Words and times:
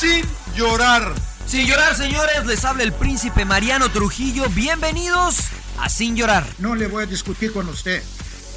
sin 0.00 0.24
llorar. 0.56 1.12
Sin 1.44 1.66
llorar, 1.66 1.94
señores, 1.94 2.46
les 2.46 2.64
habla 2.64 2.84
el 2.84 2.92
príncipe 2.92 3.44
Mariano 3.44 3.90
Trujillo. 3.90 4.48
Bienvenidos 4.48 5.36
a 5.78 5.90
Sin 5.90 6.16
llorar. 6.16 6.46
No 6.58 6.74
le 6.74 6.86
voy 6.86 7.02
a 7.02 7.06
discutir 7.06 7.52
con 7.52 7.68
usted. 7.68 8.02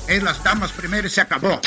Es 0.08 0.24
las 0.24 0.42
damas 0.42 0.72
primero 0.72 1.06
y 1.06 1.10
se 1.10 1.20
acabó. 1.20 1.60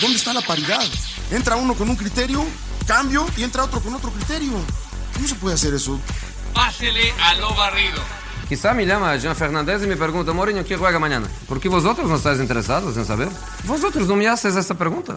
¿Dónde 0.00 0.16
está 0.16 0.32
la 0.32 0.40
paridad? 0.42 0.84
Entra 1.32 1.56
uno 1.56 1.74
con 1.74 1.90
un 1.90 1.96
criterio, 1.96 2.46
cambio 2.86 3.26
y 3.36 3.42
entra 3.42 3.64
otro 3.64 3.80
con 3.80 3.92
otro 3.92 4.12
criterio. 4.12 4.52
¿Cómo 5.14 5.26
se 5.26 5.34
puede 5.34 5.56
hacer 5.56 5.74
eso? 5.74 5.98
Pásele 6.54 7.12
a 7.20 7.34
lo 7.34 7.52
barrido. 7.56 8.00
Quizá 8.48 8.72
me 8.72 8.86
llama 8.86 9.16
Jean 9.16 9.34
Fernández 9.34 9.82
y 9.82 9.86
me 9.88 9.96
pregunta, 9.96 10.32
Mourinho, 10.32 10.64
¿quién 10.64 10.78
juega 10.78 11.00
mañana? 11.00 11.28
¿Por 11.48 11.60
qué 11.60 11.68
vosotros 11.68 12.08
no 12.08 12.16
estáis 12.16 12.40
interesados 12.40 12.96
en 12.96 13.04
saber? 13.04 13.28
Vosotros 13.64 14.06
no 14.06 14.14
me 14.14 14.28
haces 14.28 14.54
esta 14.54 14.74
pregunta. 14.74 15.16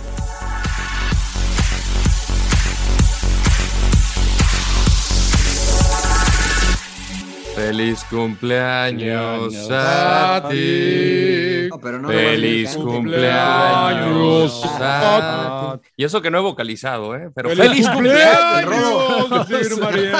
Feliz 7.55 8.03
cumpleaños 8.09 9.69
a 9.69 10.47
ti. 10.49 11.67
No, 11.69 11.79
pero 11.79 11.99
no 11.99 12.07
Feliz 12.07 12.75
lo 12.75 12.85
cumpleaños 12.85 14.61
a 14.79 15.77
ti. 15.81 15.89
Y 15.97 16.03
eso 16.05 16.21
que 16.21 16.31
no 16.31 16.37
he 16.39 16.41
vocalizado, 16.41 17.15
¿eh? 17.15 17.29
Pero 17.35 17.49
feliz, 17.49 17.87
cumpleaños. 17.89 19.47
señor 19.47 19.79
Mariano. 19.79 20.17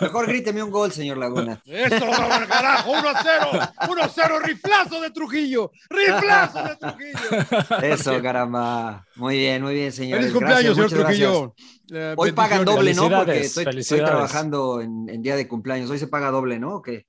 Mejor 0.00 0.26
gríteme 0.26 0.62
un 0.62 0.70
gol, 0.70 0.92
señor 0.92 1.18
Laguna. 1.18 1.60
Eso, 1.66 2.06
carajo, 2.48 2.90
1 2.90 3.08
a 3.08 3.22
0. 3.22 3.50
1 3.88 4.02
a 4.02 4.08
0, 4.08 4.38
riflazo 4.40 5.00
de 5.00 5.10
Trujillo. 5.10 5.72
Riflazo 5.90 6.62
de 6.62 6.76
Trujillo. 6.76 7.82
Eso, 7.82 8.22
caramba. 8.22 9.06
Muy 9.16 9.38
bien, 9.38 9.62
muy 9.62 9.74
bien, 9.74 9.92
señor. 9.92 10.18
Feliz 10.20 10.32
cumpleaños, 10.32 10.74
señor 10.74 10.90
Trujillo. 10.90 11.54
Eh, 11.92 12.14
Hoy 12.16 12.32
pagan 12.32 12.64
doble, 12.64 12.94
¿no? 12.94 13.08
Porque 13.08 13.40
estoy, 13.40 13.98
trabajando 13.98 14.80
en, 14.80 15.08
en 15.08 15.22
día 15.22 15.36
de 15.36 15.46
cumpleaños. 15.46 15.90
Hoy 15.90 15.98
se 15.98 16.08
paga 16.08 16.30
doble, 16.30 16.58
¿no? 16.58 16.76
¿O 16.76 16.82
qué? 16.82 17.06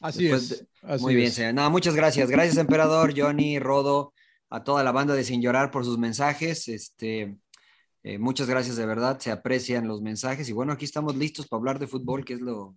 Así 0.00 0.24
Después 0.24 0.52
es. 0.52 0.66
así 0.82 1.02
Muy 1.02 1.14
bien, 1.14 1.28
es. 1.28 1.34
señor. 1.34 1.54
No, 1.54 1.70
muchas 1.70 1.94
gracias. 1.94 2.30
Gracias, 2.30 2.56
emperador, 2.56 3.14
Johnny, 3.16 3.58
Rodo, 3.58 4.12
a 4.50 4.62
toda 4.64 4.84
la 4.84 4.92
banda 4.92 5.14
de 5.14 5.24
Sin 5.24 5.42
Llorar 5.42 5.70
por 5.70 5.84
sus 5.84 5.98
mensajes. 5.98 6.68
Este, 6.68 7.36
eh, 8.02 8.18
muchas 8.18 8.48
gracias 8.48 8.76
de 8.76 8.86
verdad. 8.86 9.18
Se 9.18 9.30
aprecian 9.30 9.88
los 9.88 10.02
mensajes. 10.02 10.48
Y 10.48 10.52
bueno, 10.52 10.72
aquí 10.72 10.84
estamos 10.84 11.16
listos 11.16 11.46
para 11.48 11.58
hablar 11.58 11.78
de 11.78 11.86
fútbol, 11.86 12.24
que 12.24 12.34
es 12.34 12.40
lo, 12.40 12.76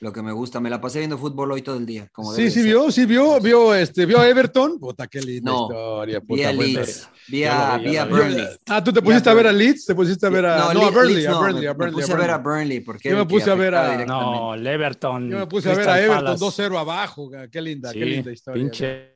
lo 0.00 0.12
que 0.12 0.22
me 0.22 0.30
gusta. 0.32 0.60
Me 0.60 0.68
la 0.70 0.80
pasé 0.80 0.98
viendo 0.98 1.16
fútbol 1.16 1.52
hoy 1.52 1.62
todo 1.62 1.76
el 1.78 1.86
día. 1.86 2.08
Como 2.12 2.32
Sí, 2.34 2.44
sí 2.50 2.60
ser. 2.60 2.64
vio, 2.64 2.90
sí 2.90 3.06
vio, 3.06 3.40
vio, 3.40 3.74
este, 3.74 4.04
vio 4.06 4.18
a 4.20 4.28
Everton. 4.28 4.78
Puta, 4.78 5.06
qué 5.06 5.20
linda 5.20 5.50
No, 5.50 5.62
historia. 5.62 6.20
Vi 6.20 6.26
Puta, 6.26 6.48
a 6.48 6.52
buena. 6.52 6.72
Leeds, 6.80 7.08
vi 7.28 7.44
a, 7.44 7.78
vi 7.78 7.96
a 7.96 8.04
Burnley. 8.04 8.46
Ah, 8.68 8.84
tú 8.84 8.92
te 8.92 9.00
Vi 9.00 9.04
a 9.04 9.08
pusiste 9.08 9.30
a 9.30 9.34
ver 9.34 9.46
a. 9.46 9.52
Leeds, 9.52 9.86
te 9.86 9.94
pusiste 9.94 10.26
a 10.26 10.30
ver 10.30 10.46
a. 10.46 10.56
No, 10.58 10.64
a 10.68 10.74
Le- 10.74 10.90
Burnley, 10.90 11.14
Leeds 11.14 11.26
a 11.28 11.30
no, 11.30 11.38
Burnley, 11.40 11.62
me- 11.62 11.68
a 11.68 11.72
Burnley. 11.72 11.94
Me 11.94 12.00
puse 12.00 12.12
a 12.12 12.14
a 12.14 12.18
ver 12.18 12.30
a 12.30 12.38
Burnley. 12.38 12.80
Porque 12.80 13.10
Yo 13.10 13.16
me 13.16 13.26
puse 13.26 13.50
a 13.50 13.54
ver 13.54 13.74
a-. 13.74 14.04
No, 14.04 14.54
el 14.54 14.66
Everton. 14.66 15.30
Yo 15.30 15.38
me 15.38 15.46
puse 15.46 15.70
a 15.70 15.74
ver 15.74 15.88
a 15.88 15.98
Everton 16.00 16.24
Palace. 16.24 16.44
2-0 16.44 16.78
abajo. 16.78 17.30
Qué 17.50 17.60
linda, 17.62 17.90
Sí, 17.92 17.98
qué 17.98 18.04
linda 18.04 18.32
historia. 18.32 18.62
Pinche 18.62 19.12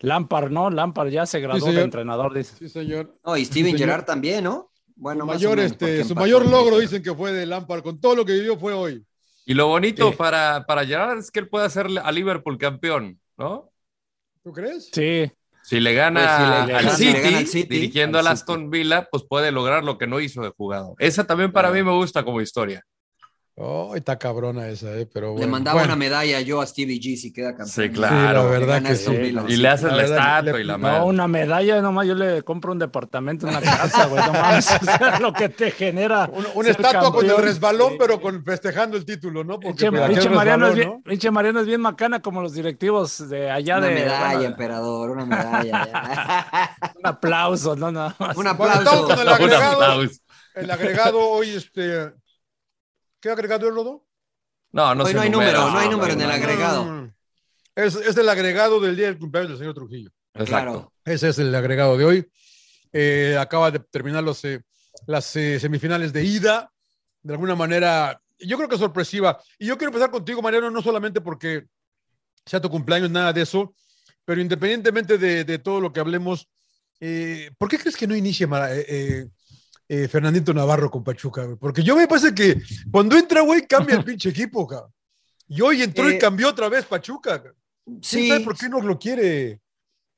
Lampard, 0.00 0.50
¿no? 0.50 0.70
Lampard 0.70 1.08
ya 1.08 1.24
se 1.26 1.40
graduó 1.40 1.60
de 1.66 1.72
señor. 1.72 1.84
entrenador, 1.84 2.34
dice. 2.34 2.54
Sí, 2.58 2.68
señor. 2.68 3.16
No, 3.24 3.36
y 3.36 3.44
Steven 3.44 3.72
Sí. 3.72 3.78
Gerrard 3.78 4.04
también, 4.04 4.44
¿no? 4.44 4.70
Bueno, 4.94 5.20
Su 5.22 5.26
mayor, 5.26 5.56
menos, 5.56 5.72
este, 5.72 6.04
su 6.04 6.14
mayor 6.14 6.42
logro 6.44 6.76
Leicester. 6.78 7.00
dicen 7.00 7.02
que 7.02 7.14
fue 7.18 7.32
de 7.32 7.46
Lampard, 7.46 7.82
con 7.82 8.00
todo 8.00 8.14
lo 8.14 8.24
que 8.24 8.32
vivió 8.34 8.58
fue 8.58 8.72
hoy. 8.72 9.04
Y 9.46 9.54
lo 9.54 9.68
bonito 9.68 10.10
Sí. 10.10 10.16
para, 10.18 10.66
para 10.66 10.84
Gerard 10.84 11.18
es 11.18 11.30
que 11.30 11.40
él 11.40 11.48
puede 11.48 11.66
hacer 11.66 11.86
a 12.02 12.12
Liverpool 12.12 12.58
campeón, 12.58 13.20
¿no? 13.38 13.70
¿Tú 14.42 14.52
crees? 14.52 14.90
Sí, 14.92 15.30
Si 15.62 15.80
le 15.80 15.94
gana, 15.94 16.20
Pues 16.20 16.30
si 16.32 16.42
le 16.46 16.74
al, 16.74 16.90
si 16.90 16.96
City, 16.96 17.12
le 17.12 17.20
gana 17.20 17.38
al 17.38 17.46
City, 17.46 17.68
dirigiendo 17.68 18.18
al 18.18 18.26
al 18.28 18.32
Aston 18.34 18.70
Villa, 18.70 19.08
pues 19.10 19.24
puede 19.28 19.52
lograr 19.52 19.84
lo 19.84 19.98
que 19.98 20.06
no 20.06 20.20
hizo 20.20 20.42
de 20.42 20.50
jugador. 20.50 20.94
Esa 20.98 21.24
también 21.26 21.52
para 21.52 21.70
Claro. 21.70 21.84
mí 21.84 21.90
me 21.90 21.96
gusta 21.96 22.24
como 22.24 22.40
historia. 22.40 22.84
Oh, 23.58 23.96
está 23.96 24.18
cabrona 24.18 24.68
esa, 24.68 24.94
eh, 24.98 25.08
pero 25.10 25.28
bueno. 25.32 25.46
Le 25.46 25.50
mandaba 25.50 25.76
Bueno, 25.80 25.94
una 25.94 25.96
medalla 25.96 26.42
yo 26.42 26.60
a 26.60 26.66
Stevie 26.66 27.00
G 27.00 27.16
si 27.16 27.32
queda 27.32 27.52
campeón. 27.56 27.68
Sí, 27.68 27.82
Sí, 27.84 27.88
claro. 27.88 28.44
la 28.44 28.50
verdad 28.50 28.82
que 28.82 28.94
sí. 28.96 29.10
Y 29.48 29.56
le 29.56 29.68
haces 29.68 29.84
La 29.84 29.96
la, 29.96 30.02
verdad, 30.02 30.18
estatua 30.40 30.52
le- 30.52 30.60
y 30.60 30.64
la 30.64 30.72
no, 30.74 30.78
madre. 30.80 30.98
no, 30.98 31.06
una 31.06 31.26
medalla, 31.26 31.80
nomás 31.80 32.06
yo 32.06 32.14
le 32.14 32.42
compro 32.42 32.72
un 32.72 32.78
departamento, 32.78 33.46
una 33.46 33.60
casa, 33.62 34.08
güey, 34.08 34.22
no 34.26 34.32
mames, 34.34 34.70
o 34.82 34.84
sea, 34.84 35.18
lo 35.20 35.32
que 35.32 35.48
te 35.48 35.70
genera. 35.70 36.28
un- 36.30 36.44
Una 36.54 36.64
ser 36.74 36.76
estatua 36.84 37.10
con 37.10 37.24
el 37.24 37.36
resbalón, 37.38 37.92
Sí. 37.92 37.96
pero 37.98 38.20
con 38.20 38.44
festejando 38.44 38.98
el 38.98 39.06
título, 39.06 39.42
¿no? 39.42 39.54
Porque 39.58 39.68
Pinche, 39.68 39.90
Mariano 39.90 40.66
es 40.66 40.74
resbalón, 40.74 40.74
bien, 40.74 41.02
pinche 41.02 41.30
Mariano 41.30 41.60
es 41.60 41.66
bien 41.66 41.80
macana 41.80 42.20
como 42.20 42.42
los 42.42 42.52
directivos 42.52 43.26
de 43.30 43.50
allá 43.50 43.78
Una 43.78 43.86
de. 43.86 43.94
medalla, 43.94 44.34
bueno, 44.34 44.44
emperador, 44.50 45.10
una 45.12 45.24
medalla. 45.24 46.68
un 46.94 47.06
aplauso, 47.06 47.74
no 47.74 47.90
nada 47.90 48.14
más. 48.18 48.36
un 48.36 48.44
Bueno, 48.44 48.50
aplauso. 48.50 49.06
con 49.08 49.18
el 49.18 49.26
Un 49.28 49.32
agregado. 49.32 49.72
aplauso. 49.82 50.20
El 50.54 50.70
agregado 50.70 51.20
hoy, 51.20 51.50
este. 51.54 52.12
¿Qué 53.26 53.32
agregado 53.32 53.66
es, 53.68 53.74
Rodo? 53.74 54.06
No, 54.70 54.94
no 54.94 55.02
Hoy 55.02 55.10
se 55.10 55.16
no 55.16 55.22
hay 55.22 55.30
número, 55.30 55.68
no 55.68 55.76
hay 55.78 55.86
no, 55.86 55.96
número 55.96 56.12
en 56.12 56.20
el 56.20 56.28
no. 56.28 56.32
agregado. 56.32 56.84
Mm. 56.84 57.12
Es, 57.74 57.96
es 57.96 58.16
el 58.16 58.28
agregado 58.28 58.78
del 58.78 58.94
día 58.94 59.06
del 59.06 59.18
cumpleaños 59.18 59.50
del 59.50 59.58
señor 59.58 59.74
Trujillo. 59.74 60.10
Exacto. 60.32 60.46
Claro. 60.52 60.92
Ese 61.04 61.30
es 61.30 61.38
el 61.40 61.52
agregado 61.52 61.98
de 61.98 62.04
hoy. 62.04 62.30
Eh, 62.92 63.36
acaba 63.36 63.72
de 63.72 63.80
terminar 63.80 64.22
los, 64.22 64.44
eh, 64.44 64.62
las 65.08 65.34
eh, 65.34 65.58
semifinales 65.58 66.12
de 66.12 66.22
ida. 66.22 66.70
De 67.20 67.32
alguna 67.32 67.56
manera, 67.56 68.20
yo 68.38 68.56
creo 68.56 68.68
que 68.68 68.78
sorpresiva. 68.78 69.40
Y 69.58 69.66
yo 69.66 69.76
quiero 69.76 69.88
empezar 69.88 70.12
contigo, 70.12 70.40
Mariano, 70.40 70.70
no 70.70 70.80
solamente 70.80 71.20
porque 71.20 71.66
sea 72.44 72.60
tu 72.60 72.70
cumpleaños, 72.70 73.10
nada 73.10 73.32
de 73.32 73.42
eso, 73.42 73.74
pero 74.24 74.40
independientemente 74.40 75.18
de, 75.18 75.42
de 75.42 75.58
todo 75.58 75.80
lo 75.80 75.92
que 75.92 75.98
hablemos, 75.98 76.48
eh, 77.00 77.50
¿por 77.58 77.68
qué 77.68 77.76
crees 77.76 77.96
que 77.96 78.06
no 78.06 78.14
inicie 78.14 78.46
Mara- 78.46 78.70
eh, 79.88 80.02
eh, 80.02 80.04
eh, 80.04 80.08
Fernandito 80.08 80.52
Navarro 80.54 80.90
con 80.90 81.02
Pachuca? 81.04 81.44
güey? 81.44 81.56
Porque 81.56 81.82
yo 81.82 81.96
me 81.96 82.06
parece 82.06 82.34
que 82.34 82.60
cuando 82.90 83.16
entra, 83.16 83.40
güey, 83.42 83.66
cambia 83.66 83.96
el 83.96 84.04
pinche 84.04 84.30
equipo, 84.30 84.66
cabrón. 84.66 84.92
Y 85.48 85.60
hoy 85.60 85.82
entró 85.82 86.10
y 86.10 86.14
Eh, 86.14 86.18
cambió 86.18 86.48
otra 86.48 86.68
vez 86.68 86.84
Pachuca. 86.86 87.36
cabrón. 87.38 87.54
¿Quién 87.84 88.02
Sí, 88.02 88.28
sabe 88.28 88.40
por 88.40 88.56
qué 88.56 88.68
no 88.68 88.80
lo 88.80 88.98
quiere? 88.98 89.60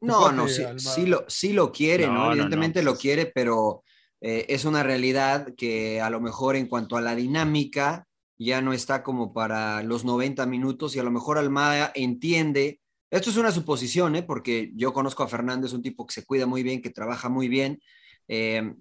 No, 0.00 0.30
no, 0.32 0.48
sí, 0.48 0.62
Almada. 0.62 0.78
sí 0.94 1.06
lo, 1.06 1.24
sí 1.28 1.52
lo 1.52 1.72
quiere, 1.72 2.06
No, 2.06 2.12
¿no? 2.12 2.18
no, 2.18 2.26
no, 2.26 2.32
Evidentemente 2.32 2.82
lo 2.82 2.96
quiere, 2.96 3.26
pero 3.26 3.82
eh, 4.20 4.46
es 4.48 4.64
una 4.64 4.82
realidad 4.82 5.54
que 5.56 6.00
a 6.00 6.08
lo 6.08 6.20
mejor 6.20 6.56
en 6.56 6.66
cuanto 6.68 6.96
a 6.96 7.00
la 7.00 7.14
dinámica 7.14 8.06
ya 8.38 8.62
no 8.62 8.72
está 8.72 9.02
como 9.02 9.32
para 9.32 9.82
los 9.82 10.04
90 10.04 10.46
minutos 10.46 10.94
y 10.94 11.00
a 11.00 11.02
lo 11.02 11.10
mejor 11.10 11.36
Almada 11.38 11.90
entiende, 11.94 12.80
esto 13.10 13.30
es 13.30 13.36
una 13.36 13.50
suposición, 13.50 14.14
¿eh? 14.14 14.22
Porque 14.22 14.70
yo 14.76 14.92
conozco 14.92 15.24
a 15.24 15.28
Fernando, 15.28 15.66
es 15.66 15.72
un 15.72 15.82
tipo 15.82 16.06
que 16.06 16.14
se 16.14 16.24
cuida 16.24 16.46
muy 16.46 16.62
bien, 16.62 16.80
que 16.80 16.90
trabaja 16.90 17.28
muy 17.28 17.48
bien, 17.48 17.80
eh, 18.28 18.74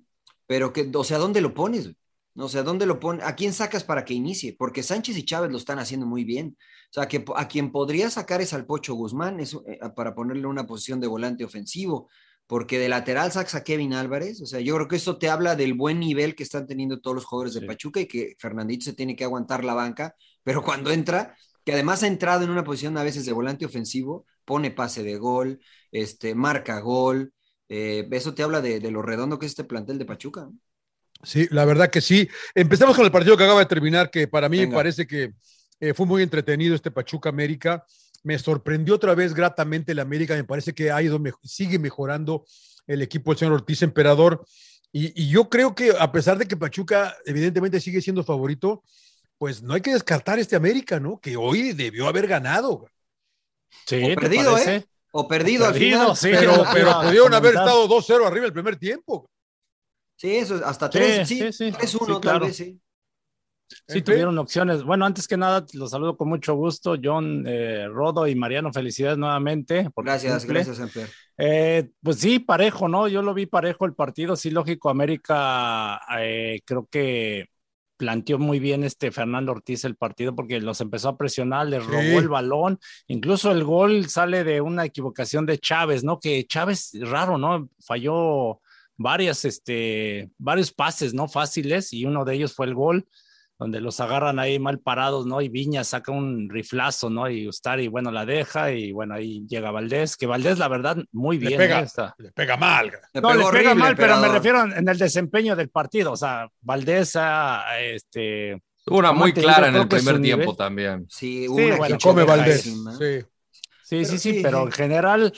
pero 0.47 0.74
que, 0.74 0.90
o 0.94 1.03
sea, 1.03 1.19
¿dónde 1.19 1.41
lo 1.41 1.53
pones? 1.53 1.91
O 2.35 2.50
sea, 2.50 2.63
¿dónde 2.63 2.85
lo 2.85 3.00
pones? 3.00 3.25
¿A 3.25 3.35
quién 3.35 3.53
sacas 3.53 3.84
para 3.84 4.06
que 4.06 4.13
inicie? 4.13 4.56
Porque 4.58 4.84
Sánchez 4.84 5.18
y 5.18 5.25
Chávez 5.25 5.52
lo 5.52 5.58
están 5.58 5.80
haciendo 5.80 6.06
muy 6.06 6.24
bien. 6.24 6.58
O 6.91 6.94
sea, 6.94 7.08
que 7.08 7.25
a 7.35 7.48
quien 7.48 7.72
podría 7.72 8.10
sacar 8.10 8.42
es 8.42 8.54
al 8.54 8.66
Pocho 8.66 8.94
Guzmán 8.95 9.39
es, 9.39 9.54
eh, 9.68 9.80
para 9.95 10.13
ponerle 10.16 10.48
una 10.48 10.68
posición 10.68 11.00
de 11.00 11.07
volante 11.07 11.44
ofensivo, 11.44 12.10
porque 12.45 12.80
de 12.80 12.89
lateral 12.89 13.31
sacas 13.31 13.56
a 13.56 13.63
Kevin 13.63 13.94
Álvarez. 13.94 14.42
O 14.42 14.45
sea, 14.45 14.60
yo 14.60 14.75
creo 14.75 14.88
que 14.88 14.98
eso 14.98 15.18
te 15.18 15.30
habla 15.30 15.56
del 15.56 15.74
buen 15.74 16.00
nivel 16.00 16.36
que 16.36 16.44
están 16.44 16.68
teniendo 16.68 17.00
todos 17.01 17.16
los 17.16 17.25
jugadores 17.25 17.54
de 17.56 17.62
Sí. 17.62 17.66
Pachuca 17.66 18.00
y 18.00 18.07
que 18.07 18.36
Fernandito 18.39 18.86
se 18.86 18.94
tiene 18.94 19.16
que 19.16 19.24
aguantar 19.24 19.66
la 19.66 19.74
banca, 19.74 20.16
pero 20.44 20.63
cuando 20.63 20.92
entra, 20.92 21.36
que 21.66 21.74
además 21.74 22.04
ha 22.04 22.07
entrado 22.07 22.44
en 22.44 22.50
una 22.51 22.63
posición 22.63 22.98
a 22.98 23.04
veces 23.04 23.25
de 23.25 23.33
volante 23.33 23.66
ofensivo, 23.66 24.25
pone 24.45 24.72
pase 24.72 25.04
de 25.04 25.18
gol, 25.18 25.60
este, 25.92 26.36
marca 26.36 26.80
gol. 26.80 27.33
Eh, 27.69 28.08
eso 28.12 28.34
te 28.34 28.44
habla 28.44 28.62
de, 28.62 28.80
de 28.80 28.92
lo 28.92 29.02
redondo 29.02 29.40
que 29.40 29.46
es 29.46 29.52
este 29.52 29.64
plantel 29.64 29.98
de 29.98 30.06
Pachuca. 30.06 30.50
Sí, 31.24 31.48
la 31.52 31.66
verdad 31.66 31.90
que 31.90 32.02
sí. 32.02 32.30
Empezamos 32.54 32.96
con 32.96 33.06
el 33.06 33.12
partido 33.12 33.36
que 33.38 33.44
acaba 33.44 33.60
de 33.60 33.66
terminar, 33.66 34.10
que 34.12 34.28
para 34.28 34.50
mí 34.50 34.66
me 34.66 34.74
parece 34.74 35.08
que 35.08 35.34
eh, 35.80 35.94
fue 35.94 36.06
muy 36.06 36.24
entretenido 36.24 36.75
este 36.75 36.92
Pachuca 36.92 37.30
América. 37.30 37.86
Me 38.24 38.38
sorprendió 38.38 38.96
otra 38.96 39.16
vez 39.16 39.34
gratamente 39.34 39.94
el 39.94 40.00
América. 40.00 40.36
Me 40.36 40.44
parece 40.44 40.74
que 40.74 40.92
ha 40.92 41.02
ido, 41.02 41.19
sigue 41.44 41.80
mejorando 41.80 42.46
el 42.86 43.02
equipo 43.02 43.31
del 43.31 43.40
señor 43.40 43.54
Ortiz 43.54 43.81
Emperador. 43.81 44.46
Y, 44.92 45.22
y 45.22 45.30
yo 45.30 45.50
creo 45.50 45.75
que 45.75 45.92
a 45.98 46.12
pesar 46.12 46.38
de 46.38 46.48
que 46.48 46.56
Pachuca 46.56 47.16
evidentemente 47.25 47.80
sigue 47.80 48.02
siendo 48.02 48.24
favorito, 48.24 48.84
pues 49.38 49.62
no 49.62 49.74
hay 49.74 49.81
que 49.81 49.94
descartar 49.94 50.40
este 50.40 50.56
América, 50.56 51.00
¿no? 51.00 51.20
Que 51.20 51.36
hoy 51.36 51.74
debió 51.74 52.08
haber 52.08 52.28
ganado. 52.28 52.88
Sí, 53.86 54.04
O 54.04 54.08
¿te 54.08 54.16
perdido? 54.16 54.58
¿eh? 54.58 54.86
O 55.12 55.27
perdido, 55.27 55.65
al 55.65 55.74
Perdido, 55.74 56.15
final. 56.15 56.15
sí. 56.18 56.30
Pero, 56.31 56.63
pero 56.74 57.01
pudieron 57.01 57.33
haber 57.33 57.54
estado 57.56 57.88
2-0 57.88 58.25
arriba 58.25 58.45
el 58.45 58.54
primer 58.54 58.75
tiempo. 58.77 59.30
Sí, 60.15 60.36
eso, 60.36 60.59
hasta 60.65 60.88
Sí, 60.92 60.98
3, 60.98 61.27
sí, 61.27 61.38
sí, 61.38 61.54
sí. 61.54 61.71
3-1 61.71 62.06
Sí, 62.06 62.12
tal 62.13 62.19
claro. 62.21 62.45
vez, 62.48 62.56
sí. 62.57 62.80
Sí, 63.88 64.01
tuvieron 64.01 64.38
opciones. 64.38 64.83
Bueno, 64.83 65.06
antes 65.06 65.27
que 65.27 65.36
nada, 65.36 65.65
los 65.74 65.92
saludo 65.92 66.15
con 66.15 66.30
mucho 66.30 66.56
gusto, 66.56 66.95
John, 67.04 67.44
eh, 67.45 67.88
Rodo 67.89 68.25
y 68.25 68.33
Mariano. 68.33 68.71
Felicidades 68.71 69.18
nuevamente. 69.18 69.89
Gracias, 69.95 70.44
cumple. 70.45 70.54
gracias, 70.63 70.80
Amper. 70.80 71.10
Eh, 71.38 71.89
pues 72.01 72.18
sí, 72.19 72.39
parejo, 72.39 72.88
¿no? 72.88 73.07
Yo 73.10 73.21
lo 73.21 73.33
vi 73.33 73.45
parejo 73.45 73.86
el 73.86 73.94
partido. 73.94 74.36
Sí, 74.38 74.51
lógico, 74.51 74.89
América 74.89 76.00
eh, 76.18 76.62
creo 76.65 76.88
que 76.89 77.48
planteó 77.98 78.40
muy 78.40 78.60
bien 78.60 78.84
este 78.84 79.12
Fernando 79.12 79.52
Ortiz 79.52 79.84
el 79.86 79.96
partido 79.96 80.36
porque 80.36 80.60
los 80.62 80.80
empezó 80.82 81.10
a 81.10 81.18
presionar, 81.18 81.68
les 81.68 81.84
Sí. 81.84 81.90
robó 81.90 82.20
el 82.20 82.30
balón. 82.30 82.80
Incluso 83.08 83.52
el 83.52 83.64
gol 83.64 84.08
sale 84.10 84.44
de 84.44 84.62
una 84.62 84.86
equivocación 84.86 85.46
de 85.46 85.58
Chávez, 85.58 86.04
¿no? 86.04 86.20
Que 86.20 86.46
Chávez, 86.46 86.92
raro, 87.02 87.38
¿no? 87.38 87.70
Falló 87.80 88.62
varias, 88.96 89.46
este, 89.46 90.30
varios 90.38 90.72
pases, 90.72 91.14
¿no? 91.14 91.28
Fáciles 91.28 91.94
y 91.94 92.06
uno 92.06 92.24
de 92.26 92.36
ellos 92.36 92.54
fue 92.54 92.66
el 92.68 92.74
gol 92.76 93.08
donde 93.59 93.81
los 93.81 94.00
agarran 94.00 94.38
ahí 94.39 94.59
mal 94.59 94.80
parados, 94.80 95.25
¿no? 95.25 95.42
Y 95.42 95.50
Viña 95.50 95.83
saca 95.83 96.12
un 96.12 96.48
riflazo, 96.50 97.09
¿no? 97.09 97.30
Y 97.30 97.48
Ustari, 97.48 97.88
bueno, 97.88 98.12
la 98.12 98.25
deja 98.25 98.71
y 98.71 98.92
bueno, 98.92 99.15
ahí 99.15 99.45
llega 99.48 99.71
Valdés, 99.71 100.15
que 100.15 100.27
Valdés, 100.27 100.59
la 100.59 100.68
verdad, 100.68 100.98
muy 101.12 101.39
Le 101.39 101.48
bien. 101.48 101.57
pega, 101.59 101.80
¿eh? 101.80 101.83
Está- 101.83 102.13
le 102.19 102.31
pega 102.31 102.56
mal. 102.57 102.92
Le 103.13 103.21
No, 103.21 103.33
le 103.33 103.45
pega 103.51 103.74
mal, 103.74 103.95
pero 103.95 104.18
me 104.18 104.27
refiero 104.27 104.63
en 104.63 104.88
el 104.88 104.98
desempeño 104.98 105.56
del 105.56 105.69
partido. 105.69 106.12
O 106.12 106.18
sea, 106.18 106.48
Valdés 106.62 107.15
ha, 107.15 107.80
este... 107.81 108.62
Tuvo 108.86 109.00
una 109.00 109.12
muy 109.12 109.33
clara 109.33 109.68
en 109.68 109.75
el 109.75 109.88
primer 109.88 110.21
tiempo 110.21 110.44
nivel. 110.44 110.57
también. 110.57 111.06
Sí, 111.10 111.48
hubo 111.50 111.57
Sí, 111.57 111.65
una 111.65 111.75
bueno, 111.77 111.98
que 111.98 112.03
Come 112.03 112.24
Valdés. 112.24 112.62
Sí. 112.63 112.75
Sí, 113.83 114.06
sí, 114.06 114.06
sí, 114.06 114.18
sí, 114.19 114.39
pero 114.44 114.60
sí. 114.60 114.65
en 114.65 114.71
general, 114.71 115.33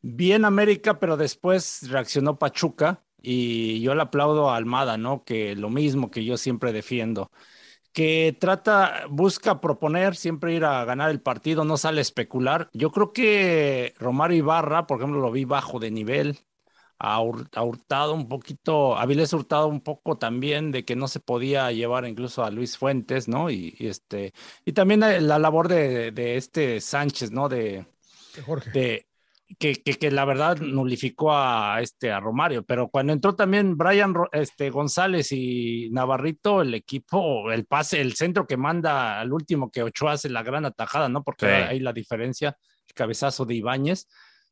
bien 0.00 0.44
América, 0.44 0.98
pero 1.00 1.16
después 1.16 1.88
reaccionó 1.90 2.38
Pachuca 2.38 3.02
y 3.20 3.80
yo 3.80 3.94
le 3.94 4.02
aplaudo 4.02 4.50
a 4.50 4.56
Almada, 4.56 4.96
¿no? 4.98 5.24
Que 5.24 5.56
lo 5.56 5.70
mismo 5.70 6.10
que 6.10 6.24
yo 6.24 6.36
siempre 6.36 6.72
defiendo, 6.72 7.30
que 7.94 8.36
trata, 8.40 9.06
busca 9.10 9.60
proponer, 9.62 10.16
siempre 10.16 10.54
ir 10.54 10.66
a 10.66 10.84
ganar 10.84 11.10
el 11.12 11.22
partido, 11.22 11.64
no 11.64 11.78
sale 11.78 12.00
a 12.00 12.02
especular. 12.02 12.68
Yo 12.74 12.92
creo 12.92 13.12
que 13.14 13.94
Romario 13.98 14.38
Ibarra, 14.38 14.86
por 14.88 14.98
ejemplo, 15.00 15.20
lo 15.20 15.32
vi 15.32 15.46
bajo 15.46 15.80
de 15.80 15.92
nivel, 15.92 16.40
a, 16.98 17.20
Hur- 17.22 17.48
a 17.54 17.62
Hurtado 17.64 18.14
un 18.14 18.28
poquito, 18.28 18.96
a 18.96 19.02
Avilés 19.02 19.32
Hurtado 19.32 19.68
un 19.68 19.80
poco 19.82 20.16
también 20.18 20.72
de 20.72 20.84
que 20.84 20.96
no 20.96 21.08
se 21.08 21.20
podía 21.20 21.70
llevar 21.72 22.06
incluso 22.06 22.44
a 22.44 22.50
Luis 22.50 22.78
Fuentes, 22.78 23.28
¿no? 23.28 23.50
Y, 23.50 23.74
y 23.78 23.88
este, 23.88 24.32
y 24.64 24.72
también 24.72 25.00
la, 25.00 25.20
la 25.20 25.38
labor 25.38 25.68
de, 25.68 26.12
de 26.12 26.36
este 26.36 26.80
Sánchez, 26.80 27.30
¿no? 27.32 27.48
De, 27.48 27.86
Jorge. 28.44 28.70
de 28.72 29.06
que, 29.58 29.74
que, 29.74 29.94
que 29.94 30.10
la 30.10 30.24
verdad 30.24 30.58
nulificó 30.58 31.32
a 31.32 31.78
este 31.80 32.10
a 32.12 32.20
Romario, 32.20 32.62
pero 32.64 32.88
cuando 32.88 33.12
entró 33.12 33.34
también 33.34 33.76
Brian 33.76 34.14
este, 34.32 34.70
González 34.70 35.32
y 35.32 35.88
Navarrito, 35.90 36.62
el 36.62 36.74
equipo, 36.74 37.50
el 37.52 37.66
pase, 37.66 38.00
el 38.00 38.14
centro 38.14 38.46
que 38.46 38.56
manda 38.56 39.20
al 39.20 39.32
último 39.32 39.70
que 39.70 39.82
Ochoa 39.82 40.12
hace 40.12 40.28
la 40.28 40.42
gran 40.42 40.64
atajada, 40.64 41.08
¿no? 41.08 41.22
Porque 41.22 41.46
Sí. 41.46 41.52
ahí 41.52 41.80
la 41.80 41.92
diferencia, 41.92 42.56
el 42.88 42.94
cabezazo 42.94 43.44
de 43.44 43.54
Ibáñez. 43.54 44.06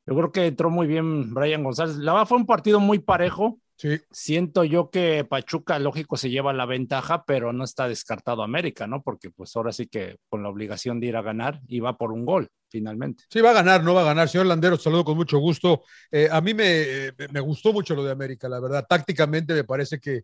Yo 0.07 0.17
creo 0.17 0.33
que 0.33 0.47
entró 0.47 0.69
muy 0.69 0.87
bien 0.87 1.33
Brian 1.33 1.63
González. 1.63 1.97
La 1.97 2.13
verdad 2.13 2.27
fue 2.27 2.39
un 2.39 2.47
partido 2.47 2.81
muy 2.81 2.99
parejo. 2.99 3.61
Sí. 3.77 4.01
Siento 4.11 4.65
yo 4.65 4.91
que 4.91 5.25
Pachuca, 5.25 5.79
lógico, 5.79 6.17
se 6.17 6.29
lleva 6.31 6.53
la 6.53 6.67
ventaja, 6.67 7.25
pero 7.25 7.53
no 7.53 7.65
está 7.65 7.89
descartado 7.89 8.43
América, 8.43 8.87
¿no? 8.87 9.03
Porque 9.03 9.31
pues 9.31 9.55
ahora 9.57 9.73
sí 9.73 9.87
que 9.87 10.17
con 10.29 10.43
la 10.43 10.49
obligación 10.49 10.99
de 11.01 11.07
ir 11.07 11.17
a 11.17 11.23
ganar 11.23 11.61
y 11.69 11.81
va 11.81 11.97
por 11.97 12.13
un 12.13 12.25
gol, 12.25 12.49
finalmente. 12.73 13.25
Sí, 13.29 13.41
va 13.41 13.51
a 13.51 13.55
ganar, 13.55 13.85
no 13.85 13.95
va 13.95 14.01
a 14.01 14.07
ganar. 14.07 14.29
Señor 14.29 14.47
Landero, 14.47 14.77
saludo 14.77 15.05
con 15.05 15.17
mucho 15.17 15.39
gusto. 15.39 15.85
Eh, 16.11 16.29
a 16.31 16.41
mí 16.41 16.55
me, 16.55 17.13
me 17.31 17.41
gustó 17.41 17.73
mucho 17.73 17.95
lo 17.95 18.03
de 18.03 18.11
América, 18.11 18.49
la 18.49 18.59
verdad. 18.59 18.87
Tácticamente 18.89 19.55
me 19.55 19.65
parece 19.65 20.01
que, 20.01 20.23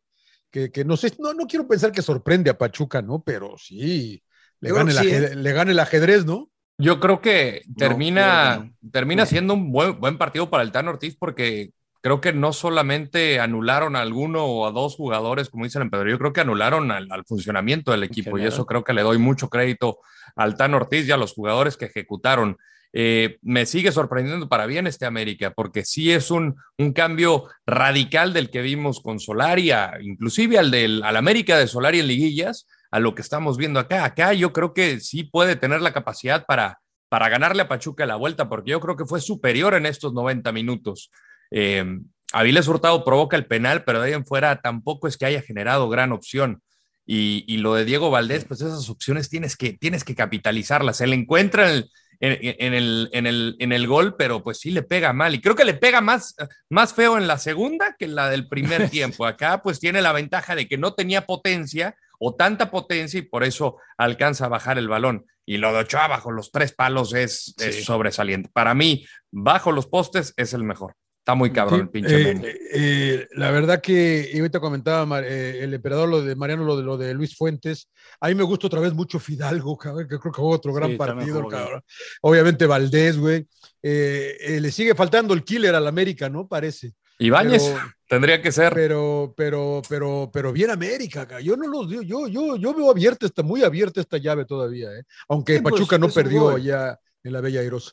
que, 0.51 0.73
que 0.73 0.85
no 0.85 0.97
sé, 0.97 1.13
no, 1.19 1.35
no 1.35 1.47
quiero 1.47 1.69
pensar 1.69 1.93
que 1.93 2.03
sorprende 2.03 2.51
a 2.51 2.59
Pachuca, 2.59 3.03
¿no? 3.03 3.23
Pero 3.23 3.57
sí, 3.59 4.23
le 4.61 4.73
gana, 4.73 4.91
el 4.91 4.97
sí, 4.97 5.07
ajedrez, 5.07 5.37
le 5.37 5.53
gana 5.53 5.71
el 5.71 5.79
ajedrez, 5.79 6.25
¿no? 6.25 6.51
Yo 6.79 7.01
creo 7.01 7.21
que 7.21 7.63
termina, 7.77 8.71
termina 8.93 9.27
siendo 9.27 9.55
un 9.55 9.73
buen, 9.73 9.99
buen 10.01 10.17
partido 10.17 10.49
para 10.49 10.63
el 10.63 10.73
Tan 10.73 10.87
Ortiz 10.87 11.17
porque 11.17 11.73
creo 12.01 12.21
que 12.21 12.33
no 12.33 12.53
solamente 12.53 13.41
anularon 13.41 13.97
a 13.97 14.01
alguno 14.01 14.45
o 14.45 14.67
a 14.67 14.71
dos 14.73 14.97
jugadores, 14.97 15.49
como 15.51 15.65
dicen 15.65 15.83
en 15.83 15.91
Pedro, 15.91 16.11
yo 16.11 16.19
creo 16.19 16.33
que 16.33 16.41
anularon 16.41 16.91
al, 16.91 17.09
al 17.11 17.25
funcionamiento 17.25 17.91
del 17.93 18.03
equipo 18.05 18.39
y 18.39 18.43
eso 18.49 18.67
creo 18.67 18.85
que 18.85 18.93
le 18.93 19.03
doy 19.03 19.19
mucho 19.19 19.49
crédito 19.49 19.99
al 20.37 20.57
Tan 20.57 20.75
Ortiz 20.75 21.07
y 21.09 21.13
a 21.13 21.17
los 21.17 21.33
jugadores 21.33 21.77
que 21.77 21.87
ejecutaron. 21.87 22.57
Eh, 22.95 23.37
me 23.43 23.67
sigue 23.67 23.93
sorprendiendo 23.93 24.49
para 24.49 24.65
bien 24.67 24.87
este 24.87 25.05
América, 25.05 25.53
porque 25.55 25.85
sí 25.85 26.11
es 26.11 26.31
un, 26.31 26.57
un 26.79 26.93
cambio 26.95 27.45
radical 27.67 28.33
del 28.33 28.49
que 28.51 28.63
vimos 28.63 29.01
con 29.01 29.21
Solari, 29.21 29.71
a- 29.73 29.99
inclusive 30.01 30.59
al 30.59 30.71
del 30.71 31.03
al 31.03 31.17
América 31.17 31.59
de 31.59 31.67
Solari 31.67 32.01
en 32.01 32.07
liguillas, 32.07 32.67
a 32.91 32.99
lo 33.01 33.15
que 33.15 33.21
estamos 33.21 33.59
viendo 33.59 33.79
acá. 33.79 34.05
Acá 34.05 34.33
yo 34.33 34.55
creo 34.55 34.73
que 34.73 35.01
sí 35.01 35.25
puede 35.25 35.55
tener 35.57 35.83
la 35.83 35.93
capacidad 35.93 36.47
para, 36.47 36.79
para 37.11 37.29
ganarle 37.29 37.63
a 37.63 37.69
Pachuca 37.69 38.07
la 38.07 38.17
vuelta, 38.17 38.49
porque 38.49 38.71
yo 38.71 38.81
creo 38.81 38.97
que 38.97 39.05
fue 39.05 39.21
superior 39.21 39.75
en 39.75 39.85
estos 39.85 40.15
90 40.15 40.51
minutos. 40.53 41.11
Eh, 41.51 41.85
Avilés 42.33 42.69
Hurtado 42.69 43.05
provoca 43.05 43.37
el 43.37 43.47
penal, 43.47 43.85
pero 43.85 44.01
de 44.01 44.09
ahí 44.09 44.13
en 44.15 44.27
fuera 44.27 44.61
tampoco 44.61 45.09
es 45.09 45.17
que 45.17 45.27
haya 45.27 45.43
generado 45.43 45.89
gran 45.89 46.13
opción. 46.13 46.63
Y, 47.07 47.45
y 47.47 47.57
lo 47.59 47.75
de 47.75 47.87
Diego 47.87 48.11
Valdés, 48.11 48.45
pues 48.45 48.61
esas 48.61 48.91
opciones 48.91 49.31
tienes 49.31 49.57
que, 49.57 49.73
tienes 49.73 50.05
que 50.05 50.15
capitalizarlas. 50.15 51.01
Él 51.01 51.15
encuentra 51.15 51.71
en 51.71 51.77
el, 51.77 51.91
en, 52.21 52.55
en 52.59 52.75
el, 52.75 53.11
en, 53.13 53.27
el, 53.27 53.57
en 53.59 53.73
el 53.73 53.87
gol, 53.87 54.17
pero 54.17 54.43
pues 54.43 54.59
sí 54.59 54.71
le 54.71 54.83
pega 54.83 55.13
mal. 55.13 55.35
Y 55.35 55.41
creo 55.41 55.55
que 55.55 55.65
le 55.65 55.75
pega 55.75 56.01
más, 56.01 56.35
más 56.69 56.93
feo 56.93 57.17
en 57.17 57.27
la 57.27 57.39
segunda 57.39 57.97
que 57.99 58.07
en 58.07 58.15
la 58.15 58.29
del 58.29 58.49
primer 58.49 58.91
tiempo. 58.91 59.25
Acá 59.27 59.63
pues 59.63 59.81
tiene 59.81 60.03
la 60.03 60.13
ventaja 60.13 60.55
de 60.55 60.69
que 60.69 60.79
no 60.79 60.95
tenía 60.95 61.27
potencia 61.27 61.97
o 62.19 62.35
tanta 62.35 62.71
potencia 62.71 63.19
y 63.19 63.23
por 63.23 63.45
eso 63.45 63.77
alcanza 63.97 64.47
a 64.47 64.49
bajar 64.49 64.79
el 64.79 64.89
balón. 64.89 65.27
Y 65.47 65.57
lo 65.57 65.73
de 65.73 65.81
Ochoa 65.81 66.09
bajo 66.09 66.31
los 66.31 66.51
tres 66.51 66.73
palos 66.73 67.15
es, 67.15 67.55
sobresaliente. 67.85 68.51
Para 68.53 68.75
mí, 68.75 69.07
bajo 69.31 69.73
los 69.73 69.87
postes 69.87 70.35
es 70.37 70.53
el 70.53 70.63
mejor. 70.63 70.95
Está 71.29 71.35
muy 71.35 71.53
cabrón 71.53 71.81
Sí, 71.81 71.83
el 71.83 71.89
pinche 71.91 72.21
eh, 72.23 72.35
Memo. 72.35 72.47
eh, 72.73 73.29
la 73.33 73.51
verdad 73.51 73.83
que 73.83 74.31
y 74.33 74.39
ahorita 74.39 74.61
comentaba 74.61 75.05
Mar- 75.05 75.25
eh, 75.27 75.63
el 75.63 75.75
emperador 75.75 76.09
lo 76.09 76.23
de 76.23 76.35
Mariano, 76.35 76.65
lo 76.65 76.75
de 76.79 76.83
lo 76.83 76.97
de 76.97 77.13
Luis 77.13 77.37
Fuentes. 77.37 77.91
A 78.19 78.29
mí 78.29 78.35
me 78.35 78.45
gusta 78.45 78.67
otra 78.67 78.81
vez 78.81 78.95
mucho 78.95 79.19
Fidalgo, 79.21 79.77
cabrón, 79.77 80.09
que 80.09 80.19
creo 80.19 80.33
que 80.33 80.41
jugó 80.41 80.55
otro 80.55 80.73
gran 80.73 80.93
Sí, 80.93 80.97
partido, 80.97 81.47
cabrón. 81.47 81.83
Obviamente 82.23 82.65
Valdés, 82.65 83.19
güey. 83.19 83.47
Eh, 83.83 84.39
eh, 84.41 84.59
le 84.59 84.73
sigue 84.73 84.95
faltando 84.95 85.35
el 85.35 85.45
killer 85.45 85.75
al 85.75 85.87
América, 85.87 86.31
¿no? 86.31 86.49
Parece. 86.49 86.95
Ibáñez 87.19 87.75
tendría 88.09 88.41
que 88.41 88.51
ser. 88.51 88.73
Pero, 88.73 89.35
pero, 89.37 89.83
pero, 89.87 90.31
pero 90.33 90.51
bien 90.51 90.71
América, 90.71 91.29
ca. 91.29 91.41
yo 91.41 91.59
no 91.59 91.69
los 91.69 91.91
digo, 91.91 92.01
yo, 92.01 92.27
yo, 92.27 92.57
yo 92.57 92.73
veo 92.73 92.91
abierta 92.91 93.27
esta, 93.27 93.43
muy 93.43 93.63
abierta 93.63 94.01
esta 94.01 94.17
llave 94.17 94.47
todavía, 94.47 94.89
¿eh? 94.93 95.03
aunque 95.29 95.57
Sí, 95.57 95.61
pues, 95.61 95.75
Pachuca 95.75 95.99
no 95.99 96.09
perdió 96.09 96.49
allá 96.57 96.99
en 97.23 97.33
la 97.35 97.43
Bella 97.43 97.61
Airosa. 97.61 97.93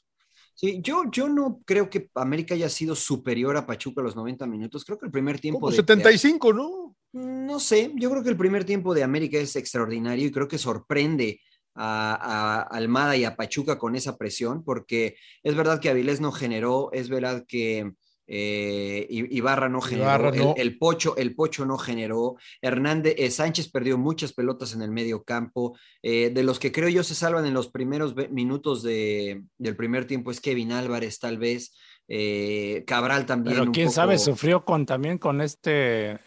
Sí, 0.55 0.79
yo, 0.81 1.03
yo 1.11 1.27
no 1.27 1.61
creo 1.65 1.89
que 1.89 2.09
América 2.15 2.55
haya 2.55 2.69
sido 2.69 2.95
superior 2.95 3.57
a 3.57 3.65
Pachuca 3.65 4.01
los 4.01 4.15
90 4.15 4.47
minutos. 4.47 4.85
Creo 4.85 4.97
que 4.97 5.05
el 5.05 5.11
primer 5.11 5.39
tiempo 5.39 5.59
Como 5.59 5.69
de- 5.71 5.75
75, 5.75 6.53
¿no? 6.53 6.95
No 7.11 7.59
sé, 7.59 7.91
yo 7.95 8.09
creo 8.09 8.23
que 8.23 8.29
el 8.29 8.37
primer 8.37 8.63
tiempo 8.65 8.93
de 8.93 9.03
América 9.03 9.37
es 9.37 9.55
extraordinario 9.55 10.25
y 10.27 10.31
creo 10.31 10.47
que 10.47 10.57
sorprende 10.57 11.41
a, 11.75 12.15
a 12.15 12.61
Almada 12.61 13.17
y 13.17 13.25
a 13.25 13.35
Pachuca 13.35 13.77
con 13.77 13.95
esa 13.95 14.17
presión, 14.17 14.63
porque 14.63 15.15
es 15.43 15.55
verdad 15.55 15.79
que 15.79 15.89
Avilés 15.89 16.21
no 16.21 16.31
generó, 16.31 16.89
es 16.93 17.09
verdad 17.09 17.43
que 17.47 17.91
eh, 18.27 19.05
Ibarra 19.09 19.69
no 19.69 19.81
generó, 19.81 20.05
Ibarra 20.05 20.29
el- 20.29 20.37
no. 20.39 20.53
El, 20.57 20.77
Pocho, 20.77 21.15
el 21.17 21.35
Pocho 21.35 21.65
no 21.65 21.77
generó, 21.77 22.35
Hernández, 22.61 23.15
eh, 23.17 23.29
Sánchez 23.31 23.69
perdió 23.71 23.97
muchas 23.97 24.33
pelotas 24.33 24.73
en 24.73 24.81
el 24.81 24.91
medio 24.91 25.23
campo, 25.23 25.77
eh, 26.01 26.31
de 26.31 26.43
los 26.43 26.57
que 26.59 26.71
creo 26.71 26.89
yo 26.89 27.03
se 27.03 27.15
salvan 27.15 27.45
en 27.45 27.53
los 27.53 27.67
primeros 27.69 28.15
minutos 28.31 28.81
de, 28.83 29.43
del 29.57 29.75
primer 29.75 30.05
tiempo 30.05 30.31
es 30.31 30.41
Kevin 30.41 30.71
Álvarez 30.71 31.19
tal 31.19 31.37
vez, 31.37 31.75
eh, 32.07 32.83
Cabral 32.87 33.25
también. 33.25 33.55
Pero 33.57 33.65
un 33.67 33.73
quién 33.73 33.87
poco- 33.87 33.95
sabe, 33.95 34.17
sufrió 34.17 34.63
con 34.65 34.85
también 34.85 35.17
con 35.17 35.41
este 35.41 36.19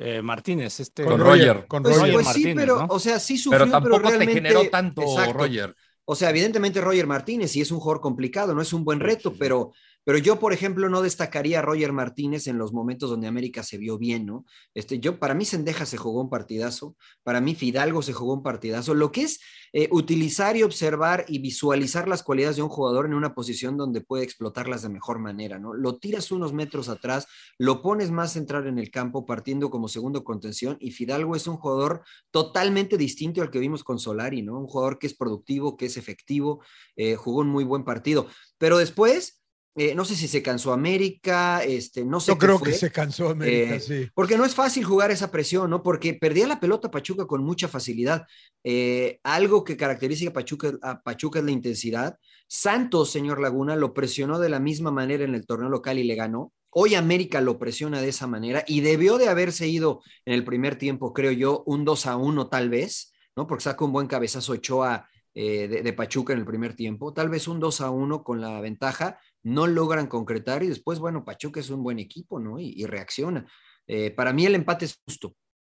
eh, 0.00 0.22
Martínez, 0.22 0.78
este 0.80 1.04
Con 1.04 1.18
Roger. 1.20 1.66
Con 1.66 1.82
Pues, 1.82 1.96
Roger. 1.96 2.12
pues 2.14 2.26
sí, 2.28 2.32
Martínez, 2.44 2.56
pero, 2.56 2.78
¿no? 2.80 2.86
o 2.90 2.98
sea, 3.00 3.18
sí 3.18 3.36
sufrió, 3.36 3.58
pero 3.64 3.70
tampoco 3.70 3.96
te 4.02 4.08
realmente- 4.08 4.34
generó 4.34 4.68
tanto 4.70 5.02
Exacto. 5.02 5.32
Roger. 5.32 5.74
O 6.04 6.14
sea, 6.14 6.30
evidentemente 6.30 6.80
Roger 6.80 7.06
Martínez 7.06 7.50
sí 7.50 7.60
es 7.60 7.70
un 7.70 7.80
jugador 7.80 8.00
complicado, 8.00 8.54
no 8.54 8.62
es 8.62 8.72
un 8.72 8.84
buen 8.84 9.00
reto, 9.00 9.34
pero, 9.38 9.72
pero 10.08 10.20
yo, 10.20 10.38
por 10.40 10.54
ejemplo, 10.54 10.88
no 10.88 11.02
destacaría 11.02 11.58
a 11.58 11.62
Roger 11.62 11.92
Martínez 11.92 12.46
en 12.46 12.56
los 12.56 12.72
momentos 12.72 13.10
donde 13.10 13.26
América 13.26 13.62
se 13.62 13.76
vio 13.76 13.98
bien, 13.98 14.24
¿no? 14.24 14.46
Este, 14.72 15.00
yo, 15.00 15.18
para 15.18 15.34
mí 15.34 15.44
Sendeja 15.44 15.84
se 15.84 15.98
jugó 15.98 16.22
un 16.22 16.30
partidazo, 16.30 16.96
para 17.22 17.42
mí 17.42 17.54
Fidalgo 17.54 18.00
se 18.00 18.14
jugó 18.14 18.32
un 18.32 18.42
partidazo. 18.42 18.94
Lo 18.94 19.12
que 19.12 19.24
es 19.24 19.38
eh, 19.74 19.86
utilizar 19.92 20.56
y 20.56 20.62
observar 20.62 21.26
y 21.28 21.40
visualizar 21.40 22.08
las 22.08 22.22
cualidades 22.22 22.56
de 22.56 22.62
un 22.62 22.70
jugador 22.70 23.04
en 23.04 23.12
una 23.12 23.34
posición 23.34 23.76
donde 23.76 24.00
puede 24.00 24.24
explotarlas 24.24 24.80
de 24.80 24.88
mejor 24.88 25.18
manera, 25.18 25.58
¿no? 25.58 25.74
Lo 25.74 25.98
tiras 25.98 26.32
unos 26.32 26.54
metros 26.54 26.88
atrás, 26.88 27.26
lo 27.58 27.82
pones 27.82 28.10
más 28.10 28.32
central 28.32 28.66
en 28.66 28.78
el 28.78 28.90
campo 28.90 29.26
partiendo 29.26 29.68
como 29.68 29.88
segundo 29.88 30.24
contención 30.24 30.78
y 30.80 30.92
Fidalgo 30.92 31.36
es 31.36 31.46
un 31.46 31.58
jugador 31.58 32.02
totalmente 32.30 32.96
distinto 32.96 33.42
al 33.42 33.50
que 33.50 33.58
vimos 33.58 33.84
con 33.84 33.98
Solari, 33.98 34.40
¿no? 34.40 34.58
Un 34.58 34.68
jugador 34.68 34.98
que 34.98 35.06
es 35.06 35.12
productivo, 35.12 35.76
que 35.76 35.84
es 35.84 35.98
efectivo, 35.98 36.64
eh, 36.96 37.14
jugó 37.14 37.40
un 37.40 37.48
muy 37.48 37.64
buen 37.64 37.84
partido. 37.84 38.26
Pero 38.56 38.78
después, 38.78 39.37
eh, 39.78 39.94
no 39.94 40.04
sé 40.04 40.16
si 40.16 40.26
se 40.26 40.42
cansó 40.42 40.72
América, 40.72 41.62
este, 41.62 42.04
no 42.04 42.18
sé. 42.18 42.32
Yo 42.32 42.38
qué 42.38 42.46
creo 42.46 42.58
fue, 42.58 42.70
que 42.70 42.74
se 42.74 42.90
cansó 42.90 43.28
América, 43.28 43.76
eh, 43.76 43.80
sí. 43.80 44.08
Porque 44.12 44.36
no 44.36 44.44
es 44.44 44.52
fácil 44.52 44.82
jugar 44.82 45.12
esa 45.12 45.30
presión, 45.30 45.70
¿no? 45.70 45.84
Porque 45.84 46.14
perdía 46.14 46.48
la 46.48 46.58
pelota 46.58 46.90
Pachuca 46.90 47.26
con 47.26 47.44
mucha 47.44 47.68
facilidad. 47.68 48.26
Eh, 48.64 49.20
algo 49.22 49.62
que 49.62 49.76
caracteriza 49.76 50.30
a 50.30 50.32
Pachuca, 50.32 50.72
a 50.82 51.00
Pachuca 51.00 51.38
es 51.38 51.44
la 51.44 51.52
intensidad. 51.52 52.18
Santos, 52.48 53.12
señor 53.12 53.40
Laguna, 53.40 53.76
lo 53.76 53.94
presionó 53.94 54.40
de 54.40 54.48
la 54.48 54.58
misma 54.58 54.90
manera 54.90 55.22
en 55.22 55.36
el 55.36 55.46
torneo 55.46 55.68
local 55.68 55.96
y 56.00 56.02
le 56.02 56.16
ganó. 56.16 56.52
Hoy 56.70 56.96
América 56.96 57.40
lo 57.40 57.56
presiona 57.56 58.00
de 58.00 58.08
esa 58.08 58.26
manera 58.26 58.64
y 58.66 58.80
debió 58.80 59.16
de 59.16 59.28
haberse 59.28 59.68
ido 59.68 60.02
en 60.24 60.34
el 60.34 60.44
primer 60.44 60.74
tiempo, 60.74 61.12
creo 61.12 61.30
yo, 61.30 61.62
un 61.66 61.84
2 61.84 62.06
a 62.06 62.16
1 62.16 62.48
tal 62.48 62.68
vez, 62.68 63.12
¿no? 63.36 63.46
Porque 63.46 63.62
saca 63.62 63.84
un 63.84 63.92
buen 63.92 64.08
cabezazo 64.08 64.54
Ochoa 64.54 65.08
de, 65.34 65.68
de, 65.68 65.92
Pachuca 65.92 66.32
en 66.32 66.40
el 66.40 66.44
primer 66.44 66.74
tiempo, 66.74 67.12
tal 67.12 67.28
vez 67.28 67.46
un 67.46 67.60
2 67.60 67.80
a 67.80 67.90
1 67.90 68.24
con 68.24 68.40
la 68.40 68.60
ventaja, 68.60 69.20
no 69.48 69.66
logran 69.66 70.06
concretar 70.06 70.62
y 70.62 70.68
después, 70.68 70.98
bueno, 70.98 71.24
Pachuca 71.24 71.60
es 71.60 71.70
un 71.70 71.82
buen 71.82 71.98
equipo, 71.98 72.38
¿no? 72.38 72.58
Y, 72.58 72.84
reacciona. 72.84 73.46
Eh, 73.86 74.10
para 74.10 74.32
mí 74.32 74.44
el 74.44 74.54
empate 74.54 74.84
es 74.84 75.00
justo, 75.04 75.34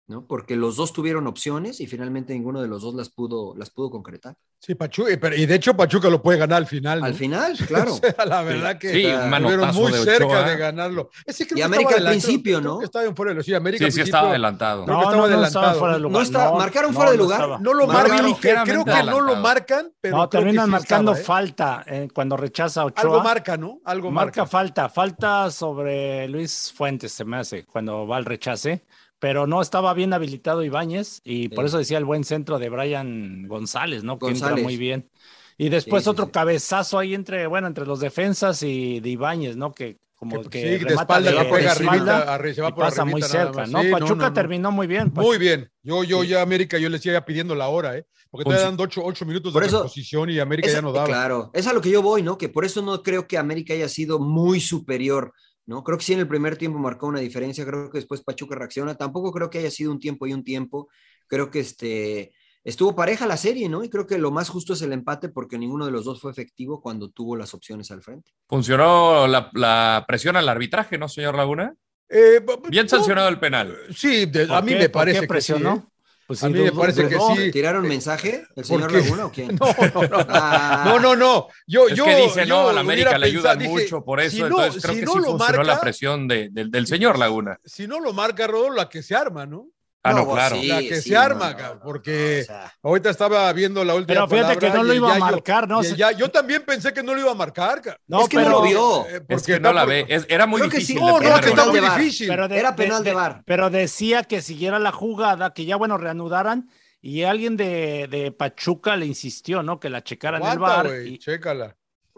¿no? 0.09 0.25
Porque 0.25 0.55
los 0.55 0.75
dos 0.75 0.91
tuvieron 0.91 1.27
opciones 1.27 1.79
y 1.79 1.87
finalmente 1.87 2.33
ninguno 2.33 2.61
de 2.61 2.67
los 2.67 2.81
dos 2.81 2.95
las 2.95 3.09
pudo, 3.09 3.55
las 3.55 3.69
pudo 3.69 3.91
concretar. 3.91 4.35
Sí, 4.59 4.75
Pachuca, 4.75 5.11
y 5.37 5.45
de 5.45 5.55
hecho 5.55 5.77
Pachuca 5.77 6.09
lo 6.09 6.21
puede 6.21 6.39
ganar 6.39 6.57
al 6.57 6.65
final. 6.67 6.99
¿no? 6.99 7.05
Al 7.05 7.13
final, 7.13 7.55
claro. 7.67 7.93
o 7.93 7.97
sea, 7.97 8.25
la 8.25 8.41
verdad 8.41 8.77
que 8.77 8.89
sí, 8.91 9.05
estuvieron 9.05 9.75
muy 9.75 9.91
de 9.91 9.99
cerca 10.03 10.43
de 10.49 10.57
ganarlo. 10.57 11.11
Ese 11.25 11.45
creo 11.47 11.57
y 11.57 11.59
que 11.59 11.63
América 11.63 11.89
al 11.91 11.95
adelantado, 11.97 12.21
principio, 12.27 12.59
¿no? 12.59 12.81
estaba 12.81 13.05
en 13.05 13.15
fuera 13.15 13.33
de. 13.35 13.43
Sí, 13.43 13.53
América 13.53 13.89
Sí, 13.89 14.01
estaba 14.01 14.29
adelantado. 14.31 14.85
Creo 14.85 14.97
que 14.97 15.03
estaba 15.03 15.17
no, 15.17 15.23
adelantado. 15.25 15.65
estaba 15.65 15.79
fuera 15.79 15.93
de 15.93 15.99
lugar. 15.99 16.17
No 16.17 16.21
está- 16.23 16.51
marcaron 16.51 16.93
fuera 16.93 17.11
de 17.11 17.17
lugar. 17.17 17.61
No 17.61 17.73
lo 17.73 17.87
marcan, 17.87 18.33
creo 18.33 18.65
que 18.65 18.73
no 18.73 18.81
adelantado. 18.81 19.21
lo 19.21 19.35
marcan, 19.37 19.91
pero 20.01 20.17
no, 20.17 20.27
terminan 20.29 20.65
sí 20.65 20.71
marcando 20.71 21.11
estaba, 21.13 21.21
¿eh? 21.21 21.45
falta 21.45 21.83
eh, 21.87 22.07
cuando 22.13 22.35
rechaza 22.35 22.81
a 22.81 22.85
Ochoa. 22.85 23.03
Algo 23.03 23.21
marca, 23.23 23.57
¿no? 23.57 23.79
Algo 23.85 24.09
marca 24.11 24.41
marca. 24.41 24.45
falta, 24.51 24.89
falta 24.89 25.51
sobre 25.51 26.27
Luis 26.27 26.73
Fuentes, 26.75 27.11
se 27.11 27.23
me 27.25 27.37
hace, 27.37 27.65
cuando 27.65 28.07
va 28.07 28.17
al 28.17 28.25
rechace, 28.25 28.85
pero 29.19 29.47
no 29.47 29.61
estaba 29.61 29.93
bien 29.93 30.13
habilitado 30.13 30.63
Ibáñez 30.63 31.21
y 31.23 31.49
por 31.49 31.65
eso 31.65 31.77
decía 31.77 31.97
el 31.97 32.05
buen 32.05 32.23
centro 32.23 32.57
de 32.59 32.69
Brian 32.69 33.47
González, 33.47 34.03
¿no? 34.03 34.17
Que 34.17 34.27
entra 34.29 34.55
muy 34.55 34.77
bien. 34.77 35.09
Y 35.57 35.69
después 35.69 36.03
Sí, 36.03 36.05
sí, 36.05 36.09
otro 36.11 36.25
sí. 36.25 36.31
cabezazo 36.31 36.97
ahí 36.99 37.13
entre, 37.13 37.45
bueno, 37.47 37.67
entre 37.67 37.85
los 37.85 37.99
defensas 37.99 38.63
y 38.63 39.01
de 39.01 39.09
Ibáñez, 39.09 39.57
¿no? 39.57 39.73
Que 39.73 39.97
como 40.15 40.41
Que, 40.43 40.49
que, 40.49 40.79
sí, 40.79 40.83
de 40.85 40.93
espalda, 40.93 41.31
de, 41.31 41.37
le 41.37 41.43
de 41.43 41.65
espalda 41.67 42.33
arribita, 42.33 42.53
se 42.55 42.61
va 42.61 42.69
y 42.69 42.71
por 42.73 42.83
pasa 42.85 43.05
muy 43.05 43.21
cerca. 43.21 43.65
¿no? 43.67 43.81
Sí, 43.81 43.89
Pachuca 43.89 44.33
terminó 44.33 44.71
muy 44.71 44.85
bien. 44.87 45.11
Muy 45.15 45.37
bien. 45.37 45.69
Yo, 45.83 46.03
yo 46.03 46.23
ya 46.25 46.41
América, 46.41 46.77
yo 46.77 46.89
les 46.89 47.05
iba 47.05 47.23
pidiendo 47.25 47.55
la 47.55 47.69
hora, 47.69 47.97
¿eh? 47.97 48.05
Porque 48.29 48.49
Funci- 48.49 48.59
dando 48.61 48.83
ocho, 48.83 49.01
ocho 49.03 49.25
minutos 49.25 49.51
Por 49.53 49.61
de 49.63 49.69
eso- 49.69 49.83
posición 49.83 50.29
y 50.29 50.39
América 50.39 50.67
Es- 50.67 50.73
ya 50.75 50.81
no 50.81 50.91
daba. 50.91 51.07
Claro, 51.07 51.51
es 51.53 51.67
a 51.67 51.73
lo 51.73 51.81
que 51.81 51.89
yo 51.89 52.01
voy, 52.01 52.21
¿no? 52.21 52.37
Que 52.37 52.47
por 52.49 52.63
eso 52.65 52.81
no 52.81 53.01
creo 53.01 53.27
que 53.27 53.37
América 53.37 53.73
haya 53.73 53.87
sido 53.89 54.19
muy 54.19 54.59
superior, 54.61 55.33
¿no? 55.69 55.83
Creo 55.83 55.97
que 55.97 56.03
sí 56.03 56.13
en 56.13 56.19
el 56.19 56.27
primer 56.27 56.57
tiempo 56.57 56.79
marcó 56.79 57.07
una 57.07 57.19
diferencia, 57.19 57.65
creo 57.65 57.89
que 57.89 57.99
después 57.99 58.21
Pachuca 58.23 58.55
reacciona, 58.55 58.95
tampoco 58.95 59.31
creo 59.31 59.49
que 59.49 59.59
haya 59.59 59.71
sido 59.71 59.91
un 59.91 59.99
tiempo 59.99 60.27
y 60.27 60.33
un 60.33 60.43
tiempo, 60.43 60.89
creo 61.27 61.49
que 61.51 61.59
este 61.61 62.33
estuvo 62.63 62.93
pareja 62.95 63.25
la 63.25 63.37
serie, 63.37 63.69
¿no? 63.69 63.83
Y 63.83 63.89
creo 63.89 64.05
que 64.05 64.17
lo 64.17 64.31
más 64.31 64.49
justo 64.49 64.73
es 64.73 64.81
el 64.81 64.91
empate 64.91 65.29
porque 65.29 65.57
ninguno 65.57 65.85
de 65.85 65.91
los 65.91 66.03
dos 66.05 66.19
fue 66.19 66.31
efectivo 66.31 66.81
cuando 66.81 67.09
tuvo 67.09 67.35
las 67.37 67.53
opciones 67.53 67.89
al 67.91 68.01
frente. 68.01 68.31
Funcionó 68.47 69.27
la, 69.27 69.49
la 69.53 70.03
presión 70.07 70.35
al 70.35 70.49
arbitraje, 70.49 70.97
¿no, 70.97 71.07
señor 71.07 71.35
Laguna? 71.35 71.73
Eh, 72.09 72.41
Bien 72.69 72.85
no, 72.85 72.89
sancionado 72.89 73.29
el 73.29 73.39
penal. 73.39 73.77
Sí, 73.95 74.25
de- 74.25 74.47
¿Por 74.47 74.57
a 74.57 74.61
mí 74.61 74.71
qué? 74.73 74.77
me 74.79 74.89
¿Por 74.89 74.91
parece 75.01 75.19
que 75.19 75.25
sí, 75.25 75.27
presionó? 75.27 75.75
¿eh? 75.75 75.98
Pues 76.29 76.43
A 76.43 76.47
sí, 76.47 76.53
mí 76.53 76.59
me 76.59 76.69
dos- 76.69 76.79
parece 76.79 77.07
que 77.07 77.15
dos- 77.15 77.35
sí. 77.35 77.49
¿Tiraron 77.51 77.87
mensaje 77.87 78.43
el 78.55 78.63
señor 78.63 78.91
Laguna 78.91 79.25
o 79.25 79.31
quién? 79.31 79.47
No, 79.59 79.99
no, 79.99 80.07
no. 80.07 80.25
Ah, 80.29 80.83
No, 80.85 80.99
no, 80.99 81.15
no. 81.15 81.47
Yo, 81.65 81.87
Es 81.87 81.95
yo, 81.95 82.05
que 82.05 82.15
dice, 82.17 82.45
yo 82.45 82.61
no, 82.65 82.69
a 82.69 82.73
la 82.73 82.81
América 82.81 83.17
le 83.17 83.31
dije, 83.31 83.67
mucho 83.67 84.03
por 84.05 84.19
eso, 84.19 84.35
si 84.35 84.39
no- 84.41 84.45
entonces 84.45 84.83
creo 84.83 84.93
si 84.93 84.99
que 84.99 85.05
no 85.07 85.11
sí 85.13 85.17
lo 85.17 85.23
funcionó 85.31 85.57
marca- 85.57 85.63
la 85.63 85.81
presión 85.81 86.27
de- 86.27 86.49
del- 86.51 86.69
del 86.69 86.85
señor 86.85 87.17
Laguna. 87.17 87.59
Si 87.65 87.87
no 87.87 87.99
lo 87.99 88.13
marca 88.13 88.45
Rodolfo, 88.45 88.75
la 88.75 88.87
que 88.89 89.01
se 89.01 89.15
arma, 89.15 89.47
¿no? 89.47 89.69
Ah, 90.01 90.13
no, 90.13 90.19
No, 90.25 90.31
claro. 90.31 90.55
sí. 90.55 90.67
la 90.67 90.79
que 90.79 90.95
sí, 91.01 91.09
se 91.09 91.15
no, 91.15 91.19
arma, 91.21 91.51
no, 91.51 91.73
no, 91.75 91.79
porque 91.81 92.35
no, 92.37 92.41
o 92.41 92.45
sea. 92.61 92.73
ahorita 92.83 93.09
estaba 93.09 93.51
viendo 93.51 93.83
la 93.83 93.95
última 93.95 94.13
Pero 94.25 94.27
fíjate 94.29 94.57
que 94.57 94.69
no 94.69 94.83
lo 94.83 94.93
iba 94.93 95.13
a 95.13 95.19
marcar, 95.19 95.67
¿no? 95.67 95.83
y 95.83 95.87
el 95.87 95.97
Yayo- 95.97 96.17
yo 96.17 96.31
también 96.31 96.63
pensé 96.65 96.93
que 96.93 97.03
no 97.03 97.13
lo 97.13 97.19
iba 97.19 97.31
a 97.31 97.35
marcar. 97.35 97.81
No, 98.07 98.21
es 98.21 98.29
que 98.29 98.37
no 98.37 98.49
lo 98.49 98.61
vio. 98.61 99.05
Eh, 99.07 99.15
Es 99.15 99.21
porque 99.27 99.53
que 99.53 99.59
no 99.59 99.73
la 99.73 99.83
ve. 99.83 100.05
Es- 100.07 100.25
era 100.29 100.45
muy 100.47 100.61
Creo 100.61 100.71
que 100.71 100.77
difícil. 100.77 100.97
sí. 100.99 101.01
No, 101.03 101.11
no, 101.11 101.17
primer 101.19 101.41
que 101.41 101.49
está 101.49 101.63
gol. 101.63 101.71
muy 101.71 101.79
de 101.81 101.89
difícil. 101.89 102.27
pero 102.29 102.47
de- 102.47 102.57
Era 102.59 102.75
penal 102.77 103.03
de. 103.03 103.13
Pero 103.45 103.69
decía 103.69 104.23
que 104.23 104.41
siguiera 104.41 104.79
la 104.79 104.93
jugada, 104.93 105.53
que 105.53 105.65
ya 105.65 105.75
bueno, 105.75 105.97
reanudaran 105.97 106.69
y 107.01 107.23
alguien 107.23 107.57
de, 107.57 108.07
de 108.09 108.31
Pachuca 108.31 108.95
le 108.95 109.05
insistió, 109.05 109.63
¿no? 109.63 109.79
Que 109.81 109.89
la 109.89 110.01
checaran 110.03 110.41
en 110.43 110.49
el 110.49 110.59
bar. 110.59 110.87
güey, 110.87 111.15
y- 111.15 111.17
chécala. 111.17 111.75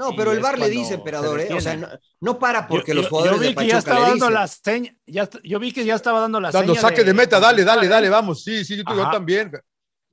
No, 0.10 0.16
pero 0.16 0.32
el 0.32 0.40
VAR 0.40 0.58
le 0.60 0.70
dice, 0.70 0.90
se 0.90 0.94
emperador, 0.96 1.40
¿eh? 1.40 1.54
O 1.54 1.62
sea, 1.62 1.76
no, 1.76 1.88
no 2.20 2.40
para 2.40 2.68
porque 2.68 2.92
yo, 2.92 2.96
los 3.02 3.08
jugadores 3.10 3.36
yo 3.38 3.42
vi 3.42 3.48
de 3.50 3.56
que 3.56 3.68
ya 3.68 3.78
estaba 3.78 4.10
dando 4.10 4.30
la 4.30 4.48
seña, 4.48 4.96
ya, 5.06 5.30
yo 5.44 5.60
vi 5.60 5.72
que 5.72 5.86
ya 5.86 5.96
estaba 5.96 6.20
dando 6.20 6.40
la 6.40 6.52
Dando 6.52 6.74
seña 6.74 6.82
saque 6.90 7.04
de 7.04 7.14
meta, 7.14 7.40
dale, 7.40 7.64
dale, 7.64 7.88
dale, 7.88 8.10
vamos. 8.10 8.44
Sí, 8.44 8.66
sí, 8.66 8.78
yo, 8.78 8.84
también. 9.12 9.52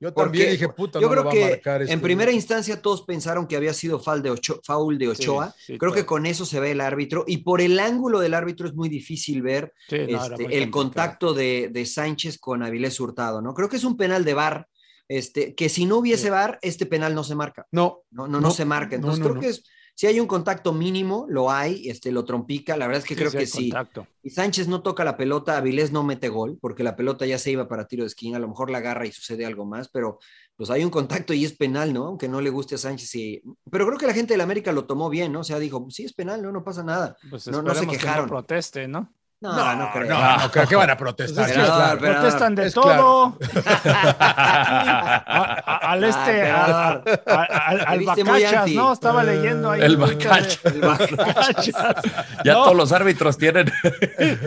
Yo 0.01 0.13
Porque 0.13 0.27
también 0.27 0.51
dije, 0.51 0.69
puta, 0.69 0.97
yo 1.01 1.07
no 1.07 1.11
creo 1.11 1.23
va 1.25 1.31
que 1.31 1.43
a 1.43 1.49
marcar. 1.49 1.81
este 1.81 1.93
en 1.93 1.99
primera 1.99 2.31
instancia 2.31 2.81
todos 2.81 3.01
pensaron 3.01 3.45
que 3.47 3.57
había 3.57 3.73
sido 3.73 3.99
foul 3.99 4.21
de, 4.23 4.31
Ocho- 4.31 4.61
foul 4.63 4.97
de 4.97 5.09
Ochoa. 5.09 5.53
Sí, 5.57 5.73
sí, 5.73 5.77
creo 5.77 5.91
que 5.91 6.05
con 6.05 6.25
eso 6.25 6.45
se 6.45 6.61
ve 6.61 6.71
el 6.71 6.79
árbitro 6.79 7.25
y 7.27 7.39
por 7.39 7.59
el 7.59 7.77
ángulo 7.79 8.19
del 8.21 8.33
árbitro 8.33 8.65
es 8.65 8.73
muy 8.73 8.87
difícil 8.87 9.41
ver 9.41 9.73
Sí, 9.89 9.97
este, 10.07 10.57
el 10.57 10.69
contacto 10.71 11.33
de, 11.33 11.67
de 11.73 11.85
Sánchez 11.85 12.37
con 12.39 12.63
Avilés 12.63 12.97
Hurtado, 13.01 13.41
¿no? 13.41 13.53
Creo 13.53 13.67
que 13.67 13.75
es 13.75 13.83
un 13.83 13.97
penal 13.97 14.23
de 14.23 14.33
VAR, 14.35 14.67
este, 15.09 15.53
que 15.53 15.67
si 15.67 15.85
no 15.85 15.97
hubiese 15.97 16.23
Sí. 16.25 16.29
VAR, 16.29 16.59
este 16.61 16.85
penal 16.85 17.13
no 17.13 17.25
se 17.25 17.35
marca. 17.35 17.67
No, 17.71 18.03
No, 18.11 18.25
no, 18.25 18.39
no, 18.39 18.47
No, 18.47 18.51
se 18.51 18.63
marca. 18.63 18.91
no, 18.91 18.95
Entonces 18.95 19.19
no, 19.19 19.25
creo 19.25 19.35
no. 19.35 19.41
que 19.41 19.49
es, 19.49 19.63
si 19.99 20.07
hay 20.07 20.21
un 20.21 20.27
contacto 20.27 20.71
mínimo, 20.71 21.25
lo 21.27 21.51
hay, 21.51 21.89
este, 21.89 22.13
lo 22.13 22.23
trompica. 22.23 22.77
La 22.77 22.87
verdad 22.87 23.01
es 23.03 23.05
que 23.05 23.17
creo 23.17 23.31
que 23.31 23.45
sí. 23.45 23.69
contacto. 23.69 24.07
Y 24.23 24.29
Sánchez 24.29 24.69
no 24.69 24.81
toca 24.81 25.03
la 25.03 25.17
pelota, 25.17 25.57
Avilés 25.57 25.91
no 25.91 26.03
mete 26.03 26.29
gol, 26.29 26.57
porque 26.61 26.85
la 26.85 26.95
pelota 26.95 27.25
ya 27.25 27.37
se 27.37 27.51
iba 27.51 27.67
para 27.67 27.85
tiro 27.85 28.03
de 28.03 28.07
esquina, 28.07 28.37
a 28.37 28.39
lo 28.39 28.47
mejor 28.47 28.69
la 28.71 28.77
agarra 28.77 29.05
y 29.05 29.11
sucede 29.11 29.45
algo 29.45 29.65
más, 29.65 29.89
pero 29.89 30.19
pues 30.55 30.69
hay 30.69 30.85
un 30.85 30.89
contacto 30.89 31.33
y 31.33 31.43
es 31.43 31.51
penal, 31.51 31.91
¿no? 31.91 32.05
Aunque 32.05 32.29
no 32.29 32.39
le 32.39 32.49
guste 32.49 32.75
a 32.75 32.77
Sánchez. 32.77 33.13
Y... 33.15 33.41
Pero 33.69 33.85
creo 33.87 33.97
que 33.97 34.07
la 34.07 34.13
gente 34.13 34.35
del 34.35 34.39
América 34.39 34.71
lo 34.71 34.85
tomó 34.85 35.09
bien, 35.09 35.33
¿no? 35.33 35.41
O 35.41 35.43
sea, 35.43 35.59
dijo, 35.59 35.85
sí, 35.89 36.05
es 36.05 36.13
penal, 36.13 36.41
no, 36.41 36.53
no 36.53 36.63
pasa 36.63 36.81
nada. 36.81 37.17
Pues 37.29 37.45
No- 37.47 37.61
no 37.61 37.67
se 37.73 37.81
esperemos 37.81 37.95
que 37.97 37.99
quejaron. 38.01 38.29
proteste, 38.29 38.87
¿no? 38.87 39.13
No, 39.41 39.55
no, 39.55 39.75
no, 39.75 39.91
creo. 39.93 40.05
no, 40.09 40.37
no, 40.37 40.51
creo 40.51 40.67
que 40.67 40.75
van 40.75 40.89
a 40.89 40.97
protestar. 40.97 41.45
Pues 41.45 41.55
es 41.55 41.63
que 41.63 41.65
claro. 41.65 41.97
protestan 41.99 42.55
de 42.55 42.67
es 42.67 42.73
todo. 42.73 43.37
A- 43.85 45.63
a- 45.65 45.91
al 45.91 46.03
Ah, 46.03 46.07
este, 46.09 46.51
a- 46.51 47.01
pero- 47.03 47.23
a- 47.25 47.43
al, 47.87 47.99
Bacachas. 48.03 48.69
¿no? 48.71 48.91
Estaba 48.93 49.23
leyendo 49.23 49.71
ahí. 49.71 49.81
El 49.81 49.91
de- 49.91 49.97
Bacachas. 49.97 50.59
El 50.65 50.81
Bacachas. 50.81 51.17
Bacachas. 51.17 51.95
Ya 52.45 52.53
No, 52.53 52.63
todos 52.63 52.75
los 52.77 52.91
árbitros 52.91 53.37
tienen. 53.37 53.71
este, 54.17 54.39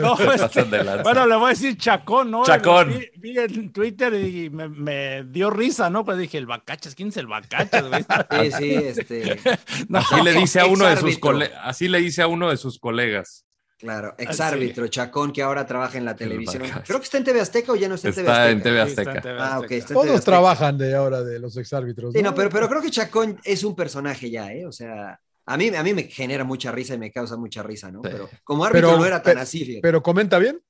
bueno, 1.02 1.26
le 1.26 1.36
voy 1.36 1.46
a 1.46 1.48
decir 1.50 1.76
Chacón, 1.78 2.30
¿no? 2.30 2.44
Chacón. 2.44 2.88
Vi, 2.90 3.10
vi 3.16 3.38
en 3.38 3.72
Twitter 3.72 4.12
y 4.14 4.50
me, 4.50 4.68
me 4.68 5.24
dio 5.24 5.50
risa, 5.50 5.88
¿no? 5.90 6.04
Pues 6.04 6.18
dije, 6.18 6.38
el 6.38 6.46
Bacachas, 6.46 6.94
¿quién 6.94 7.08
es 7.08 7.16
el 7.16 7.26
Bacachas? 7.26 7.84
Sí, 8.30 8.52
sí, 8.58 8.74
este, 8.74 9.40
No, 9.88 9.98
Así 10.00 10.20
le 10.22 10.32
dice 10.32 10.60
a 10.60 10.66
uno 10.66 10.84
de 10.86 10.96
sus 10.96 11.10
Exárbitro. 11.10 11.20
cole- 11.20 11.50
así 11.62 11.88
le 11.88 11.98
dice 11.98 12.22
a 12.22 12.26
uno 12.26 12.50
de 12.50 12.56
sus 12.56 12.78
colegas. 12.78 13.44
Claro, 13.82 14.14
exárbitro, 14.16 14.86
Chacón, 14.88 15.32
que 15.32 15.42
ahora 15.42 15.66
trabaja 15.66 15.98
en 15.98 16.04
la 16.06 16.16
televisión. 16.16 16.62
Creo 16.86 16.98
que 16.98 17.04
está 17.04 17.18
en 17.18 17.24
TV 17.24 17.40
Azteca 17.40 17.72
o 17.72 17.76
ya 17.76 17.88
no 17.88 17.96
está 17.96 18.08
en 18.08 18.14
TV 18.14 18.22
Está 18.28 18.42
Azteca. 18.44 18.50
en 18.52 18.62
TV 18.62 18.82
sí, 18.84 18.88
está 18.88 19.02
en 19.02 19.08
Azteca. 19.08 19.22
TV 19.22 19.38
Ah, 19.40 19.58
ok, 19.58 19.62
Azteca. 19.64 19.74
está 19.74 19.74
en 19.74 19.86
TV 19.86 19.94
Todos 20.06 20.18
Azteca. 20.18 20.24
trabajan 20.32 20.78
de 20.78 20.94
ahora 20.94 21.22
de 21.22 21.38
los 21.38 21.56
exárbitros. 21.56 22.14
Sí, 22.14 22.22
no, 22.22 22.34
pero, 22.34 22.48
pero 22.48 22.68
creo 22.68 22.80
que 22.80 22.90
Chacón 22.90 23.38
es 23.44 23.64
un 23.64 23.74
personaje 23.76 24.30
ya, 24.30 24.52
¿eh? 24.52 24.64
O 24.66 24.72
sea, 24.72 25.20
a 25.44 25.56
mí, 25.56 25.68
a 25.74 25.82
mí 25.82 25.92
me 25.92 26.04
genera 26.04 26.44
mucha 26.44 26.70
risa 26.70 26.94
y 26.94 26.98
me 26.98 27.10
causa 27.10 27.36
mucha 27.36 27.62
risa, 27.62 27.90
¿no? 27.90 28.00
Sí. 28.02 28.08
Pero 28.10 28.30
como 28.44 28.64
árbitro 28.64 28.88
Pero- 28.90 28.98
no 29.00 29.04
era 29.06 29.20
tan 29.22 29.38
así, 29.38 29.58
fíjate. 29.64 29.80
pero 29.82 30.02
comenta 30.02 30.38
bien. 30.38 30.60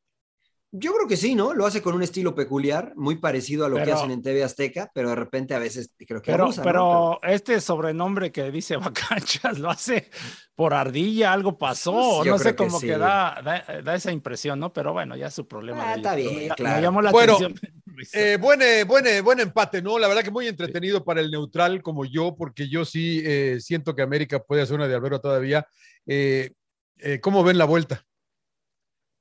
Yo 0.75 0.95
creo 0.95 1.07
que 1.07 1.19
sí, 1.19 1.35
¿no? 1.35 1.53
Lo 1.53 1.67
hace 1.67 1.83
con 1.83 1.95
un 1.95 2.03
estilo 2.03 2.35
peculiar, 2.35 2.95
muy 2.97 3.17
parecido 3.17 3.67
a 3.67 3.69
lo 3.69 3.77
que 3.77 3.83
Pero- 3.85 3.97
hacen 3.97 4.11
en 4.11 4.23
TV 4.23 4.43
Azteca, 4.43 4.91
pero 4.95 5.11
de 5.11 5.17
repente 5.17 5.55
a 5.55 5.59
veces 5.59 5.93
creo 5.99 6.23
que 6.23 6.33
Pero, 6.33 6.45
abusa, 6.45 6.63
¿no? 6.63 6.65
pero 6.65 7.21
este 7.25 7.61
sobrenombre 7.61 8.33
que 8.33 8.51
dice 8.51 8.77
Bacachas 9.43 9.59
lo 9.59 9.69
hace 9.71 10.09
por 10.55 10.73
ardilla, 10.73 11.33
algo 11.35 11.59
pasó, 11.59 11.93
Pues, 11.93 12.27
yo 12.27 12.33
no 12.33 12.39
sé, 12.39 12.55
creo 12.57 12.69
que 12.69 12.79
sí. 12.79 12.87
da, 12.89 13.43
da, 13.45 13.83
da 13.83 13.95
esa 13.95 14.13
impresión, 14.13 14.61
¿no? 14.61 14.73
Pero 14.73 14.95
bueno, 14.95 15.15
ya 15.15 15.27
es 15.27 15.35
su 15.35 15.47
problema. 15.47 15.91
Ah, 15.91 15.95
está 15.97 16.15
bien, 16.15 16.31
Pero 16.35 16.49
me, 16.49 16.55
claro. 16.55 16.77
me 16.77 16.83
llamó 16.83 17.03
la 17.03 17.11
Bueno, 17.13 17.35
atención. 17.35 17.61
Eh, 18.15 18.39
buen, 18.41 18.61
eh, 18.63 18.85
buen, 18.85 19.07
eh, 19.07 19.21
buen 19.21 19.39
empate, 19.39 19.83
¿no? 19.83 19.99
La 19.99 20.09
verdad 20.09 20.23
que 20.25 20.31
muy 20.31 20.49
entretenido 20.49 21.05
para 21.05 21.21
el 21.21 21.31
neutral 21.31 21.83
como 21.83 22.07
yo, 22.07 22.35
porque 22.35 22.67
yo 22.69 22.87
sí 22.87 23.23
eh, 23.23 23.59
siento 23.61 23.95
que 23.95 24.01
América 24.01 24.43
puede 24.43 24.63
hacer 24.63 24.77
una 24.77 24.89
de 24.89 24.95
Albero 24.95 25.21
todavía. 25.21 25.67
Eh, 26.07 26.53
eh, 26.97 27.21
¿Cómo 27.21 27.45
ven 27.45 27.59
la 27.59 27.67
vuelta? 27.67 28.03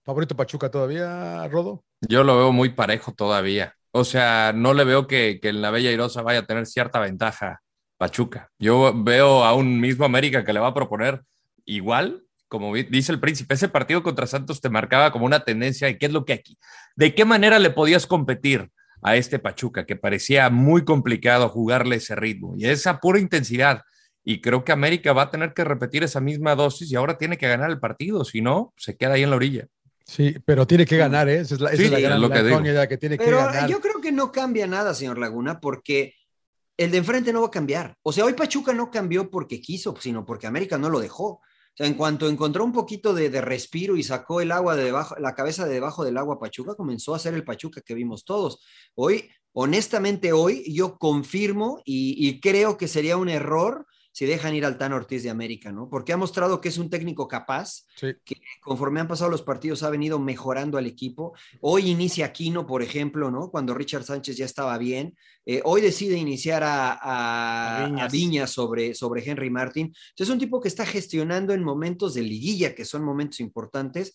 ¿Favorito 0.04 0.36
Pachuca 0.36 0.72
todavía, 0.72 1.48
Rodo? 1.48 1.84
Yo 2.02 2.24
lo 2.24 2.38
veo 2.38 2.52
muy 2.52 2.70
parejo 2.70 3.14
todavía. 3.14 3.76
O 3.92 4.04
sea, 4.04 4.52
no 4.54 4.74
le 4.74 4.84
veo 4.84 5.08
que, 5.08 5.40
que 5.42 5.50
en 5.50 5.62
la 5.62 5.72
Bella 5.72 5.92
Irosa 5.92 6.22
vaya 6.22 6.40
a 6.40 6.46
tener 6.46 6.66
cierta 6.66 7.00
ventaja 7.00 7.62
Pachuca. 7.98 8.50
Yo 8.58 8.94
veo 9.04 9.44
a 9.44 9.54
un 9.54 9.80
mismo 9.80 10.06
América 10.06 10.44
que 10.44 10.54
le 10.54 10.60
va 10.60 10.68
a 10.68 10.74
proponer 10.74 11.22
igual, 11.66 12.24
como 12.48 12.74
dice 12.74 13.12
el 13.12 13.20
príncipe, 13.20 13.54
ese 13.54 13.70
partido 13.70 14.02
contra 14.02 14.28
Santos 14.28 14.60
te 14.60 14.70
marcaba 14.70 15.12
como 15.12 15.26
una 15.26 15.42
tendencia 15.42 15.88
de 15.88 15.98
qué 15.98 16.08
es 16.08 16.12
lo 16.12 16.26
que 16.26 16.34
aquí, 16.34 16.58
de 16.96 17.14
qué 17.14 17.24
manera 17.24 17.60
le 17.60 17.70
podías 17.70 18.08
competir 18.08 18.72
a 19.04 19.16
este 19.16 19.40
Pachuca, 19.40 19.86
que 19.86 19.96
parecía 19.96 20.50
muy 20.50 20.84
complicado 20.84 21.48
jugarle 21.48 21.98
ese 21.98 22.16
ritmo 22.16 22.56
y 22.58 22.66
esa 22.66 23.00
pura 23.00 23.20
intensidad 23.20 23.84
y 24.24 24.42
creo 24.42 24.64
que 24.64 24.72
América 24.72 25.14
va 25.14 25.24
a 25.24 25.32
tener 25.32 25.54
que 25.54 25.64
repetir 25.64 26.04
esa 26.04 26.22
misma 26.22 26.56
dosis 26.56 26.92
y 26.92 26.96
ahora 26.96 27.18
tiene 27.18 27.38
que 27.38 27.48
ganar 27.48 27.70
el 27.70 27.80
partido, 27.80 28.24
si 28.26 28.42
no, 28.42 28.74
se 28.78 28.96
queda 28.98 29.14
ahí 29.14 29.24
en 29.24 29.32
la 29.32 29.36
orilla. 29.36 29.68
Sí, 30.12 30.36
pero 30.44 30.68
tiene 30.68 30.86
que 30.86 30.98
ganar, 30.98 31.30
¿eh? 31.30 31.40
Esa 31.40 31.56
es 31.56 31.62
la, 31.62 31.70
esa 31.70 31.78
Sí, 31.78 31.84
es 31.86 31.92
la 31.92 31.98
sí, 31.98 32.04
gran 32.04 32.16
es 32.18 32.22
lo 32.22 32.30
que 32.30 32.74
la 32.74 32.88
tiene 32.98 33.18
que 33.18 33.24
Pero 33.24 33.38
ganar. 33.38 33.70
yo 33.70 33.80
creo 33.80 34.02
que 34.02 34.12
no 34.12 34.30
cambia 34.30 34.68
nada, 34.68 34.94
señor 34.94 35.18
Laguna, 35.18 35.62
porque 35.62 36.16
el 36.76 36.92
de 36.92 36.98
enfrente 36.98 37.32
no 37.32 37.40
va 37.40 37.48
a 37.48 37.52
cambiar. 37.52 37.96
O 38.04 38.12
sea, 38.12 38.26
hoy 38.26 38.34
Pachuca 38.34 38.74
no 38.74 38.92
cambió 38.92 39.30
porque 39.32 39.62
quiso, 39.62 39.96
sino 40.02 40.26
porque 40.26 40.48
América 40.48 40.78
no 40.78 40.90
lo 40.90 41.00
dejó. 41.00 41.26
O 41.28 41.42
sea, 41.78 41.88
en 41.88 41.94
cuanto 41.94 42.28
encontró 42.28 42.66
un 42.66 42.74
poquito 42.74 43.14
de, 43.14 43.30
de 43.30 43.40
respiro 43.40 43.96
y 43.96 44.04
sacó 44.04 44.42
el 44.42 44.52
agua 44.52 44.76
de 44.76 44.84
debajo, 44.84 45.16
la 45.18 45.34
cabeza 45.34 45.66
de 45.66 45.76
debajo 45.76 46.04
del 46.04 46.18
agua 46.18 46.40
Pachuca, 46.42 46.76
comenzó 46.76 47.16
a 47.16 47.20
ser 47.20 47.34
el 47.34 47.46
Pachuca 47.46 47.80
que 47.80 47.94
vimos 47.94 48.26
todos. 48.26 48.60
Hoy, 48.96 49.30
honestamente, 49.54 50.34
hoy 50.34 50.66
yo 50.74 50.98
confirmo 50.98 51.82
y, 51.86 52.16
y 52.28 52.42
creo 52.42 52.76
que 52.76 52.90
sería 52.90 53.16
un 53.16 53.30
error 53.30 53.88
si 54.14 54.26
dejan 54.26 54.54
ir 54.56 54.66
al 54.66 54.78
Tan 54.78 54.94
Ortiz 54.94 55.24
de 55.24 55.30
América, 55.30 55.72
¿no? 55.72 55.90
Porque 55.90 56.12
ha 56.14 56.18
mostrado 56.18 56.60
que 56.60 56.70
es 56.70 56.78
un 56.78 56.90
técnico 56.90 57.28
capaz, 57.28 57.86
Sí. 57.96 58.08
que 58.26 58.36
conforme 58.62 59.00
han 59.00 59.08
pasado 59.08 59.30
los 59.32 59.42
partidos 59.42 59.84
ha 59.84 59.90
venido 59.90 60.20
mejorando 60.20 60.78
al 60.78 60.86
equipo. 60.86 61.34
Hoy 61.62 61.90
inicia 61.90 62.26
Aquino, 62.26 62.66
por 62.68 62.82
ejemplo, 62.84 63.32
¿no? 63.32 63.50
Cuando 63.52 63.74
Richard 63.74 64.04
Sánchez 64.04 64.36
ya 64.38 64.46
estaba 64.46 64.78
bien. 64.78 65.16
Eh, 65.46 65.62
hoy 65.64 65.82
decide 65.82 66.18
iniciar 66.18 66.64
a, 66.64 66.92
a- 66.94 67.86
A 67.86 67.88
Viñas. 67.88 68.02
a 68.04 68.08
Viñas 68.12 68.50
sobre, 68.52 68.94
sobre 68.96 69.24
Henry 69.30 69.50
Martin. 69.50 69.86
Entonces, 69.88 70.28
es 70.28 70.30
un 70.30 70.40
tipo 70.40 70.60
que 70.60 70.68
está 70.68 70.86
gestionando 70.86 71.54
en 71.54 71.64
momentos 71.64 72.14
de 72.14 72.22
liguilla, 72.22 72.76
que 72.76 72.86
son 72.86 73.04
momentos 73.04 73.40
importantes, 73.40 74.14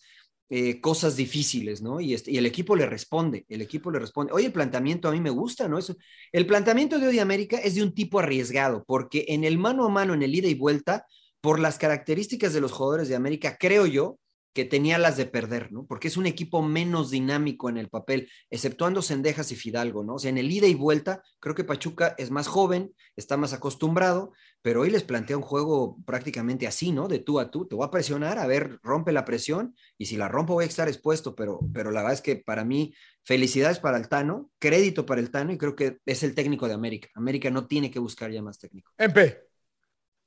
eh, 0.49 0.81
cosas 0.81 1.17
difíciles, 1.17 1.83
¿no? 1.83 2.01
Y, 2.01 2.15
este- 2.15 2.31
y 2.31 2.37
el 2.39 2.47
equipo 2.47 2.77
le 2.77 2.87
responde, 2.87 3.45
el 3.49 3.63
equipo 3.63 3.91
le 3.91 3.99
responde. 3.99 4.33
Hoy 4.33 4.45
el 4.45 4.53
planteamiento 4.53 5.09
a 5.09 5.13
mí 5.13 5.21
me 5.21 5.31
gusta, 5.31 5.69
¿no? 5.69 5.79
Eso, 5.79 5.97
el 6.33 6.47
planteamiento 6.47 6.99
de 6.99 7.09
hoy 7.09 7.15
de 7.15 7.21
América 7.21 7.59
es 7.59 7.75
de 7.75 7.83
un 7.83 7.95
tipo 7.95 8.19
arriesgado, 8.21 8.85
porque 8.87 9.25
en 9.29 9.45
el 9.45 9.59
mano 9.59 9.85
a 9.85 9.89
mano, 9.89 10.15
en 10.15 10.23
el 10.23 10.35
ida 10.35 10.49
y 10.49 10.55
vuelta, 10.55 11.07
por 11.41 11.61
las 11.61 11.79
características 11.79 12.53
de 12.55 12.61
los 12.61 12.73
jugadores 12.73 13.09
de 13.09 13.17
América, 13.17 13.57
creo 13.59 13.87
yo 13.87 14.19
que 14.57 14.65
tenía 14.65 14.97
las 14.97 15.19
de 15.19 15.27
perder, 15.27 15.71
¿no? 15.71 15.85
Porque 15.85 16.09
es 16.09 16.17
un 16.17 16.25
equipo 16.25 16.63
menos 16.63 17.11
dinámico 17.11 17.69
en 17.69 17.77
el 17.77 17.91
papel, 17.91 18.31
exceptuando 18.49 19.03
Sendejas 19.03 19.53
y 19.53 19.55
Fidalgo, 19.55 20.03
¿no? 20.03 20.15
O 20.15 20.19
sea, 20.19 20.31
en 20.31 20.39
el 20.39 20.51
ida 20.51 20.67
y 20.67 20.75
vuelta, 20.75 21.23
creo 21.41 21.55
que 21.55 21.63
Pachuca 21.63 22.15
es 22.17 22.31
más 22.31 22.47
joven, 22.47 22.95
está 23.17 23.37
más 23.37 23.53
acostumbrado, 23.53 24.33
pero 24.63 24.81
hoy 24.81 24.89
les 24.89 25.03
plantea 25.03 25.37
un 25.37 25.43
juego 25.43 25.99
prácticamente 26.07 26.67
así, 26.67 26.91
¿no? 26.91 27.07
De 27.07 27.19
tú 27.19 27.39
a 27.39 27.51
tú, 27.51 27.67
te 27.67 27.77
voy 27.77 27.87
a 27.87 27.91
presionar, 27.91 28.39
a 28.39 28.47
ver, 28.47 28.79
rompe 28.83 29.13
la 29.13 29.27
presión, 29.27 29.77
y 29.99 30.07
si 30.07 30.17
la 30.17 30.29
rompo 30.29 30.55
voy 30.55 30.65
a 30.65 30.69
estar 30.69 30.89
expuesto, 30.89 31.35
pero, 31.35 31.61
pero 31.75 31.91
la 31.91 32.01
verdad 32.01 32.15
es 32.15 32.23
que 32.23 32.37
para 32.37 32.65
mí, 32.65 32.95
felicidades 33.25 33.79
para 33.79 33.99
el 33.99 34.09
Tano, 34.09 34.51
crédito 34.59 35.05
para 35.05 35.21
el 35.21 35.31
Tano, 35.31 35.53
y 35.53 35.59
creo 35.59 35.77
que 35.77 35.99
es 36.07 36.23
el 36.23 36.35
técnico 36.35 36.67
de 36.67 36.73
América. 36.73 37.11
América 37.15 37.51
no 37.51 37.67
tiene 37.67 37.91
que 37.91 37.99
buscar 37.99 38.31
ya 38.31 38.41
más 38.41 38.59
técnico. 38.59 38.91
MP. 38.97 39.46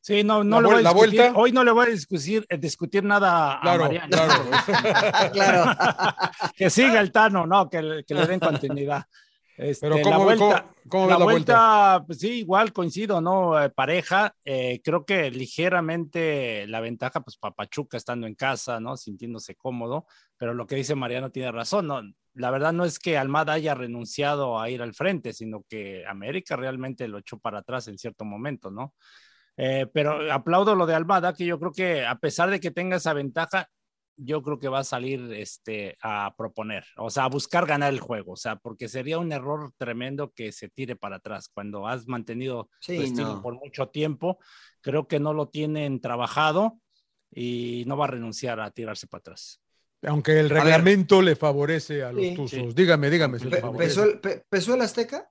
Sí, 0.02 0.24
no, 0.24 0.44
no 0.44 0.62
La 0.62 0.68
le 0.68 0.68
voy 0.74 0.80
a 0.80 0.82
la 0.82 0.94
discutir, 0.94 1.20
vuelta. 1.22 1.40
hoy 1.40 1.52
no 1.52 1.64
le 1.64 1.72
voy 1.72 1.88
a 1.88 1.90
discutir, 1.90 2.46
eh, 2.50 2.58
discutir 2.58 3.04
nada 3.04 3.58
a 3.58 3.62
Claro, 3.62 3.84
Mariano. 3.84 4.08
claro. 4.10 4.34
claro. 5.34 5.72
que 6.56 6.70
siga 6.70 7.02
el 7.02 7.12
Tano, 7.12 7.46
no, 7.46 7.70
que, 7.70 7.82
le- 7.82 8.04
que 8.06 8.14
le 8.14 8.26
den 8.26 8.40
continuidad. 8.40 9.04
Este, 9.58 9.86
Pero 9.90 9.98
la 9.98 10.04
¿cómo, 10.04 10.24
vuelta, 10.24 10.46
cómo- 10.62 10.74
cómo 10.88 11.04
ves 11.08 11.12
la 11.14 11.20
la 11.20 11.26
vuelta? 11.26 11.54
vuelta, 11.54 12.04
pues 12.08 12.20
sí, 12.20 12.30
igual 12.40 12.72
coincido, 12.72 13.20
¿no? 13.20 13.62
Eh, 13.62 13.70
pareja, 13.70 14.34
eh, 14.46 14.80
creo 14.82 15.04
que 15.04 15.30
ligeramente 15.32 16.66
la 16.68 16.80
ventaja, 16.80 17.20
pues 17.20 17.36
para 17.36 17.54
Pachuca 17.56 17.98
estando 17.98 18.26
en 18.26 18.36
casa, 18.36 18.80
¿no? 18.80 18.96
Sintiéndose 18.96 19.56
cómodo, 19.56 20.06
pero 20.38 20.54
lo 20.54 20.66
que 20.66 20.76
dice 20.76 20.96
Mariano 20.96 21.30
tiene 21.30 21.52
razón, 21.52 21.88
¿no? 21.88 22.02
La 22.36 22.52
verdad 22.52 22.72
no 22.72 22.86
es 22.86 23.00
que 23.00 23.18
Almada 23.18 23.52
haya 23.52 23.76
renunciado 23.76 24.62
a 24.62 24.70
ir 24.70 24.82
al 24.82 24.94
frente, 24.94 25.34
sino 25.34 25.66
que 25.68 26.06
América 26.08 26.56
realmente 26.56 27.06
lo 27.10 27.18
echó 27.18 27.38
para 27.38 27.60
atrás 27.60 27.90
en 27.90 27.98
cierto 27.98 28.24
momento, 28.24 28.72
¿no? 28.72 28.94
Eh, 29.62 29.88
pero 29.94 30.32
aplaudo 30.32 30.74
lo 30.74 30.86
de 30.86 30.96
Almada, 30.96 31.34
que 31.34 31.46
yo 31.46 31.60
creo 31.60 31.72
que 31.74 32.06
a 32.06 32.16
pesar 32.16 32.50
de 32.50 32.62
que 32.62 32.72
tenga 32.72 32.96
esa 32.96 33.12
ventaja, 33.14 33.68
yo 34.16 34.42
creo 34.42 34.58
que 34.58 34.70
va 34.70 34.80
a 34.80 34.84
salir 34.86 35.34
este, 35.34 35.98
a 36.02 36.34
proponer, 36.38 36.86
o 36.98 37.10
sea, 37.10 37.26
a 37.26 37.30
buscar 37.30 37.66
ganar 37.66 37.92
el 37.94 38.00
juego, 38.00 38.34
o 38.34 38.36
sea, 38.38 38.56
porque 38.58 38.88
sería 38.88 39.18
un 39.20 39.32
error 39.34 39.72
tremendo 39.78 40.32
que 40.32 40.52
se 40.54 40.70
tire 40.70 40.96
para 40.96 41.18
atrás. 41.18 41.50
Cuando 41.54 41.88
has 41.88 42.08
mantenido 42.08 42.70
Sí, 42.80 42.96
tu 42.98 43.02
estilo 43.04 43.36
no. 43.36 43.42
por 43.42 43.56
mucho 43.56 43.90
tiempo, 43.90 44.38
creo 44.82 45.08
que 45.10 45.20
no 45.20 45.34
lo 45.34 45.50
tienen 45.50 46.00
trabajado 46.00 46.80
y 47.32 47.84
no 47.86 47.98
va 47.98 48.06
a 48.06 48.12
renunciar 48.12 48.60
a 48.62 48.72
tirarse 48.72 49.08
para 49.08 49.20
atrás. 49.20 49.62
Aunque 50.04 50.40
el 50.40 50.48
ver. 50.48 50.64
reglamento 50.64 51.22
le 51.22 51.36
favorece 51.36 52.04
a 52.04 52.14
los 52.14 52.22
Sí. 52.24 52.34
tuzos. 52.36 52.60
Sí. 52.60 52.74
Dígame, 52.74 53.10
dígame. 53.10 53.40
si 53.40 53.46
le 53.46 53.52
Pe- 53.58 53.62
favorece. 53.62 53.90
¿Pesó 53.90 54.04
el, 54.06 54.20
pe- 54.22 54.44
pesó 54.50 54.74
el 54.76 54.82
Azteca? 54.82 55.30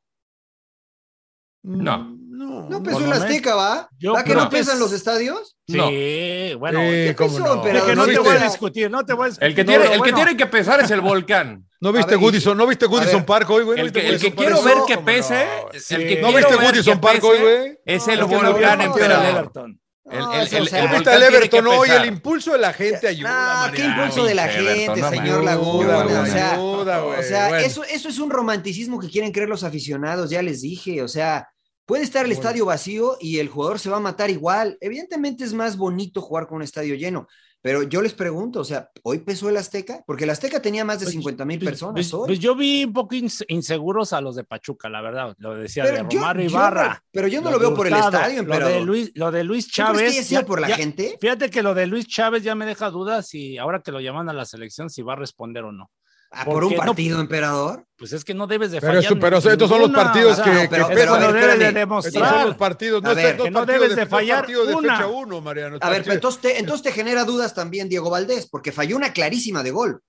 No. 1.63 2.18
No, 2.39 2.69
No 2.69 2.83
pesó 2.83 3.01
el 3.05 3.13
Azteca, 3.13 3.55
¿va? 3.57 3.89
yo 3.99 4.13
¿Va 4.13 4.23
que 4.23 4.35
no 4.35 4.49
pesan 4.49 4.75
es- 4.75 4.81
los 4.81 4.93
estadios? 4.93 5.57
No. 5.67 5.89
Sí, 5.89 6.55
bueno, 6.59 6.79
Sí, 6.81 6.87
que- 6.87 7.15
cómo 7.17 7.37
pesó, 7.39 7.57
no. 7.57 7.63
pero 7.63 7.85
que 7.85 7.97
no 7.97 8.07
¿no 8.07 8.13
te 8.13 8.19
voy 8.21 8.37
a 8.37 8.45
discutir, 8.45 8.91
no 8.91 9.05
te 9.05 9.13
voy 9.13 9.25
a 9.25 9.29
discutir. 9.31 9.49
El 9.49 9.55
que 9.57 9.65
No, 9.65 9.69
tiene, 9.71 9.85
el 9.87 9.91
que 9.91 9.99
bueno, 9.99 10.15
tiene 10.17 10.37
que 10.37 10.47
pesar 10.47 10.81
es 10.81 10.91
el 10.93 11.01
volcán. 11.01 11.67
¿No 11.81 11.93
viste 11.93 12.13
ver, 12.13 12.19
Goodison? 12.21 12.57
¿No 12.57 12.67
viste 12.67 12.87
Goodison. 12.87 13.25
Park 13.25 13.51
hoy, 13.51 13.65
güey? 13.65 13.77
¿No 13.77 13.83
El 13.85 13.91
viste 13.91 14.01
que, 14.03 14.15
el 14.15 14.21
que 14.21 14.35
quiero 14.35 14.63
ver 14.63 14.77
que 14.87 14.95
¿Cómo 14.95 15.07
pese, 15.07 15.45
no? 15.47 15.71
el 15.73 15.81
Sí. 15.81 15.97
que 15.97 16.03
¿No 16.21 16.29
quiero 16.29 16.37
viste 16.39 16.57
ver 16.57 16.65
Goodison 16.67 16.95
que 16.95 17.01
Park 17.01 17.25
hoy, 17.25 17.39
pese 17.39 17.43
güey? 17.59 17.79
Es 17.85 18.07
No, 18.07 18.13
el 18.13 18.21
no 18.21 18.29
volcán 18.29 18.81
el 18.81 18.87
emperador. 18.87 19.27
Everton. 19.39 19.81
El, 20.11 20.19
No, 20.21 20.33
el, 20.35 20.41
eso, 20.47 20.57
el- 20.57 20.63
o 20.63 20.67
sea, 20.67 20.79
el 20.79 20.85
¿No 20.85 20.91
¿No 20.91 20.97
volcán 20.97 21.19
que 21.21 21.27
Everton 21.37 21.67
hoy? 21.67 21.89
El 21.91 22.05
impulso 22.07 22.53
de 22.53 22.59
la 22.59 22.73
gente 22.73 23.09
ayuda. 23.09 23.31
Ah, 23.31 23.73
qué 23.75 23.83
impulso 23.85 24.25
de 24.25 24.35
la 24.35 24.49
gente, 24.49 25.01
no 25.01 25.11
señor. 25.11 25.45
Laguna. 25.45 26.01
Ayuda, 26.03 26.21
o 26.23 26.27
sea, 26.27 26.53
ayuda, 26.55 27.01
güey. 27.01 27.19
o 27.19 27.23
sea, 27.25 27.49
Bueno. 27.49 27.67
eso, 27.67 27.85
eso 27.85 28.09
es 28.09 28.19
un 28.21 28.31
romanticismo 28.31 28.99
que 29.01 29.11
quieren 29.11 29.33
creer 29.33 29.49
los 29.51 29.65
aficionados, 29.65 30.31
ya 30.31 30.41
les 30.41 30.63
dije. 30.63 31.03
O 31.03 31.09
sea, 31.09 31.49
puede 31.89 32.03
estar 32.05 32.27
el 32.27 32.29
Bueno. 32.33 32.41
estadio 32.41 32.67
vacío 32.67 33.17
y 33.19 33.39
el 33.39 33.49
jugador 33.49 33.79
se 33.79 33.89
va 33.89 33.97
a 33.97 34.01
matar 34.01 34.29
igual. 34.29 34.77
Evidentemente 34.83 35.43
es 35.43 35.55
más 35.55 35.79
bonito 35.79 36.21
jugar 36.21 36.47
con 36.47 36.57
un 36.57 36.63
estadio 36.63 36.95
lleno. 36.95 37.27
Pero 37.63 37.83
yo 37.83 38.03
les 38.03 38.13
pregunto, 38.15 38.61
o 38.61 38.65
sea, 38.65 38.91
¿hoy 39.03 39.19
pesó 39.21 39.49
el 39.49 39.57
Azteca? 39.57 40.05
Porque 40.07 40.23
el 40.25 40.31
Azteca 40.31 40.61
tenía 40.63 40.85
más 40.85 41.01
de 41.01 41.07
Pues, 41.07 41.15
50 41.15 41.45
mil 41.45 41.59
pues, 41.59 41.71
personas 41.71 41.95
pues, 41.95 42.15
hoy. 42.15 42.27
pues 42.29 42.39
yo 42.39 42.55
vi 42.55 42.85
un 42.85 42.93
poco 42.93 43.17
ins- 43.17 43.45
inseguros 43.49 44.13
a 44.13 44.21
los 44.21 44.37
de 44.37 44.45
Pachuca, 44.45 44.89
la 44.89 45.01
verdad. 45.01 45.35
Lo 45.39 45.57
decía 45.57 45.85
de 45.85 45.91
Pero 45.93 46.09
yo- 46.09 46.21
Romario 46.21 46.43
yo 46.45 46.51
Ibarra. 46.51 47.03
pero 47.11 47.27
yo 47.27 47.41
no 47.41 47.51
lo 47.51 47.59
veo 47.59 47.71
de 47.71 47.77
por 47.77 47.87
el 47.89 47.95
estadio, 47.95 48.43
Lo 48.45 48.59
de. 48.69 48.81
Luis, 48.83 49.11
lo 49.15 49.33
de 49.33 49.43
Luis 49.45 49.67
¿Tú 49.67 49.83
crees 49.93 50.13
Chávez. 50.15 50.29
que 50.29 50.35
ya- 50.35 50.47
por 50.47 50.61
la 50.61 50.69
ya- 50.69 50.77
gente? 50.77 51.17
Fíjate 51.21 51.51
que 51.51 51.63
lo 51.65 51.75
de 51.75 51.87
Luis 51.89 52.07
Chávez 52.07 52.45
ya 52.45 52.55
me 52.55 52.65
deja 52.67 52.91
dudas 52.91 53.35
y 53.35 53.59
ahora 53.59 53.81
que 53.83 53.91
lo 53.91 54.01
llaman 54.01 54.29
a 54.29 54.33
la 54.35 54.45
selección, 54.45 54.89
si 54.89 55.03
va 55.03 55.15
a 55.15 55.17
responder 55.17 55.65
o 55.65 55.73
no. 55.73 55.91
Ah, 56.31 56.45
¿Por 56.45 56.63
un 56.65 56.73
no- 56.75 56.79
partido, 56.79 57.21
emperador? 57.21 57.85
Pues 57.97 58.13
es 58.13 58.23
que 58.25 58.35
no 58.35 58.47
debes 58.47 58.71
de 58.71 58.81
Pero, 58.81 58.93
fallar. 58.93 59.05
eso- 59.05 59.19
pero 59.19 59.37
ninguna, 59.39 59.53
estos 59.55 59.69
son 59.71 59.81
los 59.81 59.91
partidos 59.91 60.33
o 60.33 60.35
sea, 60.37 60.45
que, 60.45 60.51
no, 60.53 60.61
que 60.61 60.69
pero- 60.69 60.83
esperan. 60.83 60.99
pero 61.01 61.15
a 61.15 61.19
ver, 61.19 61.27
lo 61.27 61.33
debes 61.41 61.59
de 61.59 61.65
espérame. 61.67 61.83
Estos 61.99 62.05
son 62.05 62.13
demostrar. 62.23 62.47
los 62.47 62.57
partidos, 62.57 63.03
no 63.03 63.11
A 63.11 63.15
ver, 63.15 63.37
que 63.39 63.51
no 63.51 63.67
debes 63.67 63.97
de, 63.97 64.07
fallar 64.07 64.47
de 64.47 64.57
una. 64.75 64.97
fecha 64.97 65.07
uno, 65.07 65.41
Mariano. 65.41 65.79
A 65.81 65.91
ver, 65.91 66.03
pero 66.03 66.15
entonces 66.15 66.41
te, 66.41 66.59
entonces 66.59 66.83
te 66.83 66.93
genera 66.93 67.25
dudas 67.25 67.55
también 67.55 67.89
Diego 67.89 68.11
Valdés, 68.11 68.47
porque 68.49 68.73
falló 68.73 68.97
una 68.97 69.13
clarísima 69.13 69.63
de 69.63 69.71
gol. 69.71 70.01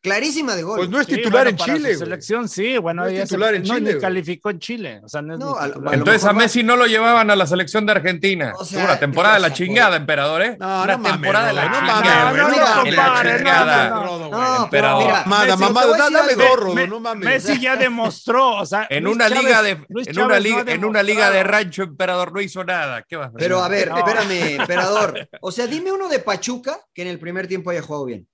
Clarísima 0.00 0.54
de 0.54 0.62
gol. 0.62 0.76
Pues 0.78 0.88
no 0.90 1.00
es 1.00 1.06
Sí, 1.06 1.16
titular 1.16 1.44
bueno, 1.44 1.50
en 1.50 1.56
para 1.56 1.74
Chile. 1.74 1.92
su 1.94 1.98
selección, 2.00 2.48
sí, 2.48 2.78
bueno, 2.78 3.02
No 3.02 3.08
es 3.08 3.14
ella 3.14 3.22
se- 3.22 3.28
titular 3.30 3.54
en 3.56 3.62
no, 3.64 3.74
Chile, 3.74 3.94
ni 3.94 4.00
calificó 4.00 4.50
en 4.50 4.58
Chile. 4.60 5.00
O 5.02 5.08
sea, 5.08 5.22
no 5.22 5.34
es 5.34 5.40
No, 5.40 5.46
ni 5.54 5.58
al- 5.58 5.68
titular. 5.72 5.88
a 5.88 5.96
lo 5.96 5.98
Entonces 5.98 6.24
a 6.24 6.32
Messi 6.32 6.62
no 6.62 6.76
lo 6.76 6.86
llevaban 6.86 7.30
a 7.32 7.36
la 7.36 7.46
selección 7.48 7.84
de 7.84 7.92
Argentina. 7.92 8.52
O 8.56 8.64
sea, 8.64 8.84
Una 8.84 8.98
temporada 9.00 9.34
de 9.34 9.40
la 9.40 9.52
chingada, 9.52 9.96
emperador, 9.96 10.42
¿eh? 10.42 10.56
No, 10.60 10.66
Una 10.84 10.92
no 10.92 10.98
mames, 10.98 11.12
temporada 11.20 11.46
de 11.48 11.52
la 11.54 11.62
chingada. 11.64 11.84
mames, 12.24 12.42
no, 12.42 12.48
no 12.48 12.84
no, 12.84 13.36
chingada. 13.38 13.90
no, 13.90 14.02
Rodo, 14.04 14.18
güey. 14.28 14.30
No, 14.30 14.38
pero 14.70 14.86
emperador. 14.88 15.04
mira, 15.04 15.24
Mada, 15.26 15.44
Messi, 15.46 15.58
mamá, 15.62 15.80
te 15.80 15.86
voy 15.88 15.96
a 16.00 16.10
dame 16.10 16.34
gorro, 16.34 16.74
no 16.86 17.00
mames. 17.00 17.24
Messi 17.24 17.60
ya 17.60 17.76
demostró, 17.76 18.50
o 18.56 18.66
sea, 18.66 18.86
En 18.90 19.06
una 19.08 19.28
liga 19.28 19.62
de 19.62 19.70
en 19.70 20.20
una 20.20 20.38
liga 20.38 20.64
en 20.68 20.84
una 20.84 21.02
liga 21.02 21.30
de 21.30 21.42
rancho 21.42 21.82
emperador 21.82 22.32
no 22.32 22.40
hizo 22.40 22.62
nada. 22.64 23.02
¿Qué 23.02 23.16
vas 23.16 23.26
a 23.26 23.28
hacer? 23.30 23.38
Pero 23.40 23.62
a 23.64 23.68
ver, 23.68 23.88
espérame, 23.96 24.60
emperador. 24.60 25.28
O 25.40 25.50
sea, 25.50 25.66
dime 25.66 25.90
uno 25.92 26.08
de 26.08 26.20
Pachuca 26.20 26.78
que 26.94 27.02
en 27.02 27.08
el 27.08 27.18
primer 27.18 27.48
tiempo 27.48 27.70
haya 27.70 27.82
jugado 27.82 28.04
bien. 28.04 28.26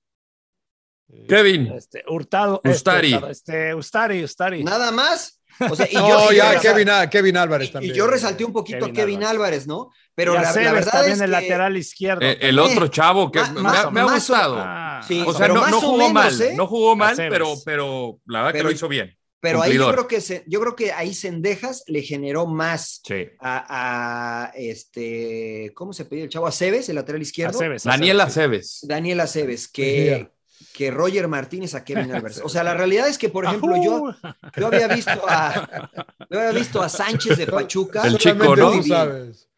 Kevin, 1.28 1.66
Este, 1.76 2.02
Hurtado. 2.08 2.60
Ustari. 2.64 3.08
Este, 3.08 3.16
Hurtado, 3.16 3.30
este, 3.30 3.74
Ustari, 3.74 4.24
Ustari. 4.24 4.64
Nada 4.64 4.90
más. 4.90 5.40
O 5.70 5.76
sea, 5.76 5.86
y 5.88 5.94
No, 5.94 6.08
yo, 6.08 6.32
ya, 6.32 6.58
Kevin, 6.58 6.88
Kevin 7.10 7.36
Álvarez 7.36 7.68
y- 7.68 7.72
también. 7.72 7.94
y 7.94 7.96
yo 7.96 8.06
resalté 8.08 8.44
un 8.44 8.52
poquito 8.52 8.80
Kevin 8.86 8.90
a 8.90 8.94
Kevin 9.00 9.16
Álvarez. 9.24 9.30
Álvarez, 9.30 9.66
¿no? 9.68 9.90
Pero 10.14 10.34
la, 10.34 10.42
la 10.42 10.52
Cebes 10.52 10.72
verdad 10.72 10.92
también 10.92 11.12
es 11.14 11.20
el 11.20 11.26
que 11.26 11.30
lateral 11.32 11.76
izquierdo. 11.76 12.20
eh, 12.26 12.38
el 12.40 12.58
otro 12.58 12.88
chavo 12.88 13.30
que 13.30 13.40
me, 13.40 13.60
más- 13.62 13.84
ha- 13.84 13.90
me 13.90 14.00
ha 14.00 14.04
gustado. 14.04 14.56
Ah, 14.58 15.00
Sí, 15.06 15.22
o 15.26 15.32
sea, 15.34 15.48
no, 15.48 15.66
no 15.68 15.78
o 15.78 15.80
jugó 15.80 15.96
menos, 15.98 16.12
mal, 16.12 16.40
¿eh? 16.42 16.54
no 16.56 16.66
jugó 16.66 16.96
mal, 16.96 17.14
pero, 17.16 17.54
pero 17.64 18.18
la 18.26 18.40
verdad 18.42 18.52
que 18.58 18.62
lo 18.64 18.70
hizo 18.70 18.88
bien. 18.88 19.16
Pero 19.40 19.60
ahí 19.60 19.74
yo 19.74 19.92
creo 19.92 20.08
que 20.08 20.20
se- 20.22 20.42
yo 20.46 20.58
creo 20.60 20.74
que 20.74 20.90
ahí 20.92 21.12
Sendejas 21.12 21.84
le 21.86 22.00
generó 22.02 22.46
más 22.46 23.02
Sí. 23.06 23.26
a, 23.38 24.46
a, 24.46 24.52
este, 24.56 25.70
¿cómo 25.74 25.92
se 25.92 26.06
pide 26.06 26.22
el 26.22 26.28
chavo? 26.30 26.46
A 26.46 26.52
Cebes, 26.52 26.88
el 26.88 26.94
lateral 26.96 27.20
izquierdo. 27.22 27.56
Aceves, 27.58 27.84
Daniel 27.84 28.20
Aceves. 28.22 28.78
Daniel 28.88 29.20
Aceves, 29.20 29.68
que, 29.68 30.30
que 30.72 30.90
Roger 30.90 31.28
Martínez 31.28 31.74
a 31.74 31.84
Kevin 31.84 32.12
Álvarez. 32.14 32.40
O 32.44 32.48
sea, 32.48 32.64
la 32.64 32.74
realidad 32.74 33.08
es 33.08 33.18
que, 33.18 33.28
por 33.28 33.44
ejemplo, 33.44 33.76
yo, 33.82 34.14
yo 34.56 34.66
había 34.66 34.88
visto 34.88 35.22
a 35.28 35.90
yo 36.30 36.40
había 36.40 36.52
visto 36.52 36.82
a 36.82 36.88
Sánchez 36.88 37.38
de 37.38 37.46
Pachuca. 37.46 38.02
El 38.02 38.18
chico. 38.18 38.54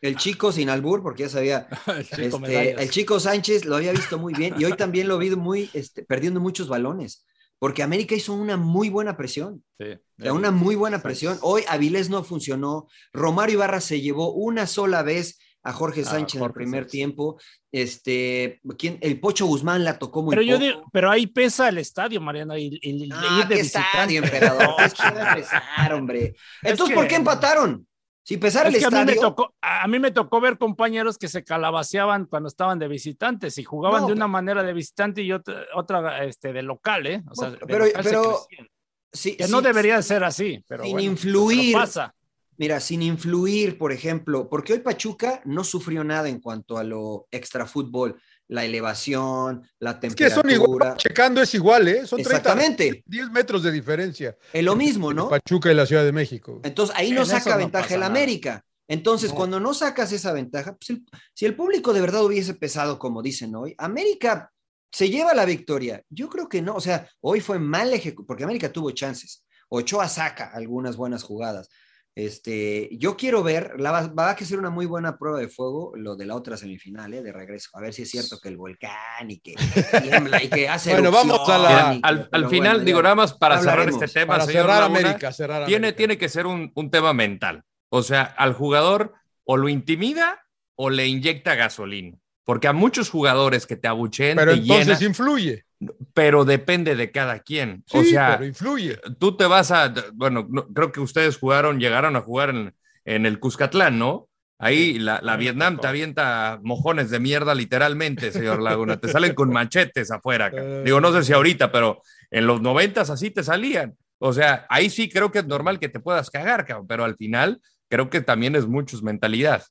El 0.01 0.17
chico 0.17 0.53
sin 0.53 0.69
albur, 0.69 1.03
porque 1.03 1.25
ya 1.25 1.29
sabía. 1.29 1.69
El 1.87 2.07
chico 2.07 2.37
este, 2.37 2.83
el 2.83 2.91
chico 2.91 3.19
Sánchez 3.19 3.65
lo 3.65 3.77
había 3.77 3.93
visto 3.93 4.19
muy 4.19 4.35
bien 4.35 4.55
y 4.59 4.65
hoy 4.65 4.75
también 4.75 5.09
lo 5.09 5.19
vi 5.19 5.31
muy 5.31 5.71
este, 5.73 6.05
perdiendo 6.05 6.39
muchos 6.39 6.69
balones. 6.69 7.25
Porque 7.59 7.83
América 7.83 8.15
hizo 8.15 8.35
una 8.35 8.59
muy 8.59 8.91
buena 8.91 9.17
presión. 9.17 9.65
Sí. 9.79 9.87
O 10.19 10.23
sea, 10.23 10.33
una 10.35 10.51
muy 10.51 10.77
buena 10.77 11.03
presión. 11.03 11.39
Hoy 11.41 11.63
Avilés 11.67 12.11
no 12.11 12.23
funcionó. 12.23 12.87
Romario 13.15 13.55
Ibarra 13.55 13.81
se 13.81 14.03
llevó 14.03 14.33
una 14.33 14.67
sola 14.67 15.03
vez 15.03 15.39
a 15.69 15.73
Jorge 15.73 16.05
Sánchez 16.05 16.41
en 16.41 16.47
el 16.47 16.53
primer 16.53 16.83
Sánchez. 16.85 16.93
tiempo. 16.93 17.39
Este, 17.73 18.61
¿quién? 18.79 18.99
El 19.01 19.21
Pocho 19.21 19.47
Guzmán 19.47 19.85
la 19.85 19.99
tocó 19.99 20.23
muy 20.23 20.31
Pero 20.31 20.43
yo 20.43 20.55
poco. 20.57 20.65
digo, 20.67 20.85
pero 20.93 21.11
ahí 21.11 21.27
pesa 21.27 21.69
el 21.69 21.79
estadio, 21.79 22.21
Mariano, 22.21 22.57
y, 22.57 22.79
y- 22.81 23.05
y 23.05 23.09
Ah, 23.13 23.45
de 23.49 23.55
qué 23.57 23.61
estadio, 23.61 24.23
emperador. 24.23 24.75
Es 24.79 24.95
que 24.95 25.07
empezar, 25.09 25.93
hombre. 25.95 26.25
Es 26.63 26.71
Entonces, 26.71 26.95
que- 26.95 27.01
¿por 27.01 27.09
qué 27.09 27.15
empataron? 27.17 27.87
Si 28.23 28.39
pesara 28.39 28.69
Es 28.71 28.75
el 28.75 28.81
que 28.81 28.87
a 28.87 28.91
mí, 28.91 28.97
me 28.97 29.13
estadio. 29.13 29.21
tocó, 29.21 29.55
a 29.61 29.87
mí 29.87 29.99
me 30.01 30.11
tocó 30.11 30.41
ver 30.41 30.59
compañeros 30.59 31.17
que 31.17 31.29
se 31.29 31.45
calabaceaban 31.45 32.25
cuando 32.27 32.49
estaban 32.49 32.79
de 32.79 32.89
visitantes 32.89 33.57
y 33.59 33.63
jugaban 33.63 34.01
No, 34.03 34.07
de 34.09 34.13
una 34.15 34.27
manera 34.27 34.65
de 34.65 34.73
visitante 34.73 35.23
y 35.23 35.31
otra, 35.33 35.63
otra 35.75 36.25
este, 36.25 36.53
de 36.53 36.63
local, 36.63 37.07
¿eh? 37.07 37.23
O 37.31 37.35
sea, 37.37 37.51
Bueno, 37.51 37.67
pero- 37.69 37.85
local 37.87 38.03
se 38.03 38.09
pero- 38.11 38.23
crecían. 38.49 38.69
sí, 39.13 39.37
que 39.37 39.45
sí, 39.45 39.53
no 39.53 39.63
debería 39.63 39.97
de 39.97 40.03
ser 40.03 40.25
así, 40.25 40.65
pero 40.67 40.83
sin 40.83 40.93
bueno, 40.93 41.11
influir. 41.11 41.73
pasa. 41.75 42.13
Mira, 42.59 42.81
sin 42.81 43.03
influir, 43.03 43.77
por 43.79 43.93
ejemplo, 43.93 44.49
porque 44.49 44.73
hoy 44.73 44.79
Pachuca 44.81 45.43
no 45.45 45.63
sufrió 45.65 46.03
nada 46.05 46.29
en 46.29 46.41
cuanto 46.41 46.79
a 46.79 46.85
lo 46.85 47.27
extrafútbol, 47.31 48.21
la 48.49 48.65
elevación, 48.65 49.63
la 49.81 49.91
Es 49.91 49.97
que 49.97 50.01
temperatura. 50.09 50.35
son 50.43 50.51
igual, 50.51 50.97
checando 50.97 51.43
es 51.43 51.55
igual, 51.55 51.89
¿eh? 51.89 52.07
Son 52.07 52.19
30, 52.23 52.37
Exactamente. 52.39 53.03
10 53.07 53.31
metros 53.31 53.63
de 53.63 53.73
diferencia. 53.73 54.37
Es 54.53 54.65
lo 54.65 54.77
mismo, 54.77 55.13
¿no? 55.13 55.29
Pachuca 55.29 55.71
y 55.71 55.75
la 55.75 55.85
Ciudad 55.87 56.05
de 56.05 56.13
México. 56.13 56.61
Entonces 56.65 56.95
ahí 56.97 57.09
En 57.09 57.17
no 57.17 57.25
saca 57.27 57.51
no 57.51 57.59
ventaja 57.59 57.93
el 57.95 58.01
nada. 58.01 58.11
América. 58.13 58.65
Entonces, 58.89 59.31
No. 59.31 59.35
cuando 59.37 59.59
no 59.59 59.75
sacas 59.75 60.13
esa 60.13 60.33
ventaja, 60.33 60.77
pues 60.77 60.91
el- 60.91 61.05
si 61.35 61.45
el 61.45 61.57
público 61.57 61.93
de 61.93 62.01
verdad 62.01 62.25
hubiese 62.25 62.55
pesado 62.55 62.99
como 63.01 63.21
dicen 63.21 63.55
hoy, 63.57 63.75
América 63.79 64.53
se 64.93 65.11
lleva 65.11 65.35
la 65.35 65.45
victoria. 65.45 66.03
Yo 66.09 66.29
creo 66.31 66.49
que 66.49 66.63
no, 66.63 66.77
o 66.77 66.81
sea, 66.81 67.09
hoy 67.21 67.41
fue 67.41 67.59
mal 67.59 67.93
ejecutado, 67.93 68.27
porque 68.29 68.45
América 68.45 68.73
tuvo 68.73 68.93
chances. 68.93 69.45
Ochoa 69.69 70.09
saca 70.09 70.53
algunas 70.55 70.97
buenas 70.97 71.25
jugadas. 71.25 71.69
Este, 72.17 72.89
yo 72.93 73.15
quiero 73.15 73.43
ver, 73.43 73.75
la, 73.79 73.93
va, 73.93 74.07
va 74.07 74.31
a 74.31 74.37
que 74.37 74.47
ser 74.47 74.59
una 74.59 74.71
muy 74.71 74.87
buena 74.87 75.19
prueba 75.19 75.39
de 75.39 75.49
fuego 75.49 75.93
lo 75.97 76.17
de 76.17 76.25
la 76.25 76.35
otra 76.35 76.57
semifinal, 76.57 77.13
¿eh? 77.13 77.21
de 77.23 77.31
regreso. 77.31 77.69
A 77.75 77.83
ver 77.83 77.93
si 77.93 78.03
es 78.03 78.11
cierto 78.11 78.39
que 78.41 78.49
el 78.49 78.57
volcán 78.57 79.29
y 79.31 79.39
que 79.39 79.55
tiembla 80.03 80.43
y 80.43 80.49
que 80.49 80.67
hace 80.67 80.93
Bueno, 80.95 81.11
vamos 81.11 81.47
a 81.47 81.59
la- 81.59 81.95
y 81.95 82.01
Al, 82.03 82.27
final, 82.49 82.77
bueno, 82.77 82.79
digo, 82.87 83.03
nada 83.03 83.17
más 83.17 83.35
para 83.35 83.61
cerrar 83.61 83.87
este 83.91 84.09
tema, 84.09 84.33
Para 84.33 84.47
señor 84.47 84.63
cerrar 84.63 84.81
Laguna, 84.81 84.99
América, 85.01 85.31
cerrar 85.31 85.67
tiene, 85.67 85.89
América. 85.89 85.97
tiene 85.99 86.17
que 86.19 86.29
ser 86.31 86.47
un, 86.47 86.73
un 86.75 86.91
tema 86.91 87.13
mental. 87.13 87.63
O 87.91 88.03
sea, 88.03 88.23
al 88.23 88.55
jugador 88.55 89.13
o 89.45 89.59
lo 89.59 89.69
intimida 89.69 90.43
o 90.75 90.89
le 90.89 91.07
inyecta 91.07 91.55
gasolina. 91.55 92.17
Porque 92.45 92.67
a 92.69 92.73
muchos 92.73 93.11
jugadores 93.11 93.67
que 93.67 93.77
te 93.77 93.89
abucheen, 93.89 94.37
Pero 94.39 94.53
te 94.55 94.61
entonces 94.61 95.01
llena, 95.01 95.09
influye. 95.11 95.66
Pero 96.15 96.45
depende 96.45 96.97
de 96.97 97.11
cada 97.11 97.41
quien. 97.41 97.85
Sí, 97.87 97.99
o 97.99 98.05
sea, 98.05 98.37
pero 98.39 98.47
influye. 98.47 98.99
tú 99.19 99.37
te 99.37 99.45
vas 99.47 99.71
a, 99.71 99.93
bueno, 100.15 100.47
no- 100.49 100.67
creo 100.69 100.93
que 100.93 101.01
ustedes 101.01 101.37
jugaron, 101.39 101.79
llegaron 101.81 102.17
a 102.17 102.21
jugar 102.23 102.51
en, 102.51 102.75
en 103.05 103.27
el 103.27 103.39
Cuscatlán, 103.39 103.99
¿no? 103.99 104.29
Ahí 104.59 104.99
la, 104.99 105.21
la 105.23 105.35
a 105.35 105.37
mí 105.37 105.45
me 105.45 105.51
Vietnam 105.51 105.79
te 105.79 105.87
avienta 105.87 106.59
mojones 106.63 107.11
de 107.11 107.21
mierda 107.21 107.55
literalmente, 107.55 108.33
señor 108.33 108.63
Laguna. 108.63 108.97
Te 108.99 109.09
salen 109.09 109.35
con 109.35 109.51
machetes 109.53 110.11
afuera. 110.11 110.51
ca- 110.51 110.63
Eh. 110.63 110.83
Digo, 110.85 110.99
no 111.01 111.13
sé 111.13 111.23
si 111.25 111.35
ahorita, 111.35 111.71
pero 111.71 112.01
en 112.31 112.47
los 112.47 112.63
noventas 112.63 113.11
así 113.11 113.31
te 113.31 113.45
salían. 113.45 113.95
O 114.19 114.33
sea, 114.33 114.65
ahí 114.71 114.89
sí 114.89 115.11
creo 115.11 115.31
que 115.31 115.41
es 115.41 115.47
normal 115.47 115.79
que 115.79 115.91
te 115.91 116.01
puedas 116.01 116.31
cagar, 116.31 116.65
cabrón, 116.65 116.87
pero 116.87 117.05
al 117.05 117.17
final 117.17 117.61
creo 117.91 118.09
que 118.09 118.23
también 118.23 118.57
es 118.57 118.67
muchos 118.67 119.03
mentalidad. 119.03 119.63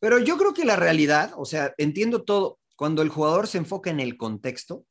Pero 0.00 0.18
yo 0.18 0.36
creo 0.36 0.52
que 0.52 0.64
la 0.64 0.74
realidad, 0.74 1.30
o 1.36 1.44
sea, 1.44 1.72
entiendo 1.78 2.24
todo, 2.24 2.58
cuando 2.74 3.02
el 3.02 3.08
jugador 3.10 3.46
se 3.46 3.58
enfoca 3.58 3.90
en 3.90 4.00
el 4.00 4.16
contexto, 4.16 4.82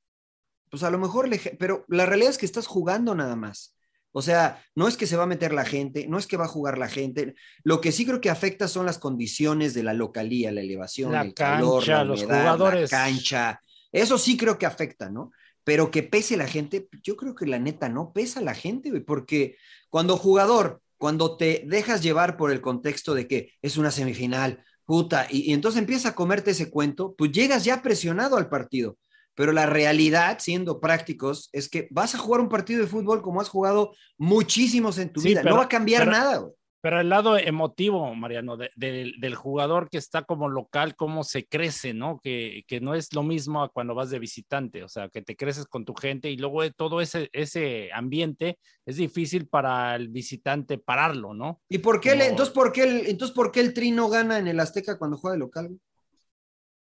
pues 0.69 0.83
a 0.83 0.89
lo 0.89 0.97
mejor, 0.97 1.27
le, 1.27 1.37
pero 1.59 1.85
la 1.87 2.05
realidad 2.05 2.31
es 2.31 2.37
que 2.37 2.45
estás 2.45 2.67
jugando 2.67 3.15
nada 3.15 3.35
más. 3.35 3.75
O 4.17 4.21
sea, 4.21 4.63
no 4.75 4.87
es 4.87 4.95
que 4.95 5.07
se 5.07 5.17
va 5.17 5.23
a 5.23 5.27
meter 5.27 5.51
la 5.53 5.65
gente, 5.65 6.07
no 6.07 6.17
es 6.17 6.25
que 6.25 6.37
va 6.37 6.45
a 6.45 6.47
jugar 6.47 6.77
la 6.77 6.87
gente. 6.87 7.35
Lo 7.63 7.81
que 7.81 7.91
sí 7.91 8.05
creo 8.05 8.21
que 8.21 8.29
afecta 8.29 8.69
son 8.69 8.85
las 8.85 8.97
condiciones 8.97 9.73
de 9.73 9.83
la 9.83 9.93
localía, 9.93 10.53
la 10.53 10.61
elevación, 10.61 11.11
La 11.11 11.21
el 11.23 11.33
calor, 11.33 11.79
cancha, 11.81 11.97
la 11.97 12.03
los 12.05 12.23
humedad, 12.23 12.39
jugadores. 12.41 12.91
la 12.91 12.97
cancha. 12.97 13.61
Eso 13.91 14.17
sí 14.17 14.37
creo 14.37 14.57
que 14.57 14.65
afecta, 14.65 15.09
¿no? 15.09 15.31
Pero 15.65 15.91
que 15.91 16.01
pese 16.01 16.37
la 16.37 16.47
gente, 16.47 16.87
yo 17.03 17.17
creo 17.17 17.35
que 17.35 17.45
la 17.45 17.59
neta 17.59 17.89
no 17.89 18.13
pesa 18.13 18.39
la 18.39 18.53
gente, 18.53 18.89
porque 19.01 19.57
cuando 19.89 20.15
jugador, 20.15 20.81
cuando 20.97 21.35
te 21.35 21.63
dejas 21.65 22.01
llevar 22.01 22.37
por 22.37 22.51
el 22.51 22.61
contexto 22.61 23.15
de 23.15 23.27
que 23.27 23.51
es 23.61 23.75
una 23.75 23.91
semifinal, 23.91 24.63
puta, 24.85 25.27
y, 25.29 25.49
y 25.49 25.53
entonces 25.53 25.79
empieza 25.79 26.09
a 26.09 26.15
comerte 26.15 26.51
ese 26.51 26.69
cuento, 26.69 27.15
pues 27.17 27.33
llegas 27.33 27.65
ya 27.65 27.81
presionado 27.81 28.37
al 28.37 28.47
partido. 28.47 28.97
Pero 29.35 29.51
la 29.51 29.65
realidad, 29.65 30.37
siendo 30.39 30.79
prácticos, 30.79 31.49
es 31.51 31.69
que 31.69 31.87
vas 31.91 32.15
a 32.15 32.17
jugar 32.17 32.41
un 32.41 32.49
partido 32.49 32.81
de 32.81 32.87
fútbol 32.87 33.21
como 33.21 33.41
has 33.41 33.49
jugado 33.49 33.91
muchísimos 34.17 34.97
en 34.97 35.11
tu 35.11 35.21
Sí, 35.21 35.29
vida. 35.29 35.41
pero- 35.41 35.55
no 35.55 35.59
va 35.59 35.65
a 35.65 35.69
cambiar 35.69 36.01
pero- 36.01 36.11
nada, 36.11 36.37
güey. 36.37 36.53
Pero 36.81 37.01
el 37.01 37.09
lado 37.09 37.35
emotivo, 37.35 38.13
Mariano, 38.13 38.57
de- 38.57 38.69
del- 38.75 39.15
del 39.19 39.33
jugador 39.33 39.89
que 39.89 39.97
está 39.97 40.21
como 40.21 40.49
local, 40.49 40.95
cómo 40.95 41.23
se 41.23 41.47
crece, 41.47 41.95
¿no? 41.95 42.19
Que, 42.23 42.61
que 42.67 42.79
no 42.79 42.93
es 42.93 43.11
lo 43.15 43.23
mismo 43.23 43.63
a 43.63 43.69
cuando 43.69 43.95
vas 43.95 44.11
de 44.11 44.19
visitante, 44.19 44.83
o 44.83 44.87
sea, 44.87 45.09
que 45.09 45.23
te 45.23 45.35
creces 45.35 45.65
con 45.65 45.83
tu 45.83 45.95
gente 45.95 46.29
y 46.29 46.37
luego 46.37 46.61
de 46.61 46.69
todo 46.69 47.01
ese, 47.01 47.27
ese 47.33 47.89
ambiente 47.91 48.59
es 48.85 48.97
difícil 48.97 49.47
para 49.47 49.95
el 49.95 50.09
visitante 50.09 50.77
pararlo, 50.77 51.33
¿no? 51.33 51.59
¿Y 51.69 51.79
por 51.79 51.99
qué, 51.99 52.11
Como- 52.11 52.23
entonces, 52.23 52.53
por 52.53 52.71
qué 52.71 52.83
el, 52.83 53.07
entonces, 53.07 53.35
por 53.35 53.51
qué 53.51 53.61
el 53.61 53.73
Trino 53.73 54.07
gana 54.07 54.37
en 54.37 54.47
el 54.47 54.59
Azteca 54.59 54.99
cuando 54.99 55.17
juega 55.17 55.33
de 55.33 55.39
local? 55.39 55.67
güey? 55.69 55.79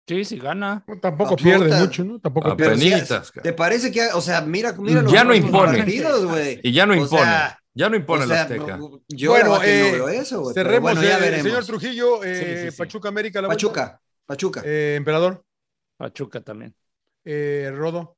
Sí, 0.07 0.25
sí 0.25 0.37
gana. 0.37 0.83
No, 0.85 0.99
tampoco 0.99 1.35
pierde 1.37 1.73
mucho, 1.79 2.03
¿no? 2.03 2.19
Tampoco 2.19 2.55
pierde. 2.57 3.05
¿Te 3.41 3.53
parece 3.53 3.91
que, 3.91 4.07
o 4.13 4.19
sea, 4.21 4.41
mira, 4.41 4.73
mira 4.73 5.01
los 5.01 5.11
Ya 5.11 5.23
no 5.23 5.33
impone. 5.33 5.77
partidos, 5.77 6.25
güey? 6.25 6.59
Y 6.61 6.73
ya 6.73 6.85
no 6.85 6.93
O 6.93 6.97
impone. 6.97 7.21
sea, 7.23 7.59
ya 7.73 7.89
no 7.89 7.95
impone 7.95 8.23
O 8.23 8.25
la 8.27 8.33
sea, 8.35 8.43
Azteca. 8.43 8.79
yo 9.07 9.31
Bueno, 9.31 9.53
la 9.53 9.59
verdad 9.59 9.65
que 9.65 9.79
eh, 9.79 9.97
no 9.97 10.05
veo 10.05 10.09
eso, 10.09 10.41
güey, 10.41 10.53
pero 10.53 10.69
Cerremos, 10.69 10.91
bueno, 10.93 11.07
ya 11.07 11.17
eh, 11.17 11.21
veremos. 11.21 11.43
señor 11.43 11.65
Trujillo, 11.65 12.23
eh, 12.23 12.35
Sí, 12.35 12.65
sí, 12.65 12.71
sí. 12.71 12.77
Pachuca 12.77 13.07
América, 13.09 13.41
la 13.41 13.47
vuelta. 13.47 13.61
Pachuca, 13.65 14.01
Pachuca. 14.25 14.61
Eh, 14.65 14.95
emperador, 14.97 15.45
Pachuca 15.97 16.41
también. 16.41 16.75
eh, 17.25 17.71
Rodo. 17.73 18.17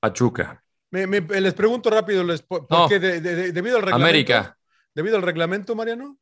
Pachuca. 0.00 0.64
Me- 0.90 1.06
me- 1.06 1.20
les 1.20 1.54
pregunto 1.54 1.88
rápido, 1.88 2.24
les, 2.24 2.42
¿por, 2.42 2.66
por 2.66 2.78
No. 2.80 2.88
qué? 2.88 2.98
De- 2.98 3.20
de- 3.20 3.34
de- 3.36 3.52
debido 3.52 3.76
al 3.76 3.82
reglamento. 3.82 4.08
América. 4.08 4.58
¿Debido 4.94 5.16
al 5.16 5.22
reglamento, 5.22 5.74
Mariano? 5.76 6.18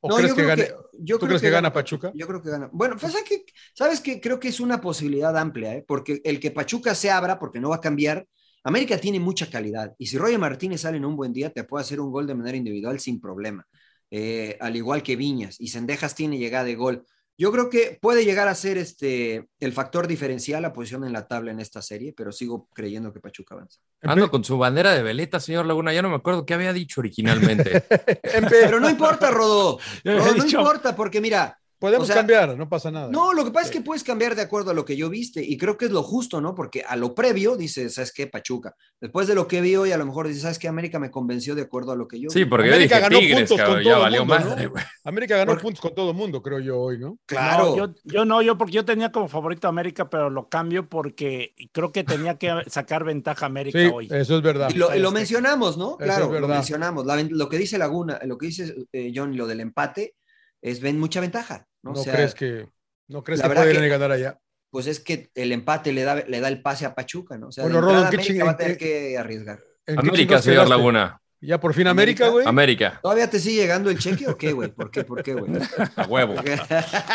¿O 0.00 0.08
No, 0.08 0.16
crees 0.16 0.30
yo 0.30 0.36
que 0.36 0.42
gane? 0.44 0.64
que- 0.64 0.74
yo 1.00 1.18
¿Tú 1.18 1.26
creo 1.26 1.28
crees 1.28 1.42
que 1.42 1.50
gana 1.50 1.72
Pachuca? 1.72 2.12
Yo 2.14 2.26
creo 2.26 2.42
que 2.42 2.50
gana. 2.50 2.68
Bueno, 2.72 2.96
pues, 2.98 3.12
¿sabes 3.12 3.28
qué? 3.28 3.44
¿sabes 3.74 4.00
qué? 4.00 4.20
Creo 4.20 4.38
que 4.40 4.48
es 4.48 4.60
una 4.60 4.80
posibilidad 4.80 5.36
amplia, 5.36 5.74
¿eh? 5.74 5.84
porque 5.86 6.20
el 6.24 6.40
que 6.40 6.50
Pachuca 6.50 6.94
se 6.94 7.10
abra, 7.10 7.38
porque 7.38 7.60
no 7.60 7.70
va 7.70 7.76
a 7.76 7.80
cambiar, 7.80 8.26
América 8.64 8.98
tiene 8.98 9.20
mucha 9.20 9.48
calidad. 9.50 9.94
Y 9.98 10.06
si 10.06 10.18
Roger 10.18 10.38
Martínez 10.38 10.82
sale 10.82 10.96
en 10.98 11.04
un 11.04 11.16
buen 11.16 11.32
día, 11.32 11.50
te 11.52 11.64
puede 11.64 11.82
hacer 11.82 12.00
un 12.00 12.10
gol 12.12 12.26
de 12.26 12.34
manera 12.34 12.56
individual 12.56 12.98
sin 13.00 13.20
problema. 13.20 13.66
Eh, 14.10 14.56
al 14.60 14.76
igual 14.76 15.02
que 15.02 15.16
Viñas. 15.16 15.60
Y 15.60 15.68
Sendejas 15.68 16.14
tiene 16.14 16.38
llegada 16.38 16.64
de 16.64 16.74
gol. 16.74 17.04
Yo 17.40 17.52
creo 17.52 17.70
que 17.70 17.96
puede 18.02 18.24
llegar 18.24 18.48
a 18.48 18.54
ser 18.56 18.78
este, 18.78 19.48
el 19.60 19.72
factor 19.72 20.08
diferencial 20.08 20.60
la 20.60 20.72
posición 20.72 21.04
en 21.04 21.12
la 21.12 21.28
tabla 21.28 21.52
en 21.52 21.60
esta 21.60 21.80
serie, 21.82 22.12
pero 22.12 22.32
sigo 22.32 22.68
creyendo 22.74 23.12
que 23.12 23.20
Pachuca 23.20 23.54
avanza. 23.54 23.78
Ando 24.02 24.28
con 24.28 24.42
su 24.42 24.58
bandera 24.58 24.92
de 24.92 25.04
veleta, 25.04 25.38
señor 25.38 25.64
Laguna. 25.64 25.92
Ya 25.92 26.02
no 26.02 26.08
me 26.08 26.16
acuerdo 26.16 26.44
qué 26.44 26.54
había 26.54 26.72
dicho 26.72 27.00
originalmente. 27.00 27.80
Pero 28.50 28.80
no 28.80 28.90
importa, 28.90 29.30
Rodo. 29.30 29.78
Rodo, 30.04 30.34
no 30.34 30.44
importa, 30.44 30.96
porque 30.96 31.20
mira, 31.20 31.58
Podemos 31.78 32.04
O 32.04 32.06
sea, 32.06 32.16
cambiar, 32.16 32.56
no 32.56 32.68
pasa 32.68 32.90
nada. 32.90 33.08
No, 33.10 33.32
lo 33.32 33.44
que 33.44 33.52
pasa 33.52 33.66
es 33.66 33.70
que 33.72 33.80
puedes 33.80 34.02
cambiar 34.02 34.34
de 34.34 34.42
acuerdo 34.42 34.72
a 34.72 34.74
lo 34.74 34.84
que 34.84 34.96
yo 34.96 35.08
viste 35.08 35.44
y 35.44 35.56
creo 35.56 35.76
que 35.78 35.84
es 35.84 35.90
lo 35.92 36.02
justo, 36.02 36.40
¿no? 36.40 36.54
Porque 36.54 36.82
a 36.82 36.96
lo 36.96 37.14
previo 37.14 37.56
dices, 37.56 37.94
¿sabes 37.94 38.12
qué? 38.12 38.26
Pachuca. 38.26 38.74
Después 39.00 39.28
de 39.28 39.36
lo 39.36 39.46
que 39.46 39.60
vi 39.60 39.76
hoy, 39.76 39.92
a 39.92 39.96
lo 39.96 40.04
mejor 40.04 40.26
dices, 40.26 40.42
¿sabes 40.42 40.58
qué? 40.58 40.66
América 40.66 40.98
me 40.98 41.10
convenció 41.12 41.54
de 41.54 41.62
acuerdo 41.62 41.92
a 41.92 41.96
lo 41.96 42.08
que 42.08 42.18
yo 42.20 42.30
Sí, 42.30 42.40
vi. 42.44 42.50
porque 42.50 42.66
yo 42.68 42.74
América 42.74 42.96
dije 42.96 43.08
ganó 43.08 43.18
Tigres, 43.20 43.38
puntos 43.48 43.56
con 43.58 43.66
cabrón, 43.66 43.84
todo 43.84 44.00
valió 44.00 44.24
mundo. 44.24 44.80
América 45.04 45.36
ganó 45.36 45.50
Porque- 45.52 45.62
puntos 45.62 45.80
con 45.80 45.94
todo 45.94 46.10
el 46.10 46.16
mundo, 46.16 46.42
creo 46.42 46.58
yo 46.58 46.80
hoy, 46.80 46.98
¿no? 46.98 47.18
Claro. 47.26 47.66
No, 47.66 47.76
yo, 47.76 47.94
yo 48.04 48.24
no, 48.24 48.42
yo 48.42 48.58
porque 48.58 48.72
yo 48.72 48.84
tenía 48.84 49.12
como 49.12 49.28
favorito 49.28 49.68
a 49.68 49.70
América, 49.70 50.10
pero 50.10 50.30
lo 50.30 50.48
cambio 50.48 50.88
porque 50.88 51.54
creo 51.72 51.92
que 51.92 52.02
tenía 52.04 52.36
que 52.38 52.48
sacar 52.66 53.04
ventaja 53.04 53.46
a 53.46 53.48
América 53.48 53.78
Sí, 53.78 53.88
hoy. 53.92 54.08
eso 54.10 54.36
es 54.36 54.42
verdad. 54.42 54.70
Y 54.74 54.78
lo, 54.78 54.94
y 54.94 54.98
lo 54.98 55.08
Este- 55.08 55.18
mencionamos, 55.20 55.76
¿no? 55.78 55.90
Eso 55.90 55.98
Claro, 55.98 56.40
lo 56.40 56.48
mencionamos. 56.48 57.06
La 57.06 57.22
lo 57.22 57.48
que 57.48 57.58
dice 57.58 57.78
Laguna, 57.78 58.18
lo 58.24 58.36
que 58.36 58.46
dice 58.46 58.74
eh, 58.92 59.12
John, 59.14 59.36
lo 59.36 59.46
del 59.46 59.60
empate, 59.60 60.14
es 60.62 60.80
ven 60.80 60.98
mucha 60.98 61.20
ventaja, 61.20 61.66
¿no? 61.82 61.92
No, 61.92 62.00
O 62.00 62.02
sea, 62.02 62.14
crees 62.14 62.34
que, 62.34 62.68
no 63.08 63.22
crees 63.24 63.40
la 63.40 63.48
que 63.48 63.54
que- 63.80 63.88
ganar 63.88 64.10
allá. 64.12 64.38
pues 64.70 64.86
es 64.86 65.00
que 65.00 65.30
el 65.34 65.52
empate 65.52 65.92
le 65.92 66.02
da, 66.02 66.16
le 66.16 66.40
da 66.40 66.48
el 66.48 66.60
pase 66.62 66.84
a 66.86 66.94
Pachuca, 66.94 67.38
¿no? 67.38 67.48
O 67.48 67.52
sea, 67.52 67.64
Bueno, 67.64 67.80
Rodo, 67.80 67.90
entrada 67.92 68.10
¿qué 68.10 68.16
América 68.16 68.44
ching- 68.44 68.46
va 68.46 68.50
a 68.52 68.56
tener 68.56 68.72
en- 68.72 68.78
que 68.78 69.18
arriesgar. 69.18 69.64
¿En 69.86 69.96
qué 69.96 70.00
América, 70.08 70.42
señor? 70.42 70.68
Laguna. 70.68 71.20
¿Ya 71.40 71.60
por 71.60 71.72
fin 71.72 71.86
América, 71.86 72.28
güey? 72.30 72.44
América, 72.48 72.98
¿Todavía 73.00 73.30
te 73.30 73.38
sigue 73.38 73.60
llegando 73.62 73.90
el 73.90 73.98
cheque 73.98 74.26
o 74.26 74.36
qué, 74.36 74.52
güey? 74.52 74.70
¿Por 74.70 74.90
qué? 74.90 75.04
¿Por 75.04 75.22
qué, 75.22 75.34
güey? 75.34 75.52
a 75.96 76.04
huevo. 76.06 76.34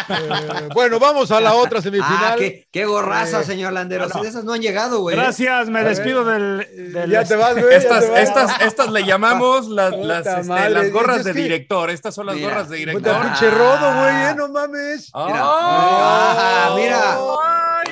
Eh, 0.10 0.70
bueno, 0.74 1.00
vamos 1.00 1.32
a 1.32 1.40
la 1.42 1.54
otra 1.54 1.82
semifinal. 1.82 2.18
Ah, 2.34 2.36
qué, 2.38 2.68
qué 2.72 2.86
gorraza, 2.86 3.42
Eh, 3.42 3.44
señor 3.44 3.74
Landeros. 3.74 4.14
no, 4.16 4.24
esas 4.24 4.44
no 4.44 4.54
han 4.54 4.62
llegado, 4.62 5.00
güey. 5.02 5.16
Gracias, 5.16 5.70
me 5.70 5.84
despido 5.84 6.24
del, 6.24 6.68
del- 6.94 7.10
ya 7.12 7.24
te 7.26 7.36
vas, 7.36 7.54
güey. 7.54 7.74
Estas, 7.74 8.04
estas, 8.16 8.62
estas 8.62 8.92
le 8.92 9.04
llamamos 9.06 9.68
las, 9.68 9.94
Puta 9.94 10.06
las, 10.06 10.28
este, 10.28 10.70
las 10.70 10.92
gorras 10.92 11.24
de 11.24 11.34
director. 11.34 11.90
Estas 11.90 12.16
son 12.16 12.28
las 12.28 12.36
Mira, 12.36 12.50
gorras 12.50 12.70
de 12.70 12.78
Puta 12.78 12.92
director. 12.92 13.16
Ah. 13.16 13.22
pinche 13.24 13.50
rodo, 13.50 13.94
güey, 14.02 14.16
eh, 14.16 14.34
no 14.38 14.50
mames. 14.50 15.12
Mira. 15.14 15.40
¡Ah! 15.42 16.68
Ah, 16.70 16.74
mira. 16.76 17.18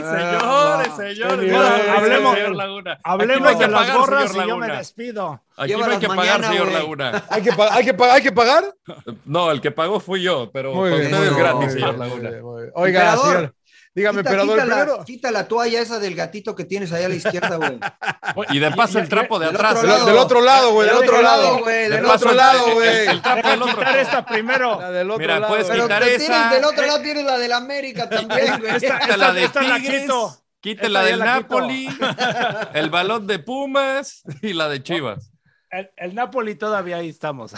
¡Ay, 0.04 0.86
señores, 0.96 0.96
señor. 0.96 1.40
Qué 1.40 1.52
Bueno, 1.52 1.76
bien, 1.76 1.90
hablemos, 1.90 2.36
señor 2.36 2.56
Laguna. 2.56 2.92
Aquí 2.92 3.02
no 3.04 3.12
hablemos 3.12 3.48
hay 3.50 3.56
que 3.58 3.66
de 3.66 3.72
las 3.72 3.94
gorras 3.94 4.32
señor 4.32 4.46
y 4.46 4.50
yo 4.50 4.58
me 4.58 4.68
despido. 4.68 5.42
Aquí 5.58 5.74
no 5.74 5.86
hay 5.86 5.98
que 6.00 6.08
pagar, 6.08 6.26
mañana, 6.26 6.48
señor. 6.48 6.72
Laguna. 6.72 7.24
¿Hay 7.30 7.42
que, 7.42 7.52
hay, 7.52 7.86
que 7.86 8.04
¿Hay 8.04 8.22
que 8.22 8.32
pagar? 8.32 8.64
No, 9.26 9.52
el 9.52 9.62
que 9.62 9.72
pagó 9.72 10.00
fui 10.00 10.22
yo, 10.22 10.50
pero 10.52 10.74
Muy 10.74 10.90
bien. 10.90 11.06
ustedes 11.06 11.32
no, 11.32 11.38
gratis, 11.38 11.74
señor 11.74 11.98
Laguna. 11.98 12.32
Oiga, 12.74 13.18
señor. 13.18 13.54
Dígame, 13.94 14.20
Quita, 14.20 14.30
emperador, 14.32 14.56
quita 14.62 14.66
la, 14.98 15.04
quita 15.06 15.32
la 15.32 15.48
toalla 15.50 15.82
esa 15.82 16.00
del 16.00 16.16
gatito 16.16 16.56
que 16.56 16.64
tienes 16.64 16.94
ahí 16.94 17.04
a 17.04 17.10
la 17.10 17.16
izquierda, 17.16 17.58
güey. 17.58 17.78
Y 18.56 18.60
de 18.60 18.72
paso 18.72 19.00
el 19.00 19.10
trapo 19.10 19.38
de 19.38 19.48
Del 19.48 19.56
atrás. 19.56 19.76
otro 19.80 19.98
¿eh? 19.98 20.06
Del 20.06 20.18
otro 20.18 20.42
lado, 20.42 20.72
güey, 20.74 20.88
del 20.88 20.98
otro 20.98 21.22
lado. 21.22 21.60
güey, 21.60 21.76
De 21.76 21.90
del 21.90 22.06
otro 22.06 22.34
lado, 22.34 22.74
güey. 22.74 23.08
El 23.08 23.22
trapo 23.22 23.50
del 23.50 23.62
otro. 23.62 23.76
quitar 23.78 24.00
esta 24.00 24.26
primero. 24.26 24.80
La 24.80 24.92
del 24.92 25.12
otro 25.12 25.20
Mira, 25.20 25.40
lado. 25.40 25.52
puedes 25.54 25.68
Pero 25.68 25.84
quitar 25.84 26.04
esa. 26.04 26.50
del 26.54 26.64
otro 26.64 26.86
lado 26.86 27.02
tienes 27.02 27.26
la 27.26 27.38
del 27.38 27.52
América 27.52 28.08
también, 28.10 28.60
güey. 28.62 28.76
Esta- 28.76 29.00
Quita 29.00 29.18
la 29.18 29.34
de 29.34 29.44
esta 29.44 29.62
la 29.62 29.76
Tigres, 29.76 30.02
quito. 30.04 30.38
la 30.90 31.04
del 31.04 31.20
la. 31.20 31.26
Napoli, 31.26 31.90
el 32.74 32.90
balón 32.90 33.28
de 33.28 33.40
Pumas 33.40 34.24
y 34.42 34.54
la 34.54 34.70
de 34.70 34.82
Chivas. 34.84 35.32
El, 35.70 35.90
el 35.98 36.16
Napoli 36.16 36.56
todavía 36.56 36.96
ahí 36.98 37.10
estamos. 37.10 37.54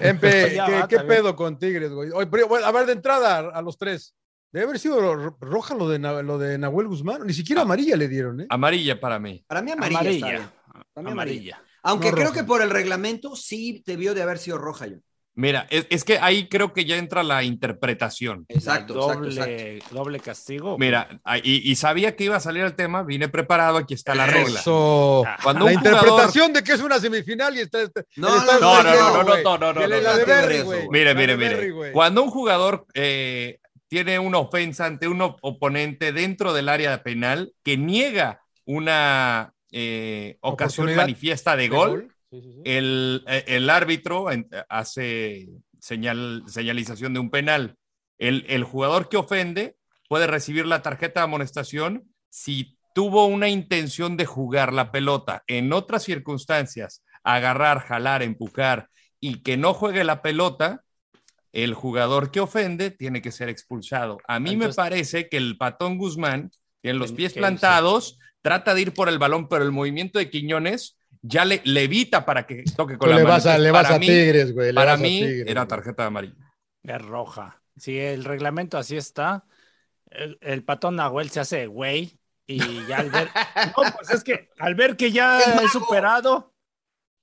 Empe, 0.00 0.50
¿qué, 0.52 0.56
va, 0.58 0.88
qué 0.88 0.96
también. 0.96 1.06
pedo 1.06 1.36
con 1.36 1.58
Tigres, 1.58 1.90
güey? 1.90 2.10
Bueno, 2.26 2.66
a 2.66 2.72
ver, 2.72 2.86
de 2.86 2.92
entrada 2.92 3.38
a 3.52 3.60
los 3.62 3.76
tres. 3.78 4.14
Debe 4.54 4.66
haber 4.66 4.78
sido 4.78 5.00
ro- 5.00 5.36
roja 5.40 5.74
lo 5.74 5.88
de, 5.88 5.98
Na- 5.98 6.22
lo 6.22 6.38
de 6.38 6.56
Nahuel 6.58 6.86
Guzmán. 6.86 7.26
Ni 7.26 7.32
siquiera 7.34 7.62
amarilla 7.62 7.96
le 7.96 8.06
dieron, 8.06 8.40
¿eh? 8.42 8.46
Amarilla 8.50 9.00
para 9.00 9.18
mí. 9.18 9.44
Para 9.48 9.62
mí 9.62 9.72
amarilla. 9.72 9.98
está 10.02 10.10
bien. 10.10 10.22
Amarilla. 10.24 10.52
Para 10.94 11.04
mí 11.04 11.10
amarilla. 11.10 11.12
Amarilla. 11.56 11.62
Aunque 11.82 12.08
No 12.10 12.14
creo 12.14 12.26
roja. 12.28 12.38
que 12.40 12.44
por 12.44 12.62
el 12.62 12.70
reglamento 12.70 13.34
sí 13.34 13.82
debió 13.84 14.14
de 14.14 14.22
haber 14.22 14.38
sido 14.38 14.56
roja 14.58 14.86
yo. 14.86 14.98
Mira, 15.34 15.66
es, 15.70 15.88
es 15.90 16.04
que 16.04 16.20
ahí 16.20 16.48
creo 16.48 16.72
que 16.72 16.84
ya 16.84 16.96
entra 16.96 17.24
la 17.24 17.42
interpretación. 17.42 18.44
Exacto, 18.48 18.94
doble, 18.94 19.30
exacto. 19.30 19.92
doble 19.96 20.20
castigo. 20.20 20.78
Mira, 20.78 21.20
ah, 21.24 21.38
y, 21.38 21.68
y 21.68 21.74
sabía 21.74 22.14
que 22.14 22.22
iba 22.22 22.36
a 22.36 22.40
salir 22.40 22.62
el 22.62 22.76
tema, 22.76 23.02
vine 23.02 23.28
preparado, 23.28 23.78
aquí 23.78 23.94
está 23.94 24.14
la 24.14 24.26
regla. 24.26 24.60
Eso. 24.60 25.24
Cuando 25.42 25.64
La 25.66 25.72
un 25.72 25.78
jugador- 25.78 25.94
interpretación 26.06 26.52
de 26.52 26.62
que 26.62 26.72
es 26.74 26.80
una 26.80 27.00
semifinal 27.00 27.56
y 27.56 27.60
está. 27.62 27.82
está- 27.82 28.04
No, 28.14 28.28
no, 28.28 28.60
no, 28.60 28.60
no, 28.60 28.82
no, 28.84 29.22
no, 29.24 29.24
no, 29.24 29.58
no, 29.58 29.72
no, 29.72 29.88
no. 29.88 30.90
Mire, 30.92 31.14
mire, 31.16 31.36
mire. 31.36 31.92
Cuando 31.92 32.22
un 32.22 32.30
jugador 32.30 32.86
eh, 32.94 33.58
tiene 33.94 34.18
una 34.18 34.38
ofensa 34.38 34.86
ante 34.86 35.06
un 35.06 35.22
op- 35.22 35.38
oponente 35.42 36.12
dentro 36.12 36.52
del 36.52 36.68
área 36.68 37.04
penal 37.04 37.52
que 37.62 37.76
niega 37.76 38.40
una 38.64 39.52
eh, 39.70 40.36
ocasión 40.40 40.94
manifiesta 40.96 41.54
de 41.54 41.62
¿De 41.64 41.68
gol, 41.68 42.08
Sí, 42.30 42.42
sí, 42.42 42.52
sí. 42.52 42.62
el, 42.64 43.22
eh, 43.28 43.44
el 43.46 43.70
árbitro 43.70 44.26
hace 44.68 45.46
señal, 45.78 46.42
señalización 46.48 47.14
de 47.14 47.20
un 47.20 47.30
penal. 47.30 47.76
El, 48.18 48.44
el 48.48 48.64
jugador 48.64 49.08
que 49.08 49.16
ofende 49.16 49.76
puede 50.08 50.26
recibir 50.26 50.66
la 50.66 50.82
tarjeta 50.82 51.20
de 51.20 51.24
amonestación 51.24 52.02
si 52.30 52.76
tuvo 52.96 53.26
una 53.26 53.48
intención 53.48 54.16
de 54.16 54.26
jugar 54.26 54.72
la 54.72 54.90
pelota. 54.90 55.44
En 55.46 55.72
otras 55.72 56.02
circunstancias, 56.02 57.04
agarrar, 57.22 57.78
jalar, 57.78 58.24
empujar 58.24 58.88
y 59.20 59.42
que 59.42 59.56
no 59.56 59.72
juegue 59.72 60.02
la 60.02 60.20
pelota, 60.20 60.82
el 61.54 61.72
jugador 61.74 62.30
que 62.30 62.40
ofende 62.40 62.90
tiene 62.90 63.22
que 63.22 63.32
ser 63.32 63.48
expulsado. 63.48 64.18
A 64.28 64.38
mí 64.40 64.50
Entonces- 64.52 64.76
me 64.76 64.82
parece 64.82 65.28
que 65.28 65.36
el 65.38 65.56
patón 65.56 65.96
Guzmán, 65.98 66.50
en 66.82 66.98
los 66.98 67.10
¿Qué- 67.12 67.16
pies 67.16 67.32
plantados, 67.34 68.18
trata 68.42 68.74
de 68.74 68.82
ir 68.82 68.92
por 68.92 69.08
el 69.08 69.18
balón, 69.18 69.48
pero 69.48 69.64
el 69.64 69.72
movimiento 69.72 70.18
de 70.18 70.28
Quiñones 70.30 70.98
ya 71.22 71.44
le, 71.46 71.62
le 71.64 71.84
evita 71.84 72.26
para 72.26 72.46
que 72.46 72.64
toque 72.76 72.98
con 72.98 73.06
Tú 73.08 73.12
la 73.12 73.16
le 73.16 73.22
mano. 73.22 73.34
vas 73.36 73.46
a, 73.46 73.56
le 73.56 73.70
vas 73.70 73.84
para 73.84 73.96
a 73.96 73.98
mí, 73.98 74.06
Tigres, 74.06 74.52
güey. 74.52 74.66
le 74.68 74.74
para 74.74 74.96
mí 74.98 75.20
Tigres, 75.20 75.44
era 75.48 75.66
tarjeta 75.66 76.04
amarilla. 76.06 76.34
Es 76.82 77.00
roja. 77.00 77.62
Si 77.76 77.98
el 77.98 78.24
reglamento 78.24 78.76
así 78.76 78.96
está, 78.96 79.44
el, 80.10 80.38
el 80.42 80.62
patón 80.64 80.96
Nahuel 80.96 81.30
se 81.30 81.40
hace 81.40 81.66
güey 81.66 82.18
y 82.46 82.58
ya 82.86 82.98
al 82.98 83.10
ver. 83.10 83.28
No, 83.76 83.90
pues 83.96 84.10
es 84.10 84.22
que 84.22 84.50
al 84.58 84.74
ver 84.74 84.96
que 84.96 85.10
ya 85.12 85.38
he 85.40 85.68
superado, 85.68 86.52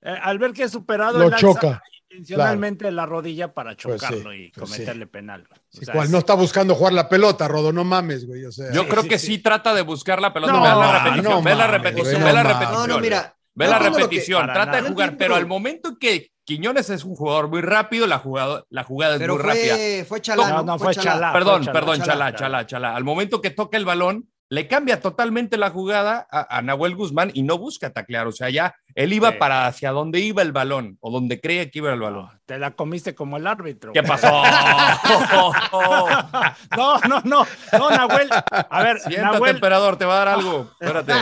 eh, 0.00 0.16
al 0.20 0.38
ver 0.38 0.52
que 0.52 0.64
he 0.64 0.68
superado, 0.68 1.18
Lo 1.20 1.26
alza 1.26 1.38
intencionalmente 2.12 2.90
la 2.90 3.06
rodilla 3.06 3.52
para 3.54 3.74
Pues 3.76 4.00
sí, 4.00 4.06
chocarlo 4.06 4.34
y 4.34 4.50
pues 4.54 4.70
sí. 4.70 4.76
cometerle 4.76 5.06
penal. 5.06 5.46
Sí, 5.70 5.84
sea, 5.84 5.94
cual, 5.94 6.10
no 6.10 6.18
está 6.18 6.34
buscando 6.34 6.74
jugar 6.74 6.92
la 6.92 7.08
pelota, 7.08 7.48
Rodo, 7.48 7.72
no 7.72 7.84
mames, 7.84 8.26
güey. 8.26 8.44
O 8.44 8.52
sea, 8.52 8.72
Yo 8.72 8.82
Sí, 8.82 8.88
creo 8.88 9.02
sí, 9.02 9.08
que 9.08 9.18
sí. 9.18 9.26
sí. 9.26 9.38
trata 9.38 9.74
de 9.74 9.82
buscar 9.82 10.20
la 10.20 10.32
pelota. 10.32 10.52
No, 10.52 10.60
ve 10.62 10.68
la 10.68 10.92
repetición, 10.98 11.24
no 11.32 11.42
ve 11.42 11.54
la 11.54 11.66
repetición, 11.66 12.12
güey, 12.20 12.24
ve 12.24 12.32
la 12.32 12.42
no 12.42 12.48
repetición. 12.48 12.88
No, 12.88 12.94
no, 12.94 13.00
mira. 13.00 13.36
Ve 13.54 13.66
la 13.66 13.78
que- 13.78 13.90
repetición, 13.90 14.42
trata 14.46 14.64
nada. 14.66 14.82
de 14.82 14.88
jugar, 14.88 15.16
pero 15.18 15.34
al 15.34 15.46
momento 15.46 15.90
en 15.90 15.96
que 15.96 16.32
Quiñones 16.44 16.90
es 16.90 17.04
un 17.04 17.14
jugador 17.14 17.48
muy 17.48 17.60
rápido, 17.60 18.06
la 18.08 18.18
jugada, 18.18 18.64
la 18.68 18.82
jugada 18.82 19.14
es 19.14 19.20
Pero 19.20 19.34
muy 19.34 19.42
rápida. 19.44 19.76
fue, 20.08 20.20
chalá, 20.20 20.48
No, 20.48 20.56
¿no? 20.56 20.62
no, 20.64 20.78
fue 20.78 20.92
chalá. 20.94 21.32
Perdón, 21.32 21.62
fue 21.64 21.72
perdón, 21.72 21.98
chalá, 22.00 22.06
chalá, 22.06 22.24
chalá. 22.32 22.36
chalá, 22.36 22.66
chalá. 22.66 22.96
Al 22.96 23.04
momento 23.04 23.40
que 23.40 23.50
toca 23.50 23.76
el 23.76 23.84
balón, 23.84 24.28
le 24.52 24.68
cambia 24.68 25.00
totalmente 25.00 25.56
la 25.56 25.70
jugada 25.70 26.26
a, 26.30 26.58
a 26.58 26.60
Nahuel 26.60 26.94
Guzmán 26.94 27.30
y 27.32 27.42
no 27.42 27.56
busca 27.56 27.88
taclear. 27.88 28.26
O 28.26 28.32
sea, 28.32 28.50
ya 28.50 28.74
él 28.94 29.14
iba 29.14 29.30
Sí. 29.30 29.36
para 29.38 29.66
hacia 29.66 29.92
donde 29.92 30.20
iba 30.20 30.42
el 30.42 30.52
balón 30.52 30.98
o 31.00 31.10
donde 31.10 31.40
creía 31.40 31.70
que 31.70 31.78
iba 31.78 31.90
el 31.90 32.00
balón. 32.00 32.26
No, 32.26 32.32
te 32.44 32.58
la 32.58 32.72
comiste 32.72 33.14
como 33.14 33.38
el 33.38 33.46
árbitro. 33.46 33.94
¿Qué 33.94 34.02
pasó? 34.02 34.42
No, 36.76 36.98
no, 37.08 37.20
no, 37.24 37.46
no, 37.78 37.90
Nahuel. 37.90 38.28
A 38.30 38.82
ver, 38.82 38.98
Siéntate, 39.00 39.32
Nahuel, 39.32 39.54
emperador, 39.56 39.96
te 39.96 40.04
va 40.04 40.16
a 40.16 40.18
dar 40.18 40.28
algo. 40.28 40.70
Espérate. 40.80 41.14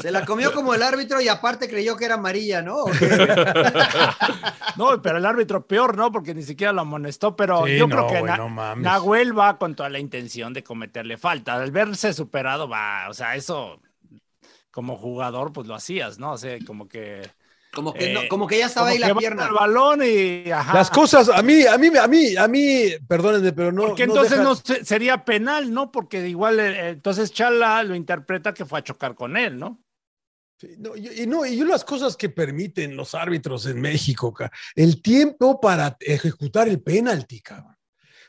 Se 0.00 0.10
la 0.10 0.24
comió 0.24 0.52
como 0.52 0.74
el 0.74 0.82
árbitro 0.82 1.20
y 1.20 1.28
aparte 1.28 1.68
creyó 1.68 1.96
que 1.96 2.04
era 2.04 2.14
amarilla, 2.14 2.62
¿no? 2.62 2.84
No, 4.76 5.02
pero 5.02 5.18
el 5.18 5.26
árbitro 5.26 5.66
peor, 5.66 5.96
¿no? 5.96 6.10
Porque 6.12 6.34
ni 6.34 6.42
siquiera 6.42 6.72
lo 6.72 6.82
amonestó, 6.82 7.36
pero 7.36 7.66
Sí, 7.66 7.76
yo 7.76 7.86
no, 7.86 8.06
creo 8.06 8.08
que 8.08 8.22
Na- 8.22 8.36
no. 8.36 8.76
Nahuel 8.76 9.36
va 9.38 9.58
con 9.58 9.74
toda 9.74 9.88
la 9.88 9.98
intención 9.98 10.52
de 10.52 10.62
cometerle 10.62 11.18
falta. 11.18 11.54
Al 11.54 11.70
verse 11.70 12.12
superado, 12.14 12.68
va, 12.68 13.08
o 13.08 13.14
sea, 13.14 13.34
eso 13.34 13.80
como 14.70 14.96
jugador, 14.96 15.52
pues 15.52 15.66
lo 15.66 15.74
hacías, 15.74 16.18
¿no? 16.18 16.32
O 16.32 16.38
sea, 16.38 16.56
como 16.66 16.88
que. 16.88 17.22
Como 17.72 17.94
que, 17.94 18.12
no, 18.12 18.22
Eh, 18.22 18.28
como 18.28 18.46
que 18.48 18.58
ya 18.58 18.66
estaba 18.66 18.86
como 18.88 18.94
ahí 18.94 19.00
que 19.02 19.08
la 19.08 19.14
pierna. 19.14 19.46
El 19.46 19.52
balón 19.52 20.00
y. 20.04 20.50
Ajá. 20.50 20.74
Las 20.74 20.90
cosas, 20.90 21.28
a 21.28 21.40
mí, 21.42 21.62
a 21.64 21.78
mí, 21.78 21.88
a 21.96 22.06
mí, 22.08 22.36
a 22.36 22.48
mí, 22.48 22.84
perdónenme, 23.06 23.52
pero 23.52 23.70
no. 23.70 23.86
Porque 23.88 24.06
no 24.06 24.12
entonces 24.14 24.38
deja- 24.38 24.42
no 24.42 24.54
se- 24.56 24.84
sería 24.84 25.24
penal, 25.24 25.72
¿no? 25.72 25.92
Porque 25.92 26.28
igual, 26.28 26.58
eh, 26.58 26.88
entonces 26.90 27.32
Chala 27.32 27.82
lo 27.84 27.94
interpreta 27.94 28.52
que 28.52 28.64
fue 28.64 28.80
a 28.80 28.82
chocar 28.82 29.14
con 29.14 29.36
él, 29.36 29.56
¿no? 29.58 29.80
Sí, 30.60 30.74
no, 30.78 30.94
y, 30.96 31.22
y 31.22 31.26
no, 31.26 31.46
y 31.46 31.56
yo 31.56 31.64
las 31.64 31.84
cosas 31.84 32.16
que 32.16 32.28
permiten 32.28 32.94
los 32.96 33.14
árbitros 33.14 33.64
en 33.66 33.80
México, 33.80 34.34
el 34.74 35.00
tiempo 35.00 35.58
para 35.60 35.96
ejecutar 36.00 36.68
el 36.68 36.82
penalti, 36.82 37.40
cabrón. 37.40 37.76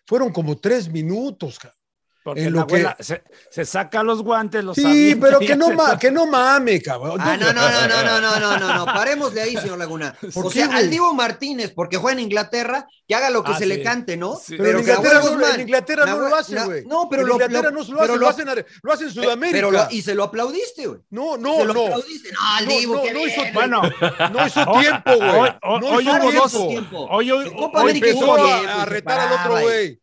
Fueron 0.06 0.32
como 0.32 0.58
tres 0.58 0.88
minutos, 0.90 1.58
cabrón. 1.60 1.81
Porque 2.24 2.44
En 2.44 2.54
lo 2.54 2.60
Nahuel 2.60 2.88
que- 2.98 3.04
se, 3.04 3.24
se 3.50 3.66
saca 3.66 4.04
los 4.04 4.22
guantes, 4.22 4.64
los 4.64 4.76
Sí, 4.76 5.16
pero 5.20 5.40
que 5.40 5.56
no, 5.56 5.66
hace- 5.68 5.76
ma- 5.76 5.98
que 5.98 6.12
no 6.12 6.28
mame, 6.28 6.80
cabrón. 6.80 7.18
Ah, 7.20 7.36
no, 7.36 7.52
no, 7.52 7.62
no, 7.68 7.88
no, 7.88 8.04
no, 8.04 8.22
no, 8.22 8.40
no, 8.40 8.58
no, 8.60 8.76
no. 8.76 8.86
Parémosle 8.86 9.42
ahí, 9.42 9.58
señor 9.58 9.80
Laguna. 9.80 10.16
¿Por 10.34 10.46
O 10.46 10.50
qué, 10.50 10.60
sea, 10.60 10.68
güey? 10.68 10.78
al 10.80 10.90
Divo 10.92 11.14
Martínez, 11.16 11.72
porque 11.76 11.98
juega 11.98 12.20
en 12.20 12.26
Inglaterra, 12.26 12.86
que 13.08 13.16
haga 13.16 13.32
lo 13.32 13.44
que 13.44 13.54
Ah, 13.54 13.58
se 13.58 13.64
sí. 13.64 13.70
le 13.70 13.82
cante, 13.82 14.18
¿no? 14.18 14.36
Sí. 14.36 14.56
Pero, 14.56 14.78
en 14.80 14.86
que 14.86 14.92
Inglaterra, 14.92 15.20
no, 15.20 15.30
Guzmán- 15.32 15.56
en 15.56 15.62
Inglaterra 15.62 16.06
no 16.06 16.20
lo 16.20 16.36
hacen, 16.36 16.56
Na- 16.56 16.66
güey. 16.66 16.86
No, 16.86 17.08
pero 17.10 17.24
en 17.24 17.28
lo, 17.28 17.34
Inglaterra 17.34 17.70
lo- 17.72 17.72
no 17.72 17.78
lo 17.80 18.00
pero 18.00 18.14
hacen, 18.14 18.20
lo- 18.46 18.52
hacen, 18.54 18.66
lo 18.84 18.94
hacen 18.94 19.08
en 19.08 19.14
Sudamérica. 19.14 19.58
pero 19.58 19.72
lo- 19.72 19.88
y 19.90 20.02
se 20.04 20.14
lo 20.14 20.24
aplaudiste, 20.26 20.86
güey. 20.88 21.00
No, 21.10 21.34
se 21.36 21.40
no, 21.42 21.66
lo 21.66 21.74
no. 21.74 21.82
aplaudiste. 21.88 22.32
No, 22.32 22.40
al 22.56 22.68
Divo, 22.68 22.96
no, 22.98 23.02
qué 23.02 23.14
no 23.14 23.20
hizo-. 23.28 23.42
Bueno, 23.54 23.82
No 24.32 24.46
hizo 24.48 24.66
tiempo, 24.80 25.12
güey. 25.16 25.30
hoy- 25.32 25.52
No 25.82 25.88
hoy 25.88 26.04
hizo 26.04 26.14
hubo 26.18 26.32
dos- 26.32 26.68
tiempo. 26.68 27.08
hoy, 27.10 27.30
En 27.32 27.54
Copa 27.56 27.80
hoy 27.80 27.90
América 27.90 28.08
Empezó 28.10 28.36
a, 28.36 28.80
se 28.84 28.86
retar 28.86 29.20
al 29.20 29.32
otro 29.34 29.62
güey. 29.62 30.00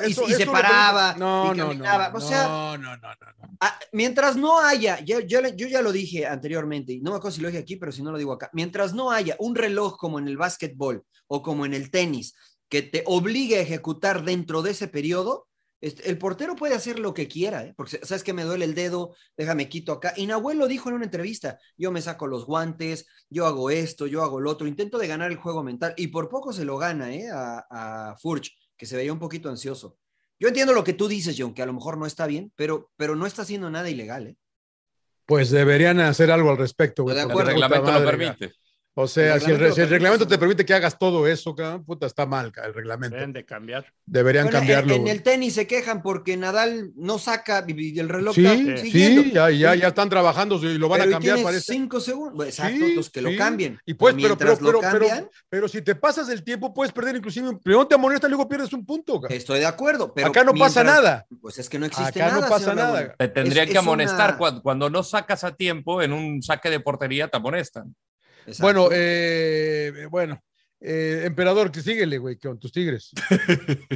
No, 0.00 0.06
y, 0.08 0.10
Eso- 0.12 0.28
y 0.28 0.32
se 0.32 0.46
paraba 0.46 1.14
No, 1.18 1.52
y 1.54 1.56
no, 1.58 1.68
caminaba. 1.68 2.10
no. 2.10 2.18
o 2.18 2.20
sea, 2.20 2.46
no, 2.48 2.78
no, 2.78 2.96
no, 2.96 3.08
no. 3.08 3.48
Mientras 3.92 4.36
no 4.36 4.58
haya, 4.60 5.00
yo, 5.00 5.20
yo, 5.20 5.40
yo 5.54 5.66
ya 5.68 5.82
lo 5.82 5.92
dije 5.92 6.26
anteriormente, 6.26 6.92
y 6.92 7.00
no 7.00 7.10
me 7.10 7.16
acuerdo 7.18 7.36
si 7.36 7.42
lo 7.42 7.48
dije 7.48 7.60
aquí, 7.60 7.76
pero 7.76 7.92
si 7.92 8.02
no 8.02 8.10
lo 8.10 8.18
digo 8.18 8.32
acá, 8.32 8.50
mientras 8.52 8.94
no 8.94 9.10
haya 9.10 9.36
un 9.38 9.54
reloj 9.54 9.96
como 9.96 10.18
en 10.18 10.26
el 10.28 10.36
básquetbol 10.36 11.04
o 11.28 11.42
como 11.42 11.66
en 11.66 11.74
el 11.74 11.90
tenis 11.90 12.34
que 12.68 12.82
te 12.82 13.02
obligue 13.06 13.58
a 13.58 13.62
ejecutar 13.62 14.24
dentro 14.24 14.62
de 14.62 14.70
ese 14.70 14.88
periodo, 14.88 15.46
este, 15.80 16.08
el 16.08 16.16
portero 16.16 16.54
puede 16.56 16.74
hacer 16.74 16.98
lo 17.00 17.12
que 17.12 17.26
quiera, 17.28 17.64
¿eh? 17.64 17.74
porque 17.76 17.98
sabes 18.04 18.22
que 18.22 18.32
me 18.32 18.44
duele 18.44 18.64
el 18.64 18.74
dedo, 18.74 19.14
déjame 19.36 19.68
quito 19.68 19.92
acá. 19.92 20.14
Y 20.16 20.26
Nahuel 20.26 20.56
lo 20.58 20.68
dijo 20.68 20.88
en 20.88 20.94
una 20.94 21.04
entrevista, 21.04 21.58
yo 21.76 21.90
me 21.90 22.00
saco 22.00 22.26
los 22.28 22.46
guantes, 22.46 23.06
yo 23.28 23.46
hago 23.46 23.68
esto, 23.68 24.06
yo 24.06 24.22
hago 24.22 24.40
lo 24.40 24.50
otro, 24.50 24.66
intento 24.68 24.96
de 24.96 25.08
ganar 25.08 25.30
el 25.32 25.38
juego 25.38 25.62
mental 25.64 25.92
y 25.96 26.06
por 26.06 26.28
poco 26.28 26.52
se 26.52 26.64
lo 26.64 26.78
gana 26.78 27.12
¿eh? 27.12 27.28
a, 27.32 27.66
a 28.10 28.16
Furch, 28.16 28.56
que 28.76 28.86
se 28.86 28.96
veía 28.96 29.12
un 29.12 29.18
poquito 29.18 29.48
ansioso. 29.48 29.98
Yo 30.38 30.48
entiendo 30.48 30.72
lo 30.72 30.82
que 30.84 30.92
tú 30.92 31.06
dices, 31.08 31.36
John, 31.38 31.54
que 31.54 31.62
a 31.62 31.66
lo 31.66 31.72
mejor 31.72 31.96
no 31.98 32.06
está 32.06 32.26
bien, 32.26 32.52
pero, 32.56 32.90
pero 32.96 33.14
no 33.14 33.26
está 33.26 33.42
haciendo 33.42 33.70
nada 33.70 33.88
ilegal. 33.88 34.26
¿eh? 34.26 34.36
Pues 35.24 35.50
deberían 35.50 36.00
hacer 36.00 36.30
algo 36.30 36.50
al 36.50 36.58
respecto, 36.58 37.04
güey. 37.04 37.14
De 37.14 37.22
El 37.22 37.30
acuerdo. 37.30 37.52
puta 37.54 37.68
reglamento 37.68 38.00
lo 38.00 38.06
permite. 38.06 38.52
O 38.94 39.06
sea, 39.08 39.36
El 39.36 39.40
si 39.40 39.50
el, 39.50 39.52
reglamento 39.58 39.74
si 39.74 39.80
el 39.80 39.86
lo 39.86 39.90
reglamento 39.90 40.24
permite, 40.24 40.34
te 40.36 40.38
permite 40.38 40.64
que 40.66 40.74
hagas 40.74 40.98
todo 40.98 41.26
eso, 41.26 41.54
cabrón, 41.54 41.82
puta, 41.82 42.04
está 42.06 42.26
mal 42.26 42.52
el 42.62 42.74
reglamento. 42.74 43.16
Deben 43.16 43.32
de 43.32 43.46
cambiar. 43.46 43.86
Deberían 44.04 44.44
Bueno, 44.44 44.58
cambiarlo. 44.58 44.94
En, 44.94 45.08
el 45.08 45.22
tenis 45.22 45.54
se 45.54 45.66
quejan 45.66 46.02
porque 46.02 46.36
Nadal 46.36 46.92
no 46.96 47.18
saca 47.18 47.64
y 47.66 47.98
el 47.98 48.10
reloj 48.10 48.34
Sí, 48.34 48.44
está 48.44 48.76
sí, 48.82 49.32
ya, 49.32 49.50
ya, 49.50 49.74
ya 49.74 49.88
están 49.88 50.10
trabajando 50.10 50.56
y 50.56 50.76
lo 50.76 50.90
van 50.90 51.00
Pero 51.00 51.10
a 51.10 51.14
cambiar, 51.14 51.42
parece. 51.42 51.72
cinco 51.72 52.00
segundos. 52.00 52.46
Exacto, 52.46 52.76
Sí, 52.76 52.84
entonces 52.84 53.10
que 53.12 53.22
lo 53.22 53.30
cambien. 53.34 53.80
Y 53.86 53.94
pues, 53.94 54.14
pero, 54.14 54.36
pero, 54.36 54.58
pero, 54.58 54.80
cambian, 54.80 55.28
si 55.70 55.80
te 55.80 55.94
pasas 55.94 56.28
el 56.28 56.44
tiempo, 56.44 56.74
puedes 56.74 56.92
perder 56.92 57.16
inclusive. 57.16 57.56
Primero 57.64 57.86
te 57.86 57.94
amonestan, 57.94 58.30
luego 58.30 58.46
pierdes 58.46 58.74
un 58.74 58.84
punto. 58.84 59.14
cabrón. 59.22 59.38
estoy 59.38 59.60
de 59.60 59.66
acuerdo. 59.66 60.12
Pero 60.12 60.28
Acá 60.28 60.44
no 60.44 60.52
pasa 60.52 60.84
nada. 60.84 61.24
Pues 61.40 61.58
es 61.58 61.70
que 61.70 61.78
no 61.78 61.86
existe 61.86 62.20
Acá 62.22 62.30
no 62.34 62.40
nada. 62.40 62.48
pasa 62.50 62.64
señor 62.64 62.76
nada. 62.76 62.92
Laguna. 62.94 63.14
Te 63.16 63.28
tendría 63.28 63.62
Es- 63.62 63.68
que 63.68 63.72
es 63.72 63.78
amonestar 63.78 64.28
una- 64.30 64.38
cuando, 64.38 64.62
cuando 64.62 64.90
no 64.90 65.02
sacas 65.02 65.44
a 65.44 65.54
tiempo 65.56 66.02
en 66.02 66.12
un 66.12 66.42
saque 66.42 66.68
de 66.68 66.78
portería, 66.78 67.28
te 67.28 67.38
amonestan. 67.38 67.94
Exacto. 68.46 68.62
Bueno, 68.62 68.88
eh, 68.92 70.06
bueno. 70.10 70.40
eh, 70.80 71.22
emperador, 71.24 71.70
que 71.70 71.80
síguele, 71.80 72.18
güey, 72.18 72.36
con 72.38 72.58
tus 72.58 72.72
tigres. 72.72 73.12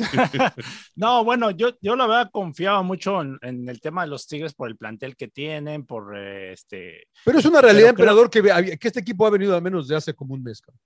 No, 0.95 1.25
bueno, 1.25 1.51
yo, 1.51 1.71
yo 1.81 1.97
la 1.97 2.07
verdad 2.07 2.31
confiaba 2.33 2.83
mucho 2.83 3.21
en, 3.23 3.39
en 3.43 3.69
el 3.69 3.81
tema 3.81 4.03
de 4.03 4.09
los 4.09 4.27
Tigres 4.27 4.55
por 4.55 4.69
el 4.69 4.77
plantel 4.77 5.17
que 5.17 5.29
tienen, 5.29 5.85
por 5.85 6.17
eh, 6.17 6.53
este. 6.53 7.07
Pero 7.25 7.39
es 7.39 7.45
una 7.45 7.61
realidad, 7.61 7.95
Pero 7.97 8.13
creo- 8.13 8.23
emperador, 8.25 8.67
que, 8.71 8.79
que 8.79 8.89
este 8.89 9.01
equipo 9.01 9.27
ha 9.27 9.31
venido 9.31 9.57
a 9.57 9.61
menos 9.61 9.89
de 9.89 9.97
hace 9.97 10.15
como 10.15 10.35
un 10.35 10.43
mes. 10.43 10.61
cabrón. 10.61 10.81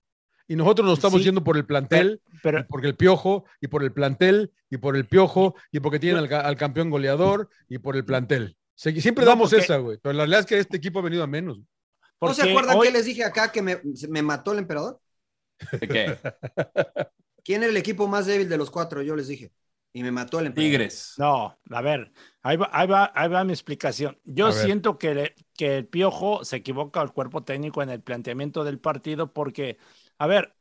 Y 0.49 0.57
nosotros 0.57 0.85
nos 0.89 0.99
estamos 0.99 1.19
Sí. 1.21 1.27
yendo 1.27 1.45
por 1.45 1.57
el 1.57 1.65
plantel, 1.65 2.21
Pero, 2.43 2.67
porque 2.69 2.89
el 2.89 2.97
piojo, 2.97 3.45
y 3.61 3.69
por 3.69 3.85
el 3.85 3.93
plantel, 3.93 4.51
y 4.69 4.79
por 4.79 4.97
el 4.97 5.07
piojo, 5.07 5.55
y 5.71 5.79
porque 5.79 6.01
tienen 6.01 6.19
al, 6.19 6.29
ca- 6.29 6.41
al 6.41 6.57
campeón 6.57 6.91
goleador, 6.91 7.49
y 7.69 7.79
por 7.79 7.95
el 7.95 8.05
plantel. 8.05 8.57
Se- 8.75 9.01
Siempre 9.01 9.25
No, 9.25 9.31
damos 9.31 9.51
porque- 9.51 9.65
esa, 9.65 9.77
güey. 9.77 9.99
Pero 10.03 10.13
la 10.15 10.21
realidad 10.23 10.41
es 10.41 10.47
que 10.47 10.59
este 10.59 10.77
equipo 10.79 10.99
ha 10.99 11.03
venido 11.03 11.23
a 11.23 11.29
menos. 11.29 11.61
¿No 12.21 12.35
se 12.35 12.43
acuerdan 12.43 12.77
hoy- 12.79 12.89
que 12.89 12.91
les 12.91 13.05
dije 13.07 13.25
acá 13.25 13.51
que 13.53 13.63
me, 13.63 13.81
me 14.09 14.23
mató 14.23 14.53
el 14.53 14.59
emperador? 14.59 15.01
¿De 15.81 15.89
qué? 15.89 16.19
¿Quién 17.45 17.63
era 17.63 17.71
el 17.71 17.77
equipo 17.77 18.07
más 18.07 18.27
débil 18.27 18.49
de 18.49 18.57
los 18.59 18.71
cuatro? 18.71 19.03
Yo 19.03 19.17
les 19.17 19.29
dije. 19.29 19.53
Y 19.93 20.03
me 20.03 20.11
mató 20.13 20.39
el 20.41 20.47
emperador. 20.47 20.73
Tigres. 20.73 21.15
No, 21.17 21.59
a 21.71 21.81
ver, 21.83 22.13
ahí 22.43 22.57
va, 22.57 22.71
ahí 22.73 22.87
va, 22.87 23.13
ahí 23.15 23.29
va 23.29 23.45
mi 23.45 23.53
explicación. 23.53 24.19
Yo 24.25 24.47
A 24.49 24.53
siento 24.53 24.99
que, 24.99 25.15
le- 25.15 25.35
que 25.55 25.77
el 25.77 25.87
Piojo 25.87 26.45
se 26.45 26.57
equivoca 26.57 27.01
al 27.01 27.13
cuerpo 27.13 27.45
técnico 27.45 27.83
en 27.83 27.91
el 27.91 28.03
planteamiento 28.03 28.65
del 28.65 28.79
partido 28.81 29.33
porque, 29.33 29.77
a 30.19 30.27
ver, 30.27 30.55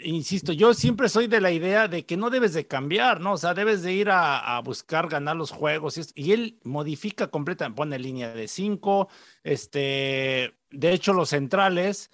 insisto, 0.00 0.52
yo 0.52 0.74
siempre 0.74 1.08
soy 1.08 1.26
de 1.26 1.40
la 1.40 1.50
idea 1.50 1.88
de 1.88 2.04
que 2.06 2.16
no 2.16 2.30
debes 2.30 2.52
de 2.52 2.66
cambiar, 2.66 3.20
¿no? 3.20 3.32
O 3.32 3.36
sea, 3.36 3.54
debes 3.54 3.82
de 3.82 3.92
ir 3.92 4.10
a, 4.10 4.56
a 4.56 4.60
buscar 4.60 5.08
ganar 5.08 5.36
los 5.36 5.50
juegos 5.50 5.98
y, 6.14 6.32
él 6.32 6.58
modifica 6.64 7.28
completamente, 7.28 7.76
pone 7.76 7.98
línea 7.98 8.32
de 8.32 8.48
cinco, 8.48 9.08
este, 9.42 10.54
de 10.70 10.92
hecho 10.92 11.12
los 11.12 11.30
centrales. 11.30 12.10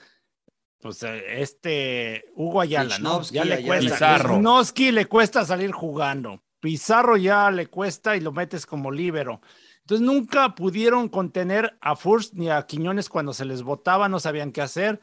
Pues 0.81 1.03
eh, 1.03 1.41
este 1.41 2.27
Hugo 2.35 2.61
Ayala, 2.61 2.99
¿no? 2.99 3.23
Ya 3.23 3.45
le 3.45 3.63
cuesta. 3.65 3.95
Pizarro. 3.95 4.35
Lichnowsky 4.35 4.93
le 4.93 5.07
cuesta 5.07 5.45
salir 5.45 5.73
jugando. 5.73 6.43
Pizarro 6.61 7.17
ya 7.17 7.51
le 7.51 7.69
cuesta 7.69 8.17
y 8.17 8.21
lo 8.21 8.33
metes 8.33 8.67
como 8.67 8.91
líbero. 8.91 9.41
Entonces 9.81 10.07
nunca 10.07 10.55
pudieron 10.55 11.09
contener 11.09 11.77
a 11.81 11.97
Furst 11.97 12.35
ni 12.35 12.51
a 12.51 12.63
Quiñones 12.67 13.09
cuando 13.09 13.35
se 13.35 13.45
les 13.45 13.63
votaba, 13.63 14.09
no 14.09 14.19
sabían 14.21 14.53
qué 14.53 14.63
hacer. 14.63 15.01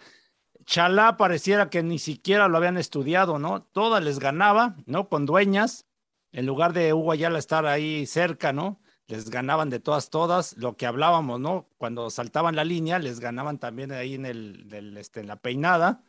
Chalá 0.72 1.18
pareciera 1.18 1.70
que 1.70 1.84
ni 1.84 2.00
siquiera 2.00 2.48
lo 2.48 2.56
habían 2.56 2.78
estudiado, 2.78 3.40
¿no? 3.40 3.62
Todas 3.62 4.02
les 4.02 4.20
ganaba, 4.20 4.78
¿no? 4.86 5.10
Con 5.10 5.26
dueñas, 5.26 5.86
en 6.32 6.46
lugar 6.46 6.72
de 6.72 6.94
Hugo 6.94 7.12
Ayala 7.12 7.40
estar 7.40 7.66
ahí 7.66 8.06
cerca, 8.06 8.54
¿no? 8.54 8.80
Les 9.08 9.30
ganaban 9.30 9.70
de 9.70 9.82
todas, 9.82 10.10
todas, 10.10 10.56
lo 10.56 10.78
que 10.78 10.86
hablábamos, 10.86 11.42
¿no? 11.42 11.68
Cuando 11.78 12.10
saltaban 12.10 12.56
la 12.56 12.64
línea, 12.64 13.00
les 13.00 13.20
ganaban 13.20 13.60
también 13.60 13.92
ahí 13.92 14.14
en, 14.14 14.26
el, 14.26 14.70
del, 14.70 14.96
este, 14.96 15.20
en 15.20 15.28
la 15.28 15.36
peinada 15.36 16.04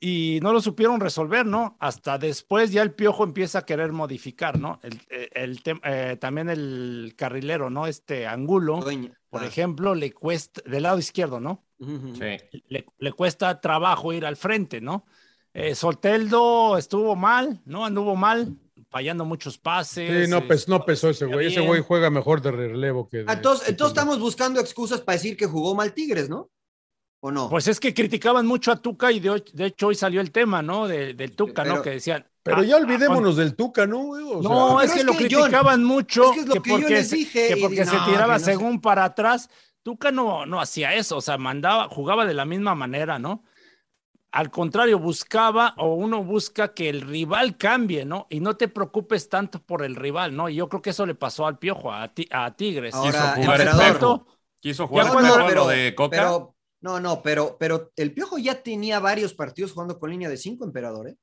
y 0.00 0.38
no 0.42 0.54
lo 0.54 0.62
supieron 0.62 0.98
resolver, 1.00 1.44
¿no? 1.44 1.76
Hasta 1.78 2.16
después 2.16 2.72
ya 2.72 2.80
el 2.80 2.94
piojo 2.94 3.22
empieza 3.22 3.58
a 3.58 3.66
querer 3.66 3.92
modificar, 3.92 4.58
¿no? 4.58 4.80
El, 4.82 4.98
el 5.34 5.62
tem- 5.62 5.80
eh, 5.84 6.16
también 6.18 6.48
el 6.48 7.12
carrilero, 7.18 7.68
¿no? 7.68 7.86
Este 7.86 8.26
Angulo, 8.26 8.80
Dueña. 8.80 9.12
por 9.28 9.42
Ah. 9.42 9.46
ejemplo, 9.46 9.94
le 9.94 10.10
cuesta, 10.12 10.62
del 10.64 10.84
lado 10.84 10.98
izquierdo, 10.98 11.38
¿no? 11.38 11.66
Sí. 12.18 12.60
Le, 12.68 12.86
le 12.98 13.12
cuesta 13.12 13.60
trabajo 13.60 14.12
ir 14.12 14.24
al 14.26 14.36
frente, 14.36 14.80
¿no? 14.80 15.04
Eh, 15.52 15.74
Solteldo 15.74 16.76
estuvo 16.78 17.14
mal, 17.16 17.60
¿no? 17.64 17.84
Anduvo 17.84 18.16
mal, 18.16 18.56
fallando 18.90 19.24
muchos 19.24 19.56
pases. 19.58 20.24
Sí, 20.26 20.30
no, 20.30 20.42
no 20.68 20.84
pesó 20.84 21.10
ese 21.10 21.26
güey. 21.26 21.46
Ese 21.46 21.60
güey 21.60 21.80
juega 21.82 22.10
mejor 22.10 22.42
de 22.42 22.50
relevo 22.50 23.08
que 23.08 23.18
de. 23.18 23.24
Ah, 23.28 23.34
Entonces, 23.34 23.64
que- 23.64 23.70
entonces 23.70 23.96
estamos 23.96 24.18
buscando 24.20 24.60
excusas 24.60 25.00
para 25.00 25.16
decir 25.16 25.36
que 25.36 25.46
jugó 25.46 25.74
mal 25.74 25.92
Tigres, 25.94 26.28
¿no? 26.28 26.50
¿O 27.20 27.30
no? 27.30 27.48
Pues 27.48 27.68
es 27.68 27.80
que 27.80 27.94
criticaban 27.94 28.46
mucho 28.46 28.70
a 28.70 28.76
Tuca 28.76 29.10
y 29.10 29.18
de, 29.20 29.30
hoy- 29.30 29.44
de 29.52 29.66
hecho 29.66 29.86
hoy 29.86 29.94
salió 29.94 30.20
el 30.20 30.30
tema, 30.30 30.60
¿no? 30.60 30.86
De- 30.88 31.14
del 31.14 31.32
Tuca, 31.36 31.62
Pero- 31.62 31.76
¿no? 31.76 31.82
Que 31.82 31.90
decían. 31.90 32.26
Pero 32.42 32.58
ah, 32.58 32.64
ya 32.64 32.74
ah, 32.74 32.78
olvidémonos 32.80 33.36
del 33.36 33.54
Tuca, 33.56 33.86
¿no? 33.86 33.98
güey? 34.04 34.22
O 34.24 34.42
sea, 34.42 34.50
No, 34.50 34.80
es 34.82 34.92
que 34.92 34.98
es 34.98 35.04
lo 35.06 35.12
que, 35.12 35.18
criticaban 35.28 35.82
mucho. 35.82 36.24
es 36.24 36.30
que 36.32 36.40
es 36.40 36.46
lo 36.46 36.60
que 36.60 36.70
yo 36.70 36.76
porque, 36.76 36.90
les 36.94 37.08
se- 37.08 37.16
dije, 37.16 37.48
que 37.54 37.56
porque 37.56 37.86
se 37.86 37.94
no, 37.96 38.04
tiraba 38.04 38.38
sé. 38.38 38.44
según 38.46 38.80
para 38.82 39.04
atrás. 39.04 39.48
Tuca 39.84 40.10
no, 40.10 40.46
no 40.46 40.60
hacía 40.60 40.94
eso, 40.94 41.18
o 41.18 41.20
sea, 41.20 41.38
mandaba, 41.38 41.88
jugaba 41.88 42.26
de 42.26 42.34
la 42.34 42.44
misma 42.44 42.74
manera, 42.74 43.20
¿no? 43.20 43.44
Al 44.32 44.50
contrario, 44.50 44.98
buscaba 44.98 45.74
o 45.76 45.94
uno 45.94 46.24
busca 46.24 46.74
que 46.74 46.88
el 46.88 47.02
rival 47.02 47.56
cambie, 47.56 48.04
¿no? 48.04 48.26
Y 48.30 48.40
no 48.40 48.56
te 48.56 48.66
preocupes 48.66 49.28
tanto 49.28 49.60
por 49.62 49.84
el 49.84 49.94
rival, 49.94 50.34
¿no? 50.34 50.48
Y 50.48 50.56
yo 50.56 50.68
creo 50.68 50.82
que 50.82 50.90
eso 50.90 51.06
le 51.06 51.14
pasó 51.14 51.46
al 51.46 51.58
Piojo, 51.60 51.92
a, 51.92 52.08
Ti- 52.12 52.28
a 52.32 52.50
Tigres. 52.56 52.94
Ahora, 52.96 53.10
Quiso 53.12 53.42
jugar 53.44 53.60
emperador. 53.60 53.84
espejo. 53.84 54.26
Quiso 54.58 54.88
jugar 54.88 55.06
pero- 55.46 55.68
de 55.68 55.94
Coca. 55.94 56.16
Pero, 56.16 56.56
no, 56.80 56.98
no, 56.98 57.22
pero, 57.22 57.56
pero 57.60 57.92
el 57.94 58.12
Piojo 58.12 58.38
ya 58.38 58.60
tenía 58.62 58.98
varios 58.98 59.34
partidos 59.34 59.72
jugando 59.72 60.00
con 60.00 60.10
línea 60.10 60.28
de 60.28 60.36
cinco, 60.36 60.64
emperador, 60.64 61.08
¿eh? 61.10 61.16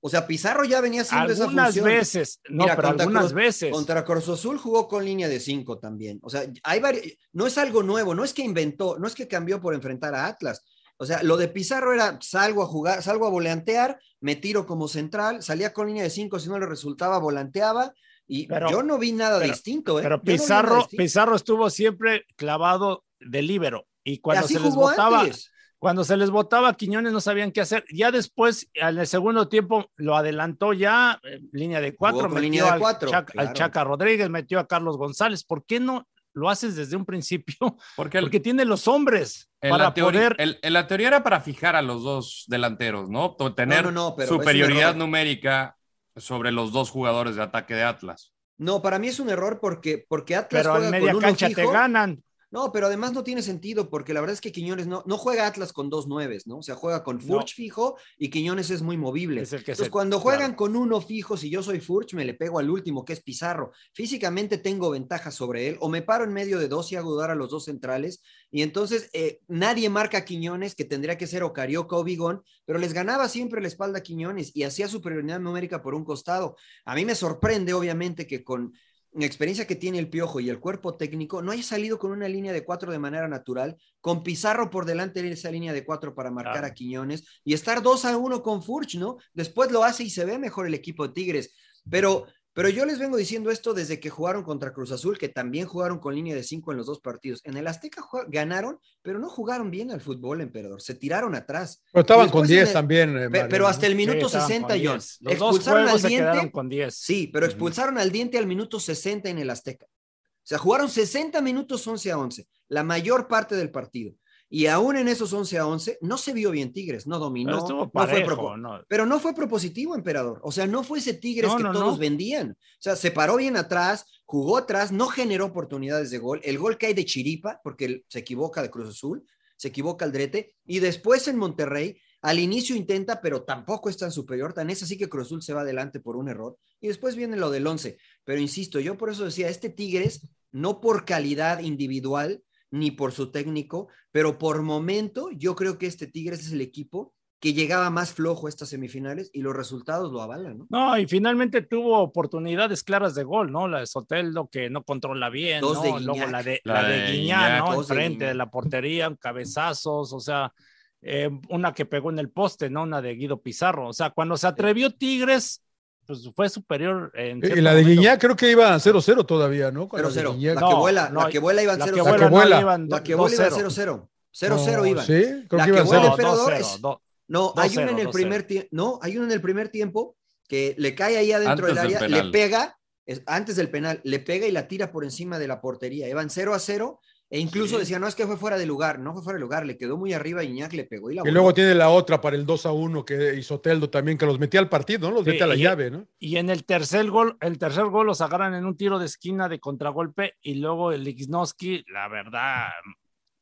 O 0.00 0.08
sea, 0.08 0.26
Pizarro 0.26 0.64
ya 0.64 0.80
venía 0.80 1.02
haciendo 1.02 1.32
esa 1.32 1.44
Algunas 1.44 1.66
función. 1.74 1.84
veces, 1.86 2.40
no, 2.48 2.64
Mira, 2.64 2.76
pero 2.76 2.88
algunas 2.88 3.24
Cruz- 3.24 3.32
veces. 3.32 3.72
Contra 3.72 4.04
Cruz 4.04 4.28
Azul 4.28 4.56
jugó 4.58 4.86
con 4.86 5.04
línea 5.04 5.28
de 5.28 5.40
cinco 5.40 5.78
también. 5.78 6.20
O 6.22 6.30
sea, 6.30 6.42
hay 6.62 6.80
vari- 6.80 7.18
no 7.32 7.46
es 7.46 7.58
algo 7.58 7.82
nuevo, 7.82 8.14
no 8.14 8.22
es 8.22 8.32
que 8.32 8.42
inventó, 8.42 8.96
no 8.98 9.08
es 9.08 9.14
que 9.14 9.26
cambió 9.26 9.60
por 9.60 9.74
enfrentar 9.74 10.14
a 10.14 10.26
Atlas. 10.26 10.64
O 10.98 11.06
sea, 11.06 11.22
lo 11.22 11.36
de 11.36 11.48
Pizarro 11.48 11.92
era 11.92 12.18
salgo 12.20 12.62
a 12.62 12.66
jugar, 12.66 13.02
salgo 13.02 13.26
a 13.26 13.30
volantear, 13.30 13.98
me 14.20 14.36
tiro 14.36 14.66
como 14.66 14.86
central, 14.88 15.42
salía 15.42 15.72
con 15.72 15.86
línea 15.88 16.02
de 16.04 16.10
cinco, 16.10 16.38
si 16.38 16.48
no 16.48 16.58
le 16.58 16.66
resultaba, 16.66 17.18
volanteaba. 17.18 17.92
Y 18.26 18.46
Pero- 18.46 18.70
yo 18.70 18.82
no 18.82 18.98
vi 18.98 19.12
nada 19.12 19.38
pero- 19.40 19.52
distinto, 19.52 19.98
¿eh? 19.98 20.02
Pero 20.02 20.18
no 20.18 20.22
Pizarro, 20.22 20.76
distinto. 20.76 21.02
Pizarro 21.02 21.34
estuvo 21.36 21.70
siempre 21.70 22.24
clavado 22.36 23.04
de 23.20 23.42
líbero. 23.42 23.86
Y 24.04 24.18
cuando 24.18 24.46
se 24.46 24.60
les 24.60 24.74
antes. 24.76 25.50
Cuando 25.78 26.02
se 26.04 26.16
les 26.16 26.30
votaba 26.30 26.68
a 26.70 26.74
Quiñones 26.74 27.12
no 27.12 27.20
sabían 27.20 27.52
qué 27.52 27.60
hacer. 27.60 27.84
Ya 27.92 28.10
después, 28.10 28.68
en 28.74 28.98
el 28.98 29.06
segundo 29.06 29.48
tiempo, 29.48 29.90
lo 29.96 30.16
adelantó 30.16 30.72
ya, 30.72 31.20
eh, 31.22 31.40
línea 31.52 31.80
de 31.80 31.94
cuatro, 31.94 32.28
metió 32.28 32.40
línea 32.40 32.64
de 32.64 32.70
al, 32.70 32.78
cuatro, 32.80 33.10
Chac- 33.10 33.32
al. 33.36 33.52
Chaca 33.52 33.84
Rodríguez, 33.84 34.28
metió 34.28 34.58
a 34.58 34.66
Carlos 34.66 34.96
González. 34.96 35.44
¿Por 35.44 35.64
qué 35.64 35.78
no 35.80 36.06
lo 36.34 36.50
haces 36.50 36.74
desde 36.76 36.96
un 36.96 37.04
principio? 37.04 37.54
Porque, 37.96 38.18
el- 38.18 38.24
Porque 38.24 38.40
tiene 38.40 38.64
los 38.64 38.88
hombres 38.88 39.48
en, 39.60 39.70
para 39.70 39.84
la 39.84 39.94
teoría, 39.94 40.20
poder. 40.30 40.36
el- 40.38 40.58
en 40.62 40.72
la 40.72 40.86
teoría 40.86 41.08
era 41.08 41.22
para 41.22 41.40
fijar 41.40 41.76
a 41.76 41.82
los 41.82 42.02
dos 42.02 42.44
delanteros, 42.48 43.08
¿no? 43.08 43.36
To- 43.36 43.54
Tener 43.54 43.84
No, 43.84 43.92
no, 43.92 44.08
no, 44.10 44.16
pero 44.16 44.26
es 44.26 44.30
un 44.32 44.38
superioridad 44.38 44.94
numérica 44.96 45.76
sobre 46.16 46.50
los 46.50 46.72
dos 46.72 46.90
jugadores 46.90 47.36
de 47.36 47.42
ataque 47.42 47.74
de 47.74 47.84
Atlas. 47.84 48.32
No, 48.56 48.82
para 48.82 48.98
mí 48.98 49.06
es 49.06 49.20
un 49.20 49.30
error 49.30 49.60
porque, 49.60 50.04
porque 50.08 50.34
Atlas 50.34 50.62
pero 50.64 50.70
juega 50.72 50.86
en 50.86 50.92
con 50.92 51.00
media 51.00 51.12
uno 51.16 51.20
cancha 51.20 51.46
te 51.50 51.64
ganan. 51.72 52.22
No, 52.50 52.72
pero 52.72 52.86
además 52.86 53.12
no 53.12 53.24
tiene 53.24 53.42
sentido 53.42 53.90
porque 53.90 54.14
la 54.14 54.20
verdad 54.20 54.34
es 54.34 54.40
que 54.40 54.52
Quiñones 54.52 54.86
no, 54.86 55.02
no 55.06 55.18
juega 55.18 55.46
Atlas 55.46 55.72
con 55.72 55.90
dos 55.90 56.06
nueves, 56.08 56.46
¿no? 56.46 56.58
O 56.58 56.62
sea, 56.62 56.76
juega 56.76 57.04
con 57.04 57.20
Furch 57.20 57.54
fijo 57.54 57.96
y 58.16 58.30
Quiñones 58.30 58.70
es 58.70 58.80
muy 58.80 58.96
movible. 58.96 59.42
Es 59.42 59.52
el 59.52 59.64
que 59.64 59.72
Entonces, 59.72 59.86
se- 59.86 59.90
cuando 59.90 60.16
claro. 60.22 60.38
juegan 60.38 60.54
con 60.54 60.74
uno 60.74 61.00
fijo, 61.02 61.36
si 61.36 61.50
yo 61.50 61.62
soy 61.62 61.80
Furch, 61.80 62.14
me 62.14 62.24
le 62.24 62.32
pego 62.34 62.58
al 62.58 62.70
último, 62.70 63.04
que 63.04 63.12
es 63.12 63.20
Pizarro. 63.22 63.72
Físicamente 63.92 64.56
tengo 64.56 64.88
ventaja 64.90 65.30
sobre 65.30 65.68
él, 65.68 65.76
o 65.80 65.90
me 65.90 66.00
paro 66.00 66.24
en 66.24 66.32
medio 66.32 66.58
de 66.58 66.68
dos 66.68 66.90
y 66.90 66.96
hago 66.96 67.10
dudar 67.10 67.30
a 67.30 67.34
los 67.34 67.50
dos 67.50 67.66
centrales, 67.66 68.22
y 68.50 68.62
entonces 68.62 69.10
eh, 69.12 69.40
nadie 69.46 69.90
marca 69.90 70.18
a 70.18 70.24
Quiñones, 70.24 70.74
que 70.74 70.84
tendría 70.86 71.18
que 71.18 71.26
ser 71.26 71.42
o 71.42 71.52
Carioca 71.52 71.96
o 71.96 72.04
Bigón, 72.04 72.42
pero 72.64 72.78
les 72.78 72.94
ganaba 72.94 73.28
siempre 73.28 73.60
la 73.60 73.68
espalda 73.68 73.98
a 73.98 74.02
Quiñones 74.02 74.52
y 74.56 74.62
hacía 74.62 74.88
superioridad 74.88 75.38
numérica 75.40 75.82
por 75.82 75.94
un 75.94 76.04
costado. 76.04 76.56
A 76.86 76.94
mí 76.94 77.04
me 77.04 77.14
sorprende, 77.14 77.74
obviamente, 77.74 78.26
que 78.26 78.42
con 78.42 78.72
experiencia 79.14 79.66
que 79.66 79.76
tiene 79.76 79.98
el 79.98 80.10
Piojo 80.10 80.40
y 80.40 80.50
el 80.50 80.60
cuerpo 80.60 80.96
técnico, 80.96 81.42
no 81.42 81.52
haya 81.52 81.62
salido 81.62 81.98
con 81.98 82.10
una 82.10 82.28
línea 82.28 82.52
de 82.52 82.64
cuatro 82.64 82.92
de 82.92 82.98
manera 82.98 83.28
natural, 83.28 83.76
con 84.00 84.22
Pizarro 84.22 84.70
por 84.70 84.84
delante 84.84 85.22
de 85.22 85.32
esa 85.32 85.50
línea 85.50 85.72
de 85.72 85.84
cuatro 85.84 86.14
para 86.14 86.30
marcar 86.30 86.64
a 86.64 86.74
Quiñones 86.74 87.24
y 87.44 87.54
estar 87.54 87.82
dos 87.82 88.04
a 88.04 88.16
uno 88.16 88.42
con 88.42 88.62
Furch, 88.62 88.96
¿no? 88.96 89.16
Después 89.32 89.70
lo 89.72 89.84
hace 89.84 90.04
y 90.04 90.10
se 90.10 90.24
ve 90.24 90.38
mejor 90.38 90.66
el 90.66 90.74
equipo 90.74 91.06
de 91.06 91.14
Tigres, 91.14 91.54
pero, 91.90 92.26
pero 92.54 92.68
yo 92.68 92.84
les 92.84 92.98
vengo 92.98 93.16
diciendo 93.16 93.50
esto 93.50 93.72
desde 93.74 94.00
que 94.00 94.10
jugaron 94.10 94.42
contra 94.42 94.72
Cruz 94.72 94.90
Azul, 94.90 95.16
que 95.16 95.28
también 95.28 95.66
jugaron 95.66 95.98
con 96.00 96.14
línea 96.14 96.34
de 96.34 96.42
cinco 96.42 96.72
en 96.72 96.78
los 96.78 96.86
dos 96.86 97.00
partidos. 97.00 97.40
En 97.44 97.56
el 97.56 97.66
Azteca 97.68 98.02
ganaron, 98.28 98.80
pero 99.02 99.18
no 99.20 99.28
jugaron 99.28 99.70
bien 99.70 99.90
al 99.92 100.00
fútbol, 100.00 100.40
emperador, 100.40 100.82
se 100.82 100.94
tiraron 100.94 101.34
atrás. 101.36 101.82
Pero 101.92 102.00
estaban 102.00 102.28
con 102.30 102.42
después 102.42 102.50
en 102.50 102.56
10 102.56 102.68
el- 102.68 102.72
también. 102.72 103.10
eh, 103.16 103.28
Mario, 103.28 103.46
pero 103.48 103.66
hasta 103.68 103.86
el 103.86 103.94
minuto 103.94 104.18
Sí, 104.20 104.26
estaban 104.26 104.48
60, 104.48 104.68
con 104.68 104.76
John. 104.84 104.98
10. 104.98 105.18
Los 105.20 105.38
dos 105.38 105.56
Expulsaron 105.56 105.88
al 105.88 106.00
se 106.00 106.08
diente. 106.08 106.50
con 106.50 106.68
10. 106.68 106.94
Sí, 106.94 107.30
pero 107.32 107.46
expulsaron 107.46 107.98
al 107.98 108.10
diente 108.10 108.38
al 108.38 108.46
minuto 108.46 108.80
60 108.80 109.28
en 109.28 109.38
el 109.38 109.50
Azteca. 109.50 109.86
O 109.86 110.48
sea, 110.48 110.58
jugaron 110.58 110.88
60 110.88 111.40
minutos 111.42 111.86
11 111.86 112.10
a 112.10 112.18
11, 112.18 112.48
la 112.68 112.82
mayor 112.82 113.28
parte 113.28 113.54
del 113.54 113.70
partido. 113.70 114.14
Y 114.50 114.66
aún 114.66 114.96
en 114.96 115.08
esos 115.08 115.32
11 115.32 115.58
a 115.58 115.66
11, 115.66 115.98
no 116.00 116.16
se 116.16 116.32
vio 116.32 116.50
bien 116.50 116.72
Tigres, 116.72 117.06
no 117.06 117.18
dominó. 117.18 117.50
Pero 117.50 117.58
estuvo 117.58 117.90
no 117.92 118.36
fue 118.36 118.58
¿no? 118.58 118.84
Pero 118.88 119.06
no 119.06 119.20
fue 119.20 119.34
propositivo, 119.34 119.94
emperador. 119.94 120.40
O 120.42 120.50
sea, 120.52 120.66
no 120.66 120.82
fue 120.82 121.00
ese 121.00 121.14
Tigres 121.14 121.50
No, 121.50 121.56
que 121.58 121.64
todos 121.64 121.98
vendían. 121.98 122.52
O 122.52 122.80
sea, 122.80 122.96
se 122.96 123.10
paró 123.10 123.36
bien 123.36 123.56
atrás, 123.56 124.06
jugó 124.24 124.56
atrás, 124.56 124.90
no 124.90 125.08
generó 125.08 125.46
oportunidades 125.46 126.10
de 126.10 126.18
gol. 126.18 126.40
El 126.44 126.58
gol 126.58 126.78
cae 126.78 126.94
de 126.94 127.04
chiripa 127.04 127.60
porque 127.62 128.04
se 128.08 128.20
equivoca 128.20 128.62
de 128.62 128.70
Cruz 128.70 128.88
Azul, 128.88 129.22
se 129.56 129.68
equivoca 129.68 130.06
Aldrete. 130.06 130.54
Y 130.64 130.78
después 130.78 131.28
en 131.28 131.36
Monterrey, 131.36 132.00
al 132.22 132.38
inicio 132.38 132.74
intenta, 132.74 133.20
pero 133.20 133.42
tampoco 133.42 133.90
es 133.90 133.98
tan 133.98 134.10
superior. 134.10 134.54
Tan 134.54 134.70
es 134.70 134.82
así 134.82 134.96
que 134.96 135.10
Cruz 135.10 135.26
Azul 135.26 135.42
se 135.42 135.52
va 135.52 135.60
adelante 135.60 136.00
por 136.00 136.16
un 136.16 136.30
error. 136.30 136.56
Y 136.80 136.88
después 136.88 137.16
viene 137.16 137.36
lo 137.36 137.50
del 137.50 137.66
11. 137.66 137.98
Pero 138.24 138.40
insisto, 138.40 138.80
yo 138.80 138.96
por 138.96 139.10
eso 139.10 139.26
decía, 139.26 139.50
este 139.50 139.68
Tigres, 139.68 140.26
no 140.52 140.80
por 140.80 141.04
calidad 141.04 141.60
individual 141.60 142.42
ni 142.70 142.90
por 142.90 143.12
su 143.12 143.30
técnico, 143.30 143.88
pero 144.10 144.38
por 144.38 144.62
momento, 144.62 145.30
yo 145.30 145.54
creo 145.54 145.78
que 145.78 145.86
este 145.86 146.06
Tigres 146.06 146.40
es 146.40 146.52
el 146.52 146.60
equipo 146.60 147.14
que 147.40 147.52
llegaba 147.52 147.88
más 147.90 148.12
flojo 148.12 148.46
a 148.46 148.50
estas 148.50 148.70
semifinales 148.70 149.30
y 149.32 149.42
los 149.42 149.54
resultados 149.54 150.12
lo 150.12 150.22
avalan, 150.22 150.58
¿no? 150.58 150.66
No, 150.70 150.98
y 150.98 151.06
finalmente 151.06 151.62
tuvo 151.62 151.98
oportunidades 152.00 152.82
claras 152.82 153.14
de 153.14 153.22
gol, 153.22 153.52
¿no? 153.52 153.68
La 153.68 153.80
de 153.80 153.86
Soteldo 153.86 154.48
que 154.48 154.68
no 154.70 154.82
controla 154.82 155.30
bien, 155.30 155.60
Dos 155.60 155.76
¿no? 155.76 155.82
de 155.82 156.04
Luego 156.04 156.26
la 156.26 156.42
de, 156.42 156.60
La 156.64 156.82
la 156.82 156.88
de 156.88 156.96
de. 156.96 157.28
¿no? 157.58 157.70
De 157.70 157.76
Enfrente 157.76 158.24
de 158.24 158.34
la 158.34 158.50
portería, 158.50 159.14
cabezazos, 159.20 160.12
o 160.12 160.18
sea, 160.18 160.52
eh, 161.00 161.30
una 161.48 161.72
que 161.72 161.86
pegó 161.86 162.10
en 162.10 162.18
el 162.18 162.30
poste, 162.30 162.70
¿no? 162.70 162.82
Una 162.82 163.00
de 163.00 163.14
Guido 163.14 163.40
Pizarro. 163.40 163.88
O 163.88 163.92
sea, 163.92 164.10
cuando 164.10 164.36
se 164.36 164.48
atrevió 164.48 164.90
Tigres, 164.90 165.62
pues 166.08 166.30
fue 166.34 166.48
superior 166.48 167.12
en 167.14 167.36
Y 167.38 167.42
cierto 167.42 167.60
la 167.62 167.74
de. 167.74 167.84
Guiñac 167.84 168.18
creo 168.18 168.34
que 168.34 168.50
iba 168.50 168.74
0-0 168.74 169.26
todavía, 169.26 169.70
¿no? 169.70 169.86
Con 169.88 170.00
la 170.00 170.08
de 170.08 170.14
0-0. 170.22 170.32
Guiñac. 170.36 170.54
La 170.54 170.60
No, 170.62 170.68
que 170.70 170.74
vuela, 170.74 171.10
no, 171.10 171.20
la 171.20 171.28
que 171.28 171.38
vuela 171.38 171.62
iban 171.62 171.78
La 171.78 171.84
que 171.84 171.90
0-0. 171.92 172.02
vuela, 172.02 172.18
que 172.18 172.30
vuela. 172.30 172.56
no 172.56 172.62
iban 172.62 172.88
La 172.88 173.02
que 173.02 173.14
vuela 173.14 173.34
iban 173.36 173.50
2-0. 173.50 173.70
0-0. 173.70 174.08
0-0 174.32 174.76
No, 174.78 174.86
iban. 174.86 175.04
Sí, 175.06 175.12
creo 175.12 175.58
La 175.58 175.64
que 175.66 175.70
que 175.72 175.76
iba 175.76 175.84
vuela, 175.84 175.84
0 175.84 176.02
No, 176.02 176.08
emperador, 176.12 176.52
2-0, 176.54 176.60
es- 176.60 176.80
do- 176.80 177.02
No, 177.28 177.52
hay 177.56 177.68
2-0, 177.68 177.82
uno 177.82 177.90
en 177.92 177.98
el 177.98 178.06
2-0. 178.06 178.12
primer 178.12 178.42
tiempo. 178.44 178.68
No, 178.72 178.98
hay 179.02 179.16
uno 179.18 179.26
en 179.26 179.32
el 179.32 179.40
primer 179.42 179.68
tiempo 179.68 180.16
que 180.48 180.74
le 180.78 180.94
cae 180.94 181.18
ahí 181.18 181.30
adentro 181.30 181.66
Antes 181.66 181.82
del 181.84 181.94
área, 181.96 182.08
le 182.08 182.30
pega, 182.30 182.78
es- 183.04 183.22
antes 183.26 183.56
del 183.56 183.68
penal, 183.68 184.00
le 184.02 184.18
pega 184.20 184.46
y 184.46 184.50
la 184.52 184.66
tira 184.66 184.90
por 184.90 185.04
encima 185.04 185.38
de 185.38 185.46
la 185.46 185.60
portería. 185.60 186.08
Iban 186.08 186.30
0 186.30 186.54
a 186.54 186.58
0 186.58 187.00
e 187.30 187.38
incluso 187.38 187.74
Sí. 187.74 187.80
decía, 187.80 187.98
no, 187.98 188.06
es 188.08 188.14
que 188.14 188.26
fue 188.26 188.36
fuera 188.36 188.56
de 188.56 188.64
lugar, 188.64 188.98
no 188.98 189.12
fue 189.12 189.22
fuera 189.22 189.36
de 189.36 189.40
lugar, 189.42 189.66
le 189.66 189.76
quedó 189.76 189.96
muy 189.98 190.12
arriba, 190.14 190.42
Iñak 190.42 190.72
le 190.72 190.84
pegó 190.84 191.10
y 191.10 191.14
la 191.16 191.22
Y 191.26 191.30
luego 191.30 191.52
tiene 191.52 191.74
la 191.74 191.90
otra 191.90 192.20
para 192.20 192.36
el 192.36 192.46
2 192.46 192.64
a 192.66 192.72
1 192.72 193.04
que 193.04 193.34
hizo 193.34 193.60
Teldo 193.60 193.90
también, 193.90 194.16
que 194.16 194.24
los 194.26 194.38
metía 194.38 194.60
al 194.60 194.68
partido, 194.68 195.08
¿no? 195.08 195.16
Los 195.16 195.24
Sí, 195.24 195.30
mete 195.32 195.44
a 195.44 195.46
la 195.46 195.56
y- 195.56 195.62
llave, 195.62 195.90
¿no? 195.90 196.06
Y 196.18 196.36
en 196.38 196.48
el 196.48 196.64
tercer 196.64 197.10
gol, 197.10 197.36
el 197.40 197.58
tercer 197.58 197.84
gol 197.86 198.06
los 198.06 198.20
agarran 198.22 198.54
en 198.54 198.64
un 198.64 198.76
tiro 198.76 198.98
de 198.98 199.06
esquina 199.06 199.48
de 199.48 199.60
contragolpe 199.60 200.36
y 200.40 200.54
luego 200.54 200.90
el 200.92 201.04
Lichnowsky, 201.04 201.84
la 201.92 202.08
verdad, 202.08 202.68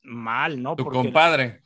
mal, 0.03 0.63
¿no? 0.63 0.75
Tu 0.77 0.85
Porque 0.85 0.99
compadre. 0.99 1.63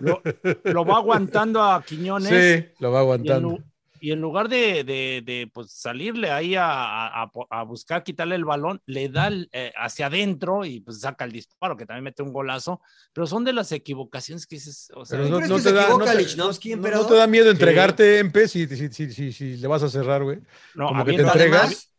lo, 0.00 0.20
lo 0.64 0.84
va 0.84 0.96
aguantando 0.98 1.62
a 1.62 1.82
Quiñones 1.86 2.28
Sí, 2.28 2.74
lo 2.80 2.90
va 2.92 2.98
y, 2.98 3.02
en, 3.02 3.04
aguantando. 3.04 3.58
Y 4.02 4.10
en 4.10 4.20
lugar 4.20 4.48
de, 4.48 4.82
de- 4.82 5.22
de, 5.24 5.48
pues, 5.54 5.70
salirle 5.70 6.32
ahí 6.32 6.56
a, 6.56 6.64
a- 6.66 7.22
a- 7.22 7.30
a 7.50 7.62
buscar 7.62 8.02
quitarle 8.02 8.34
el 8.34 8.44
balón, 8.44 8.82
le 8.86 9.08
da 9.08 9.28
el, 9.28 9.48
eh, 9.52 9.72
hacia 9.76 10.06
adentro 10.06 10.64
y 10.64 10.80
pues 10.80 11.00
saca 11.00 11.24
el 11.24 11.30
disparo, 11.30 11.76
que 11.76 11.86
también 11.86 12.02
mete 12.02 12.24
un 12.24 12.32
golazo, 12.32 12.80
pero 13.12 13.28
son 13.28 13.44
de 13.44 13.52
las 13.52 13.70
equivocaciones 13.70 14.48
que 14.48 14.56
dices, 14.56 14.90
o 14.96 15.04
sea, 15.04 15.18
Pero 15.18 15.28
¿Tú 15.28 15.40
no, 15.40 15.46
no 15.46 15.56
que 15.56 15.62
te 15.62 15.72
da, 15.72 15.88
no 15.88 16.04
te- 16.04 16.14
Lichnowsky, 16.16 16.74
no- 16.74 17.06
te 17.06 17.14
da 17.14 17.26
miedo 17.28 17.48
entregarte 17.50 18.18
en 18.18 18.32
P 18.32 18.48
si, 18.48 18.66
si, 18.66 18.88
si, 18.88 19.12
si, 19.12 19.32
si 19.32 19.56
le 19.58 19.68
vas 19.68 19.84
a 19.84 19.88
cerrar, 19.88 20.24
güey. 20.24 20.40
no, 20.74 20.88
como 20.88 21.04
que 21.04 21.12
te 21.12 21.22
entregas. 21.22 21.60
Además, 21.62 21.91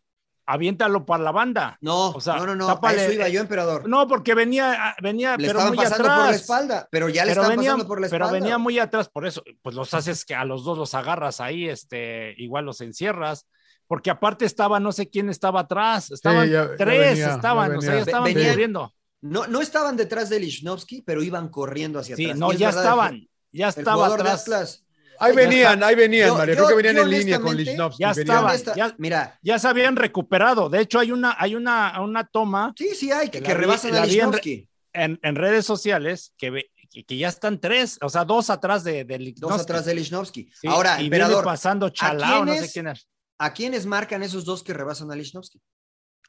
aviéntalo 0.45 1.05
para 1.05 1.23
la 1.23 1.31
banda. 1.31 1.77
no, 1.81 2.09
O 2.11 2.19
sea, 2.21 2.35
no, 2.35 2.45
no, 2.47 2.55
no, 2.55 2.67
tápale- 2.67 2.99
a 2.99 3.03
eso 3.05 3.11
iba 3.13 3.29
yo, 3.29 3.41
emperador. 3.41 3.87
No, 3.87 4.07
porque 4.07 4.33
venía, 4.35 4.95
venía, 5.01 5.31
le 5.37 5.47
pero 5.47 5.59
estaban 5.59 5.67
muy 5.75 5.77
pasando 5.77 6.03
atrás. 6.03 6.17
por 6.19 6.29
la 6.29 6.35
espalda, 6.35 6.87
pero 6.91 7.09
ya 7.09 7.23
le 7.25 7.31
pero 7.31 7.41
estaban 7.41 7.57
venía, 7.57 7.71
pasando 7.71 7.87
por 7.87 8.01
la 8.01 8.09
pero 8.09 8.25
espalda. 8.25 8.39
venía 8.41 8.57
muy 8.57 8.79
atrás, 8.79 9.09
por 9.09 9.25
eso, 9.25 9.43
pues 9.61 9.75
los 9.75 9.93
haces 9.93 10.25
que 10.25 10.35
a 10.35 10.43
los 10.45 10.63
dos 10.63 10.77
los 10.77 10.93
agarras 10.95 11.39
ahí, 11.39 11.67
este, 11.69 12.33
igual 12.37 12.65
los 12.65 12.81
encierras, 12.81 13.47
porque 13.87 14.09
aparte 14.09 14.45
estaba, 14.45 14.79
no 14.79 14.91
sé 14.91 15.09
quién 15.09 15.29
estaba 15.29 15.61
atrás, 15.61 16.11
estaban 16.11 16.49
ya- 16.49 16.69
ya 16.71 16.75
tres, 16.77 17.09
venía, 17.11 17.27
ya 17.27 17.33
estaban, 17.35 17.75
o 17.75 17.81
sea, 17.81 17.89
ya 17.91 17.95
venía. 17.97 18.03
estaban 18.03 18.33
corriendo. 18.33 18.93
No, 19.21 19.47
no 19.47 19.61
estaban 19.61 19.95
detrás 19.95 20.29
de 20.29 20.39
Lichnowsky, 20.41 21.01
pero 21.03 21.23
iban 21.23 21.47
corriendo 21.49 21.99
hacia 21.99 22.15
Sí, 22.17 22.25
atrás. 22.25 22.39
no, 22.39 22.51
Y 22.51 22.55
es 22.55 22.59
ya 22.59 22.69
estaban, 22.69 23.27
ya 23.53 23.69
estaba 23.69 24.07
atrás. 24.07 24.82
Ahí 25.19 25.35
venían, 25.35 25.83
ahí 25.83 25.95
venían, 25.95 26.27
Yo- 26.29 26.35
Mario. 26.37 26.55
yo- 26.55 26.65
Creo 26.65 26.77
que 26.77 26.83
venían 26.83 27.03
en 27.05 27.09
línea 27.11 27.39
con 27.39 27.55
Lichnowsky. 27.55 28.01
Ya 28.01 28.11
estaban, 28.11 28.57
ya- 28.75 28.95
Mira, 28.97 29.39
Ya 29.41 29.59
se 29.59 29.67
habían 29.67 29.95
recuperado. 29.95 30.69
De 30.69 30.79
hecho, 30.81 30.99
hay 30.99 31.11
una, 31.11 31.35
hay 31.37 31.55
una, 31.55 31.99
una 32.01 32.25
toma 32.25 32.73
sí, 32.77 32.89
sí 32.95 33.11
hay, 33.11 33.29
que, 33.29 33.39
Que 33.39 33.45
que 33.45 33.53
rebasan 33.53 33.95
a 33.95 34.05
Lichnowsky. 34.05 34.67
en, 34.93 35.19
en 35.21 35.35
redes 35.35 35.65
sociales 35.65 36.33
que, 36.37 36.49
ve- 36.49 36.71
que, 36.89 37.03
que 37.03 37.17
ya 37.17 37.29
están 37.29 37.59
tres, 37.59 37.97
o 38.01 38.09
sea, 38.09 38.23
dos 38.25 38.49
atrás 38.49 38.83
de, 38.83 39.03
de 39.05 39.33
Dos 39.37 39.61
atrás 39.61 39.85
de 39.85 39.95
Lichnowsky. 39.95 40.51
Sí, 40.53 40.67
Ahora, 40.67 41.01
y 41.01 41.05
emperador, 41.05 41.37
viene 41.37 41.45
pasando 41.45 41.89
Chalao, 41.89 42.45
no 42.45 42.53
sé 42.55 42.69
quién 42.71 42.87
es. 42.87 43.07
¿a 43.39 43.51
quiénes 43.53 43.85
marcan 43.85 44.23
esos 44.23 44.45
dos 44.45 44.63
que 44.63 44.73
rebasan 44.73 45.11
a 45.11 45.15
Lichnowsky? 45.15 45.59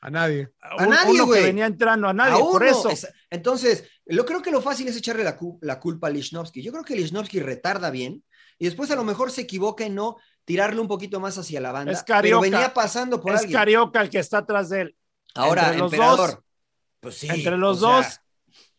A 0.00 0.10
nadie. 0.10 0.50
A 0.60 0.82
Un- 0.84 0.90
nadie, 0.90 1.20
güey. 1.22 1.40
que 1.40 1.46
venía 1.46 1.64
entrando 1.66 2.08
a 2.08 2.12
nadie, 2.12 2.34
a 2.34 2.38
por 2.38 2.62
uno. 2.62 2.70
eso. 2.70 2.88
Es- 2.90 3.08
entonces, 3.30 3.84
lo 4.06 4.26
creo 4.26 4.42
que 4.42 4.50
lo 4.50 4.60
fácil 4.60 4.86
es 4.88 4.96
echarle 4.96 5.24
la, 5.24 5.36
cu- 5.36 5.58
la 5.62 5.80
culpa 5.80 6.08
a 6.08 6.10
Lichnowsky. 6.10 6.62
Yo 6.62 6.72
creo 6.72 6.84
que 6.84 6.94
Lichnowsky 6.96 7.40
retarda 7.40 7.90
bien 7.90 8.22
y 8.58 8.66
después 8.66 8.90
a 8.90 8.96
lo 8.96 9.04
mejor 9.04 9.30
se 9.30 9.42
equivoca 9.42 9.84
en 9.84 9.94
no 9.94 10.16
tirarle 10.44 10.80
un 10.80 10.88
poquito 10.88 11.20
más 11.20 11.36
hacia 11.38 11.60
la 11.60 11.72
banda. 11.72 11.92
Es 11.92 12.02
pero 12.02 12.16
Carioca. 12.18 12.42
venía 12.42 12.74
pasando 12.74 13.20
por 13.20 13.32
es 13.34 13.40
alguien. 13.40 13.58
Carioca 13.58 14.00
el 14.00 14.10
que 14.10 14.18
está 14.18 14.38
atrás 14.38 14.68
de 14.68 14.82
él. 14.82 14.96
Ahora, 15.34 15.62
entre 15.66 15.78
los 15.78 15.92
emperador. 15.92 16.30
dos- 16.30 16.38
pues 17.00 17.14
sí, 17.18 17.28
Entre 17.28 17.56
los 17.58 17.80
sea, 17.80 17.88
dos, 17.96 18.20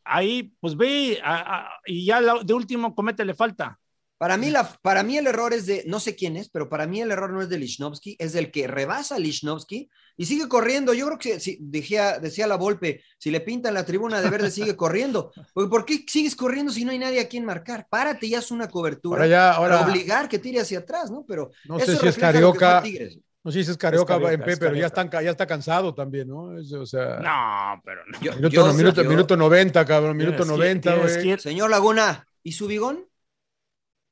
ahí, 0.03 0.55
pues 0.59 0.75
ve, 0.77 1.19
a- 1.23 1.57
a- 1.57 1.69
y 1.85 2.05
ya 2.05 2.21
la- 2.21 2.41
de 2.43 2.53
último 2.53 2.93
comete 2.95 3.23
le 3.25 3.33
falta. 3.33 3.79
Para 4.17 4.37
mí, 4.37 4.49
la, 4.49 4.63
para 4.81 5.03
mí 5.03 5.17
el 5.17 5.27
error 5.27 5.53
es 5.53 5.65
de, 5.65 5.83
no 5.87 5.99
sé 5.99 6.15
quién 6.15 6.37
es, 6.37 6.47
pero 6.49 6.69
para 6.69 6.87
mí 6.87 7.01
el 7.01 7.11
error 7.11 7.31
no 7.31 7.41
es 7.41 7.49
de 7.49 7.57
Lichnowsky, 7.57 8.15
es 8.17 8.31
del 8.31 8.49
que 8.49 8.65
rebasa 8.65 9.15
a 9.15 9.19
Lichnowsky 9.19 9.89
y 10.15 10.25
sigue 10.25 10.47
corriendo. 10.47 10.93
Yo 10.93 11.05
creo 11.07 11.17
que 11.19 11.39
si, 11.41 11.57
decía, 11.59 12.17
decía 12.19 12.47
la 12.47 12.55
Volpe, 12.55 13.01
si 13.17 13.29
le 13.29 13.41
pintan 13.41 13.73
la 13.73 13.85
tribuna 13.85 14.21
de 14.21 14.29
verde, 14.29 14.51
sigue 14.51 14.77
corriendo. 14.77 15.33
Porque, 15.53 15.69
¿Por 15.69 15.85
qué 15.85 16.05
sigues 16.07 16.35
corriendo 16.37 16.71
si 16.71 16.85
no 16.85 16.91
hay 16.91 16.99
nadie 16.99 17.19
a 17.19 17.27
quien 17.27 17.43
marcar? 17.43 17.87
Párate, 17.89 18.29
ya 18.29 18.39
es 18.39 18.51
una 18.51 18.69
cobertura. 18.69 19.17
Ahora 19.17 19.27
ya, 19.27 19.51
ahora, 19.51 19.79
para 19.79 19.91
obligar 19.91 20.29
que 20.29 20.39
tire 20.39 20.61
hacia 20.61 20.79
atrás, 20.79 21.11
¿no? 21.11 21.25
Pero 21.27 21.51
no 21.65 21.77
eso 21.77 21.91
sé 21.91 21.97
si 21.97 22.07
es 22.07 22.17
Carioca. 22.17 22.81
Tigres. 22.81 23.19
No 23.43 23.51
sé 23.51 23.63
si 23.65 23.69
es 23.69 23.77
Carioca, 23.77 24.15
en 24.15 24.41
P, 24.41 24.53
es 24.53 24.59
pero 24.59 24.75
ya, 24.75 24.87
están, 24.87 25.07
ca- 25.09 25.21
ya 25.21 25.29
está 25.31 25.45
cansado 25.45 25.93
también, 25.93 26.29
¿no? 26.29 26.57
Es- 26.57 26.71
o 26.71 26.85
sea, 26.85 27.19
No, 27.19 27.81
pero 27.83 28.01
no. 28.07 28.19
Yo- 28.21 28.31
minuto, 28.37 28.49
yo- 28.55 28.65
no, 28.67 28.73
minuto, 28.73 29.03
yo- 29.03 29.09
minuto 29.09 29.37
90, 29.37 29.85
cabrón, 29.85 30.15
minuto 30.17 30.37
Tienes 30.37 30.51
que- 30.53 30.57
90, 30.57 30.93
tienes 30.93 31.11
güey. 31.13 31.23
que 31.23 31.33
ir- 31.33 31.39
Señor 31.41 31.69
Laguna, 31.69 32.25
¿y 32.41 32.53
su 32.53 32.65
bigón? 32.65 33.05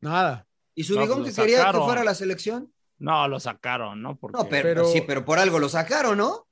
Nada. 0.04 0.45
¿Y 0.76 0.84
su 0.84 0.95
No, 0.95 1.01
bigón 1.01 1.22
pues 1.22 1.36
que 1.36 1.41
quería 1.41 1.58
que 1.58 1.62
sacaron. 1.64 1.86
fuera 1.86 2.01
a 2.01 2.04
la 2.06 2.16
selección? 2.16 2.72
No, 2.99 3.28
lo 3.28 3.39
sacaron, 3.39 4.01
¿no? 4.01 4.16
Porque 4.18 4.38
No, 4.38 4.47
pero, 4.49 4.64
Pero- 4.70 4.86
sí, 4.88 5.01
pero 5.06 5.26
por 5.26 5.39
algo 5.39 5.60
lo 5.60 5.70
sacaron, 5.70 6.18
¿no? 6.18 6.47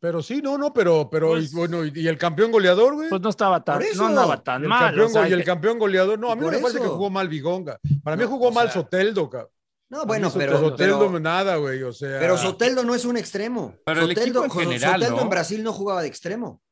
Pero 0.00 0.22
sí, 0.22 0.42
no, 0.42 0.58
no, 0.58 0.72
pero, 0.74 1.08
pero 1.10 1.28
Pues- 1.28 1.50
y, 1.52 1.56
bueno, 1.56 1.84
y, 1.84 1.92
y 1.94 2.08
el 2.08 2.18
campeón 2.18 2.52
goleador, 2.52 2.94
güey. 2.94 3.08
pues 3.08 3.22
no 3.22 3.30
estaba 3.30 3.64
tan, 3.64 3.76
Por 3.76 3.84
eso. 3.84 4.02
no 4.02 4.08
andaba 4.08 4.42
tan 4.42 4.60
Y 4.62 4.64
el, 4.64 4.68
mal. 4.68 4.80
campeón, 4.88 5.06
o 5.06 5.08
sea, 5.08 5.22
go- 5.22 5.28
y 5.28 5.32
el 5.32 5.44
campeón 5.44 5.78
goleador, 5.78 6.18
no, 6.18 6.30
a 6.30 6.36
mí 6.36 6.42
me 6.44 6.58
parece 6.58 6.78
que 6.80 6.86
jugó 6.86 7.08
mal 7.10 7.28
Vigonga. 7.28 7.78
Para 8.04 8.16
mí 8.16 8.22
No, 8.24 8.28
jugó 8.28 8.48
o 8.48 8.52
mal 8.52 8.66
sea, 8.70 8.82
Soteldo, 8.82 9.30
cabrón. 9.30 9.50
No, 9.90 10.04
bueno, 10.04 10.30
pero, 10.36 10.58
Soteldo 10.60 10.98
pero, 11.06 11.18
nada, 11.20 11.56
güey, 11.56 11.82
o 11.82 11.92
sea. 11.94 12.18
pero 12.20 12.36
Soteldo 12.36 12.84
no 12.84 12.94
es 12.94 13.06
un 13.06 13.16
extremo. 13.16 13.74
Pero 13.86 14.02
el 14.02 14.08
Soteldo, 14.08 14.40
equipo 14.44 14.60
en 14.60 14.66
general, 14.68 14.92
Soteldo 15.00 15.16
¿no? 15.16 15.22
en 15.22 15.28
Brasil 15.30 15.62
no 15.64 15.72
jugaba 15.72 16.02
de 16.02 16.08
extremo. 16.08 16.62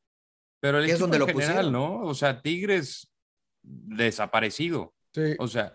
Pero 0.59 0.77
el 0.77 0.85
que 0.85 0.91
es 0.91 0.95
equipo 0.97 1.03
donde 1.05 1.17
en 1.17 1.19
lo 1.21 1.25
general, 1.27 1.65
pusieron. 1.65 1.71
¿no? 1.73 2.01
O 2.07 2.13
sea, 2.13 2.39
Tigres 2.41 3.11
desaparecido. 3.87 4.93
Sí. 5.13 5.37
O 5.37 5.47
sea, 5.47 5.73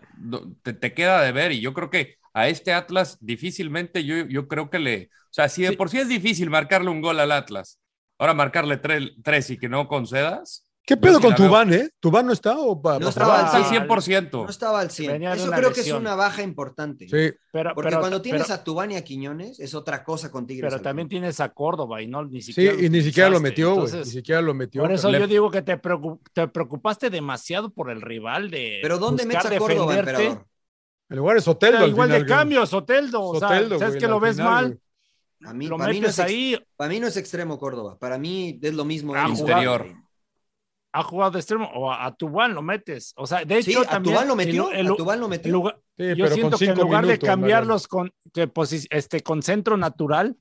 te, 0.63 0.73
te 0.73 0.93
queda 0.93 1.21
de 1.21 1.31
ver 1.31 1.51
y 1.51 1.61
yo 1.61 1.73
creo 1.73 1.89
que 1.89 2.17
a 2.33 2.47
este 2.49 2.73
Atlas 2.73 3.17
difícilmente 3.21 4.03
yo, 4.05 4.25
yo 4.27 4.47
creo 4.47 4.69
que 4.69 4.79
le... 4.79 5.09
O 5.13 5.33
sea, 5.33 5.49
si 5.49 5.63
de 5.63 5.71
Sí. 5.71 5.77
por 5.77 5.89
sí 5.89 5.99
es 5.99 6.07
difícil 6.09 6.49
marcarle 6.49 6.89
un 6.89 7.01
gol 7.01 7.19
al 7.19 7.31
Atlas, 7.31 7.79
ahora 8.17 8.33
marcarle 8.33 8.81
tre- 8.81 9.15
tres 9.23 9.49
y 9.49 9.57
que 9.57 9.69
no 9.69 9.87
concedas, 9.87 10.62
¿Qué 10.85 10.97
pedo 10.97 11.15
sí 11.17 11.21
con. 11.23 11.35
Tubán, 11.35 11.73
eh? 11.73 11.89
¿Tubán 12.01 12.25
no 12.27 12.33
está 12.33 12.57
o 12.59 12.81
pa- 12.81 12.99
No 12.99 13.07
estaba 13.07 13.45
está 13.45 13.55
al 13.57 13.63
Ah, 13.63 13.69
100%. 13.69 14.43
No 14.43 14.49
estaba 14.49 14.81
al 14.81 14.91
100. 14.91 15.13
Venía 15.13 15.29
de 15.29 15.37
Eso 15.37 15.47
una 15.47 15.55
creo 15.57 15.71
que 15.71 15.79
es 15.79 15.91
una 15.93 16.15
baja 16.15 16.41
importante. 16.43 17.07
Sí. 17.07 17.37
pero, 17.53 17.73
Porque 17.73 17.89
pero- 17.89 17.99
cuando 18.01 18.21
tienes 18.21 18.41
pero- 18.43 18.53
a 18.55 18.63
Tubán 18.65 18.91
y 18.91 18.97
a 18.97 19.03
Quiñones, 19.03 19.59
es 19.61 19.73
otra 19.75 20.03
cosa 20.03 20.29
con 20.29 20.45
Tigres. 20.45 20.69
pero 20.69 20.81
también 20.83 21.07
tienes 21.07 21.39
a 21.39 21.49
Córdoba 21.49 22.01
y 22.01 22.07
no 22.07 22.25
ni 22.25 22.41
Sí, 22.41 22.51
siquiera. 22.51 22.81
y 22.81 22.89
ni 22.89 23.01
siquiera 23.01 23.29
lo 23.29 23.39
metió, 23.39 23.75
güey. 23.75 23.93
Ni 23.93 24.05
siquiera 24.05 24.41
lo 24.41 24.53
metió. 24.53 24.81
Por 24.81 24.91
eso 24.91 25.09
yo 25.09 25.25
digo 25.25 25.49
que 25.49 25.61
te, 25.61 25.81
preocu- 25.81 26.19
te 26.33 26.47
preocupaste 26.49 27.09
demasiado 27.09 27.69
por 27.69 27.89
el 27.89 28.01
rival 28.01 28.51
de. 28.51 28.79
Pero 28.81 28.97
¿dónde 28.99 29.25
metes 29.25 29.45
a 29.45 29.57
Córdoba, 29.57 29.95
defenderte. 29.95 30.23
emperador? 30.25 30.47
En 31.09 31.17
lugar 31.17 31.35
de 31.35 31.41
Soteldo. 31.43 31.75
Pero 31.77 31.85
al 31.85 31.91
igual 31.91 32.07
final, 32.09 32.21
de 32.21 32.27
güey. 32.27 32.37
cambio, 32.39 32.65
Soteldo. 32.65 33.21
O 33.21 33.39
sea, 33.39 33.47
Soteldo, 33.47 33.79
sabes 33.79 33.93
güey, 33.93 34.01
que 34.01 34.07
lo 34.07 34.19
ves 34.19 34.35
final, 34.35 34.51
mal, 34.51 34.65
güey. 34.67 34.79
A 35.49 35.53
mí, 35.53 35.67
lo 35.67 35.77
para 35.77 35.91
mí 35.93 35.99
no 36.01 36.07
es 36.07 36.19
ex- 36.19 36.27
ahí. 36.27 36.57
Para 36.75 36.89
mí 36.89 36.99
no 36.99 37.07
es 37.07 37.15
extremo 37.17 37.57
Córdoba. 37.59 37.97
Para 37.99 38.17
mí 38.17 38.59
es 38.61 38.73
lo 38.73 38.83
mismo. 38.83 39.13
Ah. 39.15 39.27
Interior. 39.29 39.85
Ha 40.95 41.03
jugado 41.03 41.31
de 41.31 41.39
extremo 41.39 41.69
o 41.73 41.91
a, 41.91 42.05
a 42.05 42.15
Tubán 42.15 42.53
lo 42.53 42.61
metes. 42.61 43.13
O 43.17 43.25
sea, 43.27 43.43
de 43.43 43.57
hecho, 43.57 43.71
Sí, 43.71 43.77
a 43.77 43.89
también. 43.89 44.15
Tubán 44.15 44.27
lo 44.27 44.35
metió. 44.35 44.71
el- 44.71 44.79
el- 44.85 44.91
a 44.91 44.95
Tubán 44.95 45.19
lo 45.19 45.27
metió. 45.27 45.51
lugar- 45.51 45.79
Sí, 45.97 46.05
yo 46.15 46.27
siento 46.27 46.57
que 46.57 46.65
en 46.65 46.75
lugar 46.75 47.03
minutos, 47.03 47.19
de 47.21 47.27
cambiarlos 47.27 47.87
con, 47.87 48.11
que 48.33 48.47
este, 48.91 49.21
con 49.21 49.41
centro 49.43 49.75
natural, 49.77 50.37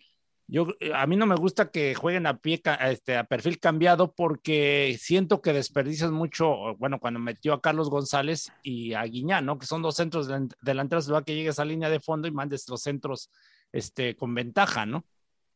Yo, 0.49 0.67
a 0.95 1.07
mí 1.07 1.17
no 1.17 1.25
me 1.25 1.37
gusta 1.37 1.71
que 1.71 1.95
jueguen 1.95 2.27
a 2.27 2.37
pie, 2.39 2.61
este, 2.91 3.17
a 3.17 3.25
perfil 3.25 3.59
cambiado 3.59 4.13
porque 4.13 4.99
siento 5.01 5.41
que 5.41 5.53
desperdician 5.55 6.13
mucho, 6.13 6.77
bueno, 6.79 6.99
cuando 6.99 7.21
metió 7.21 7.55
a 7.55 7.63
Carlos 7.63 7.89
González 7.89 8.53
y 8.63 8.93
a 8.93 9.03
Guiñán, 9.05 9.47
¿no? 9.47 9.59
Que 9.59 9.65
son 9.67 9.81
dos 9.81 9.95
centros 9.97 10.29
delanteros, 10.61 11.11
va 11.11 11.25
que 11.25 11.35
llegues 11.37 11.59
a 11.59 11.65
línea 11.65 11.89
de 11.89 12.01
fondo 12.01 12.29
y 12.29 12.33
mandes 12.33 12.69
los 12.69 12.83
centros 12.83 13.31
este, 13.73 14.15
con 14.17 14.35
ventaja, 14.35 14.85
¿no? 14.85 15.05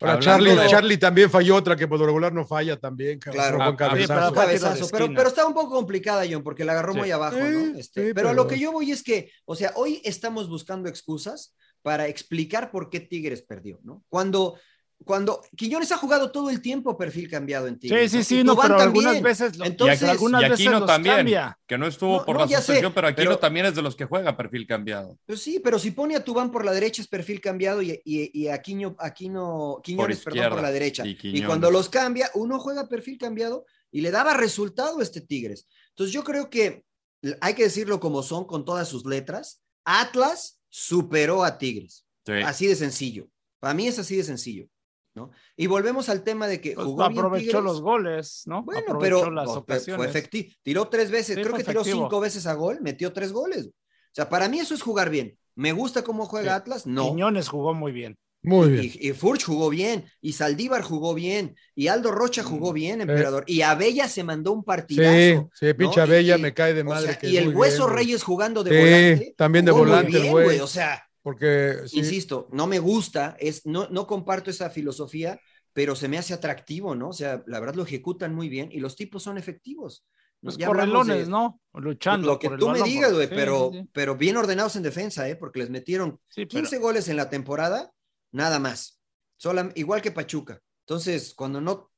Ahora, 0.01 0.19
Charlie, 0.19 0.55
Charlie 0.69 0.99
también 0.99 1.31
falló 1.31 1.57
otra 1.57 1.75
que 1.75 1.89
por 1.89 1.99
lo 1.99 2.07
regular 2.07 2.33
no 2.33 2.47
falla 2.47 2.77
también. 2.79 3.19
Claro, 3.19 3.59
con 3.59 3.77
cabezazo. 3.77 4.89
Pero, 4.93 5.09
pero, 5.15 5.29
está 5.29 5.47
un 5.47 5.55
poco 5.55 5.71
complicada, 5.71 6.25
John, 6.31 6.43
porque 6.43 6.65
la 6.65 6.73
agarró 6.73 6.95
muy 6.95 7.11
abajo, 7.11 7.39
¿no? 7.39 7.79
Este, 7.79 8.15
pero, 8.15 8.35
lo 8.35 8.47
que 8.47 8.59
yo 8.59 8.73
voy 8.73 8.91
es 8.91 9.03
que, 9.03 9.31
o 9.47 9.57
sea, 9.57 9.73
hoy 9.77 10.03
estamos 10.05 10.49
buscando 10.49 10.89
excusas 10.89 11.57
para 11.83 12.09
explicar 12.09 12.71
por 12.71 12.91
qué 12.91 13.01
Tigres 13.01 13.43
perdió, 13.43 13.79
¿no? 13.85 14.05
Cuando 14.09 14.59
cuando 15.05 15.43
Quiñones 15.57 15.93
ha 15.93 15.99
jugado 15.99 16.31
todo 16.31 16.51
el 16.51 16.61
tiempo 16.61 16.97
perfil 16.97 17.31
cambiado 17.31 17.67
en 17.67 17.79
Tigres. 17.79 18.11
Sí, 18.11 18.19
sí, 18.19 18.37
sí, 18.39 18.45
no, 18.45 18.57
pero 18.57 18.81
algunas 18.81 19.21
veces, 19.21 19.57
lo, 19.57 19.65
Entonces, 19.65 20.03
y 20.03 20.07
algunas 20.07 20.45
Aquino 20.45 20.85
también, 20.85 21.27
que 21.67 21.79
no 21.79 21.87
estuvo 21.87 22.25
por 22.25 22.41
la 22.41 22.49
suspensión, 22.49 22.93
pero 22.95 23.09
Aquino 23.09 23.39
también 23.39 23.67
es 23.67 23.75
de 23.75 23.83
los 23.83 23.95
que 23.95 24.07
juega 24.07 24.37
perfil 24.37 24.67
cambiado. 24.67 25.19
Pues 25.27 25.43
sí, 25.43 25.61
pero 25.63 25.79
si 25.79 25.91
pone 25.91 26.17
a 26.17 26.25
Tubán 26.25 26.51
por 26.51 26.65
la 26.65 26.73
derecha 26.73 27.03
es 27.03 27.09
perfil 27.09 27.41
cambiado 27.41 27.83
y, 27.83 28.01
y, 28.05 28.31
y 28.33 28.49
Aquino, 28.49 28.97
Aquino, 28.99 29.81
Quiñones, 29.83 30.21
por 30.21 30.33
perdón, 30.33 30.51
por 30.51 30.63
la 30.63 30.71
derecha. 30.71 31.05
Y, 31.07 31.43
cuando 31.43 31.71
los 31.71 31.89
cambia, 31.89 32.31
uno 32.35 32.59
juega 32.59 32.89
perfil 32.89 33.19
cambiado 33.19 33.67
y 33.93 34.01
le 34.01 34.11
daba 34.11 34.35
resultado 34.35 35.01
a 35.01 35.03
este 35.03 35.21
Tigres. 35.21 35.69
Entonces 35.91 36.13
yo 36.13 36.25
creo 36.25 36.51
que 36.51 36.85
hay 37.41 37.55
que 37.55 37.65
decirlo 37.65 38.01
como 38.01 38.23
son, 38.23 38.47
con 38.47 38.65
todas 38.65 38.89
sus 38.89 39.05
letras, 39.05 39.63
Atlas 39.85 40.61
superó 40.69 41.45
a 41.45 41.59
Tigres. 41.59 42.07
Así 42.45 42.67
de 42.67 42.75
sencillo. 42.75 43.29
Para 43.61 43.75
mí 43.75 43.87
es 43.87 43.99
así 43.99 44.17
de 44.17 44.25
sencillo. 44.25 44.69
¿No? 45.17 45.33
Y 45.57 45.67
volvemos 45.67 46.09
al 46.09 46.23
tema 46.23 46.47
de 46.47 46.61
que 46.61 46.75
pues 46.75 46.87
jugó 46.87 47.03
aprovechó 47.03 47.61
los 47.61 47.81
goles, 47.81 48.43
¿no? 48.47 48.63
Bueno, 48.63 48.99
pero 49.01 49.31
las 49.31 49.49
ocasiones. 49.49 49.97
fue 49.97 50.07
efectivo. 50.07 50.53
Tiró 50.63 50.89
tres 50.89 51.11
veces, 51.11 51.37
creo 51.37 51.55
que 51.55 51.65
tiró 51.65 51.83
cinco 51.83 52.21
veces 52.21 52.47
a 52.47 52.55
gol, 52.55 52.79
metió 52.83 53.13
tres 53.13 53.33
goles. 53.33 53.67
O 53.67 54.15
sea, 54.17 54.29
para 54.29 54.49
mí 54.49 54.61
eso 54.61 54.75
es 54.75 54.83
jugar 54.83 55.11
bien. 55.11 55.37
¿Me 55.57 55.73
gusta 55.73 56.05
cómo 56.05 56.27
juega 56.27 56.55
Atlas? 56.55 56.87
No. 56.87 57.09
Quiñones 57.09 57.49
jugó 57.49 57.75
muy 57.75 57.93
bien. 57.93 58.17
Muy 58.43 58.71
bien. 58.71 58.93
Y, 58.95 59.13
Furch 59.13 59.45
jugó 59.45 59.71
bien, 59.71 60.05
y 60.21 60.35
Saldívar 60.35 60.83
jugó 60.83 61.15
bien, 61.15 61.57
y 61.75 61.89
Aldo 61.89 62.13
Rocha 62.13 62.43
mm, 62.43 62.47
jugó 62.47 62.73
bien, 62.73 63.01
emperador. 63.01 63.43
Y 63.49 63.63
Abella 63.63 64.09
se 64.09 64.23
mandó 64.23 64.53
un 64.53 64.63
partidazo. 64.63 65.51
Sí, 65.53 65.67
sí, 65.67 65.75
pinche 65.75 66.01
Abella 66.01 66.39
me 66.39 66.55
cae 66.55 66.73
de 66.73 66.85
madre. 66.85 67.19
y 67.23 67.39
el 67.39 67.57
Hueso 67.57 67.89
Reyes 67.89 68.23
jugando 68.23 68.63
de 68.63 68.79
volante. 68.79 69.35
También 69.37 69.65
de 69.65 69.73
volante, 69.73 70.31
güey. 70.31 70.61
O 70.61 70.69
sea, 70.69 71.06
porque 71.27 71.81
insisto, 71.91 72.47
no 72.53 72.69
me 72.69 72.79
gusta, 72.79 73.37
es, 73.41 73.67
no, 73.67 73.89
no 73.89 74.07
comparto 74.07 74.49
esa 74.49 74.71
filosofía, 74.71 75.41
pero 75.73 75.97
se 75.97 76.07
me 76.07 76.19
hace 76.19 76.33
atractivo, 76.33 76.95
¿no? 76.95 77.09
O 77.09 77.13
sea, 77.13 77.43
la 77.49 77.59
verdad 77.59 77.75
lo 77.75 77.83
ejecutan 77.83 78.33
muy 78.33 78.49
bien 78.49 78.69
y 78.71 78.79
los 78.79 78.95
tipos 78.95 79.25
son 79.25 79.37
efectivos. 79.37 80.07
Los 80.41 80.57
correlones, 80.57 81.29
¿no? 81.29 81.61
Luchando. 81.75 82.29
Lo 82.29 82.39
que 82.39 82.51
tú 82.51 82.69
me 82.69 82.81
digas, 82.81 83.13
güey, 83.13 83.29
pero, 83.29 83.73
pero 83.93 84.15
bien 84.15 84.37
ordenados 84.37 84.77
en 84.77 84.85
defensa, 84.85 85.29
¿eh? 85.29 85.35
Porque 85.35 85.59
les 85.59 85.69
metieron 85.69 86.21
15 86.33 86.79
goles 86.79 87.09
en 87.09 87.17
la 87.17 87.29
temporada, 87.29 87.91
nada 88.31 88.61
más. 88.61 89.03
igual 89.75 90.03
que 90.03 90.13
Pachuca. 90.13 90.63
Entonces, 90.87 91.35
cuando 91.35 91.61
no 91.61 91.91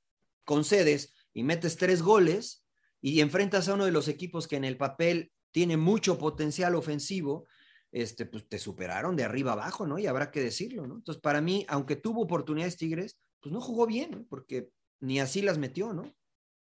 concedes 0.46 1.12
y 1.34 1.42
metes 1.42 1.76
tres 1.76 2.00
goles 2.00 2.64
y 3.02 3.20
enfrentas 3.20 3.68
a 3.68 3.74
uno 3.74 3.84
de 3.84 3.92
los 3.92 4.08
equipos 4.08 4.48
que 4.48 4.56
en 4.56 4.64
el 4.64 4.78
papel 4.78 5.32
tiene 5.50 5.76
mucho 5.76 6.16
potencial 6.16 6.74
ofensivo, 6.74 7.44
este, 7.92 8.26
pues 8.26 8.48
te 8.48 8.58
superaron 8.58 9.16
de 9.16 9.24
arriba 9.24 9.52
abajo, 9.52 9.86
¿no? 9.86 9.98
Y 9.98 10.06
habrá 10.06 10.30
que 10.30 10.40
decirlo, 10.40 10.86
¿no? 10.86 10.96
Entonces, 10.96 11.20
para 11.20 11.40
mí, 11.40 11.64
aunque 11.68 11.96
tuvo 11.96 12.22
oportunidades 12.22 12.76
Tigres, 12.76 13.18
pues 13.40 13.52
no 13.52 13.60
jugó 13.60 13.86
bien, 13.86 14.26
porque 14.28 14.70
ni 15.00 15.20
así 15.20 15.42
las 15.42 15.58
metió, 15.58 15.92
¿no? 15.92 16.12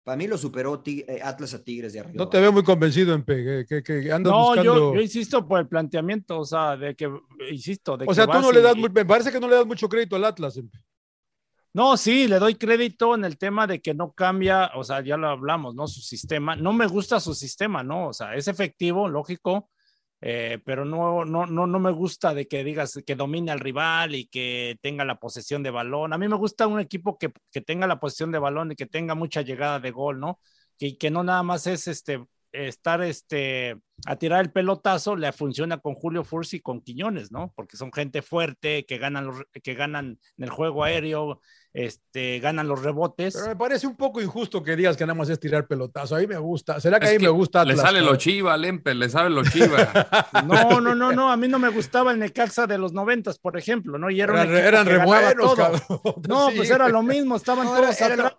Para 0.04 0.18
mí 0.18 0.28
lo 0.28 0.38
superó 0.38 0.84
eh, 0.86 1.20
Atlas 1.24 1.56
a 1.56 1.64
Tigres 1.64 1.94
de 1.94 2.00
arriba. 2.00 2.24
No 2.24 2.30
te 2.30 2.40
veo 2.40 2.52
muy 2.52 2.64
convencido 2.64 3.16
en 3.16 3.24
que, 3.24 3.66
que, 3.68 3.82
que 3.82 4.12
andas 4.12 4.32
no, 4.32 4.48
buscando... 4.50 4.94
yo, 4.94 5.02
insisto 5.02 5.48
por 5.48 5.60
el 5.60 5.68
planteamiento, 5.68 6.40
o 6.40 6.46
sea, 6.46 6.78
de 6.78 6.96
que, 6.96 7.10
insisto, 7.50 7.98
de 7.98 8.06
O 8.08 8.14
sea, 8.14 8.28
tú 8.28 8.40
no 8.40 8.52
le 8.52 8.62
das, 8.62 8.76
me 8.78 9.04
parece 9.04 9.32
que 9.32 9.40
no 9.40 9.48
le 9.48 9.56
das 9.56 9.66
mucho 9.66 9.90
crédito 9.90 10.16
al 10.16 10.26
Atlas. 10.26 10.62
No, 11.74 11.98
sí, 11.98 12.28
le 12.28 12.38
doy 12.38 12.54
crédito 12.54 13.16
en 13.16 13.26
el 13.26 13.40
tema 13.40 13.66
de 13.66 13.82
que 13.82 13.96
no 13.96 14.14
cambia, 14.14 14.72
o 14.76 14.84
sea, 14.84 15.02
ya 15.02 15.18
lo 15.18 15.28
hablamos, 15.28 15.74
¿no? 15.74 15.88
Su 15.88 16.02
sistema, 16.02 16.56
no 16.56 16.72
me 16.72 16.86
gusta 16.86 17.20
su 17.20 17.34
sistema, 17.34 17.82
¿no? 17.82 18.10
O 18.10 18.14
sea, 18.14 18.36
es 18.36 18.48
efectivo, 18.48 19.10
lógico, 19.10 19.72
eh, 20.22 20.60
pero 20.66 20.86
no, 20.86 21.26
no, 21.26 21.46
no, 21.46 21.68
no 21.68 21.80
me 21.80 21.92
gusta 21.92 22.34
de 22.34 22.48
que 22.48 22.64
digas 22.64 23.00
que 23.06 23.16
domine 23.16 23.52
al 23.52 23.60
rival 23.60 24.16
y 24.16 24.28
que 24.28 24.78
tenga 24.82 25.06
la 25.06 25.20
posesión 25.20 25.64
de 25.64 25.72
balón. 25.72 26.14
A 26.14 26.18
mí 26.18 26.28
me 26.28 26.38
gusta 26.38 26.68
un 26.68 26.80
equipo 26.80 27.18
que, 27.18 27.32
que 27.52 27.62
tenga 27.62 27.88
la 27.88 28.00
posesión 28.00 28.32
de 28.32 28.40
balón 28.40 28.72
y 28.72 28.76
que 28.76 28.86
tenga 28.86 29.16
mucha 29.16 29.42
llegada 29.42 29.80
de 29.80 29.92
gol, 29.92 30.20
¿no? 30.20 30.40
Y 30.80 30.98
que 30.98 31.12
no 31.12 31.24
nada 31.24 31.44
más 31.44 31.68
es 31.68 31.88
este 31.88 32.26
estar 32.52 33.02
este 33.02 33.76
a 34.06 34.16
tirar 34.16 34.42
el 34.42 34.52
pelotazo 34.52 35.16
le 35.16 35.32
funciona 35.32 35.78
con 35.80 35.96
Julio 35.96 36.24
Fursi 36.24 36.58
y 36.58 36.62
con 36.62 36.82
Quiñones, 36.82 37.32
¿no? 37.32 37.52
Porque 37.56 37.78
son 37.78 37.92
gente 37.92 38.22
fuerte 38.22 38.86
que 38.86 38.98
ganan 38.98 39.30
que 39.64 39.74
ganan 39.74 40.20
en 40.38 40.44
el 40.44 40.50
juego 40.50 40.84
aéreo, 40.84 41.42
este, 41.76 42.40
ganan 42.40 42.70
los 42.70 42.82
rebotes. 42.82 43.36
Pero 43.36 43.48
me 43.48 43.56
parece 43.58 43.86
un 43.86 43.98
poco 43.98 44.22
injusto 44.22 44.64
que 44.64 44.78
digas 44.78 44.96
que 44.96 45.06
nada 45.06 45.14
más 45.14 45.28
es 45.28 45.38
tirar 45.42 45.68
pelotazo. 45.68 46.16
Ahí 46.16 46.26
me 46.26 46.38
gusta. 46.38 46.80
¿Será 46.80 47.02
que 47.02 47.08
ahí 47.08 47.20
me 47.20 47.28
gusta? 47.28 47.66
Le 47.66 47.76
sale 47.76 48.02
lo 48.02 48.16
chiva, 48.16 48.56
Lempe, 48.56 48.96
le 48.96 49.10
sabe 49.10 49.30
lo 49.30 49.44
chiva. 49.44 49.92
no, 50.46 50.80
no, 50.80 50.96
no, 50.96 51.12
no. 51.12 51.30
A 51.30 51.36
mí 51.36 51.50
no 51.50 51.60
me 51.60 51.68
gustaba 51.68 52.14
el 52.14 52.20
Necaxa 52.20 52.66
de 52.66 52.78
los 52.78 52.94
noventas, 52.94 53.40
por 53.40 53.58
ejemplo, 53.58 53.98
¿no? 53.98 54.10
Y 54.10 54.22
era 54.22 54.44
eran, 54.44 54.86
re 54.86 55.04
buenos, 55.04 55.58
No, 56.30 56.50
pues 56.56 56.70
era 56.70 56.88
lo 56.88 57.04
mismo. 57.04 57.36
Estaban 57.36 57.68
todos 57.68 58.02
atrás 58.02 58.38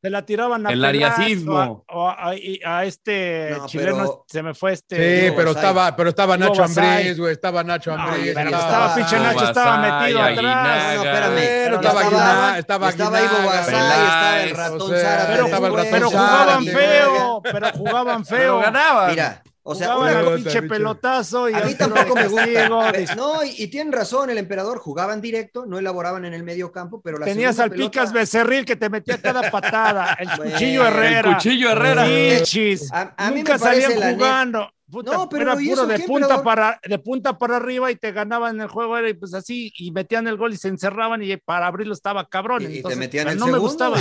se 0.00 0.10
la 0.10 0.24
tiraban 0.24 0.66
a 0.66 0.70
el 0.70 0.84
ariacismo 0.84 1.84
o 1.88 2.08
a, 2.08 2.30
a, 2.64 2.84
este 2.84 3.56
chileno 3.66 4.24
se 4.28 4.42
me 4.42 4.54
fue 4.54 4.72
este 4.72 5.28
sí 5.28 5.34
pero 5.36 5.50
estaba 5.50 5.96
pero 5.96 6.10
estaba 6.10 6.36
Nacho 6.36 6.62
Ambriz 6.62 7.18
güey 7.18 7.32
estaba 7.32 7.64
Nacho 7.64 7.92
Ambriz 7.92 8.34
no, 8.34 8.40
estaba, 8.40 8.94
pinche 8.94 9.18
Nacho 9.18 9.44
estaba 9.44 10.00
metido 10.00 10.22
atrás. 10.22 10.94
No, 10.94 11.02
espérame 11.02 11.74
estaba 11.74 12.02
estaba, 12.02 12.58
estaba, 12.58 12.88
estaba 12.90 13.20
Ivo 13.22 13.42
Guasay 13.42 13.74
estaba 13.74 14.42
el 14.42 14.50
ratón 14.56 14.90
Zara 14.90 15.90
pero, 15.90 16.10
jugaban 16.10 16.64
feo 16.64 17.42
pero 17.42 17.72
jugaban 17.72 18.24
feo 18.24 18.60
ganaba 18.60 19.08
mira 19.08 19.42
o 19.70 19.74
sea, 19.74 19.98
un 19.98 20.36
pinche 20.36 20.62
pelotazo. 20.62 21.50
Y 21.50 21.54
a 21.54 21.60
mí 21.60 21.74
tampoco 21.74 22.14
me 22.14 22.26
gusta. 22.26 22.48
No, 23.16 23.44
y, 23.44 23.66
tienen 23.68 23.92
razón, 23.92 24.30
el 24.30 24.38
emperador 24.38 24.78
jugaban 24.78 25.20
directo, 25.20 25.66
no 25.66 25.78
elaboraban 25.78 26.24
en 26.24 26.32
el 26.32 26.42
medio 26.42 26.72
campo, 26.72 27.00
pero 27.02 27.18
la 27.18 27.26
Tenías 27.26 27.58
al 27.58 27.70
Picas 27.70 28.12
Becerril 28.12 28.64
que 28.64 28.76
te 28.76 28.88
metía 28.88 29.20
cada 29.20 29.50
patada. 29.50 30.16
El 30.18 30.30
cuchillo 30.52 30.86
Herrera. 30.86 31.28
El 31.28 31.34
cuchillo 31.34 31.70
Herrera. 31.70 32.02
A, 32.02 33.30
mí 33.30 33.36
Nunca 33.38 33.58
salían 33.58 33.92
jugando 33.94 34.70
no, 34.90 35.28
pero 35.28 35.42
era 35.42 35.54
puro 35.54 35.86
de 35.86 35.98
punta, 36.00 36.42
para, 36.42 36.80
de 36.82 36.98
punta 36.98 37.38
para 37.38 37.56
arriba 37.56 37.90
y 37.90 37.96
te 37.96 38.12
ganaban 38.12 38.56
en 38.56 38.62
el 38.62 38.68
juego, 38.68 38.96
era 38.96 39.08
pues 39.18 39.34
así, 39.34 39.72
y 39.76 39.90
metían 39.90 40.26
el 40.26 40.36
gol 40.36 40.54
y 40.54 40.56
se 40.56 40.68
encerraban 40.68 41.22
y 41.22 41.36
para 41.36 41.66
abrirlo 41.66 41.92
estaba 41.92 42.28
cabrón. 42.28 42.62
Y, 42.70 42.82
te 42.82 42.96
metían 42.96 43.28
el 43.28 43.38
no 43.38 43.46
segundo, 43.46 43.58
me 43.58 43.68
gustaba, 43.68 43.98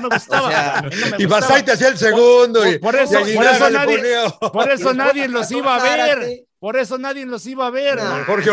no 0.00 0.08
me 0.08 0.14
gustaba. 0.14 0.84
y 1.18 1.26
Basay 1.26 1.64
te 1.64 1.72
hacía 1.72 1.88
el 1.88 1.98
segundo. 1.98 2.60
Por, 2.80 2.96
eso, 2.96 3.18
por 3.20 3.46
eso, 3.46 3.70
nadie, 3.70 3.98
por 4.52 4.70
eso 4.70 4.94
nadie 4.94 5.28
los 5.28 5.50
iba 5.50 5.76
a 5.76 5.82
ver. 5.82 6.46
Por 6.62 6.76
eso 6.76 6.96
nadie 6.96 7.26
los 7.26 7.44
iba 7.48 7.66
a 7.66 7.70
ver. 7.70 7.98
Jorge, 8.24 8.48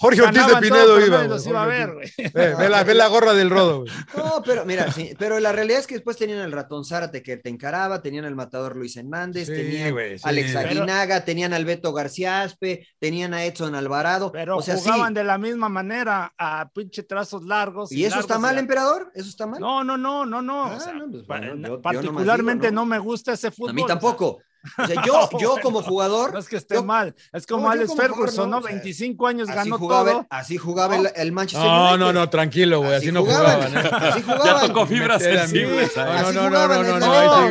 Jorge, 0.00 0.20
Ortiz 0.20 0.46
de 0.48 0.56
Pinedo 0.56 0.98
iba. 0.98 1.18
Nadie 1.18 1.28
los 1.28 1.46
iba 1.46 1.62
a 1.62 1.66
ver, 1.66 1.90
eh, 2.18 2.32
ve, 2.34 2.68
la, 2.68 2.82
ve, 2.82 2.92
la, 2.92 3.06
gorra 3.06 3.34
del 3.34 3.50
rodo. 3.50 3.84
No, 4.16 4.42
pero 4.44 4.64
mira, 4.64 4.90
sí, 4.90 5.14
pero 5.16 5.38
la 5.38 5.52
realidad 5.52 5.78
es 5.78 5.86
que 5.86 5.94
después 5.94 6.16
tenían 6.16 6.40
el 6.40 6.50
ratón 6.50 6.84
Zárate 6.84 7.22
que 7.22 7.36
te 7.36 7.48
encaraba, 7.48 8.02
tenían 8.02 8.24
el 8.24 8.34
matador 8.34 8.74
Luis 8.74 8.96
Hernández, 8.96 9.46
tenían 9.46 9.96
a 9.96 10.28
Alex 10.28 10.56
Aguinaga, 10.56 11.24
tenían 11.24 11.52
al 11.52 11.64
Beto 11.64 11.92
García 11.92 12.42
Aspe, 12.42 12.88
tenían 12.98 13.32
a 13.32 13.44
Edson 13.44 13.76
Alvarado. 13.76 14.32
Pero 14.32 14.60
jugaban 14.60 15.14
de 15.14 15.22
la 15.22 15.38
misma 15.38 15.68
manera 15.68 16.34
a 16.36 16.68
pinche 16.74 17.04
trazos 17.04 17.44
largos. 17.44 17.92
¿Y, 17.92 18.06
eso 18.06 18.18
está 18.18 18.40
mal, 18.40 18.58
emperador? 18.58 19.12
¿Eso 19.14 19.28
está 19.28 19.46
mal? 19.46 19.60
No, 19.60 19.84
no, 19.84 19.96
no, 19.96 20.26
no, 20.26 20.42
no. 20.42 20.64
Ah, 20.64 20.78
pues, 21.12 21.80
particularmente 21.80 22.72
no. 22.72 22.84
me 22.84 22.98
gusta 22.98 23.34
ese 23.34 23.52
fútbol. 23.52 23.70
A 23.70 23.72
mí 23.72 23.86
tampoco. 23.86 24.26
O 24.26 24.32
sea, 24.34 24.42
yo, 25.06 25.28
yo 25.38 25.56
como 25.62 25.82
jugador. 25.82 26.32
No 26.32 26.38
es 26.38 26.48
que 26.48 26.56
esté 26.56 26.82
mal. 26.82 27.14
Es 27.32 27.46
como 27.46 27.70
Alex 27.70 27.94
Ferguson, 27.94 28.50
¿no? 28.50 28.60
25 28.60 29.26
años 29.26 29.48
ganó 29.48 29.78
jugaba 29.78 30.10
todo. 30.12 30.26
así 30.30 30.56
jugaba 30.56 30.96
el, 30.96 31.32
Manchester 31.32 31.68
no, 31.68 31.82
United. 31.82 31.98
No, 31.98 32.12
no, 32.12 32.30
tranquilo, 32.30 32.80
güey. 32.80 32.94
Así, 32.94 33.12
no 33.12 33.24
jugaban. 33.24 33.72
jugaban 33.72 33.86
¿eh? 33.86 34.08
Así 34.08 34.22
jugaban. 34.26 34.46
Ya 34.46 34.66
tocó 34.66 34.86
fibras 34.86 35.22
sensibles. 35.22 35.96
No, 35.96 36.32
no, 36.32 36.50
no, 36.50 36.68
no, 36.68 36.82
no, 36.82 36.98
no. 37.00 37.50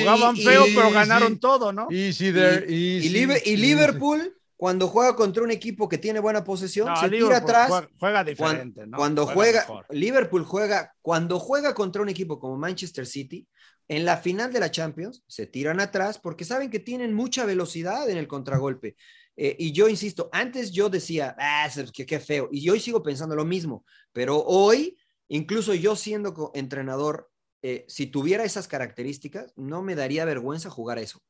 Jugaban 0.00 0.36
feo, 0.36 0.64
pero 0.74 0.90
ganaron 0.90 1.38
todo, 1.38 1.72
¿no? 1.72 1.88
Easy 1.90 2.32
there, 2.32 2.64
Y 2.68 3.56
Liverpool 3.56 4.34
cuando 4.60 4.88
juega 4.88 5.16
contra 5.16 5.42
un 5.42 5.50
equipo 5.50 5.88
que 5.88 5.96
tiene 5.96 6.20
buena 6.20 6.44
posesión, 6.44 6.94
se 6.94 7.08
tira 7.08 7.38
atrás. 7.38 7.72
Juega, 7.98 8.22
diferente, 8.22 8.86
¿no? 8.86 8.98
Cuando 8.98 9.26
juega, 9.26 9.64
Liverpool 9.88 10.44
juega, 10.44 10.94
cuando 11.00 11.40
juega 11.40 11.72
contra 11.72 12.02
un 12.02 12.10
equipo 12.10 12.38
como 12.38 12.58
Manchester 12.58 13.06
City, 13.06 13.48
en 13.90 14.04
la 14.04 14.18
final 14.18 14.52
de 14.52 14.60
la 14.60 14.70
Champions 14.70 15.24
se 15.26 15.48
tiran 15.48 15.80
atrás 15.80 16.16
porque 16.20 16.44
saben 16.44 16.70
que 16.70 16.78
tienen 16.78 17.12
mucha 17.12 17.44
velocidad 17.44 18.08
en 18.08 18.18
el 18.18 18.28
contragolpe. 18.28 18.94
Eh, 19.36 19.56
y 19.58 19.72
yo 19.72 19.88
insisto, 19.88 20.30
antes 20.32 20.70
yo 20.70 20.88
decía, 20.88 21.34
ah, 21.40 21.68
qué, 21.92 22.20
feo, 22.20 22.48
y 22.52 22.70
hoy 22.70 22.78
sigo 22.78 23.02
pensando 23.02 23.34
lo 23.34 23.44
mismo, 23.44 23.84
pero 24.12 24.44
hoy 24.44 24.96
incluso 25.26 25.74
yo 25.74 25.96
siendo 25.96 26.52
entrenador, 26.54 27.32
eh, 27.62 27.84
si 27.88 28.06
tuviera 28.06 28.44
esas 28.44 28.68
características, 28.68 29.52
no 29.56 29.82
me 29.82 29.96
daría 29.96 30.24
vergüenza 30.24 30.70
jugar 30.70 31.00
eso. 31.00 31.20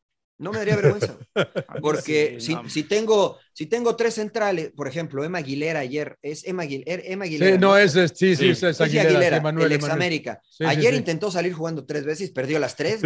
No 0.41 0.53
me 0.53 0.59
daría 0.59 0.75
vergüenza. 0.77 1.17
Porque 1.83 2.37
Sí, 2.41 2.47
si, 2.47 2.55
no. 2.55 2.69
si 2.69 2.83
tengo, 2.85 3.39
si 3.53 3.67
tengo 3.67 3.95
tres 3.95 4.15
centrales, 4.15 4.73
por 4.75 4.89
ejemplo, 4.89 5.23
Emma 5.23 5.39
Aguilera 5.39 5.81
ayer, 5.81 6.17
es 6.23 6.47
Emma, 6.47 6.65
Aguil- 6.65 6.83
er- 6.87 7.03
Emma 7.05 7.27
Aguilera. 7.27 7.53
Sí, 7.53 7.59
no, 7.61 7.77
es, 7.77 7.95
es- 7.95 8.13
sí, 8.15 8.35
sí, 8.35 8.49
es, 8.51 8.63
es 8.63 8.81
Aguilera, 8.81 9.09
Aguilera, 9.11 9.37
sí, 9.37 9.43
Manuel, 9.43 9.67
el 9.67 9.73
ex. 9.79 9.85
América. 9.89 10.41
Sí, 10.49 10.65
Ayer 10.65 10.93
sí. 10.95 10.99
intentó 10.99 11.31
salir 11.31 11.53
jugando 11.53 11.85
tres 11.85 12.05
veces, 12.05 12.31
perdió 12.31 12.59
las 12.59 12.75
tres. 12.77 13.01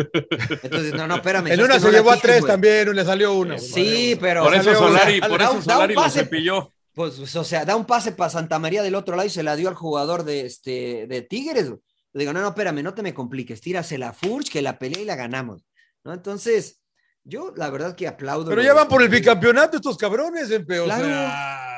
Entonces, 0.62 0.95
no, 0.95 1.07
no, 1.07 1.16
espérame. 1.16 1.49
En 1.49 1.61
una 1.62 1.78
se 1.80 1.87
no 1.87 1.91
llevó 1.93 2.11
a 2.12 2.16
tres 2.20 2.41
güey. 2.41 2.53
también, 2.53 2.95
le 2.95 3.05
salió 3.05 3.32
una. 3.35 3.59
Sí, 3.59 4.16
pero. 4.20 4.45
Por 4.45 4.55
eso 4.55 4.74
Solari, 4.74 5.20
por 5.20 5.39
da 5.39 5.45
eso 5.51 5.62
Solari 5.62 5.95
lo 5.95 6.01
pase, 6.01 6.20
cepilló. 6.20 6.72
Pues, 6.95 7.18
o 7.35 7.43
sea, 7.45 7.64
da 7.64 7.74
un 7.74 7.85
pase 7.87 8.12
para 8.12 8.30
Santa 8.30 8.61
María 8.61 8.82
del 8.85 8.95
otro 8.95 9.16
lado 9.16 9.26
y 9.26 9.30
se 9.30 9.43
la 9.43 9.57
dio 9.57 9.68
al 9.68 9.74
jugador 9.74 10.22
de, 10.24 10.47
este, 10.47 11.07
de 11.09 11.22
Tigres. 11.22 11.66
Le 12.12 12.20
digo, 12.20 12.32
no, 12.32 12.41
no, 12.41 12.49
espérame, 12.51 12.85
no 12.85 12.95
te 12.95 13.03
me 13.03 13.12
compliques, 13.12 13.61
tírase 13.61 13.99
la 13.99 14.12
Furch, 14.12 14.49
que 14.53 14.62
la 14.62 14.78
pelea 14.78 15.03
y 15.03 15.05
la 15.05 15.16
ganamos. 15.16 15.64
¿no? 16.05 16.14
Entonces, 16.14 16.82
yo 17.25 17.53
la 17.57 17.70
verdad 17.70 17.95
que 17.97 18.07
aplaudo. 18.07 18.51
Pero 18.51 18.62
ya 18.62 18.75
van 18.75 18.89
por 18.89 19.03
el 19.03 19.09
bicampeonato 19.09 19.77
estos 19.77 19.97
cabrones, 19.97 20.51
o 20.53 20.64
Claro. 20.85 21.05
sea... 21.05 21.74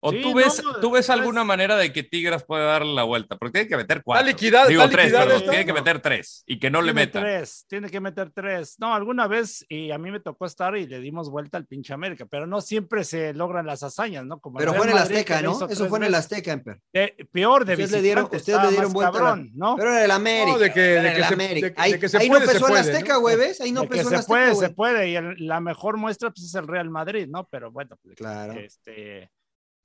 ¿O 0.00 0.12
Sí, 0.12 0.20
tú 0.22 0.32
ves, 0.32 0.62
no, 0.62 0.74
tú 0.80 0.90
ves 0.92 1.06
pues- 1.06 1.10
alguna 1.10 1.42
manera 1.42 1.76
de 1.76 1.92
que 1.92 2.04
Tigres 2.04 2.44
pueda 2.44 2.64
darle 2.66 2.94
la 2.94 3.02
vuelta? 3.02 3.36
Porque 3.36 3.52
tiene 3.52 3.68
que 3.68 3.76
meter 3.76 4.00
cuatro. 4.04 4.26
liquidada- 4.28 4.68
Digo 4.68 4.82
está 4.82 4.92
tres, 4.92 5.04
liquidada 5.06 5.26
perdón. 5.26 5.50
Tiene 5.50 5.66
que 5.66 5.72
meter 5.72 6.00
tres 6.00 6.44
y 6.46 6.58
que 6.60 6.70
no 6.70 6.80
le 6.82 6.92
Tiene 6.92 7.00
meta. 7.06 7.20
tres, 7.20 7.66
tiene 7.68 7.90
que 7.90 8.00
meter 8.00 8.30
tres. 8.30 8.76
No, 8.78 8.94
alguna 8.94 9.26
vez, 9.26 9.66
y 9.68 9.90
a 9.90 9.98
mí 9.98 10.12
me 10.12 10.20
tocó 10.20 10.46
estar 10.46 10.76
y 10.76 10.86
le 10.86 11.00
dimos 11.00 11.30
vuelta 11.30 11.58
al 11.58 11.66
pinche 11.66 11.92
América, 11.92 12.26
pero 12.30 12.46
no 12.46 12.60
siempre 12.60 13.02
se 13.02 13.34
logran 13.34 13.66
las 13.66 13.82
hazañas, 13.82 14.24
¿no? 14.24 14.38
Como 14.38 14.58
Pero 14.58 14.72
fue 14.74 14.86
en 14.86 14.92
el 14.92 14.98
Azteca, 14.98 15.36
le 15.40 15.48
¿no? 15.48 15.66
Eso 15.68 15.88
fue 15.88 15.98
en 15.98 16.04
el. 16.04 16.14
Azteca, 16.14 16.52
Emper. 16.52 16.80
Eh, 16.92 17.16
peor 17.32 17.64
de 17.64 17.72
Ustedes 17.72 17.90
le 17.90 18.02
dieron, 18.02 18.24
ustedes 18.30 18.62
le 18.62 18.70
dieron 18.70 18.92
vuelta. 18.92 19.12
la- 19.12 19.18
cabrón, 19.18 19.50
¿no? 19.54 19.74
Pero 19.76 19.90
era 19.90 20.04
el 20.04 20.10
América. 20.12 20.52
No, 20.52 20.58
de 20.58 20.72
que- 20.72 20.92
era 20.92 21.02
de 21.02 21.08
que 21.10 21.16
el 21.16 21.24
se- 21.24 21.34
América. 21.34 21.66
de 21.70 21.74
ahí 21.76 21.92
de 21.92 21.98
que 21.98 22.08
se 22.08 22.18
ahí 22.18 22.28
puede, 22.28 22.40
no 22.40 22.46
se 22.46 22.52
pesó 22.52 22.66
el 22.66 22.70
puede, 22.72 22.92
Azteca, 22.92 23.16
güey, 23.16 23.36
¿ves? 23.36 23.60
Ahí 23.60 23.72
no 23.72 23.82
pesó 23.88 24.02
el 24.02 24.08
se 24.10 24.14
Azteca, 24.14 24.28
puede, 24.28 24.52
güey. 24.52 24.68
se 24.68 24.74
puede, 24.74 25.08
y 25.10 25.16
el- 25.16 25.34
la 25.46 25.60
mejor 25.60 25.96
muestra 25.96 26.30
pues, 26.30 26.44
es 26.46 26.54
el 26.54 26.68
Real 26.68 26.88
Madrid, 26.88 27.26
¿no? 27.28 27.48
Pero 27.50 27.72
bueno, 27.72 27.96
pues, 28.00 28.14
Claro. 28.16 28.52
este, 28.52 29.28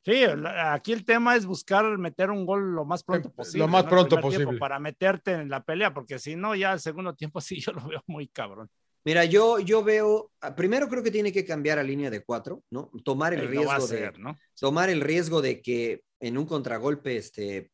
sí, 0.05 0.23
aquí 0.57 0.91
el 0.93 1.05
tema 1.05 1.35
es 1.35 1.45
buscar 1.45 1.97
meter 1.97 2.29
un 2.31 2.45
gol 2.45 2.73
lo 2.75 2.85
más 2.85 3.03
pronto 3.03 3.29
Eh, 3.29 3.33
posible. 3.35 3.59
lo 3.59 3.67
más 3.67 3.83
pronto 3.85 4.19
posible. 4.19 4.57
Para 4.57 4.79
meterte 4.79 5.31
en 5.33 5.49
la 5.49 5.63
pelea, 5.63 5.93
porque 5.93 6.19
si 6.19 6.35
no, 6.35 6.55
ya 6.55 6.73
el 6.73 6.79
segundo 6.79 7.13
tiempo 7.15 7.39
sí 7.41 7.59
yo 7.59 7.71
lo 7.73 7.87
veo 7.87 8.01
muy 8.07 8.27
cabrón. 8.27 8.69
Mira, 9.05 9.25
yo, 9.25 9.59
yo 9.59 9.83
veo, 9.83 10.31
ah, 10.39 10.55
primero 10.55 10.87
creo 10.87 11.03
que 11.03 11.11
tiene 11.11 11.33
que 11.33 11.43
cambiar 11.43 11.77
a 11.77 11.83
línea 11.83 12.09
de 12.09 12.23
cuatro, 12.23 12.63
¿no? 12.71 12.89
Tomar 13.03 13.33
el 13.33 13.47
riesgo 13.49 13.85
de, 13.87 14.13
¿no? 14.17 14.37
tomar 14.57 14.89
el 14.89 15.01
riesgo 15.01 15.41
de 15.41 15.61
que 15.61 16.03
en 16.21 16.37
un 16.37 16.45
contragolpe, 16.45 17.17
este, 17.17 17.69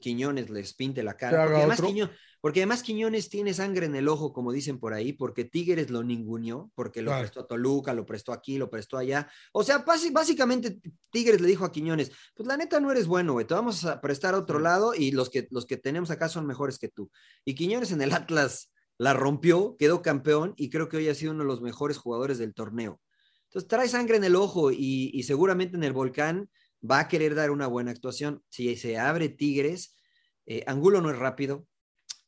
Quiñones 0.00 0.50
les 0.50 0.74
pinte 0.74 1.02
la 1.02 1.16
cara. 1.16 1.42
Porque 1.44 1.56
además, 1.58 1.78
otro. 1.80 1.90
Quiño- 1.92 2.10
porque 2.40 2.60
además 2.60 2.82
Quiñones 2.82 3.30
tiene 3.30 3.54
sangre 3.54 3.86
en 3.86 3.94
el 3.94 4.06
ojo, 4.08 4.32
como 4.34 4.52
dicen 4.52 4.78
por 4.78 4.92
ahí, 4.92 5.14
porque 5.14 5.44
Tigres 5.46 5.88
lo 5.90 6.02
ninguneó, 6.02 6.70
porque 6.74 7.00
lo 7.00 7.10
Claro. 7.10 7.22
prestó 7.22 7.40
a 7.40 7.46
Toluca, 7.46 7.94
lo 7.94 8.04
prestó 8.04 8.32
aquí, 8.32 8.58
lo 8.58 8.68
prestó 8.68 8.98
allá. 8.98 9.30
O 9.52 9.64
sea, 9.64 9.84
básicamente 10.12 10.78
Tigres 11.10 11.40
le 11.40 11.48
dijo 11.48 11.64
a 11.64 11.72
Quiñones, 11.72 12.12
pues 12.34 12.46
la 12.46 12.56
neta 12.56 12.80
no 12.80 12.90
eres 12.92 13.06
bueno, 13.06 13.32
güey, 13.32 13.46
te 13.46 13.54
vamos 13.54 13.84
a 13.84 14.00
prestar 14.00 14.34
a 14.34 14.38
otro 14.38 14.58
lado 14.58 14.94
y 14.94 15.12
los 15.12 15.30
que, 15.30 15.48
los 15.50 15.64
que 15.66 15.76
tenemos 15.78 16.10
acá 16.10 16.28
son 16.28 16.46
mejores 16.46 16.78
que 16.78 16.88
tú. 16.88 17.10
Y 17.44 17.54
Quiñones 17.54 17.92
en 17.92 18.02
el 18.02 18.12
Atlas 18.12 18.70
la 18.98 19.14
rompió, 19.14 19.76
quedó 19.78 20.02
campeón 20.02 20.54
y 20.56 20.70
creo 20.70 20.88
que 20.88 20.98
hoy 20.98 21.08
ha 21.08 21.14
sido 21.14 21.32
uno 21.32 21.44
de 21.44 21.48
los 21.48 21.62
mejores 21.62 21.96
jugadores 21.96 22.38
del 22.38 22.52
torneo. 22.54 23.00
Entonces 23.48 23.68
trae 23.68 23.88
sangre 23.88 24.16
en 24.16 24.24
el 24.24 24.36
ojo 24.36 24.70
y, 24.70 25.10
y 25.14 25.22
seguramente 25.22 25.76
en 25.76 25.84
el 25.84 25.92
volcán 25.92 26.50
va 26.88 27.00
a 27.00 27.08
querer 27.08 27.34
dar 27.34 27.50
una 27.50 27.66
buena 27.66 27.90
actuación. 27.90 28.42
Si 28.48 28.76
se 28.76 28.98
abre 28.98 29.28
Tigres, 29.28 29.96
eh, 30.46 30.64
Angulo 30.66 31.00
no 31.00 31.10
es 31.10 31.18
rápido, 31.18 31.66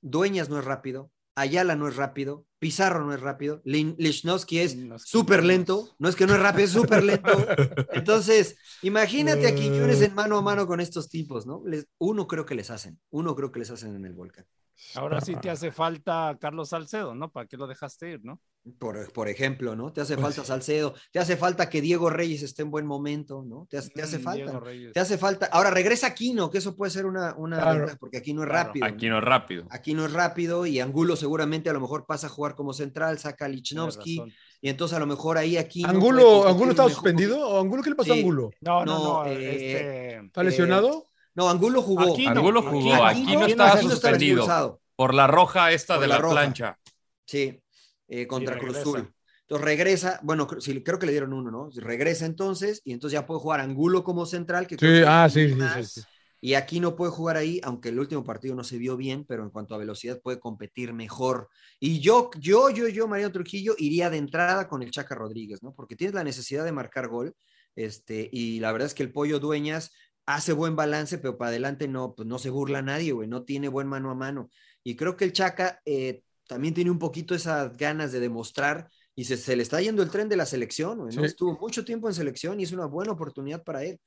Dueñas 0.01 0.49
no 0.49 0.59
es 0.59 0.65
rápido, 0.65 1.11
Ayala 1.35 1.77
no 1.77 1.89
es 1.89 1.97
rápido, 1.97 2.47
Pizarro 2.59 3.05
no 3.05 3.13
es 3.13 3.21
rápido, 3.21 3.61
Lichnowsky 3.65 4.59
es 4.61 4.77
súper 5.05 5.45
lento, 5.45 5.95
no 5.99 6.09
es 6.09 6.17
que 6.17 6.27
no 6.27 6.35
es 6.35 6.41
rápido, 6.41 6.65
es 6.65 6.71
súper 6.73 7.03
lento. 7.05 7.47
Entonces, 7.93 8.57
imagínate 8.83 9.47
a 9.47 9.55
Quiñones 9.55 10.01
en 10.01 10.15
mano 10.15 10.39
a 10.39 10.43
mano 10.43 10.67
con 10.67 10.81
estos 10.81 11.09
tipos, 11.11 11.47
¿no? 11.47 11.63
Les- 11.67 11.87
uno 11.99 12.27
creo 12.27 12.47
que 12.47 12.55
les 12.55 12.71
hacen, 12.71 12.99
uno 13.11 13.35
creo 13.37 13.53
que 13.53 13.59
les 13.59 13.71
hacen 13.71 13.95
en 13.97 14.07
el 14.07 14.15
volcán. 14.15 14.47
Ahora 14.95 15.21
sí 15.21 15.35
te 15.37 15.51
hace 15.51 15.71
falta 15.73 16.37
Carlos 16.41 16.71
Salcedo, 16.71 17.15
¿no? 17.15 17.31
¿Para 17.31 17.47
qué 17.47 17.57
lo 17.59 17.67
dejaste 17.67 18.13
ir, 18.13 18.21
no? 18.25 18.41
Por, 18.79 19.13
por 19.13 19.29
ejemplo, 19.29 19.77
¿no? 19.77 19.93
Te 19.93 20.01
hace 20.01 20.15
Pues 20.17 20.35
falta 20.35 20.45
Salcedo, 20.45 20.95
te 21.13 21.21
hace 21.21 21.37
falta 21.37 21.69
que 21.71 21.81
Diego 21.81 22.11
Reyes 22.11 22.43
esté 22.43 22.63
en 22.63 22.71
buen 22.73 22.85
momento, 22.85 23.45
¿no? 23.47 23.67
Te 23.71 23.79
hace, 23.79 23.91
te 23.91 24.03
hace 24.03 24.19
Mm, 24.19 24.23
falta. 24.23 24.45
Diego 24.45 24.61
Reyes. 24.61 24.93
Te 24.93 24.99
hace 25.01 25.19
falta. 25.19 25.47
Ahora 25.53 25.71
regresa 25.71 26.09
Aquino, 26.09 26.51
que 26.51 26.59
eso 26.59 26.75
puede 26.75 26.91
ser 26.91 27.07
una, 27.07 27.35
una 27.37 27.59
Claro. 27.61 27.79
ventaja, 27.79 27.97
porque 27.99 28.17
aquí 28.19 28.35
no 28.35 28.43
es 28.43 28.49
Claro, 28.49 28.67
rápido. 28.67 28.87
Aquí 28.87 29.09
¿no? 29.09 29.19
es 29.19 29.25
rápido. 29.25 29.67
Aquí 29.71 29.95
no 29.95 30.05
es 30.05 30.13
rápido 30.13 30.67
y 30.67 30.81
Angulo 30.81 31.15
seguramente 31.15 31.71
a 31.71 31.73
lo 31.73 31.81
mejor 31.81 32.07
pasa 32.07 32.27
a 32.27 32.31
jugar 32.31 32.57
como 32.57 32.73
central, 32.73 33.19
saca 33.19 33.45
a 33.45 33.49
Lichnowsky 33.49 34.23
y 34.61 34.69
entonces 34.69 34.97
a 34.97 35.01
lo 35.01 35.07
mejor 35.07 35.39
ahí 35.39 35.57
aquí. 35.57 35.85
¿Angulo, 35.85 36.49
¿Angulo 36.49 36.71
estaba 36.73 36.91
suspendido? 36.91 37.49
¿O 37.49 37.61
Angulo 37.61 37.83
qué 37.83 37.91
le 37.91 37.97
pasó 37.97 38.13
a. 38.13 38.17
Angulo? 38.17 38.51
No, 38.61 38.85
no, 38.85 38.99
No, 38.99 39.25
no. 39.25 39.31
eh, 39.31 39.55
este, 39.55 40.27
¿Está 40.27 40.43
lesionado? 40.43 41.07
No, 41.37 41.49
Angulo 41.51 41.83
jugó. 41.83 42.15
Aquí 42.15 42.25
no, 42.25 42.31
Angulo 42.33 42.63
jugó, 42.63 42.97
no, 42.97 43.05
aquí 43.05 43.23
aquí 43.23 43.33
no 43.35 43.41
no 43.41 43.47
estaba 43.47 43.81
suspendido. 43.81 44.81
Por 44.97 45.15
la 45.15 45.27
roja 45.27 45.71
esta 45.73 45.95
Por 45.95 46.03
de 46.03 46.09
la 46.09 46.19
plancha. 46.19 46.79
Sí, 47.27 47.61
eh, 48.09 48.27
contra 48.27 48.59
Cruz. 48.59 48.77
Azul. 48.77 49.13
Entonces 49.43 49.65
regresa, 49.65 50.21
bueno, 50.25 50.49
sí, 50.59 50.83
creo 50.83 50.99
que 50.99 51.07
le 51.07 51.13
dieron 51.13 51.33
uno, 51.33 51.51
¿no? 51.51 51.71
Regresa 51.77 52.27
entonces 52.27 52.83
y 52.85 52.93
entonces 52.93 53.13
ya 53.15 53.27
puede 53.27 53.41
jugar 53.41 53.61
Angulo 53.61 54.03
como 54.03 54.27
central. 54.27 54.67
Que 54.67 54.75
Sí, 54.75 54.81
que 54.81 55.05
ah, 55.07 55.29
sí, 55.29 55.49
sí, 55.49 55.55
más. 55.55 55.89
sí, 55.89 56.01
sí. 56.01 56.07
Y 56.41 56.55
aquí 56.55 56.81
no 56.81 56.97
puede 56.97 57.11
jugar 57.13 57.37
ahí, 57.37 57.61
aunque 57.65 57.89
el 57.89 57.99
último 57.99 58.23
partido 58.23 58.55
no 58.55 58.63
se 58.63 58.79
vio 58.79 58.97
bien, 58.97 59.25
pero 59.25 59.43
en 59.43 59.51
cuanto 59.51 59.75
a 59.75 59.79
velocidad 59.79 60.21
puede 60.21 60.39
competir 60.39 60.93
mejor. 60.93 61.49
Y 61.81 62.01
yo, 62.01 62.31
yo, 62.39 62.71
yo, 62.71 62.89
yo, 62.89 63.09
Mariano 63.09 63.33
Trujillo, 63.33 63.75
iría 63.79 64.11
de 64.11 64.19
entrada 64.19 64.69
con 64.69 64.83
el 64.83 64.91
Chaca 64.91 65.15
Rodríguez, 65.15 65.63
¿no? 65.63 65.73
Porque 65.75 65.97
tienes 65.97 66.15
la 66.15 66.25
necesidad 66.25 66.65
de 66.65 66.73
marcar 66.73 67.09
gol, 67.09 67.35
este, 67.75 68.29
y 68.33 68.61
la 68.61 68.71
verdad 68.73 68.87
es 68.87 68.95
que 68.95 69.03
el 69.03 69.13
Pollo 69.13 69.39
Dueñas 69.39 69.93
hace 70.27 70.53
buen 70.53 70.77
balance, 70.77 71.19
pero 71.19 71.39
para 71.39 71.49
adelante 71.49 71.89
no, 71.89 72.15
pues 72.15 72.29
no 72.29 72.39
se 72.39 72.51
burla 72.51 72.83
nadie, 72.83 73.13
güey, 73.13 73.29
no 73.29 73.45
tiene 73.45 73.69
buen 73.69 73.87
mano 73.87 74.11
a 74.11 74.15
mano. 74.15 74.51
Y 74.83 74.95
creo 74.95 75.17
que 75.17 75.25
el 75.25 75.33
Chaca 75.33 75.81
eh, 75.85 76.23
también 76.47 76.75
tiene 76.75 76.91
un 76.91 76.99
poquito 76.99 77.35
esas 77.35 77.77
ganas 77.77 78.13
de 78.13 78.21
demostrar 78.21 78.89
y 79.15 79.25
se, 79.25 79.37
se 79.37 79.57
le 79.57 79.63
está 79.63 79.81
yendo 79.81 80.03
el 80.03 80.11
tren 80.11 80.29
de 80.29 80.37
la 80.37 80.47
selección, 80.47 80.99
¿no? 80.99 81.11
Sí. 81.11 81.19
Estuvo 81.23 81.59
mucho 81.59 81.85
tiempo 81.85 82.09
en 82.09 82.15
selección 82.15 82.61
y 82.61 82.65
es 82.65 82.73
una 82.73 82.87
buena 82.87 83.13
oportunidad 83.13 83.63
para 83.65 83.83
él. 83.85 83.99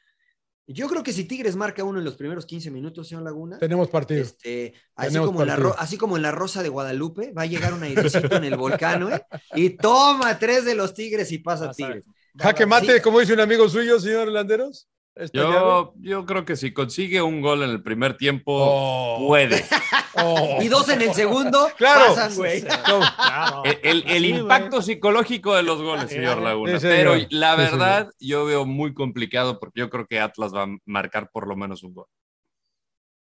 Yo 0.72 0.88
creo 0.88 1.02
que 1.02 1.14
si 1.14 1.24
Tigres 1.24 1.56
marca 1.56 1.84
uno 1.84 1.98
en 1.98 2.06
los 2.06 2.16
primeros 2.16 2.46
15 2.46 2.70
minutos, 2.70 3.08
señor 3.08 3.24
Laguna, 3.24 3.58
Tenemos 3.58 3.88
partido. 3.88 4.22
este, 4.22 4.76
así, 4.96 5.08
Tenemos 5.08 5.28
como 5.30 5.42
en 5.42 5.48
la 5.48 5.56
así 5.80 5.98
como 5.98 6.16
en 6.16 6.22
la 6.22 6.32
Rosa 6.32 6.62
de 6.62 6.70
Guadalupe, 6.70 7.32
va 7.34 7.42
a 7.42 7.46
llegar 7.48 7.74
un 7.74 7.82
airecito 7.82 8.36
en 8.36 8.44
el 8.44 8.56
volcán, 8.56 9.12
¿eh? 9.12 9.22
Y 9.56 9.72
toma 9.72 10.38
tres 10.38 10.66
de 10.66 10.76
los 10.76 10.94
Tigres 10.94 11.32
y 11.32 11.40
pasa 11.40 11.66
Vas 11.68 11.74
a- 11.74 11.76
Tigres. 11.76 12.04
Jaque 12.38 12.68
mate, 12.68 13.02
como 13.02 13.20
dice 13.20 13.34
un 13.34 13.40
amigo 13.40 13.68
suyo, 13.68 14.00
señor 14.00 14.28
Landeros. 14.28 14.88
Esta 15.16 15.38
llave. 15.38 15.53
Yo, 15.53 15.93
yo 15.99 16.26
creo 16.26 16.45
que 16.45 16.55
si 16.55 16.72
consigue 16.74 17.22
un 17.22 17.41
gol 17.41 17.64
en 17.64 17.72
el 17.72 17.84
primer 17.84 18.16
tiempo, 18.18 18.53
Oh. 18.55 19.28
puede. 19.28 19.64
Oh. 20.22 20.57
Y 20.60 20.68
dos 20.70 20.89
en 20.89 21.01
el 21.03 21.14
segundo, 21.14 21.70
Claro. 21.78 22.16
pasan, 22.16 22.36
güey. 22.36 22.62
Claro. 23.16 23.64
El, 23.64 23.80
el- 23.84 24.03
el 24.10 24.24
Sí, 24.24 24.30
impacto 24.30 24.78
güey. 24.78 24.82
psicológico 24.84 25.55
de 25.55 25.64
los 25.64 25.82
goles, 25.82 26.10
señor 26.10 26.41
Laguna. 26.41 26.80
sí, 26.80 26.88
Pero 26.89 27.14
señor. 27.14 27.28
la 27.32 27.51
Sí, 27.55 27.62
verdad, 27.62 28.10
yo 28.20 28.43
veo 28.45 28.66
muy 28.66 28.93
complicado 28.93 29.60
porque 29.60 29.82
yo 29.82 29.89
creo 29.89 30.07
que 30.07 30.20
Atlas 30.20 30.53
va 30.53 30.64
a 30.64 30.78
marcar 30.86 31.30
por 31.32 31.47
lo 31.47 31.55
menos 31.55 31.84
un 31.84 31.93
gol. 31.93 32.07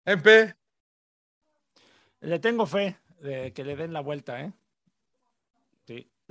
MP. 0.04 0.54
Le 2.20 2.38
tengo 2.40 2.66
fe 2.66 2.98
de 3.20 3.52
que 3.52 3.64
le 3.64 3.76
den 3.76 3.92
la 3.92 4.00
vuelta, 4.00 4.40
¿eh? 4.40 4.52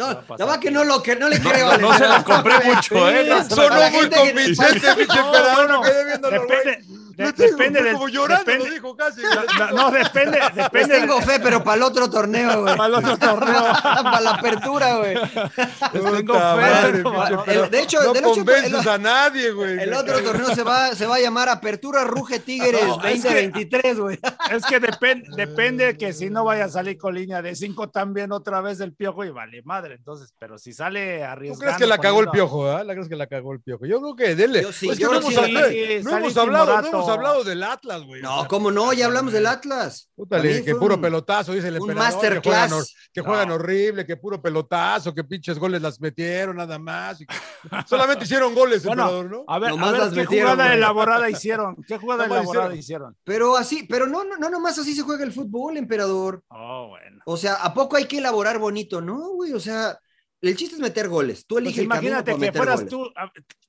No, 0.01 0.07
va 0.07 0.11
a 0.13 0.21
pasar. 0.21 0.39
la 0.39 0.45
verdad 0.45 0.59
que 0.61 0.71
no, 0.71 0.83
lo, 0.83 1.03
que 1.03 1.15
no 1.15 1.29
le 1.29 1.39
No, 1.39 1.49
creo. 1.51 1.65
no, 1.71 1.77
no 1.77 1.93
se 1.97 2.07
la 2.07 2.15
entrenador, 2.17 2.23
compré 2.23 2.59
mucho, 2.73 3.09
¿eh? 3.09 3.43
Sonó 3.49 3.91
muy 3.91 4.09
convincente, 4.09 4.95
pinche 4.95 5.15
No, 5.15 5.25
emperador. 5.27 5.55
bueno, 5.67 5.81
me 5.81 5.89
quedé 5.89 6.05
viéndolo, 6.05 6.45
güey. 6.45 6.57
Depende, 6.57 6.85
No 7.25 7.33
tengo, 7.33 7.51
depende 7.57 7.83
del. 7.83 7.93
como 7.93 8.07
llorando, 8.09 8.43
depende- 8.45 8.67
lo 8.67 8.73
dijo 8.73 8.95
casi. 8.95 9.21
no, 9.59 9.71
no, 9.71 9.91
depende, 9.91 10.39
Les 10.39 10.55
depende 10.63 10.99
tengo 10.99 11.21
fe, 11.21 11.39
pero 11.39 11.63
para 11.63 11.77
el 11.77 11.83
otro 11.83 12.09
torneo, 12.09 12.61
güey. 12.61 12.75
para 12.77 12.87
el 12.87 12.93
otro 12.95 13.17
torneo. 13.17 13.63
para 13.83 14.21
la 14.21 14.31
apertura, 14.31 14.95
güey. 14.97 15.15
Les 15.15 16.03
tengo 16.03 16.33
fe, 16.33 16.39
madre, 16.39 17.03
pero- 17.45 17.67
de 17.69 17.79
hecho- 17.81 18.03
no 18.03 18.13
de 18.13 18.19
hecho, 18.19 18.29
convences 18.33 18.73
el- 18.85 18.89
a 18.89 18.97
nadie, 18.97 19.51
güey. 19.51 19.79
El 19.79 19.93
otro 19.93 20.21
torneo 20.23 20.53
se 20.55 20.63
va, 20.63 20.93
se 20.95 21.05
va 21.05 21.15
a 21.15 21.19
llamar 21.19 21.49
Apertura 21.49 22.03
Ruge 22.03 22.39
Tigres 22.39 22.85
No, 22.85 23.03
es 23.05 23.21
que- 23.23 23.29
2023, 23.29 23.99
güey. 23.99 24.19
Es 24.51 24.65
que 24.65 24.81
depen- 24.81 25.23
depende 25.35 25.97
que 25.97 26.13
si 26.13 26.29
no 26.29 26.43
vaya 26.43 26.65
a 26.65 26.69
salir 26.69 26.97
con 26.97 27.15
línea 27.15 27.41
de 27.41 27.55
5 27.55 27.89
también 27.89 28.31
otra 28.31 28.61
vez 28.61 28.79
el 28.79 28.93
piojo 28.93 29.23
y 29.25 29.29
vale 29.29 29.61
madre. 29.63 29.95
Entonces, 29.95 30.33
pero 30.39 30.57
si 30.57 30.73
sale 30.73 31.19
¿Tú 31.19 31.23
arriesgando. 31.25 31.59
crees 31.65 31.77
que 31.77 31.87
la 31.87 31.97
cagó 31.97 32.21
el 32.21 32.29
piojo, 32.29 32.67
ah? 32.69 32.83
¿La 32.83 32.93
crees 32.93 33.09
que 33.09 33.15
la 33.15 33.27
cagó 33.27 33.53
el 33.53 33.59
piojo? 33.61 33.85
Yo 33.85 33.99
creo 34.01 34.15
que 34.15 34.35
dele. 34.35 34.61
Yo 34.63 34.71
sí, 34.71 34.89
Es 34.89 34.97
que 34.97 35.03
yo 35.03 35.11
no 35.11 35.19
hemos, 35.19 35.33
sí. 35.33 35.39
hablado, 35.39 35.69
Sí, 35.69 35.85
no 36.03 36.09
salí 36.11 36.23
hemos 36.25 36.37
hablado, 36.37 36.65
no 36.65 36.71
hemos 36.71 36.85
timorato. 36.89 37.10
Hablado 37.13 37.43
del 37.43 37.63
Atlas, 37.63 38.01
güey. 38.03 38.21
No, 38.21 38.47
¿cómo 38.47 38.71
no? 38.71 38.93
Ya 38.93 39.05
hablamos 39.05 39.33
del 39.33 39.45
Atlas. 39.47 40.09
Pútale, 40.15 40.63
que 40.63 40.75
puro 40.75 40.95
un- 40.95 41.01
pelotazo, 41.01 41.53
dice 41.53 41.67
el 41.69 41.79
un 41.79 41.89
emperador. 41.91 42.21
Que 42.21 42.39
juegan, 42.49 42.69
masterclass. 42.69 42.95
que 43.13 43.21
juegan 43.21 43.49
No. 43.49 43.55
horrible, 43.55 44.05
que 44.05 44.17
puro 44.17 44.41
pelotazo, 44.41 45.13
que 45.13 45.23
pinches 45.23 45.57
goles 45.59 45.81
las 45.81 45.99
metieron 45.99 46.55
nada 46.57 46.77
más. 46.79 47.21
y 47.21 47.25
que- 47.25 47.35
Solamente 47.87 48.25
hicieron 48.25 48.53
goles, 48.55 48.83
Bueno, 48.83 49.03
emperador, 49.03 49.31
¿no? 49.31 49.43
A 49.47 49.59
ver, 49.59 49.69
a 49.69 49.71
Nomás 49.71 49.91
ver 49.91 49.99
las 50.01 50.09
qué 50.13 50.15
metieron, 50.21 50.51
jugada 50.51 50.65
güey. 50.69 50.77
elaborada 50.77 51.29
hicieron. 51.29 51.75
¿Qué 51.87 51.97
jugada 51.97 52.27
Nomás 52.27 52.43
elaborada 52.43 52.75
hicieron? 52.75 53.17
Pero 53.23 53.55
así, 53.57 53.83
pero 53.89 54.07
no, 54.07 54.23
no, 54.23 54.37
no 54.37 54.49
nomás 54.49 54.77
así 54.79 54.93
se 54.95 55.01
juega 55.03 55.23
el 55.23 55.31
fútbol, 55.33 55.77
emperador. 55.77 56.43
Oh, 56.49 56.87
bueno. 56.89 57.21
O 57.25 57.37
sea, 57.37 57.55
¿a 57.55 57.73
poco 57.73 57.95
hay 57.97 58.05
que 58.05 58.17
elaborar 58.17 58.57
bonito? 58.59 59.01
No, 59.01 59.29
güey, 59.35 59.53
o 59.53 59.59
sea, 59.59 59.97
el 60.41 60.55
chiste 60.55 60.75
es 60.75 60.81
meter 60.81 61.07
goles. 61.07 61.45
Tú 61.45 61.55
Pues 61.55 61.63
eliges 61.65 61.83
el 61.83 61.87
camino 61.89 62.09
imagínate 62.17 62.31
para 62.31 62.35
que 62.35 62.39
meter 62.41 62.57
fueras 62.57 62.75
goles. 62.77 62.89
tú, 62.89 63.13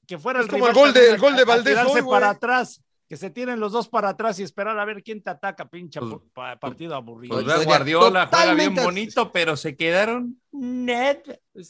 que 0.06 0.18
fuera 0.18 0.40
Es 0.40 0.46
el 0.46 0.50
como 0.50 0.66
el 0.66 0.72
rival 0.74 0.84
gol 0.86 0.94
de- 0.94 1.10
el 1.10 1.18
gol 1.20 1.36
de 1.36 1.44
Valdés 1.44 1.78
hoy, 1.86 2.00
güey. 2.00 2.04
para 2.18 2.30
atrás, 2.30 2.80
que 3.12 3.18
se 3.18 3.28
tiren 3.28 3.60
los 3.60 3.72
dos 3.72 3.88
para 3.90 4.08
atrás 4.08 4.38
y 4.40 4.42
esperar 4.42 4.78
a 4.78 4.86
ver 4.86 5.02
quién 5.02 5.22
te 5.22 5.28
ataca, 5.28 5.68
pinche 5.68 6.00
Pues- 6.00 6.12
pu- 6.14 6.22
pa- 6.32 6.58
partido 6.58 6.94
aburrido. 6.94 7.42
Pues 7.42 7.66
Guardiola, 7.66 8.26
juega 8.32 8.54
bien 8.54 8.74
bonito, 8.74 9.30
pero 9.30 9.54
se 9.54 9.76
quedaron. 9.76 10.40
Net. 10.50 11.22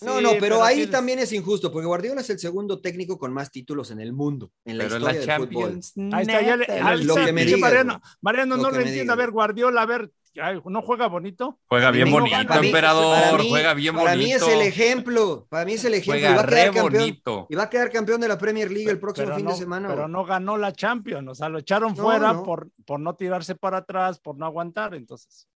No, 0.02 0.20
no, 0.20 0.30
pero, 0.38 0.62
ahí 0.62 0.76
tienes- 0.76 0.92
también 0.92 1.18
es 1.18 1.32
injusto, 1.32 1.72
porque 1.72 1.86
Guardiola 1.88 2.20
es 2.20 2.30
el 2.30 2.38
segundo 2.38 2.80
técnico 2.80 3.18
con 3.18 3.32
más 3.32 3.50
títulos 3.50 3.90
en 3.90 3.98
el 4.00 4.12
mundo, 4.12 4.52
en 4.64 4.78
la 4.78 4.84
Pero 4.84 4.94
en 4.98 5.02
historia 5.02 5.26
la 5.26 5.38
del 5.38 5.48
fútbol. 5.48 5.62
Champions. 5.64 5.94
Ahí 6.14 6.22
está, 6.22 6.42
ya 6.42 6.56
le- 6.56 6.64
ahí 6.80 7.04
Lo 7.04 7.14
está, 7.14 7.26
que 7.26 7.32
me 7.32 7.40
pinche 7.40 7.56
digas, 7.56 7.60
Mariano, 7.60 7.92
güey. 7.98 8.12
Mariano 8.20 8.56
Lo 8.56 8.62
no 8.62 8.70
lo 8.70 8.76
entiendo. 8.76 9.02
digas. 9.02 9.12
A 9.12 9.16
ver, 9.16 9.30
Guardiola, 9.32 9.82
a 9.82 9.86
ver, 9.86 10.12
ay, 10.40 10.60
¿no 10.64 10.82
juega 10.82 11.08
bonito? 11.08 11.58
Juega 11.68 11.90
bien 11.90 12.08
No, 12.10 12.18
bonito, 12.20 12.36
para 12.48 12.60
mí- 12.60 12.68
emperador. 12.68 13.20
para 13.20 13.38
mí- 13.38 13.48
juega 13.50 13.74
bien 13.74 13.94
Para 13.94 14.10
bonito. 14.12 14.26
mí 14.26 14.32
es 14.32 14.42
el 14.48 14.60
ejemplo, 14.62 15.46
para 15.48 15.64
mí 15.64 15.72
es 15.74 15.84
el 15.84 15.94
ejemplo. 15.94 16.18
y 16.18 16.22
va 16.34 16.40
a 16.42 16.46
quedar 16.46 16.64
campeón, 16.66 16.92
bonito. 16.92 17.46
y 17.50 17.54
va 17.54 17.62
a 17.64 17.70
quedar 17.70 17.90
campeón 17.90 18.20
de 18.20 18.28
la 18.28 18.38
Premier 18.38 18.70
League 18.70 18.90
el 18.90 18.98
próximo 19.00 19.26
Pero 19.26 19.36
fin 19.36 19.44
no, 19.44 19.50
de 19.52 19.56
semana. 19.56 19.88
pero 19.88 20.08
no 20.08 20.24
ganó 20.24 20.56
la 20.56 20.72
Champions, 20.72 21.28
o 21.28 21.34
sea, 21.34 21.48
lo 21.48 21.58
echaron 21.58 21.94
No, 21.94 22.02
fuera 22.02 22.32
no. 22.32 22.42
Por, 22.42 22.70
por 22.86 23.00
no 23.00 23.14
tirarse 23.14 23.54
para 23.54 23.78
atrás, 23.78 24.18
por 24.20 24.36
no 24.36 24.46
aguantar, 24.46 24.94
entonces. 24.94 25.46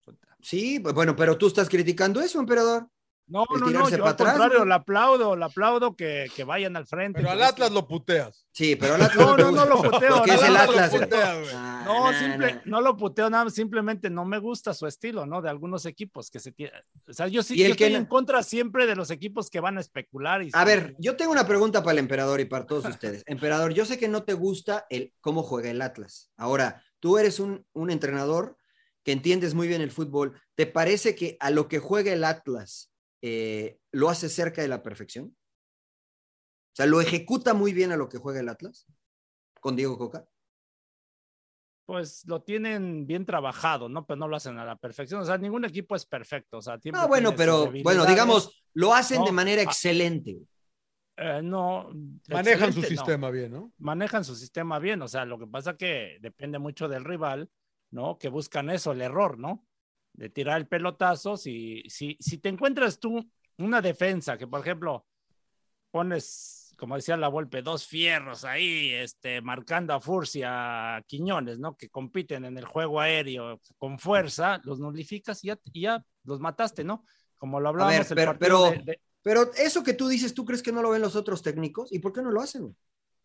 Sí, 0.40 0.78
pues, 0.80 0.94
bueno, 0.94 1.16
pero 1.16 1.36
tú 1.38 1.46
estás 1.46 1.68
criticando 1.68 2.20
eso, 2.20 2.38
emperador. 2.38 2.86
No, 3.28 3.44
El 3.54 3.60
no, 3.60 3.70
no, 3.70 3.88
yo 3.88 3.98
para 3.98 4.02
al 4.04 4.08
atrás, 4.14 4.32
contrario, 4.38 4.64
le 4.64 4.74
aplaudo, 4.74 5.34
le 5.34 5.44
aplaudo 5.44 5.96
que, 5.96 6.26
que 6.36 6.44
vayan 6.44 6.76
al 6.76 6.86
frente. 6.86 7.18
Pero 7.20 7.32
al 7.32 7.42
Atlas 7.42 7.68
que- 7.70 7.74
lo 7.74 7.88
puteas. 7.88 8.46
Sí, 8.52 8.76
pero 8.76 8.94
al 8.94 9.02
Atlas 9.02 9.26
No, 9.26 9.36
no, 9.36 9.50
no 9.50 9.64
lo 9.66 9.82
puteo, 9.82 10.16
Porque 10.18 10.34
es 10.34 10.42
el 10.42 10.56
Atlas, 10.56 10.92
lo 10.92 10.98
güey. 10.98 11.10
Ah, 11.54 11.82
No, 11.84 12.12
nah, 12.12 12.18
simple, 12.18 12.54
nah. 12.54 12.60
no 12.64 12.80
lo 12.80 12.96
puteo 12.96 13.28
nada, 13.28 13.50
simplemente 13.50 14.10
no 14.10 14.24
me 14.24 14.38
gusta 14.38 14.72
su 14.74 14.86
estilo, 14.86 15.26
¿no? 15.26 15.42
De 15.42 15.50
algunos 15.50 15.86
equipos 15.86 16.30
que 16.30 16.38
se 16.38 16.52
tiene. 16.52 16.72
O 17.08 17.12
sea, 17.12 17.26
yo 17.26 17.42
sí 17.42 17.54
Y 17.56 17.62
el 17.64 17.72
yo 17.72 17.76
que 17.76 17.84
estoy 17.86 17.92
no- 17.94 17.98
en 17.98 18.06
contra 18.06 18.42
siempre 18.44 18.86
de 18.86 18.94
los 18.94 19.10
equipos 19.10 19.50
que 19.50 19.58
van 19.60 19.76
a 19.78 19.80
especular. 19.80 20.42
Y 20.44 20.50
A 20.52 20.64
ver, 20.64 20.94
yo 20.98 21.16
tengo 21.16 21.32
una 21.32 21.46
pregunta 21.48 21.82
para 21.82 21.92
el 21.92 21.98
emperador 21.98 22.40
y 22.40 22.44
para 22.44 22.64
todos 22.66 22.84
ustedes. 23.00 23.24
Emperador, 23.26 23.74
yo 23.74 23.84
sé 23.86 23.98
que 23.98 24.06
no 24.08 24.22
te 24.22 24.34
gusta 24.34 24.86
el 24.88 25.12
cómo 25.20 25.42
juega 25.42 25.68
el 25.70 25.82
Atlas. 25.82 26.30
Ahora, 26.36 26.80
tú 27.00 27.18
eres 27.18 27.40
un, 27.40 27.66
un 27.72 27.90
entrenador 27.90 28.56
que 29.02 29.10
entiendes 29.12 29.54
muy 29.54 29.66
bien 29.68 29.82
el 29.82 29.90
fútbol. 29.90 30.40
¿Te 30.54 30.66
parece 30.66 31.14
que 31.14 31.36
a 31.40 31.50
lo 31.50 31.68
que 31.68 31.78
juega 31.80 32.12
el 32.12 32.24
Atlas 32.24 32.90
eh, 33.22 33.78
lo 33.92 34.08
hace 34.08 34.28
cerca 34.28 34.62
de 34.62 34.68
la 34.68 34.82
perfección? 34.82 35.36
O 36.72 36.76
sea, 36.76 36.86
¿lo 36.86 37.00
ejecuta 37.00 37.54
muy 37.54 37.72
bien 37.72 37.92
a 37.92 37.96
lo 37.96 38.08
que 38.08 38.18
juega 38.18 38.40
el 38.40 38.48
Atlas? 38.48 38.86
Con 39.60 39.76
Diego 39.76 39.96
Coca. 39.98 40.28
pues 41.86 42.24
lo 42.26 42.42
tienen 42.42 43.06
bien 43.06 43.24
trabajado, 43.24 43.88
¿no? 43.88 44.04
Pero 44.06 44.16
no 44.18 44.26
lo 44.28 44.36
hacen 44.36 44.58
a 44.58 44.64
la 44.64 44.76
perfección. 44.76 45.20
O 45.20 45.24
sea, 45.24 45.38
ningún 45.38 45.64
equipo 45.64 45.94
es 45.94 46.04
perfecto. 46.04 46.58
O 46.58 46.62
sea, 46.62 46.78
siempre 46.80 47.00
Ah, 47.00 47.06
bueno, 47.06 47.34
pero 47.36 47.70
bueno, 47.82 48.04
digamos, 48.04 48.64
lo 48.74 48.92
hacen 48.92 49.22
de 49.22 49.30
No, 49.30 49.32
manera 49.32 49.62
ah, 49.62 49.64
excelente. 49.64 50.36
Eh, 51.16 51.40
no. 51.42 51.90
Manejan 52.28 52.72
su 52.72 52.80
no. 52.80 52.86
sistema 52.88 53.30
bien, 53.30 53.52
¿no? 53.52 53.72
manejan 53.78 54.24
su 54.24 54.34
sistema 54.34 54.78
bien, 54.78 55.00
o 55.00 55.08
sea, 55.08 55.24
lo 55.24 55.38
que 55.38 55.46
pasa 55.46 55.76
que 55.76 56.18
depende 56.20 56.58
mucho 56.58 56.88
del 56.88 57.04
rival, 57.04 57.48
¿no? 57.90 58.18
Que 58.18 58.28
buscan 58.28 58.68
eso, 58.68 58.92
el 58.92 59.00
error, 59.00 59.38
¿no? 59.38 59.64
De 60.16 60.30
tirar 60.30 60.56
el 60.58 60.66
pelotazo, 60.66 61.36
si, 61.36 61.82
si, 61.88 62.16
si 62.20 62.38
te 62.38 62.48
encuentras 62.48 62.98
tú 62.98 63.22
una 63.58 63.80
defensa 63.82 64.36
que, 64.38 64.46
por 64.46 64.60
ejemplo, 64.60 65.06
pones, 65.90 66.74
como 66.78 66.96
decía 66.96 67.16
la 67.16 67.28
Volpe, 67.28 67.62
dos 67.62 67.86
fierros 67.86 68.44
ahí, 68.44 68.92
este, 68.92 69.40
marcando 69.40 69.94
a 69.94 70.00
Furcia, 70.00 70.96
a 70.96 71.02
Quiñones, 71.02 71.58
¿no? 71.58 71.76
Que 71.76 71.88
compiten 71.88 72.44
en 72.44 72.58
el 72.58 72.64
juego 72.64 73.00
aéreo 73.00 73.60
con 73.78 73.98
fuerza, 73.98 74.60
los 74.64 74.78
nulificas 74.78 75.42
y 75.44 75.48
ya, 75.48 75.58
y 75.72 75.82
ya 75.82 76.04
los 76.24 76.40
mataste, 76.40 76.82
¿no? 76.84 77.04
Como 77.38 77.60
lo 77.60 77.68
hablábamos 77.68 77.98
ver, 77.98 78.06
el 78.08 78.14
pero- 78.14 78.30
partido 78.32 78.70
pero- 78.70 78.84
de- 78.84 78.92
de- 78.92 79.00
Pero 79.22 79.50
eso 79.54 79.82
que 79.82 79.92
tú 79.94 80.06
dices, 80.08 80.34
¿tú 80.34 80.44
crees 80.44 80.62
que 80.62 80.70
no 80.72 80.82
lo 80.82 80.90
ven 80.90 81.02
los 81.02 81.16
otros 81.16 81.42
técnicos? 81.42 81.92
¿Y 81.92 81.98
por 81.98 82.12
qué 82.12 82.22
no 82.22 82.30
lo 82.30 82.40
hacen? 82.40 82.76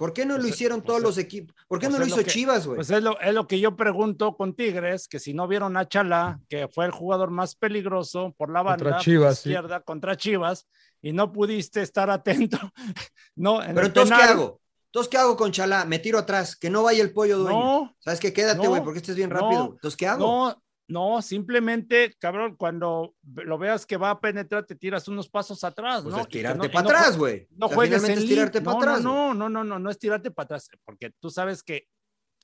¿Por 0.01 0.13
qué 0.13 0.25
no 0.25 0.33
Pues 0.33 0.41
lo 0.45 0.49
es- 0.49 0.55
hicieron 0.55 0.79
pues 0.79 0.87
todos 0.87 1.01
los 1.03 1.17
equipos? 1.19 1.55
¿Por 1.67 1.77
qué 1.77 1.85
pues 1.85 1.93
no 1.93 1.99
lo 1.99 2.05
es 2.05 2.09
lo 2.09 2.15
hizo 2.15 2.25
que- 2.25 2.31
Chivas, 2.31 2.65
güey? 2.65 2.77
Pues 2.77 2.89
es 2.89 3.03
lo, 3.03 3.19
es 3.21 3.33
lo 3.35 3.45
que 3.45 3.59
yo 3.59 3.75
pregunto 3.75 4.35
con 4.35 4.55
Tigres, 4.55 5.07
que 5.07 5.19
si 5.19 5.35
no 5.35 5.47
vieron 5.47 5.77
a 5.77 5.87
Chalá, 5.87 6.39
que 6.49 6.67
fue 6.67 6.85
el 6.85 6.91
jugador 6.91 7.29
más 7.29 7.53
peligroso 7.55 8.33
por 8.35 8.51
la 8.51 8.63
banda 8.63 8.97
Chivas, 8.97 9.37
sí. 9.37 9.49
izquierda 9.49 9.81
contra 9.81 10.17
Chivas, 10.17 10.67
y 11.03 11.11
no 11.13 11.31
pudiste 11.31 11.83
estar 11.83 12.09
atento. 12.09 12.57
no, 13.35 13.61
en 13.61 13.75
Pero 13.75 13.81
el 13.81 13.87
entonces, 13.89 14.17
¿qué 14.17 14.23
hago? 14.23 14.59
Entonces, 14.87 15.09
¿qué 15.11 15.17
hago 15.19 15.37
con 15.37 15.51
Chalá? 15.51 15.85
Me 15.85 15.99
tiro 15.99 16.17
atrás, 16.17 16.55
que 16.55 16.71
no 16.71 16.81
vaya 16.81 17.03
el 17.03 17.13
pollo 17.13 17.37
dueño. 17.37 17.59
No, 17.59 17.95
¿Sabes 17.99 18.19
qué? 18.19 18.33
Quédate, 18.33 18.63
no, 18.63 18.69
güey, 18.69 18.83
porque 18.83 18.97
este 18.97 19.11
es 19.11 19.17
bien 19.17 19.29
no, 19.29 19.35
rápido. 19.39 19.69
Entonces, 19.73 19.95
¿qué 19.97 20.07
hago? 20.07 20.25
no, 20.25 20.63
no, 20.87 21.21
simplemente, 21.21 22.13
cabrón, 22.19 22.55
cuando 22.57 23.15
lo 23.23 23.57
veas 23.57 23.85
que 23.85 23.95
va 23.97 24.09
a 24.09 24.19
penetrar, 24.19 24.65
te 24.65 24.75
tiras 24.75 25.07
unos 25.07 25.29
pasos 25.29 25.63
atrás, 25.63 26.03
Pues 26.03 26.13
¿no? 26.15 26.21
es 26.21 26.27
tirarte 26.27 26.67
no- 26.67 26.71
para 26.73 26.83
no 26.83 26.89
atrás, 26.89 27.17
güey. 27.17 27.47
No 27.51 27.69
juegues 27.69 28.03
en 28.03 28.11
es 28.17 28.25
tirarte 28.25 28.61
para 28.61 28.73
no, 28.75 28.79
atrás. 28.81 29.01
No, 29.01 29.33
no, 29.33 29.49
no, 29.49 29.63
no, 29.63 29.79
no 29.79 29.89
es 29.89 29.97
tirarte 29.97 30.31
para 30.31 30.45
atrás, 30.45 30.69
porque 30.83 31.11
tú 31.19 31.29
sabes 31.29 31.63
que 31.63 31.87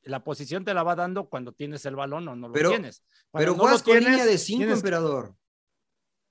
la 0.03 0.23
posición 0.23 0.63
te 0.63 0.73
la 0.73 0.83
va 0.83 0.95
dando 0.95 1.27
cuando 1.27 1.51
tienes 1.51 1.85
el 1.85 1.97
balón 1.97 2.25
o 2.29 2.35
no 2.35 2.47
lo 2.47 2.53
tienes. 2.53 3.03
Cuando 3.31 3.51
Pero 3.51 3.55
juegas 3.61 3.83
con 3.83 3.93
tienes, 3.93 4.09
línea 4.11 4.25
de 4.25 4.37
cinco, 4.37 4.59
tienes- 4.59 4.77
emperador. 4.77 5.35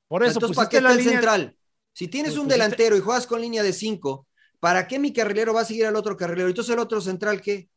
Por 0.08 0.22
eso, 0.22 0.34
Entonces, 0.34 0.56
¿para 0.56 0.68
pusiste 0.68 0.70
qué 0.70 0.86
está 0.86 0.92
el 0.92 0.98
línea- 0.98 1.12
central? 1.20 1.56
Si 1.92 2.08
tienes 2.08 2.32
Pues 2.32 2.38
un 2.40 2.46
pusiste- 2.46 2.54
delantero 2.54 2.96
y 2.96 3.00
juegas 3.00 3.26
con 3.26 3.40
línea 3.40 3.62
de 3.62 3.72
cinco, 3.72 4.26
¿para 4.60 4.86
qué 4.86 4.98
mi 4.98 5.12
carrilero 5.12 5.52
va 5.52 5.62
a 5.62 5.64
seguir 5.66 5.84
al 5.86 5.96
otro 5.96 6.16
carrilero? 6.16 6.48
Entonces, 6.48 6.72
el 6.72 6.78
otro 6.78 7.00
central, 7.00 7.40
¿qué? 7.42 7.68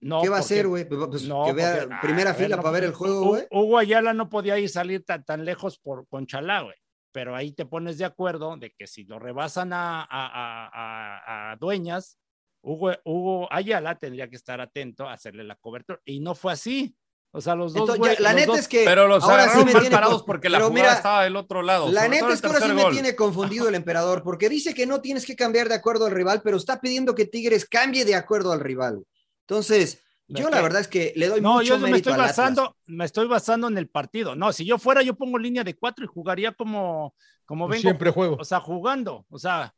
No, 0.00 0.22
¿Qué 0.22 0.28
va 0.28 0.36
a 0.36 0.40
hacer, 0.40 0.68
güey? 0.68 0.84
Pues, 0.88 1.00
pues, 1.10 1.22
no, 1.24 1.44
que 1.44 1.52
vea 1.52 1.78
porque- 1.80 1.96
primera 2.02 2.30
a 2.30 2.32
ver, 2.34 2.44
fila 2.44 2.56
no, 2.56 2.62
para 2.62 2.72
ver 2.72 2.84
el 2.84 2.92
juego, 2.94 3.24
güey. 3.24 3.46
Hugo 3.50 3.78
Ayala 3.78 4.12
no 4.14 4.28
podía 4.28 4.58
ir 4.58 4.68
salir 4.68 5.04
tan, 5.04 5.24
tan 5.24 5.44
lejos 5.44 5.78
por, 5.78 6.06
con 6.08 6.26
Chalá, 6.26 6.62
güey. 6.62 6.76
Pero 7.12 7.34
ahí 7.34 7.52
te 7.52 7.66
pones 7.66 7.98
de 7.98 8.04
acuerdo 8.04 8.56
de 8.58 8.72
que 8.78 8.86
si 8.86 9.04
lo 9.04 9.18
rebasan 9.18 9.72
a, 9.72 10.02
a- 10.02 10.06
a- 10.10 10.68
a- 10.72 11.52
a 11.52 11.56
Dueñas, 11.56 12.16
Hugo, 12.62 12.92
Hugo 13.04 13.48
Ayala 13.52 13.96
tendría 13.98 14.28
que 14.28 14.36
estar 14.36 14.60
atento 14.60 15.08
a 15.08 15.14
hacerle 15.14 15.42
la 15.42 15.56
cobertura. 15.56 16.00
Y 16.04 16.20
no 16.20 16.34
fue 16.34 16.52
así. 16.52 16.94
O 17.30 17.40
sea, 17.40 17.54
los 17.54 17.74
dos. 17.74 17.88
Entonces, 17.90 18.20
la 18.20 18.30
los 18.32 18.40
neta 18.40 18.52
dos- 18.52 18.60
es 18.60 18.68
que 18.68 18.84
Pero 18.84 19.06
los 19.06 19.22
ahora 19.24 19.48
sí 19.50 19.58
me 19.64 19.72
mal 19.72 19.82
tiene 19.82 19.94
parados 19.96 20.22
porque 20.22 20.48
la 20.48 20.58
jugada 20.60 20.74
mira, 20.74 20.92
estaba 20.94 21.24
del 21.24 21.36
otro 21.36 21.62
lado. 21.62 21.90
La 21.90 22.08
neta 22.08 22.32
es 22.32 22.40
que 22.40 22.46
ahora 22.46 22.60
sí 22.60 22.72
me 22.72 22.84
tiene 22.90 23.14
confundido 23.16 23.68
el 23.68 23.74
emperador, 23.74 24.22
porque 24.22 24.48
dice 24.48 24.72
que 24.74 24.86
no 24.86 25.00
tienes 25.00 25.26
que 25.26 25.36
cambiar 25.36 25.68
de 25.68 25.74
acuerdo 25.74 26.06
al 26.06 26.12
rival, 26.12 26.40
pero 26.42 26.56
está 26.56 26.80
pidiendo 26.80 27.14
que 27.14 27.26
Tigres 27.26 27.66
cambie 27.68 28.04
de 28.04 28.14
acuerdo 28.14 28.52
al 28.52 28.60
rival. 28.60 29.04
Entonces, 29.48 30.04
¿De 30.26 30.40
yo 30.42 30.50
la 30.50 30.60
verdad 30.60 30.82
es 30.82 30.88
que 30.88 31.12
le 31.16 31.28
doy 31.28 31.40
No, 31.40 31.54
mucho 31.54 31.64
yo 31.64 31.78
me 31.78 31.90
mérito 31.90 32.10
estoy 32.10 32.22
basando, 32.26 32.76
me 32.86 33.04
estoy 33.06 33.26
basando 33.28 33.66
en 33.68 33.78
el 33.78 33.88
partido. 33.88 34.36
No, 34.36 34.52
si 34.52 34.66
yo 34.66 34.76
fuera, 34.78 35.02
yo 35.02 35.14
pongo 35.14 35.38
línea 35.38 35.64
de 35.64 35.74
cuatro 35.74 36.04
y 36.04 36.08
jugaría 36.08 36.52
como, 36.52 37.14
como 37.46 37.66
vengo. 37.66 37.80
siempre 37.80 38.10
juego. 38.10 38.36
O 38.38 38.44
sea, 38.44 38.60
jugando. 38.60 39.24
O 39.30 39.38
sea, 39.38 39.74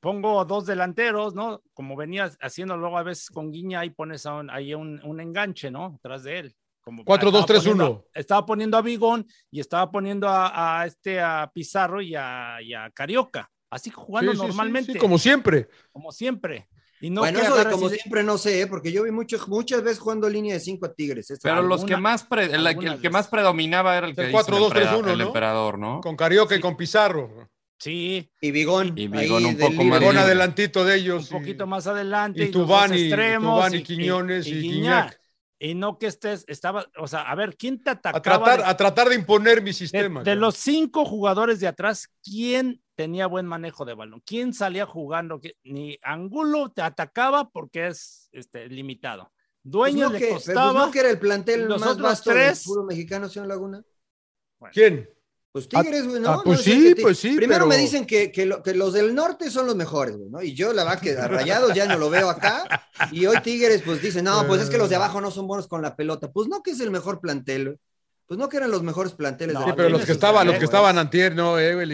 pongo 0.00 0.44
dos 0.44 0.66
delanteros, 0.66 1.34
¿no? 1.34 1.62
Como 1.72 1.96
venías 1.96 2.36
haciendo 2.40 2.76
luego 2.76 2.98
a 2.98 3.02
veces 3.02 3.30
con 3.30 3.50
Guiña, 3.50 3.80
ahí 3.80 3.90
pones 3.90 4.26
a 4.26 4.34
un- 4.34 4.50
ahí 4.50 4.74
un, 4.74 5.00
un 5.04 5.20
enganche, 5.20 5.70
¿no? 5.70 5.94
Atrás 5.98 6.22
de 6.24 6.38
él. 6.40 6.56
Como 6.82 7.02
4-2-3-1. 7.04 7.46
estaba 7.46 7.62
poniendo- 7.64 8.06
Estaba 8.14 8.46
poniendo 8.46 8.76
a 8.76 8.82
Bigón 8.82 9.26
y 9.50 9.60
estaba 9.60 9.90
poniendo 9.90 10.28
a, 10.28 10.80
a 10.82 10.86
este 10.86 11.18
a 11.20 11.50
Pizarro 11.52 12.00
y 12.00 12.14
a, 12.14 12.58
y 12.62 12.74
a 12.74 12.90
Carioca. 12.90 13.50
Así 13.70 13.90
jugando 13.90 14.32
Sí, 14.32 14.36
sí, 14.36 14.42
sí, 14.42 14.46
normalmente. 14.46 14.92
sí, 14.92 14.98
como 14.98 15.18
siempre. 15.18 15.68
como 15.90 16.12
siempre. 16.12 16.68
Y 17.00 17.10
no 17.10 17.20
bueno, 17.20 17.38
que 17.40 17.46
eso 17.46 17.56
de 17.56 17.70
como 17.70 17.86
y 17.88 17.90
de- 17.90 17.96
siempre 17.98 18.22
no 18.22 18.38
sé, 18.38 18.62
¿eh? 18.62 18.66
porque 18.66 18.90
yo 18.90 19.02
vi 19.02 19.10
mucho, 19.10 19.38
muchas 19.48 19.82
veces 19.82 19.98
jugando 19.98 20.28
línea 20.28 20.54
de 20.54 20.60
cinco 20.60 20.86
a 20.86 20.94
Tigres. 20.94 21.30
Esta- 21.30 21.48
Pero 21.48 21.62
los 21.62 21.84
que 21.84 21.96
más 21.96 22.24
pre- 22.24 22.46
el, 22.46 23.00
que 23.00 23.10
más 23.10 23.28
predominaba 23.28 23.96
era 23.98 24.06
el 24.06 24.14
que 24.14 24.22
El 24.22 24.28
dice 24.32 24.38
el, 24.38 24.46
4-2-3-1, 24.46 24.66
emperador, 24.68 25.08
el 25.10 25.18
¿no? 25.18 25.26
emperador, 25.26 25.78
¿no? 25.78 26.00
Con 26.00 26.16
Carioca 26.16 26.56
y 26.56 26.60
con 26.60 26.76
Pizarro. 26.76 27.50
Sí, 27.78 28.30
Y 28.40 28.50
Bigón. 28.52 28.94
Y 28.96 29.08
Bigón 29.08 29.44
un 29.44 29.58
poco 29.58 29.84
más 29.84 30.00
libre. 30.00 30.18
adelantito 30.18 30.84
de 30.86 30.94
un 30.94 30.98
ellos. 31.00 31.30
y- 31.30 31.34
poquito 31.34 31.66
más 31.66 31.86
adelante. 31.86 32.44
y 32.44 32.46
dos 32.46 32.52
Tubán 32.64 32.94
y- 32.94 33.02
extremos, 33.02 33.74
y 33.74 33.82
Quiñones 33.82 34.46
y 34.46 34.60
Guiñac. 34.60 35.20
Y 35.58 35.74
no 35.74 35.98
que 35.98 36.06
estés, 36.06 36.44
estaba, 36.48 36.86
o 36.98 37.06
sea, 37.08 37.22
a 37.22 37.34
ver, 37.34 37.56
¿quién 37.56 37.82
te 37.82 37.90
A 37.90 37.92
atacaba? 37.94 38.22
tratar, 38.44 38.58
de- 38.60 38.64
a 38.70 38.76
tratar 38.76 39.08
de 39.10 39.14
imponer 39.14 39.60
mi 39.60 39.70
de, 39.70 39.72
sistema. 39.74 40.20
de 40.20 40.24
cabrón. 40.24 40.40
los 40.40 40.56
cinco 40.56 41.04
jugadores 41.04 41.60
de 41.60 41.66
atrás, 41.66 42.08
¿quién 42.22 42.80
tenía 42.96 43.26
buen 43.28 43.46
manejo 43.46 43.84
de 43.84 43.94
balón? 43.94 44.20
¿Quién 44.26 44.52
salía 44.52 44.86
jugando? 44.86 45.40
¿Qui- 45.40 45.54
Ni 45.64 45.98
Angulo 46.02 46.70
te 46.72 46.82
atacaba 46.82 47.50
porque 47.50 47.86
es 47.88 48.28
este, 48.32 48.68
limitado. 48.68 49.24
Pues 49.62 49.72
Dueños 49.72 50.12
no 50.12 50.12
le 50.14 50.18
que, 50.18 50.24
pero 50.26 50.34
pues 50.36 50.44
costaba. 50.46 50.86
no 50.86 50.90
que 50.90 51.00
era 51.00 51.10
el 51.10 51.18
plantel 51.18 51.66
los 51.66 51.80
más 51.80 51.90
otros 51.90 52.02
vasto 52.08 52.30
tres- 52.30 52.64
del 52.64 52.84
mexicano, 52.84 53.28
señor 53.28 53.48
Laguna. 53.48 53.82
¿Quién? 54.72 55.08
Pues 55.52 55.68
Tigres, 55.68 56.06
güey, 56.06 56.20
¿no? 56.20 56.28
ah, 56.32 56.40
pues 56.44 56.58
No 56.58 56.64
sí, 56.64 56.94
pues 57.00 57.18
sí, 57.18 57.34
Primero 57.36 57.60
pero- 57.64 57.66
me 57.66 57.78
dicen 57.78 58.04
que, 58.06 58.30
que, 58.30 58.44
lo- 58.44 58.62
que 58.62 58.74
los 58.74 58.92
del 58.92 59.14
norte 59.14 59.50
son 59.50 59.66
los 59.66 59.74
mejores, 59.74 60.16
güey, 60.16 60.28
¿no? 60.28 60.42
Y 60.42 60.54
yo 60.54 60.72
la 60.74 60.84
verdad 60.84 61.00
que 61.00 61.16
a 61.16 61.28
Rayados 61.28 61.72
ya 61.74 61.86
no 61.86 61.96
lo 61.96 62.10
veo 62.10 62.28
acá. 62.28 62.64
Y 63.10 63.24
hoy 63.26 63.38
Tigres, 63.42 63.82
pues 63.82 64.02
dicen, 64.02 64.24
no, 64.26 64.46
pues 64.46 64.60
es 64.62 64.68
que 64.70 64.76
los 64.78 64.90
de 64.90 64.96
abajo 64.96 65.20
no 65.20 65.30
son 65.30 65.46
buenos 65.46 65.66
con 65.66 65.80
la 65.82 65.96
pelota. 65.96 66.30
Pues 66.30 66.46
no 66.48 66.62
que 66.62 66.72
es 66.72 66.80
el 66.80 66.90
mejor 66.90 67.20
plantel, 67.20 67.64
güey. 67.64 67.78
Pues 68.26 68.38
no 68.38 68.48
que 68.48 68.56
eran 68.56 68.70
los 68.70 68.82
mejores 68.82 69.12
planteles. 69.12 69.54
No, 69.54 69.60
de 69.60 69.66
Sí, 69.66 69.72
pero 69.76 69.88
los 69.88 70.04
que 70.04 70.12
estaban, 70.12 70.46
los 70.46 70.56
que 70.56 70.64
estaban 70.64 70.98
antier, 70.98 71.34
¿no? 71.34 71.58
Evel, 71.58 71.92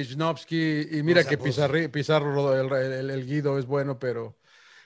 y 0.91 1.03
mira 1.03 1.21
O 1.21 1.23
sea, 1.25 1.31
que 1.31 1.39
Pizarri- 1.39 1.91
Pizarro, 1.91 2.55
el, 2.59 2.73
el- 2.93 3.11
el 3.11 3.27
Guido 3.27 3.59
es 3.59 3.67
bueno, 3.67 3.99
pero... 3.99 4.39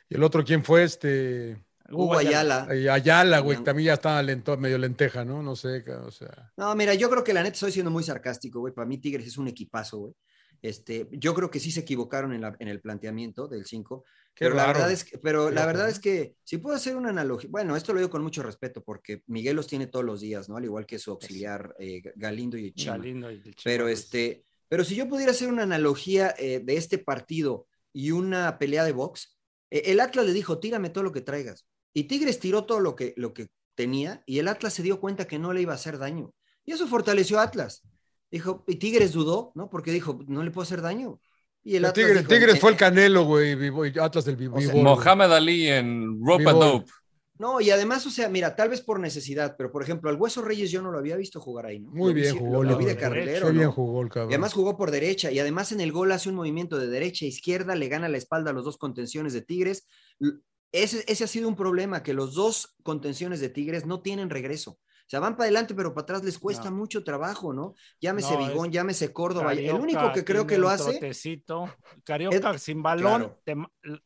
¿Y 0.08 0.14
el 0.16 0.22
otro 0.22 0.44
quién 0.44 0.64
fue? 0.64 0.82
Este... 0.84 1.64
Hugo 1.88 2.18
Ayala. 2.18 2.66
Ay, 2.68 2.88
Ayala, 2.88 3.38
güey, 3.38 3.62
también 3.62 3.86
ya 3.86 3.94
estaba 3.94 4.20
lento, 4.22 4.56
medio 4.56 4.76
lenteja, 4.76 5.24
¿no? 5.24 5.40
No 5.42 5.54
sé, 5.54 5.84
o 5.88 6.10
sea... 6.10 6.52
No, 6.56 6.74
mira, 6.74 6.94
yo 6.94 7.08
creo 7.08 7.22
que 7.22 7.32
la 7.32 7.44
neta 7.44 7.54
estoy 7.54 7.70
siendo 7.70 7.92
muy 7.92 8.02
sarcástico, 8.02 8.58
güey. 8.58 8.74
Para 8.74 8.88
mí 8.88 8.98
Tigres 8.98 9.26
es 9.28 9.38
un 9.38 9.46
equipazo, 9.46 9.98
güey. 9.98 10.14
Este, 10.66 11.08
yo 11.12 11.34
creo 11.34 11.50
que 11.50 11.60
sí 11.60 11.70
se 11.70 11.80
equivocaron 11.80 12.32
en, 12.32 12.40
la- 12.40 12.56
en 12.58 12.68
el 12.68 12.80
planteamiento 12.80 13.46
del 13.48 13.66
5, 13.66 14.04
Qué 14.34 14.44
pero 14.46 14.54
la 14.56 14.66
verdad 14.66 14.90
es 14.90 15.04
que, 15.04 15.16
pero 15.18 15.48
Qué 15.48 15.54
la 15.54 15.60
loco, 15.62 15.66
verdad 15.68 15.84
¿no? 15.84 15.90
es 15.92 15.98
que 16.00 16.34
si 16.44 16.58
puedo 16.58 16.76
hacer 16.76 16.96
una 16.96 17.10
analogía, 17.10 17.48
bueno, 17.50 17.74
esto 17.76 17.92
lo 17.92 18.00
digo 18.00 18.10
con 18.10 18.22
mucho 18.22 18.42
respeto 18.42 18.82
porque 18.84 19.22
Miguel 19.28 19.56
los 19.56 19.66
tiene 19.66 19.86
todos 19.86 20.04
los 20.04 20.20
días, 20.20 20.48
¿no? 20.48 20.56
Al 20.56 20.64
igual 20.64 20.84
que 20.86 20.98
su 20.98 21.10
auxiliar 21.12 21.74
eh, 21.78 22.02
Galindo 22.16 22.56
y 22.58 22.72
Chima. 22.72 22.98
Galindo 22.98 23.30
y 23.30 23.34
el 23.36 23.42
Chima, 23.42 23.54
Pero 23.64 23.84
pues. 23.84 24.00
este, 24.00 24.44
pero 24.68 24.84
si 24.84 24.94
yo 24.96 25.08
pudiera 25.08 25.30
hacer 25.30 25.48
una 25.48 25.62
analogía 25.62 26.34
eh, 26.38 26.60
de 26.62 26.76
este 26.76 26.98
partido 26.98 27.66
y 27.92 28.10
una 28.10 28.58
pelea 28.58 28.84
de 28.84 28.92
box, 28.92 29.38
eh, 29.70 29.84
el 29.86 30.00
Atlas 30.00 30.26
le 30.26 30.32
dijo, 30.32 30.58
tírame 30.58 30.90
todo 30.90 31.04
lo 31.04 31.12
que 31.12 31.20
traigas. 31.22 31.66
Y 31.94 32.04
Tigres 32.04 32.38
tiró 32.40 32.64
todo 32.66 32.80
lo 32.80 32.94
que, 32.96 33.14
lo 33.16 33.32
que 33.32 33.48
tenía 33.74 34.22
y 34.26 34.38
el 34.40 34.48
Atlas 34.48 34.74
se 34.74 34.82
dio 34.82 35.00
cuenta 35.00 35.26
que 35.26 35.38
no 35.38 35.52
le 35.54 35.62
iba 35.62 35.72
a 35.72 35.76
hacer 35.76 35.96
daño. 35.98 36.34
Y 36.64 36.72
eso 36.72 36.86
fortaleció 36.88 37.38
a 37.38 37.44
Atlas. 37.44 37.82
Dijo, 38.30 38.64
y 38.66 38.76
Tigres 38.76 39.12
dudó, 39.12 39.52
¿no? 39.54 39.70
Porque 39.70 39.92
dijo, 39.92 40.18
no 40.26 40.42
le 40.42 40.50
puedo 40.50 40.64
hacer 40.64 40.82
daño. 40.82 41.20
Y 41.62 41.70
el 41.70 41.76
El 41.78 41.84
Atlas 41.86 41.94
Tigres, 42.06 42.18
dijo, 42.18 42.28
Tigres 42.28 42.54
"Eh, 42.56 42.58
fue 42.60 42.70
el 42.70 42.74
eh". 42.74 42.78
Canelo, 42.78 43.24
güey, 43.24 43.54
vivo- 43.54 43.86
y 43.86 43.92
Atlas 43.98 44.24
del 44.24 44.36
Vivo. 44.36 44.56
O 44.56 44.60
sea, 44.60 44.74
Mohamed 44.74 45.32
Ali 45.32 45.68
en 45.68 46.20
Rope 46.24 46.48
and 46.48 46.58
Vivo. 46.58 46.64
Dope. 46.78 46.92
No, 47.38 47.60
y 47.60 47.68
además, 47.70 48.06
o 48.06 48.10
sea, 48.10 48.28
mira, 48.30 48.56
tal 48.56 48.70
vez 48.70 48.80
por 48.80 48.98
necesidad, 48.98 49.56
pero 49.58 49.70
por 49.70 49.82
ejemplo, 49.82 50.08
al 50.08 50.16
Hueso 50.16 50.40
Reyes 50.42 50.70
yo 50.70 50.80
no 50.80 50.90
lo 50.90 50.98
había 50.98 51.16
visto 51.16 51.38
jugar 51.38 51.66
ahí, 51.66 51.80
¿no? 51.80 51.90
Muy 51.90 52.08
Lo 52.10 52.14
vi- 52.14 52.20
bien 52.22 52.34
lo- 52.34 52.40
jugó, 52.40 52.64
Lo, 52.64 52.78
vi 52.78 52.84
de 52.86 52.92
Leo. 52.94 53.00
carrilero, 53.00 53.46
Qué 53.48 53.52
bien 53.52 53.64
¿no? 53.66 53.72
jugó 53.72 54.00
el 54.02 54.08
cabrón. 54.08 54.30
Y 54.30 54.34
además 54.34 54.52
jugó 54.54 54.76
por 54.78 54.90
derecha 54.90 55.30
y 55.30 55.38
además 55.38 55.70
en 55.72 55.80
el 55.82 55.92
gol 55.92 56.12
hace 56.12 56.28
un 56.30 56.34
movimiento 56.34 56.78
de 56.78 56.86
derecha 56.86 57.26
a 57.26 57.28
izquierda, 57.28 57.74
le 57.74 57.88
gana 57.88 58.08
la 58.08 58.16
espalda 58.16 58.52
a 58.52 58.54
los 58.54 58.64
dos 58.64 58.78
contenciones 58.78 59.34
de 59.34 59.42
Tigres. 59.42 59.86
Ese, 60.72 61.04
ese 61.08 61.24
ha 61.24 61.26
sido 61.26 61.48
un 61.48 61.56
problema, 61.56 62.02
que 62.02 62.14
los 62.14 62.34
dos 62.34 62.74
contenciones 62.82 63.40
de 63.40 63.48
Tigres 63.50 63.84
no 63.86 64.00
tienen 64.00 64.30
regreso. 64.30 64.78
O 65.06 65.08
sea, 65.08 65.20
van 65.20 65.34
para 65.36 65.44
adelante, 65.44 65.72
pero 65.74 65.94
para 65.94 66.02
atrás 66.02 66.24
les 66.24 66.36
cuesta 66.38 66.68
No. 66.68 66.76
mucho 66.76 67.04
trabajo, 67.04 67.52
¿no? 67.52 67.74
Llámese 68.00 68.32
No, 68.32 68.38
Bigón, 68.48 68.66
es- 68.66 68.72
llámese 68.72 69.12
Córdoba. 69.12 69.52
el 69.52 69.72
único 69.72 70.12
que 70.12 70.24
creo 70.24 70.42
tiene 70.42 70.46
que 70.46 70.58
lo 70.58 70.66
un 70.66 70.72
hace, 70.72 70.90
trotecito. 70.90 71.72
Carioca 72.04 72.50
Es- 72.54 72.62
sin 72.62 72.82
balón, 72.82 73.20
claro. 73.20 73.40
te 73.44 73.54
ma- 73.54 73.70
eh, 73.84 74.00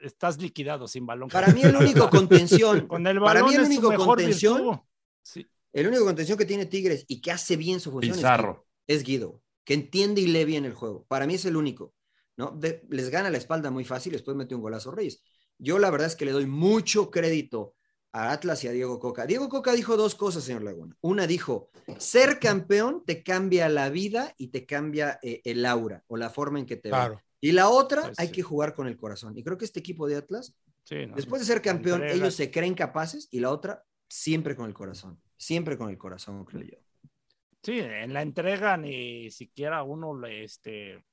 estás 0.00 0.38
liquidado 0.40 0.86
sin 0.86 1.06
balón. 1.06 1.28
para 1.28 1.48
mí 1.48 1.60
el 1.62 1.74
único 1.74 2.08
contención, 2.10 2.86
Con 2.86 3.04
el 3.08 3.18
para 3.18 3.42
balón 3.42 3.50
mí 3.50 3.56
el 3.56 3.64
único 3.64 3.92
contención. 3.94 4.80
Sí. 5.22 5.44
el 5.72 5.86
único 5.88 6.04
contención 6.04 6.38
que 6.38 6.46
tiene 6.46 6.66
Tigres 6.66 7.04
y 7.08 7.20
que 7.20 7.32
hace 7.32 7.56
bien 7.56 7.80
su 7.80 7.90
función 7.90 8.12
es 8.12 8.18
Guido. 8.18 8.28
Pizarro. 8.28 8.66
es 8.86 9.02
Guido, 9.02 9.42
que 9.64 9.74
entiende 9.74 10.20
y 10.20 10.28
lee 10.28 10.44
bien 10.44 10.64
el 10.64 10.72
juego. 10.74 11.04
Para 11.08 11.26
mí 11.26 11.34
es 11.34 11.44
el 11.46 11.56
único, 11.56 11.94
¿no? 12.36 12.52
De- 12.52 12.86
les 12.90 13.10
gana 13.10 13.28
la 13.28 13.38
espalda 13.38 13.70
muy 13.72 13.84
fácil, 13.84 14.12
después 14.12 14.36
mete 14.36 14.54
un 14.54 14.62
golazo 14.62 14.92
Reyes. 14.92 15.20
Yo 15.58 15.80
la 15.80 15.90
verdad 15.90 16.06
es 16.06 16.14
que 16.14 16.24
le 16.24 16.30
doy 16.32 16.46
mucho 16.46 17.10
crédito 17.10 17.74
a 18.12 18.32
Atlas 18.32 18.64
y 18.64 18.68
a 18.68 18.72
Diego 18.72 18.98
Coca. 18.98 19.26
Diego 19.26 19.48
Coca 19.48 19.72
dijo 19.72 19.96
dos 19.96 20.14
cosas, 20.14 20.44
señor 20.44 20.62
Laguna. 20.62 20.96
Una 21.00 21.26
dijo, 21.26 21.70
ser 21.98 22.38
campeón 22.38 23.04
te 23.06 23.22
cambia 23.22 23.68
la 23.68 23.90
vida 23.90 24.34
y 24.38 24.48
te 24.48 24.66
cambia 24.66 25.18
eh, 25.22 25.40
el 25.44 25.64
aura 25.66 26.04
o 26.06 26.16
la 26.16 26.30
forma 26.30 26.58
en 26.58 26.66
que 26.66 26.76
te. 26.76 26.88
Claro. 26.88 27.22
Y 27.40 27.52
la 27.52 27.68
otra, 27.68 28.02
Pues 28.02 28.18
hay 28.18 28.28
sí. 28.28 28.32
que 28.32 28.42
jugar 28.42 28.74
con 28.74 28.88
el 28.88 28.96
corazón. 28.96 29.36
Y 29.36 29.44
creo 29.44 29.58
que 29.58 29.64
este 29.64 29.80
equipo 29.80 30.08
de 30.08 30.16
Atlas, 30.16 30.54
Sí, 30.84 31.06
no, 31.06 31.14
después 31.16 31.40
de 31.40 31.46
ser 31.46 31.60
campeón, 31.60 32.02
ellos 32.02 32.34
se 32.34 32.50
creen 32.50 32.74
capaces 32.74 33.28
y 33.30 33.40
la 33.40 33.50
otra, 33.50 33.84
siempre 34.08 34.56
con 34.56 34.66
el 34.66 34.74
corazón. 34.74 35.20
Siempre 35.36 35.76
con 35.76 35.90
el 35.90 35.98
corazón, 35.98 36.44
creo 36.46 36.62
yo. 36.62 36.78
Sí, 37.62 37.78
en 37.78 38.14
la 38.14 38.22
entrega 38.22 38.76
ni 38.78 39.30
siquiera 39.30 39.82
uno 39.82 40.18
le, 40.18 40.44
este, 40.44 41.04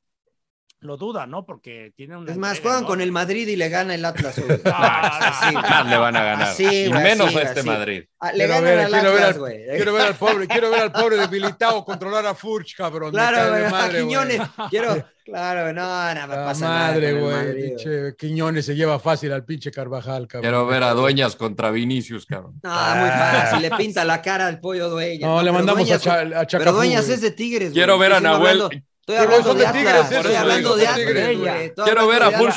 lo 0.82 0.97
duda, 0.97 1.26
¿no? 1.26 1.45
Porque 1.45 1.93
tiene 1.95 2.15
una. 2.15 2.32
Es 2.32 2.38
más, 2.38 2.59
juegan 2.59 2.82
¿no? 2.82 2.88
con 2.88 3.01
el 3.01 3.11
Madrid 3.11 3.47
y 3.47 3.55
le 3.55 3.69
gana 3.69 3.95
el 3.95 4.05
Atlas. 4.05 4.38
hoy. 4.38 4.61
Ah, 4.65 5.30
Así, 5.30 5.53
güey. 5.55 5.63
Más 5.69 5.86
le 5.88 5.97
van 5.97 6.15
a 6.15 6.23
ganar. 6.23 6.47
Así, 6.49 6.86
y 6.86 6.89
menos 6.93 7.28
así, 7.28 7.38
a 7.38 7.41
este 7.41 7.59
así. 7.61 7.67
Madrid. 7.69 8.03
Ah, 8.19 8.32
le 8.32 8.38
Quiero 8.45 8.49
ganan 8.53 8.63
ver, 8.65 8.80
al 8.80 8.91
quiero 8.91 9.03
ver 9.13 9.21
Atlas, 9.23 9.34
al- 9.36 9.39
güey. 9.39 9.65
Quiero 9.76 9.93
ver 9.93 10.01
al 10.03 10.15
pobre, 10.15 10.47
quiero 10.47 10.69
ver 10.69 10.80
al 10.82 10.91
pobre 10.91 11.17
debilitado 11.17 11.84
controlar 11.86 12.26
a 12.28 12.36
Furch, 12.36 12.76
cabrón. 12.76 13.11
Claro, 13.11 13.51
de 13.53 13.59
güey. 13.61 13.71
madre, 13.71 13.97
a 13.99 14.01
Quiñones. 14.01 14.38
güey. 14.38 14.49
Quiero, 14.69 15.05
claro, 15.26 15.73
no, 15.73 16.13
no 16.13 16.28
me 16.28 16.36
pasa 16.36 16.65
nada. 16.69 16.88
madre, 16.91 17.13
güey. 17.19 17.34
Madrid, 17.36 17.65
Pinche 17.69 18.15
Quiñones 18.17 18.65
se 18.65 18.76
lleva 18.76 18.99
fácil 18.99 19.32
al 19.34 19.43
pinche 19.43 19.71
Carvajal, 19.71 20.28
cabrón. 20.28 20.43
Quiero 20.43 20.67
ver 20.67 20.84
a 20.84 20.91
Dueñas 20.93 21.36
contra 21.36 21.71
Vinicius, 21.71 22.26
cabrón. 22.28 22.59
No, 22.61 22.69
muy 22.95 23.09
fácil. 23.09 23.61
Le 23.63 23.71
pinta 23.71 24.05
la 24.05 24.21
cara 24.21 24.45
al 24.45 24.59
pollo 24.59 24.89
Dueñas. 24.89 25.21
No, 25.28 25.41
le 25.41 25.51
mandamos 25.51 25.82
a, 25.89 25.97
Dueñas- 25.97 26.01
Cha- 26.47 26.57
a 26.57 26.59
Pero 26.59 26.73
Dueñas 26.73 27.09
es 27.09 27.21
de 27.21 27.32
Tigres. 27.32 27.71
Quiero 27.73 27.97
ver 27.97 28.13
a 28.13 28.19
Nahuel. 28.19 28.84
Estoy 29.08 29.16
hablando 29.24 29.47
son 29.49 29.58
de 29.60 29.66
de 29.66 29.72
Tigres, 29.72 29.93
Atlas. 29.93 30.08
por 30.08 30.16
Estoy 30.18 30.36
hablando 30.36 30.76
de 30.76 30.88
Atlas. 30.88 31.06
Tigres, 31.08 31.39
güey. 31.39 31.74
Quiero 31.76 32.08
ver 32.08 32.24
a 32.24 32.32
Furch. 32.32 32.56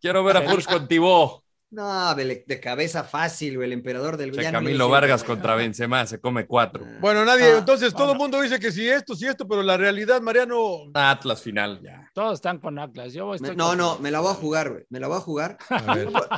Quiero 0.00 0.24
ver 0.24 0.36
a 0.36 0.42
Furch 0.42 0.66
con 0.66 0.88
Tibó. 0.88 1.44
No, 1.72 2.14
de, 2.16 2.42
de 2.48 2.60
cabeza 2.60 3.04
fácil, 3.04 3.54
güey. 3.56 3.68
El 3.68 3.72
emperador 3.74 4.16
del 4.16 4.32
le 4.32 4.50
Camilo 4.50 4.88
Vargas 4.88 5.22
contra 5.22 5.54
Benzema 5.54 6.04
se 6.04 6.20
come 6.20 6.44
cuatro. 6.44 6.84
Bueno, 7.00 7.24
nadie, 7.24 7.44
Ah, 7.44 7.58
entonces 7.58 7.94
todo 7.94 8.10
el 8.12 8.18
mundo 8.18 8.40
dice 8.42 8.58
que 8.58 8.72
sí 8.72 8.88
esto, 8.88 9.14
sí 9.14 9.26
esto, 9.28 9.46
pero 9.46 9.62
la 9.62 9.76
realidad, 9.76 10.20
Mariano. 10.20 10.90
Atlas 10.94 11.40
final, 11.42 11.80
ya. 11.80 12.10
Todos 12.12 12.34
están 12.34 12.58
con 12.58 12.76
Atlas. 12.80 13.12
Yo 13.14 13.32
estoy 13.36 13.50
Me- 13.50 13.56
No, 13.56 13.68
con- 13.68 13.78
no, 13.78 13.98
me 14.00 14.10
la 14.10 14.18
voy 14.18 14.32
a 14.32 14.34
jugar, 14.34 14.70
güey. 14.70 14.84
Me 14.90 14.98
la 14.98 15.06
voy 15.06 15.18
a 15.18 15.20
jugar. 15.20 15.58
A. 15.70 15.94
No 15.94 16.10
por, 16.10 16.28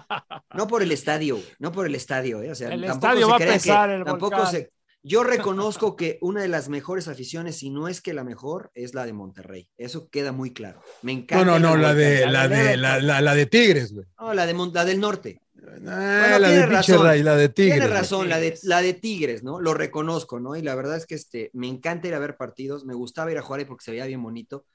no 0.52 0.66
por 0.68 0.82
el 0.82 0.92
estadio. 0.92 1.38
No 1.58 1.72
por 1.72 1.86
el 1.86 1.94
estadio, 1.94 2.42
¿eh? 2.42 2.50
O 2.50 2.54
sea, 2.54 2.68
El 2.68 2.82
tampoco 2.84 3.06
estadio 3.06 3.24
se 3.26 3.30
va 3.30 3.36
a 3.36 3.38
pesar, 3.38 3.88
que- 3.88 3.94
el 3.96 4.04
tampoco 4.04 4.36
volcán. 4.36 4.52
se. 4.52 4.70
Yo 5.02 5.24
reconozco 5.24 5.96
que 5.96 6.18
una 6.20 6.42
de 6.42 6.48
las 6.48 6.68
mejores 6.68 7.08
aficiones, 7.08 7.56
si 7.56 7.70
no 7.70 7.88
es 7.88 8.00
que 8.00 8.12
la 8.14 8.24
mejor, 8.24 8.70
es 8.74 8.94
la 8.94 9.04
de 9.06 9.12
Monterrey. 9.12 9.68
Eso 9.76 10.08
queda 10.10 10.32
muy 10.32 10.52
claro. 10.52 10.80
Me 11.02 11.12
No, 11.14 11.20
encanta. 11.20 11.44
no, 11.44 11.58
no, 11.58 11.74
el 11.74 11.82
la 11.82 11.94
de, 11.94 12.26
la 12.26 12.48
de, 12.48 12.76
la, 12.76 13.00
la, 13.00 13.20
la 13.20 13.34
de 13.34 13.46
Tigres, 13.46 13.92
güey. 13.92 14.06
No, 14.18 14.34
la 14.34 14.46
de 14.46 14.54
la 14.54 14.84
del 14.84 15.00
norte. 15.00 15.40
Ah, 15.86 16.38
la 16.40 16.48
de 16.50 16.66
razón. 16.66 17.04
Ray, 17.04 17.22
la 17.22 17.36
de 17.36 17.48
Tigres. 17.48 17.74
Tiene 17.78 17.88
razón, 17.92 18.28
la 18.28 18.38
de, 18.40 18.58
la 18.64 18.82
de 18.82 18.94
Tigres, 18.94 19.42
¿no? 19.44 19.60
Lo 19.60 19.74
reconozco, 19.74 20.40
¿no? 20.40 20.56
Y 20.56 20.62
la 20.62 20.74
verdad 20.74 20.96
es 20.96 21.06
que 21.06 21.14
este, 21.14 21.50
me 21.52 21.68
encanta 21.68 22.08
ir 22.08 22.14
a 22.14 22.18
ver 22.18 22.36
partidos, 22.36 22.84
me 22.84 22.94
gustaba 22.94 23.30
ir 23.30 23.38
a 23.38 23.42
jugar 23.42 23.60
ahí 23.60 23.66
porque 23.66 23.84
se 23.84 23.92
veía 23.92 24.06
bien 24.06 24.22
bonito, 24.22 24.66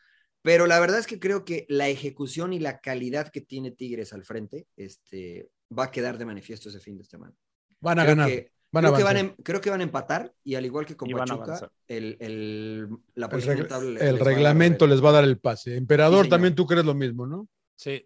pero 0.42 0.66
la 0.66 0.80
verdad 0.80 1.00
es 1.00 1.08
que 1.08 1.20
creo 1.20 1.44
que 1.44 1.66
la 1.68 1.90
ejecución 1.90 2.54
y 2.54 2.60
la 2.60 2.80
calidad 2.80 3.30
que 3.30 3.42
tiene 3.42 3.72
Tigres 3.72 4.14
al 4.14 4.24
frente, 4.24 4.68
este, 4.78 5.50
va 5.78 5.86
a 5.86 5.92
quedar 5.92 6.18
de 6.18 6.26
manifiesto 6.26 6.70
ese 6.70 6.80
fin 6.80 6.98
de 6.98 7.04
semana. 7.04 7.34
Van 7.82 8.00
a 8.00 8.04
Creo 8.04 8.16
ganar. 8.16 8.30
que- 8.30 8.52
creo, 8.72 8.94
que 8.94 9.04
van 9.04 9.18
a, 9.18 9.36
creo 9.44 9.62
que 9.62 9.70
van 9.70 9.82
a 9.82 9.84
empatar 9.84 10.34
y 10.44 10.56
al 10.56 10.66
igual 10.66 10.86
que 10.86 10.96
con 10.98 11.10
Pachuca, 11.10 11.72
el, 11.88 12.18
el- 12.20 12.90
la 13.16 13.30
El, 13.30 13.98
el 13.98 14.20
reglamento 14.20 14.88
les 14.88 15.04
va 15.04 15.10
a 15.10 15.14
dar 15.14 15.24
el 15.24 15.40
pase. 15.40 15.78
Emperador, 15.78 16.26
Sí, 16.26 16.30
también 16.30 16.56
tú 16.56 16.66
crees 16.66 16.86
lo 16.86 16.94
mismo, 16.94 17.26
¿no? 17.28 17.48
Sí. 17.76 18.06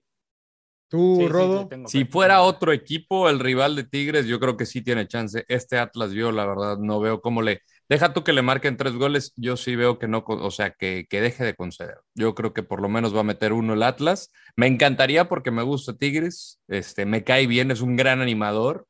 Tú, 0.88 1.16
sí, 1.20 1.28
Rodo. 1.28 1.70
Si 1.88 2.04
fuera 2.04 2.42
otro 2.42 2.74
equipo, 2.74 3.30
el 3.30 3.40
rival 3.40 3.78
de 3.78 3.86
Tigres, 3.86 4.26
yo 4.26 4.40
creo 4.42 4.58
que 4.58 4.66
sí 4.66 4.82
tiene 4.82 5.08
chance. 5.08 5.46
Este 5.48 5.78
Atlas, 5.78 6.12
yo 6.12 6.34
la 6.34 6.46
verdad 6.46 6.78
no 6.80 7.00
veo 7.00 7.22
cómo 7.22 7.42
le. 7.42 7.62
Deja 7.88 8.14
tú 8.14 8.24
que 8.24 8.34
le 8.34 8.42
marquen 8.42 8.76
tres 8.78 8.94
goles, 8.94 9.32
yo 9.38 9.56
sí 9.58 9.76
veo 9.78 10.00
que 10.00 10.08
no, 10.10 10.24
o 10.28 10.52
sea, 10.52 10.72
que, 10.72 11.06
que 11.10 11.22
deje 11.22 11.46
de 11.46 11.56
conceder. 11.56 11.98
Yo 12.14 12.36
creo 12.36 12.54
que 12.54 12.64
por 12.64 12.82
lo 12.82 12.90
menos 12.90 13.16
va 13.16 13.22
a 13.22 13.24
meter 13.24 13.54
uno 13.54 13.74
el 13.74 13.84
Atlas. 13.84 14.32
Me 14.58 14.68
encantaría 14.68 15.30
porque 15.30 15.52
me 15.52 15.64
gusta 15.64 15.96
Tigres, 15.98 16.60
este, 16.68 17.06
me 17.06 17.24
cae 17.24 17.48
bien, 17.48 17.72
es 17.72 17.82
un 17.82 17.96
gran 17.96 18.22
animador. 18.22 18.86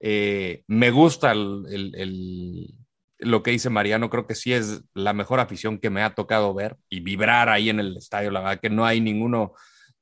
Eh, 0.00 0.64
me 0.66 0.90
gusta 0.90 1.32
el- 1.32 1.64
el- 1.70 1.94
el- 1.94 2.74
lo 3.18 3.42
que 3.42 3.52
dice 3.52 3.70
Mariano, 3.70 4.10
creo 4.10 4.26
que 4.26 4.34
sí 4.34 4.52
es 4.52 4.82
la 4.92 5.12
mejor 5.12 5.40
afición 5.40 5.78
que 5.78 5.88
me 5.90 6.02
ha 6.02 6.14
tocado 6.14 6.52
ver 6.52 6.76
y 6.90 7.00
vibrar 7.00 7.48
ahí 7.48 7.70
en 7.70 7.80
el 7.80 7.96
estadio. 7.96 8.30
La 8.30 8.40
verdad 8.40 8.60
que 8.60 8.70
no 8.70 8.84
hay 8.84 9.00
ninguno 9.00 9.52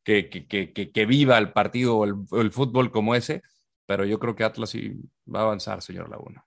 que, 0.03 0.29
que, 0.29 0.47
que, 0.47 0.73
que- 0.73 0.91
que 0.91 1.07
viva 1.07 1.39
el 1.39 1.53
partido 1.53 1.97
o 1.99 2.05
el, 2.41 2.51
fútbol 2.51 2.91
como 2.91 3.15
ese, 3.15 3.43
pero 3.87 4.05
yo 4.05 4.19
creo 4.19 4.35
que 4.35 4.43
Atlas 4.45 4.71
sí 4.71 4.95
va 5.33 5.41
a 5.41 5.43
avanzar, 5.45 5.83
señor 5.83 6.09
Laguna. 6.09 6.45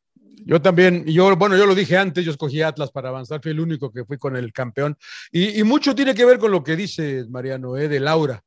Yo 0.47 0.61
también, 0.61 1.05
yo, 1.05 1.33
bueno, 1.37 1.55
yo 1.57 1.65
lo 1.65 1.73
dije 1.73 1.97
antes, 1.97 2.25
yo 2.25 2.31
escogí 2.31 2.61
Atlas 2.61 2.91
para 2.91 3.09
avanzar, 3.09 3.41
fui 3.41 3.51
el 3.51 3.59
único 3.61 3.91
que 3.91 4.03
fui 4.03 4.17
con 4.17 4.35
el 4.35 4.51
campeón. 4.51 4.97
Y, 5.31 5.59
y 5.59 5.63
mucho 5.63 5.95
tiene 5.95 6.13
que 6.13 6.25
ver 6.25 6.37
con 6.39 6.51
lo 6.51 6.61
que 6.63 6.75
dice 6.75 7.25
Mariano, 7.29 7.77
eh, 7.77 7.87
de 7.87 7.99
Laura, 8.01 8.43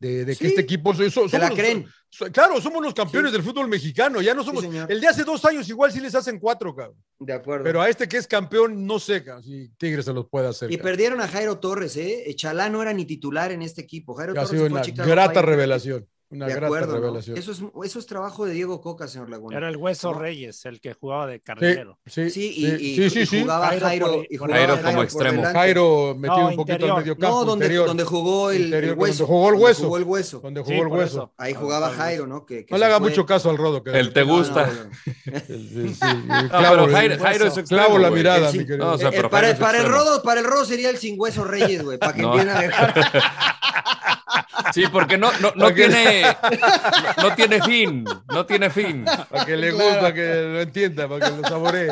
de, 0.00 0.24
de 0.24 0.32
que 0.32 0.44
Sí, 0.44 0.46
este 0.48 0.60
equipo. 0.62 0.92
so- 0.94 1.08
so- 1.10 1.28
Se 1.28 1.38
la 1.38 1.50
creen. 1.50 1.86
Claro, 2.32 2.60
somos 2.60 2.82
los 2.82 2.94
campeones 2.94 3.30
Sí. 3.30 3.36
del 3.36 3.44
fútbol 3.46 3.68
mexicano, 3.68 4.20
ya 4.20 4.34
no 4.34 4.42
somos. 4.44 4.64
el 4.64 5.00
de 5.00 5.06
hace 5.08 5.24
dos 5.24 5.44
años 5.44 5.68
igual 5.68 5.92
sí 5.92 6.00
les 6.00 6.14
hacen 6.14 6.38
cuatro, 6.38 6.74
cabrón. 6.74 6.96
De 7.18 7.32
acuerdo. 7.32 7.64
Pero 7.64 7.80
a 7.82 7.88
este 7.88 8.08
que 8.08 8.16
es 8.16 8.26
campeón, 8.26 8.86
no 8.86 8.98
sé 8.98 9.22
cabrón, 9.24 9.42
si 9.44 9.68
Tigres 9.76 10.04
se 10.04 10.12
los 10.12 10.26
puede 10.28 10.48
hacer. 10.48 10.70
y 10.70 10.76
cabrón. 10.76 10.90
perdieron 10.92 11.20
a 11.20 11.28
Jairo 11.28 11.58
Torres, 11.58 11.96
¿eh? 11.96 12.24
Chalá 12.36 12.68
no 12.70 12.80
era 12.82 12.92
ni 12.92 13.04
titular 13.04 13.52
en 13.52 13.62
este 13.62 13.82
equipo. 13.82 14.14
Jairo 14.14 14.32
ha 14.32 14.34
Torres 14.36 14.50
sido 14.50 14.68
fue 14.68 14.70
una 14.70 15.04
grata 15.06 15.42
revelación. 15.42 16.06
Una 16.30 16.44
de 16.46 16.52
grata 16.52 16.66
acuerdo, 16.66 16.92
¿no? 16.92 17.00
revelación. 17.00 17.38
Eso 17.38 17.52
es, 17.52 17.62
eso 17.84 17.98
es 17.98 18.06
trabajo 18.06 18.44
de 18.44 18.52
Diego 18.52 18.82
Coca, 18.82 19.08
señor 19.08 19.30
Laguna. 19.30 19.56
Era 19.56 19.70
el 19.70 19.78
Hueso 19.78 20.12
¿No? 20.12 20.18
Reyes, 20.18 20.62
el 20.66 20.78
que 20.78 20.92
jugaba 20.92 21.26
de 21.26 21.40
carrilero. 21.40 21.98
sí, 22.04 22.28
Sí, 22.28 22.52
y, 22.54 22.66
sí, 22.66 22.76
y- 22.80 22.96
sí, 22.96 23.10
sí, 23.10 23.20
y 23.20 23.26
sí. 23.26 23.40
jugaba 23.40 23.68
Jairo 23.68 23.86
Jairo, 23.86 24.06
por- 24.08 24.26
y 24.28 24.36
jugaba 24.36 24.56
Jairo 24.58 24.82
como 24.82 25.02
extremo. 25.04 25.42
Jairo 25.44 26.14
metido 26.18 26.36
No, 26.38 26.48
un 26.48 26.56
poquito 26.56 26.72
interior. 26.74 26.90
al 26.90 27.02
medio 27.02 27.16
campo. 27.16 27.28
No, 27.38 27.44
donde, 27.46 27.64
interior, 27.64 27.86
donde 27.86 28.04
jugó 28.04 28.50
el, 28.50 28.64
interior, 28.66 28.92
el 28.92 28.98
hueso. 28.98 29.24
donde 29.26 29.32
jugó 29.32 29.48
el 29.48 29.52
donde 29.54 29.64
hueso. 29.64 29.82
jugó 29.84 29.96
el 29.96 30.04
hueso. 30.04 30.40
donde 30.40 30.60
Sí, 30.64 30.66
jugó 30.72 30.82
el 30.82 30.88
hueso. 30.92 31.06
eso. 31.16 31.32
Ahí 31.38 31.52
Ah, 31.54 31.58
jugaba 31.60 31.90
Jairo. 31.90 32.26
¿no? 32.26 32.44
Que, 32.44 32.66
que 32.66 32.72
No 32.74 32.78
le 32.78 32.84
haga 32.84 32.98
fue. 32.98 33.08
mucho 33.08 33.24
caso 33.24 33.48
al 33.48 33.56
rodo. 33.56 33.82
que- 33.82 33.90
El 33.98 34.12
te 34.12 34.20
No, 34.20 34.26
no, 34.26 34.32
gusta. 34.38 34.66
no, 34.66 34.72
no. 34.74 34.84
No, 36.76 36.88
Jairo, 37.22 37.46
es 37.46 37.68
clavo 37.68 37.96
la 37.98 38.10
mirada, 38.10 38.52
mi 38.52 38.66
querido. 38.66 38.96
No, 38.98 39.30
para, 39.30 39.48
el 39.50 39.88
rodo, 39.88 40.22
para 40.22 40.40
el 40.40 40.46
rodo 40.46 40.66
sería 40.66 40.90
el 40.90 40.98
sin 40.98 41.18
hueso 41.18 41.44
Reyes, 41.44 41.82
güey, 41.82 41.96
para 41.96 42.12
que 42.12 42.20
No. 42.20 42.38
entienda 42.38 42.60
mejor. 42.60 42.92
Sí, 44.74 44.84
porque 44.92 45.16
no, 45.16 45.30
no, 45.40 45.52
no 45.54 45.64
¿Para 45.64 45.74
qué? 45.74 46.17
Tiene, 46.22 46.68
no, 47.16 47.22
no 47.28 47.34
tiene 47.36 47.62
fin, 47.62 48.04
no 48.32 48.46
tiene 48.46 48.70
fin. 48.70 49.04
Para 49.30 49.44
que 49.46 49.56
le 49.56 49.70
Claro. 49.70 49.84
guste, 49.84 50.00
para 50.00 50.14
que 50.14 50.34
lo 50.42 50.60
entienda, 50.60 51.08
para 51.08 51.30
que 51.30 51.36
lo 51.36 51.48
saboree. 51.48 51.90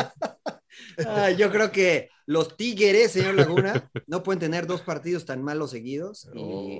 Ah, 1.07 1.31
yo 1.31 1.51
creo 1.51 1.71
que 1.73 2.09
los 2.27 2.57
Tigres, 2.57 3.13
señor 3.13 3.35
Laguna, 3.35 3.91
no 4.07 4.23
pueden 4.23 4.41
tener 4.41 4.67
dos 4.67 4.83
partidos 4.83 5.25
tan 5.25 5.43
malos 5.43 5.71
seguidos 5.71 6.29
y, 6.35 6.79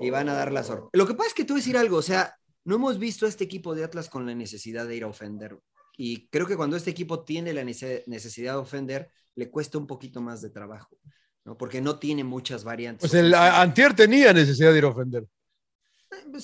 y 0.00 0.10
van 0.10 0.28
a 0.28 0.34
dar 0.34 0.52
la 0.52 0.62
sorpresa. 0.62 0.90
Lo 0.92 1.06
que 1.06 1.14
pasa 1.14 1.28
es 1.28 1.34
que 1.34 1.44
te 1.44 1.52
voy 1.52 1.60
a 1.60 1.62
decir 1.62 1.76
algo, 1.76 1.96
o 1.98 2.02
sea, 2.02 2.34
no 2.64 2.76
hemos 2.76 2.98
visto 2.98 3.26
a 3.26 3.28
este 3.28 3.44
equipo 3.44 3.74
de 3.74 3.84
Atlas 3.84 4.08
con 4.08 4.26
la 4.26 4.34
necesidad 4.34 4.86
de 4.86 4.96
ir 4.96 5.04
a 5.04 5.08
ofender. 5.08 5.58
Y 5.96 6.28
creo 6.28 6.46
que 6.46 6.56
cuando 6.56 6.76
este 6.76 6.90
equipo 6.90 7.24
tiene 7.24 7.52
la 7.52 7.62
nece- 7.62 8.02
necesidad 8.06 8.52
de 8.54 8.58
ofender, 8.58 9.10
le 9.34 9.50
cuesta 9.50 9.78
un 9.78 9.86
poquito 9.86 10.20
más 10.20 10.42
de 10.42 10.50
trabajo, 10.50 10.98
¿no? 11.44 11.56
Porque 11.56 11.80
no 11.80 11.98
tiene 11.98 12.24
muchas 12.24 12.64
variantes. 12.64 13.10
Pues 13.10 13.22
el 13.22 13.32
Antier 13.34 13.94
tenía 13.94 14.32
necesidad 14.32 14.72
de 14.72 14.78
ir 14.78 14.84
a 14.84 14.88
ofender. 14.88 15.24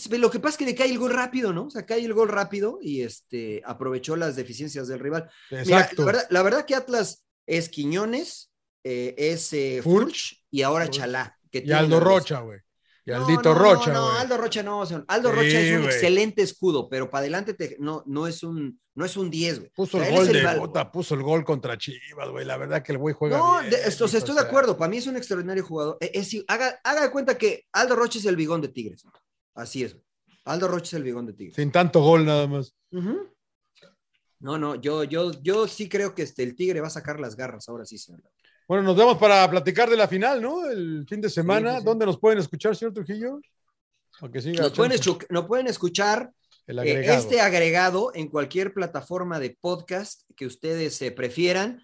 Pues, 0.08 0.20
Lo 0.20 0.30
que 0.30 0.40
pasa 0.40 0.54
es 0.54 0.58
que 0.58 0.64
le 0.66 0.74
cae 0.74 0.90
el 0.90 0.98
gol 0.98 1.12
rápido, 1.12 1.52
¿no? 1.52 1.66
O 1.66 1.70
sea, 1.70 1.84
cae 1.86 2.04
el 2.04 2.14
gol 2.14 2.28
rápido 2.28 2.78
y 2.80 3.02
este, 3.02 3.62
aprovechó 3.64 4.16
las 4.16 4.36
deficiencias 4.36 4.88
del 4.88 4.98
rival. 5.00 5.30
Mira, 5.50 5.90
la, 5.96 6.04
verdad, 6.04 6.26
la 6.30 6.42
verdad 6.42 6.64
que 6.66 6.74
Atlas 6.74 7.24
es 7.46 7.68
Quiñones, 7.68 8.50
eh, 8.84 9.14
es 9.18 9.52
eh, 9.52 9.80
Furch. 9.82 10.44
Y 10.50 10.62
ahora 10.62 10.86
Furch. 10.86 10.96
Chalá. 10.96 11.38
que 11.50 11.62
Y 11.64 11.72
Aldo 11.72 11.96
los- 12.00 12.04
Rocha, 12.04 12.40
güey. 12.40 12.58
Y 13.04 13.10
No, 13.10 13.26
Aldito 13.26 13.52
no, 13.52 13.58
Rocha, 13.58 13.92
No, 13.92 14.12
no. 14.12 14.18
Aldo 14.18 14.36
Rocha 14.38 14.62
no, 14.62 14.86
señor. 14.86 15.04
Aldo 15.08 15.30
Sí, 15.30 15.34
Rocha 15.36 15.60
es 15.60 15.76
un 15.76 15.84
excelente 15.86 16.42
escudo, 16.42 16.88
pero 16.88 17.10
para 17.10 17.22
adelante 17.22 17.52
te- 17.54 17.76
no, 17.80 18.04
no, 18.06 18.28
es 18.28 18.44
un, 18.44 18.80
no 18.94 19.04
es 19.04 19.16
un 19.16 19.28
10, 19.28 19.58
güey. 19.58 19.70
Puso 19.74 19.96
O 19.98 20.00
sea, 20.00 20.08
el 20.08 20.14
gol 20.14 20.26
de 20.28 20.86
puso 20.92 21.14
el 21.16 21.22
gol 21.24 21.44
contra 21.44 21.76
Chivas, 21.76 22.28
güey. 22.30 22.44
La 22.44 22.56
verdad 22.56 22.80
que 22.82 22.92
el 22.92 22.98
güey 22.98 23.12
juega 23.12 23.38
No, 23.38 23.58
bien. 23.58 23.70
de- 23.72 23.88
esto, 23.88 24.04
o 24.04 24.08
sea, 24.08 24.18
estoy 24.18 24.36
o 24.36 24.38
de 24.40 24.42
acuerdo. 24.46 24.78
Para 24.78 24.88
mí 24.88 24.98
es 24.98 25.06
un 25.08 25.16
extraordinario 25.16 25.64
jugador. 25.64 25.98
Eh, 26.00 26.12
es- 26.14 26.44
haga, 26.46 26.78
haga 26.84 27.02
de 27.02 27.10
cuenta 27.10 27.36
que 27.36 27.64
Aldo 27.72 27.96
Rocha 27.96 28.20
es 28.20 28.24
el 28.24 28.36
bigón 28.36 28.60
de 28.60 28.68
Tigres. 28.68 29.04
Así 29.54 29.84
es. 29.84 29.96
Aldo 30.44 30.68
Rocha 30.68 30.88
es 30.88 30.94
el 30.94 31.02
bigón 31.04 31.26
de 31.26 31.34
Tigres. 31.34 31.56
Sin 31.56 31.70
tanto 31.70 32.00
gol 32.00 32.24
nada 32.24 32.46
más. 32.46 32.74
No, 34.40 34.58
no, 34.58 34.74
yo, 34.74 35.04
yo, 35.04 35.30
yo 35.42 35.68
sí 35.68 35.88
creo 35.88 36.14
que 36.14 36.22
este, 36.22 36.42
el 36.42 36.56
Tigre 36.56 36.80
va 36.80 36.88
a 36.88 36.90
sacar 36.90 37.20
las 37.20 37.36
garras 37.36 37.68
ahora 37.68 37.84
sí, 37.84 37.96
señor. 37.96 38.22
Bueno, 38.66 38.82
nos 38.82 38.96
vemos 38.96 39.18
para 39.18 39.48
platicar 39.48 39.88
de 39.88 39.96
la 39.96 40.08
final, 40.08 40.42
¿no? 40.42 40.68
El 40.68 41.06
fin 41.08 41.20
de 41.20 41.30
semana. 41.30 41.70
Sí, 41.70 41.76
sí, 41.76 41.80
sí. 41.80 41.84
¿Dónde 41.84 42.06
nos 42.06 42.18
pueden 42.18 42.38
escuchar, 42.38 42.74
señor 42.74 42.94
Trujillo? 42.94 43.40
Para 44.18 44.32
que 44.32 44.42
siga 44.42 44.62
Nos 44.62 44.72
pueden, 44.72 44.98
nos 45.30 45.70
escuchar 45.70 46.32
el 46.66 46.78
eh, 46.78 46.82
agregado. 46.82 47.18
este 47.18 47.40
agregado 47.40 48.12
en 48.14 48.28
cualquier 48.28 48.72
plataforma 48.72 49.38
de 49.38 49.56
podcast 49.60 50.22
que 50.36 50.46
ustedes 50.46 51.00
eh, 51.02 51.10
prefieran. 51.12 51.82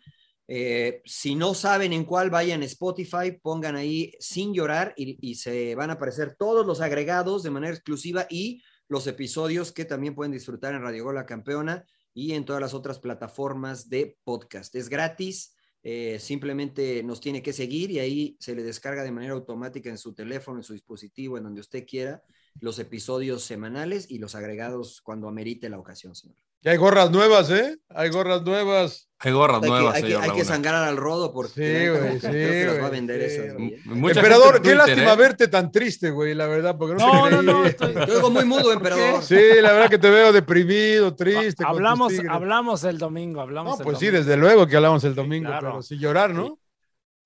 Eh, 0.51 1.03
si 1.05 1.34
no 1.34 1.53
saben 1.53 1.92
en 1.92 2.05
cuál, 2.05 2.30
vayan 2.30 2.62
Spotify, 2.62 3.38
pongan 3.40 3.76
ahí 3.76 4.14
sin 4.18 4.55
llorar 4.55 4.94
y, 4.96 5.34
se 5.34 5.74
van 5.74 5.90
a 5.90 5.94
aparecer 5.94 6.36
todos 6.36 6.66
los 6.66 6.80
agregados 6.80 7.42
de 7.42 7.51
manera 7.51 7.74
exclusiva 7.74 8.26
y 8.30 8.62
los 8.88 9.07
episodios 9.07 9.72
que 9.72 9.84
también 9.84 10.14
pueden 10.14 10.32
disfrutar 10.32 10.74
en 10.74 10.80
Radio 10.80 11.05
Gol 11.05 11.16
La 11.16 11.26
Campeona 11.26 11.84
y 12.14 12.32
en 12.32 12.46
todas 12.46 12.62
las 12.62 12.72
otras 12.72 12.99
plataformas 12.99 13.90
de 13.90 14.16
podcast. 14.24 14.74
Es 14.74 14.88
gratis, 14.88 15.55
eh, 15.82 16.18
simplemente 16.18 17.03
nos 17.03 17.20
tiene 17.20 17.42
que 17.42 17.53
seguir 17.53 17.90
y 17.90 17.99
ahí 17.99 18.36
se 18.40 18.55
le 18.55 18.62
descarga 18.62 19.03
de 19.03 19.12
manera 19.12 19.34
automática 19.34 19.90
en 19.90 19.99
su 19.99 20.14
teléfono, 20.14 20.61
en 20.61 20.64
su 20.64 20.72
dispositivo, 20.72 21.36
en 21.36 21.44
donde 21.44 21.61
usted 21.61 21.86
quiera, 21.86 22.22
los 22.59 22.78
episodios 22.78 23.42
semanales 23.42 24.11
y 24.11 24.18
los 24.18 24.34
agregados 24.34 25.03
cuando 25.03 25.28
amerite 25.28 25.68
la 25.68 25.78
ocasión, 25.78 26.14
señor. 26.14 26.47
Ya 26.62 26.72
hay 26.72 26.76
gorras 26.76 27.11
nuevas, 27.11 27.50
¿eh? 27.50 27.76
Hay 27.90 28.11
gorras 28.11 28.42
nuevas. 28.42 29.09
Hay 29.20 29.32
gorras 29.32 29.61
Hay, 29.62 29.68
nuevas, 29.68 29.94
que, 29.94 30.06
hay, 30.06 30.12
que, 30.12 30.16
hay 30.18 30.30
que 30.30 30.44
sangrar 30.44 30.84
al 30.84 30.96
rodo 30.96 31.32
porque 31.32 31.52
Sí, 31.54 31.88
güey, 31.88 32.18
creo 32.20 32.32
sí, 32.32 32.38
que 32.38 32.64
las 32.66 32.82
va 32.82 32.86
a 32.86 32.90
vender 32.90 33.28
sí, 33.28 33.36
esas. 33.36 34.16
Emperador, 34.16 34.62
qué 34.62 34.74
lástima 34.76 35.12
¿eh? 35.12 35.16
verte 35.16 35.48
tan 35.48 35.72
triste, 35.72 36.11
güey, 36.11 36.34
la 36.34 36.46
verdad, 36.46 36.76
porque 36.78 36.94
no, 37.02 37.28
No, 37.28 37.42
no, 37.42 37.42
no. 37.42 37.64
estoy- 37.66 37.94
Te 37.94 38.12
oigo 38.12 38.30
muy 38.30 38.44
mudo, 38.44 38.72
emperador. 38.72 39.22
Sí, 39.22 39.34
la 39.61 39.72
verdad 39.72 39.90
que 39.90 39.98
te 39.98 40.09
veo 40.11 40.32
deprimido, 40.32 41.14
triste. 41.16 41.64
hablamos, 41.66 42.12
hablamos 42.28 42.84
el 42.84 42.98
domingo, 42.98 43.40
hablamos 43.40 43.72
No, 43.74 43.78
el 43.80 43.84
pues 43.84 43.98
sí, 43.98 44.06
domingo. 44.06 44.24
desde 44.24 44.36
luego 44.36 44.66
que 44.68 44.76
hablamos 44.76 45.02
el 45.04 45.14
domingo, 45.16 45.48
claro. 45.48 45.68
pero 45.70 45.82
sin 45.82 45.98
llorar, 45.98 46.30
¿no? 46.30 46.59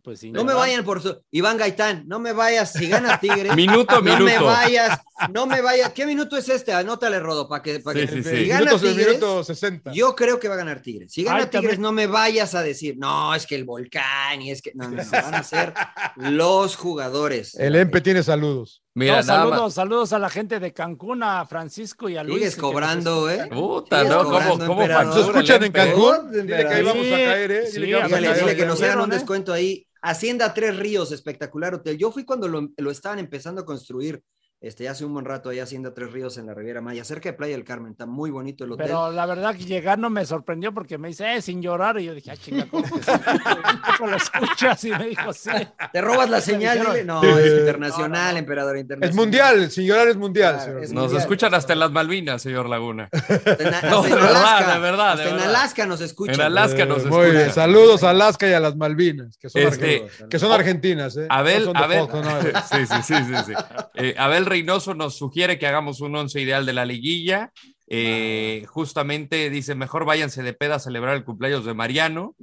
Pues 0.02 0.18
sí, 0.18 0.32
No 0.32 0.40
me 0.40 0.46
¿verdad? 0.48 0.60
vayan 0.62 0.84
por 0.84 1.00
su... 1.00 1.16
Iván 1.30 1.56
Gaitán, 1.56 2.02
no 2.08 2.18
me 2.18 2.32
vayas, 2.32 2.72
si 2.72 2.88
gana 2.88 3.20
Tigres. 3.20 3.54
Minuto 3.54 3.94
a 3.94 3.98
no 3.98 4.02
me 4.02 4.16
minuto. 4.16 4.44
vayas, 4.46 4.98
no 5.32 5.46
me 5.46 5.60
vayas. 5.60 5.92
¿Qué 5.92 6.06
minuto 6.06 6.36
es 6.36 6.48
este? 6.48 6.72
Anótale, 6.72 7.20
Rodo, 7.20 7.48
para 7.48 7.62
que, 7.62 7.78
para 7.78 8.00
Sí, 8.00 8.06
que 8.08 8.22
sí, 8.24 8.36
si 8.38 8.46
gana 8.48 8.72
Tigres, 8.78 9.06
minuto 9.06 9.44
60. 9.44 9.92
yo 9.92 10.16
creo 10.16 10.40
que 10.40 10.48
va 10.48 10.54
a 10.54 10.56
ganar 10.58 10.82
Tigres. 10.82 11.12
Si 11.12 11.22
gana 11.22 11.36
Ay, 11.38 11.42
Tigres, 11.46 11.62
también- 11.76 11.80
no 11.82 11.92
me 11.92 12.08
vayas 12.08 12.56
a 12.56 12.62
decir, 12.62 12.96
no, 12.98 13.32
es 13.32 13.46
que 13.46 13.54
el 13.54 13.62
volcán 13.64 14.42
y 14.42 14.50
es 14.50 14.60
que. 14.60 14.72
No, 14.74 14.88
no, 14.90 14.96
no, 15.04 15.10
van 15.10 15.34
a 15.36 15.44
ser 15.44 15.72
los 16.16 16.74
jugadores. 16.74 17.54
El 17.54 17.76
EMPE 17.76 18.00
tiene 18.00 18.22
saludos. 18.24 18.82
Mira, 18.94 19.20
No, 19.20 19.22
nada 19.22 19.38
saludos, 19.40 19.60
más. 19.62 19.74
saludos 19.74 20.12
a 20.12 20.18
la 20.18 20.28
gente 20.28 20.60
de 20.60 20.72
Cancún, 20.74 21.22
a 21.22 21.46
Francisco 21.46 22.08
y 22.10 22.16
a 22.18 22.22
Luis. 22.24 22.38
Sigues 22.38 22.56
cobrando, 22.56 23.30
¿eh? 23.30 23.36
escuchan. 23.36 23.58
Puta, 23.58 24.04
¿no? 24.04 24.24
¿Cómo. 24.24 24.86
¿Nos 24.86 25.16
escuchan 25.16 25.64
en? 25.64 25.72
Cancún? 25.72 26.30
Dile 26.30 26.46
que 26.58 26.74
ahí 26.74 26.82
vamos 26.84 27.06
a 27.06 27.10
caer, 27.10 27.50
¿eh? 27.52 27.66
sí, 27.66 27.72
Dile 27.80 27.86
que 27.86 27.94
vamos 27.94 28.12
a 28.12 28.16
a 28.16 28.20
ver, 28.20 28.20
Dígale, 28.20 28.26
caer. 28.26 28.44
dile 28.44 28.56
que 28.56 28.66
nos 28.66 28.82
hagan 28.82 29.00
un 29.00 29.10
descuento 29.10 29.52
ahí. 29.52 29.86
Hacienda 30.02 30.52
Tres 30.52 30.76
Ríos, 30.76 31.10
espectacular 31.12 31.74
hotel. 31.74 31.96
Yo 31.96 32.10
fui 32.12 32.24
cuando 32.24 32.48
lo, 32.48 32.68
lo 32.76 32.90
estaban 32.90 33.18
empezando 33.18 33.62
a 33.62 33.64
construir. 33.64 34.22
Este, 34.62 34.88
hace 34.88 35.04
un 35.04 35.12
buen 35.12 35.24
rato 35.24 35.48
ahí 35.50 35.58
Hacienda 35.58 35.92
Tres 35.92 36.12
Ríos 36.12 36.38
en 36.38 36.46
la 36.46 36.54
Riviera 36.54 36.80
Maya, 36.80 37.02
cerca 37.04 37.28
de 37.30 37.32
Playa 37.32 37.54
del 37.56 37.64
Carmen. 37.64 37.90
Está 37.90 38.06
muy 38.06 38.30
bonito 38.30 38.62
el 38.64 38.70
hotel. 38.70 38.86
Pero 38.86 39.10
la 39.10 39.26
verdad 39.26 39.56
que 39.56 39.64
llegar 39.64 39.98
no 39.98 40.08
me 40.08 40.24
sorprendió 40.24 40.72
porque 40.72 40.98
me 40.98 41.08
dice, 41.08 41.34
eh, 41.34 41.42
sin 41.42 41.60
llorar. 41.60 41.98
Y 41.98 42.04
yo 42.04 42.14
dije, 42.14 42.30
ah, 42.30 42.36
chinga, 42.36 42.66
¿cómo 42.70 42.84
que 42.84 42.90
sí? 43.02 43.10
Un 43.10 43.82
poco 43.82 44.06
lo 44.06 44.16
escuchas 44.16 44.84
y 44.84 44.90
me 44.92 45.08
dijo, 45.08 45.32
sí. 45.32 45.50
¿Te 45.92 46.00
robas 46.00 46.30
la 46.30 46.40
señal? 46.40 46.78
dijeron. 46.78 47.06
No, 47.08 47.22
es 47.38 47.58
internacional, 47.58 48.10
No, 48.12 48.26
no, 48.26 48.32
no. 48.34 48.38
emperador 48.38 48.76
internacional. 48.78 49.10
Es 49.10 49.16
mundial, 49.16 49.70
sin 49.72 49.84
llorar 49.88 50.06
es 50.06 50.16
mundial. 50.16 50.54
Claro, 50.54 50.64
señor. 50.70 50.84
es 50.84 50.92
Nos 50.92 51.02
mundial. 51.02 51.20
escuchan 51.22 51.54
hasta 51.54 51.72
en 51.72 51.78
las 51.80 51.90
Malvinas, 51.90 52.40
señor 52.42 52.68
Laguna. 52.68 53.08
En, 53.12 53.90
No, 53.90 54.02
de 54.02 54.10
verdad, 54.14 54.30
Alaska, 54.36 54.74
de 54.74 54.80
verdad, 54.80 55.10
hasta 55.10 55.22
de 55.24 55.30
en 55.30 55.36
verdad. 55.38 55.50
Alaska 55.50 55.86
nos 55.86 56.00
escuchan. 56.00 56.34
En 56.36 56.40
Alaska 56.40 56.82
Eh, 56.84 56.86
nos 56.86 57.04
muy 57.06 57.24
bien. 57.24 57.36
escuchan. 57.38 57.54
Saludos 57.54 58.04
a 58.04 58.10
Alaska 58.10 58.48
y 58.48 58.52
a 58.52 58.60
las 58.60 58.76
Malvinas, 58.76 59.36
que 59.38 59.48
son, 59.50 59.60
Este, 59.62 59.96
argentinas, 59.96 60.28
que 60.30 60.38
son 60.38 60.52
argentinas. 60.52 61.16
¿eh? 61.16 61.26
Abel, 61.28 61.64
No 61.64 61.72
son 61.72 61.90
de 61.90 61.96
Abel, 61.96 62.54
sí, 62.70 62.86
sí, 62.86 63.02
sí, 63.02 63.14
sí, 63.24 63.34
sí. 63.46 63.52
Eh, 63.94 64.14
Abel 64.16 64.46
Reynoso 64.52 64.94
nos 64.94 65.16
sugiere 65.16 65.58
que 65.58 65.66
hagamos 65.66 66.00
un 66.00 66.14
once 66.14 66.40
ideal 66.40 66.64
de 66.66 66.72
la 66.72 66.84
liguilla. 66.84 67.52
Eh, 67.88 68.64
justamente 68.68 69.50
dice, 69.50 69.74
mejor 69.74 70.04
váyanse 70.04 70.42
de 70.42 70.52
peda 70.54 70.76
a 70.76 70.78
celebrar 70.78 71.16
el 71.16 71.24
cumpleaños 71.24 71.64
de 71.64 71.74
Mariano. 71.74 72.34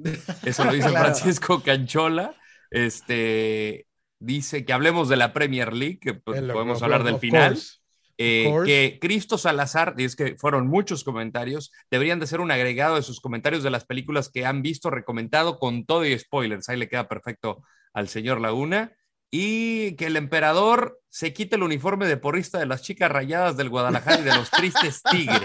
Eso 0.43 0.63
lo 0.65 0.73
dice 0.73 0.89
Claro. 0.89 1.05
Francisco 1.05 1.61
Canchola. 1.63 2.35
Este 2.71 3.85
dice 4.19 4.65
que 4.65 4.73
hablemos 4.73 5.07
de 5.09 5.15
la 5.15 5.31
Premier 5.33 5.73
League, 5.73 5.99
que 5.99 6.13
pues, 6.13 6.39
El- 6.39 6.51
podemos 6.51 6.81
hablar 6.83 7.03
del 7.03 7.19
final. 7.19 7.53
course. 7.53 7.77
Eh, 8.21 8.51
que 8.65 8.97
Cristo 8.99 9.37
Salazar, 9.37 9.95
y 9.97 10.03
es 10.03 10.17
que 10.17 10.35
fueron 10.35 10.67
muchos 10.67 11.05
comentarios, 11.05 11.71
deberían 11.89 12.19
de 12.19 12.27
ser 12.27 12.41
un 12.41 12.51
agregado 12.51 12.95
de 12.95 13.01
sus 13.01 13.21
comentarios 13.21 13.63
de 13.63 13.69
las 13.69 13.85
películas 13.85 14.29
que 14.29 14.45
han 14.45 14.61
visto, 14.61 14.89
recomendado 14.89 15.57
con 15.57 15.85
todo 15.85 16.05
y 16.05 16.19
spoilers. 16.19 16.67
Ahí 16.67 16.77
le 16.77 16.89
queda 16.89 17.07
perfecto 17.07 17.63
al 17.93 18.09
señor 18.09 18.41
Laguna. 18.41 18.91
Y 19.31 19.95
que 19.95 20.07
el 20.07 20.15
emperador 20.15 20.99
se 21.09 21.33
quite 21.33 21.55
el 21.55 21.63
uniforme 21.63 22.07
de 22.07 22.17
porrista 22.17 22.59
de 22.59 22.65
las 22.65 22.81
chicas 22.81 23.11
rayadas 23.11 23.57
del 23.57 23.69
Guadalajara 23.69 24.21
y 24.21 24.23
de 24.23 24.35
los 24.35 24.49
tristes 24.49 25.01
tigres. 25.03 25.41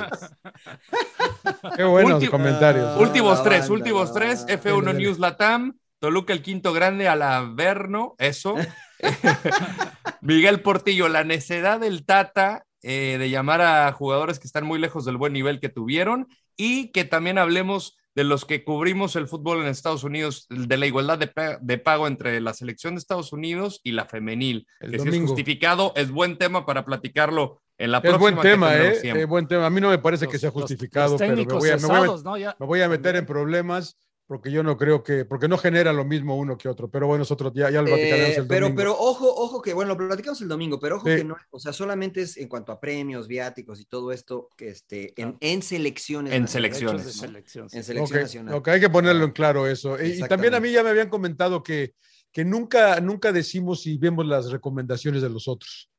Qué 1.76 1.84
buenos 1.84 2.28
comentarios. 2.28 2.86
Ah, 2.86 2.98
últimos 2.98 3.42
tres, 3.42 3.60
banda, 3.60 3.74
últimos 3.74 4.12
tres, 4.12 4.46
banda. 4.46 4.62
F1 4.62 4.80
Dele, 4.80 4.92
dele. 4.92 4.98
News 5.04 5.18
Latam, 5.18 5.78
Toluca 5.98 6.32
el 6.34 6.42
quinto 6.42 6.72
grande 6.72 7.08
al 7.08 7.22
Averno, 7.22 8.14
eso. 8.18 8.56
Miguel 10.20 10.60
Portillo, 10.60 11.08
la 11.08 11.24
necedad 11.24 11.80
del 11.80 12.04
Tata 12.04 12.66
eh, 12.82 13.16
de 13.18 13.30
llamar 13.30 13.62
a 13.62 13.90
jugadores 13.92 14.38
que 14.38 14.46
están 14.46 14.66
muy 14.66 14.78
lejos 14.78 15.06
del 15.06 15.16
buen 15.16 15.32
nivel 15.32 15.60
que 15.60 15.70
tuvieron 15.70 16.28
y 16.58 16.92
que 16.92 17.04
también 17.04 17.38
hablemos 17.38 17.96
de 18.14 18.24
los 18.24 18.44
que 18.44 18.62
cubrimos 18.64 19.16
el 19.16 19.26
fútbol 19.26 19.60
en 19.62 19.66
Estados 19.66 20.04
Unidos, 20.04 20.46
de 20.48 20.76
la 20.76 20.86
igualdad 20.86 21.18
de, 21.18 21.30
de 21.60 21.78
pago 21.78 22.06
entre 22.06 22.40
la 22.40 22.54
selección 22.54 22.94
de 22.94 23.00
Estados 23.00 23.32
Unidos 23.32 23.80
y 23.82 23.92
la 23.92 24.06
femenil, 24.06 24.66
El 24.80 24.92
que 24.92 24.98
si 25.00 25.08
es 25.08 25.20
justificado, 25.20 25.92
es 25.96 26.10
buen 26.10 26.38
tema 26.38 26.64
para 26.64 26.84
platicarlo 26.84 27.60
en 27.76 27.90
la 27.90 27.98
Es 27.98 28.02
próxima. 28.02 28.20
buen 28.30 28.36
que 28.36 28.48
tema, 28.48 28.76
¿eh? 28.76 29.00
Es 29.02 29.26
buen 29.26 29.48
tema. 29.48 29.66
A 29.66 29.70
mí 29.70 29.80
no 29.80 29.90
me 29.90 29.98
parece 29.98 30.26
que 30.26 30.34
Los- 30.34 30.40
sea 30.40 30.50
los- 30.50 30.60
justificado, 30.62 31.12
los 31.12 31.18
pero 31.18 31.34
me 31.36 31.42
voy, 31.44 31.70
a, 31.70 31.76
me, 31.76 31.86
voy 31.88 31.96
a, 32.08 32.22
¿no? 32.22 32.36
Ya- 32.38 32.56
me 32.58 32.66
voy 32.66 32.80
a 32.82 32.88
meter 32.88 33.16
en 33.16 33.26
problemas 33.26 33.98
porque 34.26 34.50
yo 34.50 34.62
no 34.62 34.76
creo 34.78 35.02
que, 35.02 35.24
porque 35.26 35.48
no 35.48 35.58
genera 35.58 35.92
lo 35.92 36.04
mismo 36.04 36.36
uno 36.38 36.56
que 36.56 36.68
otro, 36.68 36.88
pero 36.90 37.06
bueno, 37.06 37.20
nosotros 37.20 37.52
ya, 37.54 37.70
ya 37.70 37.82
lo 37.82 37.88
platicaremos 37.88 38.30
Eh, 38.30 38.40
el 38.40 38.46
pero, 38.46 38.66
domingo. 38.66 38.78
pero 38.78 38.92
ojo, 38.98 39.28
ojo 39.34 39.60
que, 39.60 39.74
bueno, 39.74 39.90
lo 39.94 40.08
platicamos 40.08 40.40
el 40.40 40.48
domingo, 40.48 40.78
pero 40.80 40.96
ojo 40.96 41.06
Sí. 41.08 41.16
que 41.16 41.24
no, 41.24 41.36
o 41.50 41.60
sea, 41.60 41.72
solamente 41.74 42.22
es 42.22 42.36
en 42.38 42.48
cuanto 42.48 42.72
a 42.72 42.80
premios, 42.80 43.28
viáticos 43.28 43.80
y 43.80 43.84
todo 43.84 44.12
esto, 44.12 44.48
que 44.56 44.68
este, 44.68 45.12
en, 45.20 45.36
en 45.40 45.60
selecciones. 45.62 46.32
En 46.32 46.48
selecciones. 46.48 47.12
Selección, 47.12 47.68
sí. 47.68 47.76
En 47.76 47.84
selección 47.84 48.18
Ok, 48.18 48.22
nacional. 48.22 48.54
ok, 48.54 48.68
hay 48.68 48.80
que 48.80 48.90
ponerlo 48.90 49.24
en 49.24 49.32
claro 49.32 49.66
eso. 49.66 50.02
Y- 50.02 50.12
Y, 50.12 50.20
también 50.28 50.54
a 50.54 50.60
mí 50.60 50.72
ya 50.72 50.82
me 50.82 50.90
habían 50.90 51.10
comentado 51.10 51.62
que, 51.62 51.94
que 52.32 52.44
nunca, 52.44 53.00
nunca 53.00 53.30
decimos 53.30 53.82
si 53.82 53.98
vemos 53.98 54.26
las 54.26 54.50
recomendaciones 54.50 55.20
de 55.22 55.28
los 55.30 55.46
otros. 55.48 55.90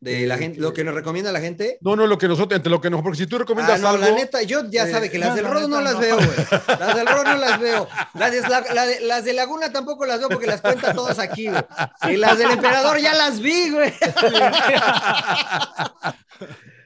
De 0.00 0.26
la 0.26 0.34
Eh, 0.34 0.38
gente, 0.38 0.60
lo 0.60 0.74
que 0.74 0.84
nos 0.84 0.94
recomienda 0.94 1.32
la 1.32 1.40
gente. 1.40 1.78
No, 1.80 1.96
no, 1.96 2.06
lo 2.06 2.18
que 2.18 2.28
nosotros, 2.28 2.56
entre 2.58 2.70
lo 2.70 2.78
que 2.80 2.90
nos, 2.90 3.00
porque 3.00 3.16
si 3.16 3.26
tú 3.26 3.38
recomiendas 3.38 3.78
Ah, 3.78 3.82
no, 3.82 3.88
algo, 3.88 4.04
la 4.04 4.10
neta, 4.10 4.42
yo 4.42 4.68
ya 4.70 4.86
eh, 4.86 4.90
sabe 4.92 5.08
que 5.10 5.18
las 5.18 5.30
no, 5.30 5.34
del 5.36 5.44
la 5.44 5.50
Rodo 5.50 5.68
no 5.68 5.80
las 5.80 5.94
no. 5.94 6.00
veo, 6.00 6.16
güey. 6.16 6.28
Las 6.78 6.94
del 6.96 7.06
Rodo 7.06 7.24
no 7.24 7.36
las 7.36 7.58
veo. 7.60 7.88
Las 8.12 8.30
de, 8.32 8.40
la- 8.42 8.60
la 8.74 8.86
de- 8.86 9.00
las 9.00 9.24
de 9.24 9.32
Laguna 9.32 9.72
tampoco 9.72 10.04
las 10.04 10.18
veo 10.18 10.28
porque 10.28 10.46
las 10.46 10.60
cuenta 10.60 10.92
todas 10.92 11.18
aquí, 11.18 11.48
güey. 11.48 11.62
Y 12.10 12.16
las 12.16 12.36
del 12.36 12.50
Emperador 12.50 12.98
ya 12.98 13.14
las 13.14 13.40
vi, 13.40 13.70
güey. 13.70 13.94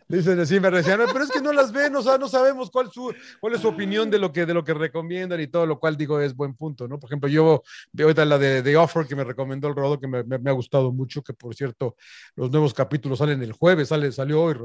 Dicen 0.08 0.40
así, 0.40 0.58
me 0.58 0.70
decían, 0.70 0.98
"No, 0.98 1.04
pero 1.12 1.22
es 1.24 1.30
que 1.30 1.42
no 1.42 1.52
las 1.52 1.70
ven, 1.70 1.94
o 1.94 2.02
sea, 2.02 2.16
no 2.16 2.28
sabemos 2.28 2.70
cuál, 2.70 2.90
su, 2.90 3.14
cuál 3.40 3.54
es 3.54 3.60
su 3.60 3.68
opinión 3.68 4.10
de 4.10 4.18
lo, 4.18 4.32
que, 4.32 4.46
de 4.46 4.54
lo 4.54 4.64
que 4.64 4.72
recomiendan 4.72 5.38
y 5.40 5.48
todo, 5.48 5.66
lo 5.66 5.78
cual 5.78 5.98
digo 5.98 6.18
es 6.20 6.34
buen 6.34 6.54
punto, 6.54 6.88
¿no? 6.88 6.98
Por 6.98 7.10
ejemplo, 7.10 7.28
yo 7.28 7.62
veo 7.92 8.06
ahorita 8.06 8.24
la 8.24 8.38
de, 8.38 8.62
de 8.62 8.76
Offer 8.78 9.06
que 9.06 9.14
me 9.16 9.24
recomendó 9.24 9.68
el 9.68 9.74
Rodo, 9.76 10.00
que 10.00 10.08
me, 10.08 10.24
me- 10.24 10.38
me 10.38 10.48
ha 10.50 10.54
gustado 10.54 10.92
mucho, 10.92 11.22
que 11.22 11.34
por 11.34 11.54
cierto, 11.54 11.94
los 12.36 12.50
nuevos 12.50 12.72
capítulos 12.72 13.18
salen 13.18 13.42
el 13.42 13.52
jueves, 13.52 13.88
sale, 13.88 14.10
salió 14.10 14.42
hoy 14.42 14.56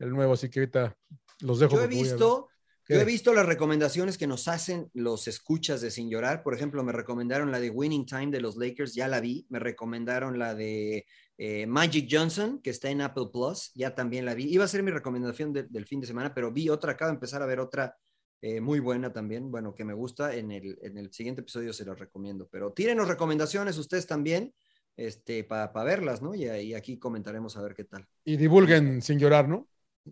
el 0.00 0.10
nuevo, 0.10 0.32
así 0.32 0.50
que 0.50 0.60
ahorita 0.60 0.96
los 1.42 1.60
dejo. 1.60 1.76
Yo 1.76 1.84
he 1.84 1.86
visto, 1.86 2.48
yo 2.88 3.00
he 3.00 3.04
visto 3.04 3.32
las 3.32 3.46
recomendaciones 3.46 4.18
que 4.18 4.26
nos 4.26 4.48
hacen 4.48 4.90
los 4.94 5.28
escuchas 5.28 5.80
de 5.80 5.92
Sin 5.92 6.10
Llorar. 6.10 6.42
Por 6.42 6.54
ejemplo, 6.54 6.82
me 6.82 6.90
recomendaron 6.92 7.52
la 7.52 7.60
de 7.60 7.70
Winning 7.70 8.06
Time 8.06 8.32
de 8.32 8.40
los 8.40 8.56
Lakers, 8.56 8.94
ya 8.94 9.06
la 9.06 9.20
vi. 9.20 9.46
Me 9.50 9.60
recomendaron 9.60 10.36
la 10.40 10.56
de 10.56 11.06
eh, 11.42 11.66
Magic 11.66 12.06
Johnson, 12.10 12.60
que 12.62 12.68
está 12.68 12.90
en 12.90 13.00
Apple 13.00 13.28
Plus, 13.32 13.72
ya 13.74 13.94
también 13.94 14.26
la 14.26 14.34
vi. 14.34 14.44
Iba 14.52 14.64
a 14.64 14.68
ser 14.68 14.82
mi 14.82 14.90
recomendación 14.90 15.54
de- 15.54 15.62
del 15.62 15.86
fin 15.86 15.98
de 16.00 16.06
semana, 16.06 16.34
pero 16.34 16.52
vi 16.52 16.68
otra, 16.68 16.92
acabo 16.92 17.08
de 17.10 17.14
empezar 17.14 17.40
a 17.42 17.46
ver 17.46 17.60
otra 17.60 17.96
eh, 18.42 18.60
muy 18.60 18.78
buena 18.78 19.10
también, 19.10 19.50
bueno, 19.50 19.74
que 19.74 19.84
me 19.84 19.94
gusta. 19.94 20.34
En 20.34 20.50
el, 20.50 20.76
en 20.82 20.98
el 20.98 21.10
siguiente 21.12 21.40
episodio 21.40 21.72
se 21.72 21.84
los 21.86 21.98
recomiendo. 21.98 22.46
Pero 22.52 22.72
tírenos 22.72 23.08
recomendaciones 23.08 23.78
ustedes 23.78 24.06
también 24.06 24.52
este, 24.96 25.44
para 25.44 25.72
verlas, 25.84 26.20
¿no? 26.20 26.34
Y, 26.34 26.44
y 26.44 26.74
aquí 26.74 26.98
comentaremos 26.98 27.56
a 27.56 27.62
ver 27.62 27.74
qué 27.74 27.84
tal. 27.84 28.06
Y 28.24 28.36
divulguen 28.36 29.00
sin 29.00 29.18
llorar, 29.18 29.48
¿no? 29.48 29.66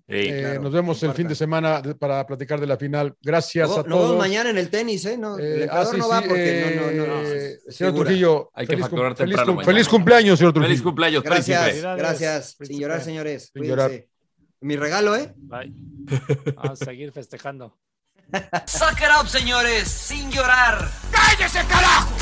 Sí. 0.06 0.14
Eh, 0.16 0.40
claro, 0.40 0.62
nos 0.62 0.72
vemos 0.72 1.02
el 1.02 1.12
fin 1.12 1.26
de 1.28 1.34
semana 1.34 1.80
de- 1.82 1.94
para 1.94 2.26
platicar 2.26 2.60
de 2.60 2.66
la 2.66 2.76
final. 2.76 3.14
Gracias 3.22 3.64
a 3.70 3.76
nos 3.76 3.84
vemos 3.84 4.00
todos. 4.02 4.18
mañana 4.18 4.50
en 4.50 4.58
el 4.58 4.70
tenis, 4.70 5.04
¿eh? 5.06 5.16
No, 5.18 5.38
Eh, 5.38 5.64
el 5.64 5.70
ah, 5.70 5.84
sí, 5.84 5.96
no 5.96 6.08
va 6.08 6.20
sí, 6.22 6.28
porque 6.28 6.60
eh, 6.60 6.76
no, 6.76 6.90
no, 6.90 7.06
no, 7.06 7.22
no. 7.22 7.28
es 7.28 7.60
Señor 7.62 7.74
segura. 7.92 8.04
Trujillo, 8.04 8.50
Hay 8.54 8.66
que 8.66 8.72
feliz, 8.72 8.82
facturar 8.84 9.08
cum- 9.12 9.16
feliz, 9.16 9.36
temprano 9.36 9.64
feliz 9.64 9.88
cumpleaños, 9.88 10.38
señor 10.38 10.52
Trujillo. 10.52 10.68
Feliz 10.68 10.82
cumpleaños, 10.82 11.22
Gracias, 11.22 11.62
príncipe. 11.64 11.96
gracias. 11.96 12.54
Príncipe. 12.56 12.66
Sin 12.74 12.80
llorar, 12.82 13.02
señores. 13.02 13.50
Sin 13.52 13.62
llorar. 13.64 13.88
Cuídense. 13.90 14.08
Mi 14.60 14.76
regalo, 14.76 15.14
¿eh? 15.16 15.32
Bye. 15.36 15.72
Vamos 16.56 16.82
a 16.82 16.84
seguir 16.84 17.12
festejando. 17.12 17.76
Suck 18.66 18.98
it 19.00 19.08
up, 19.22 19.28
señores, 19.28 19.88
sin 19.88 20.30
llorar. 20.30 20.90
¡Cállese, 21.10 21.60
carajo! 21.68 22.14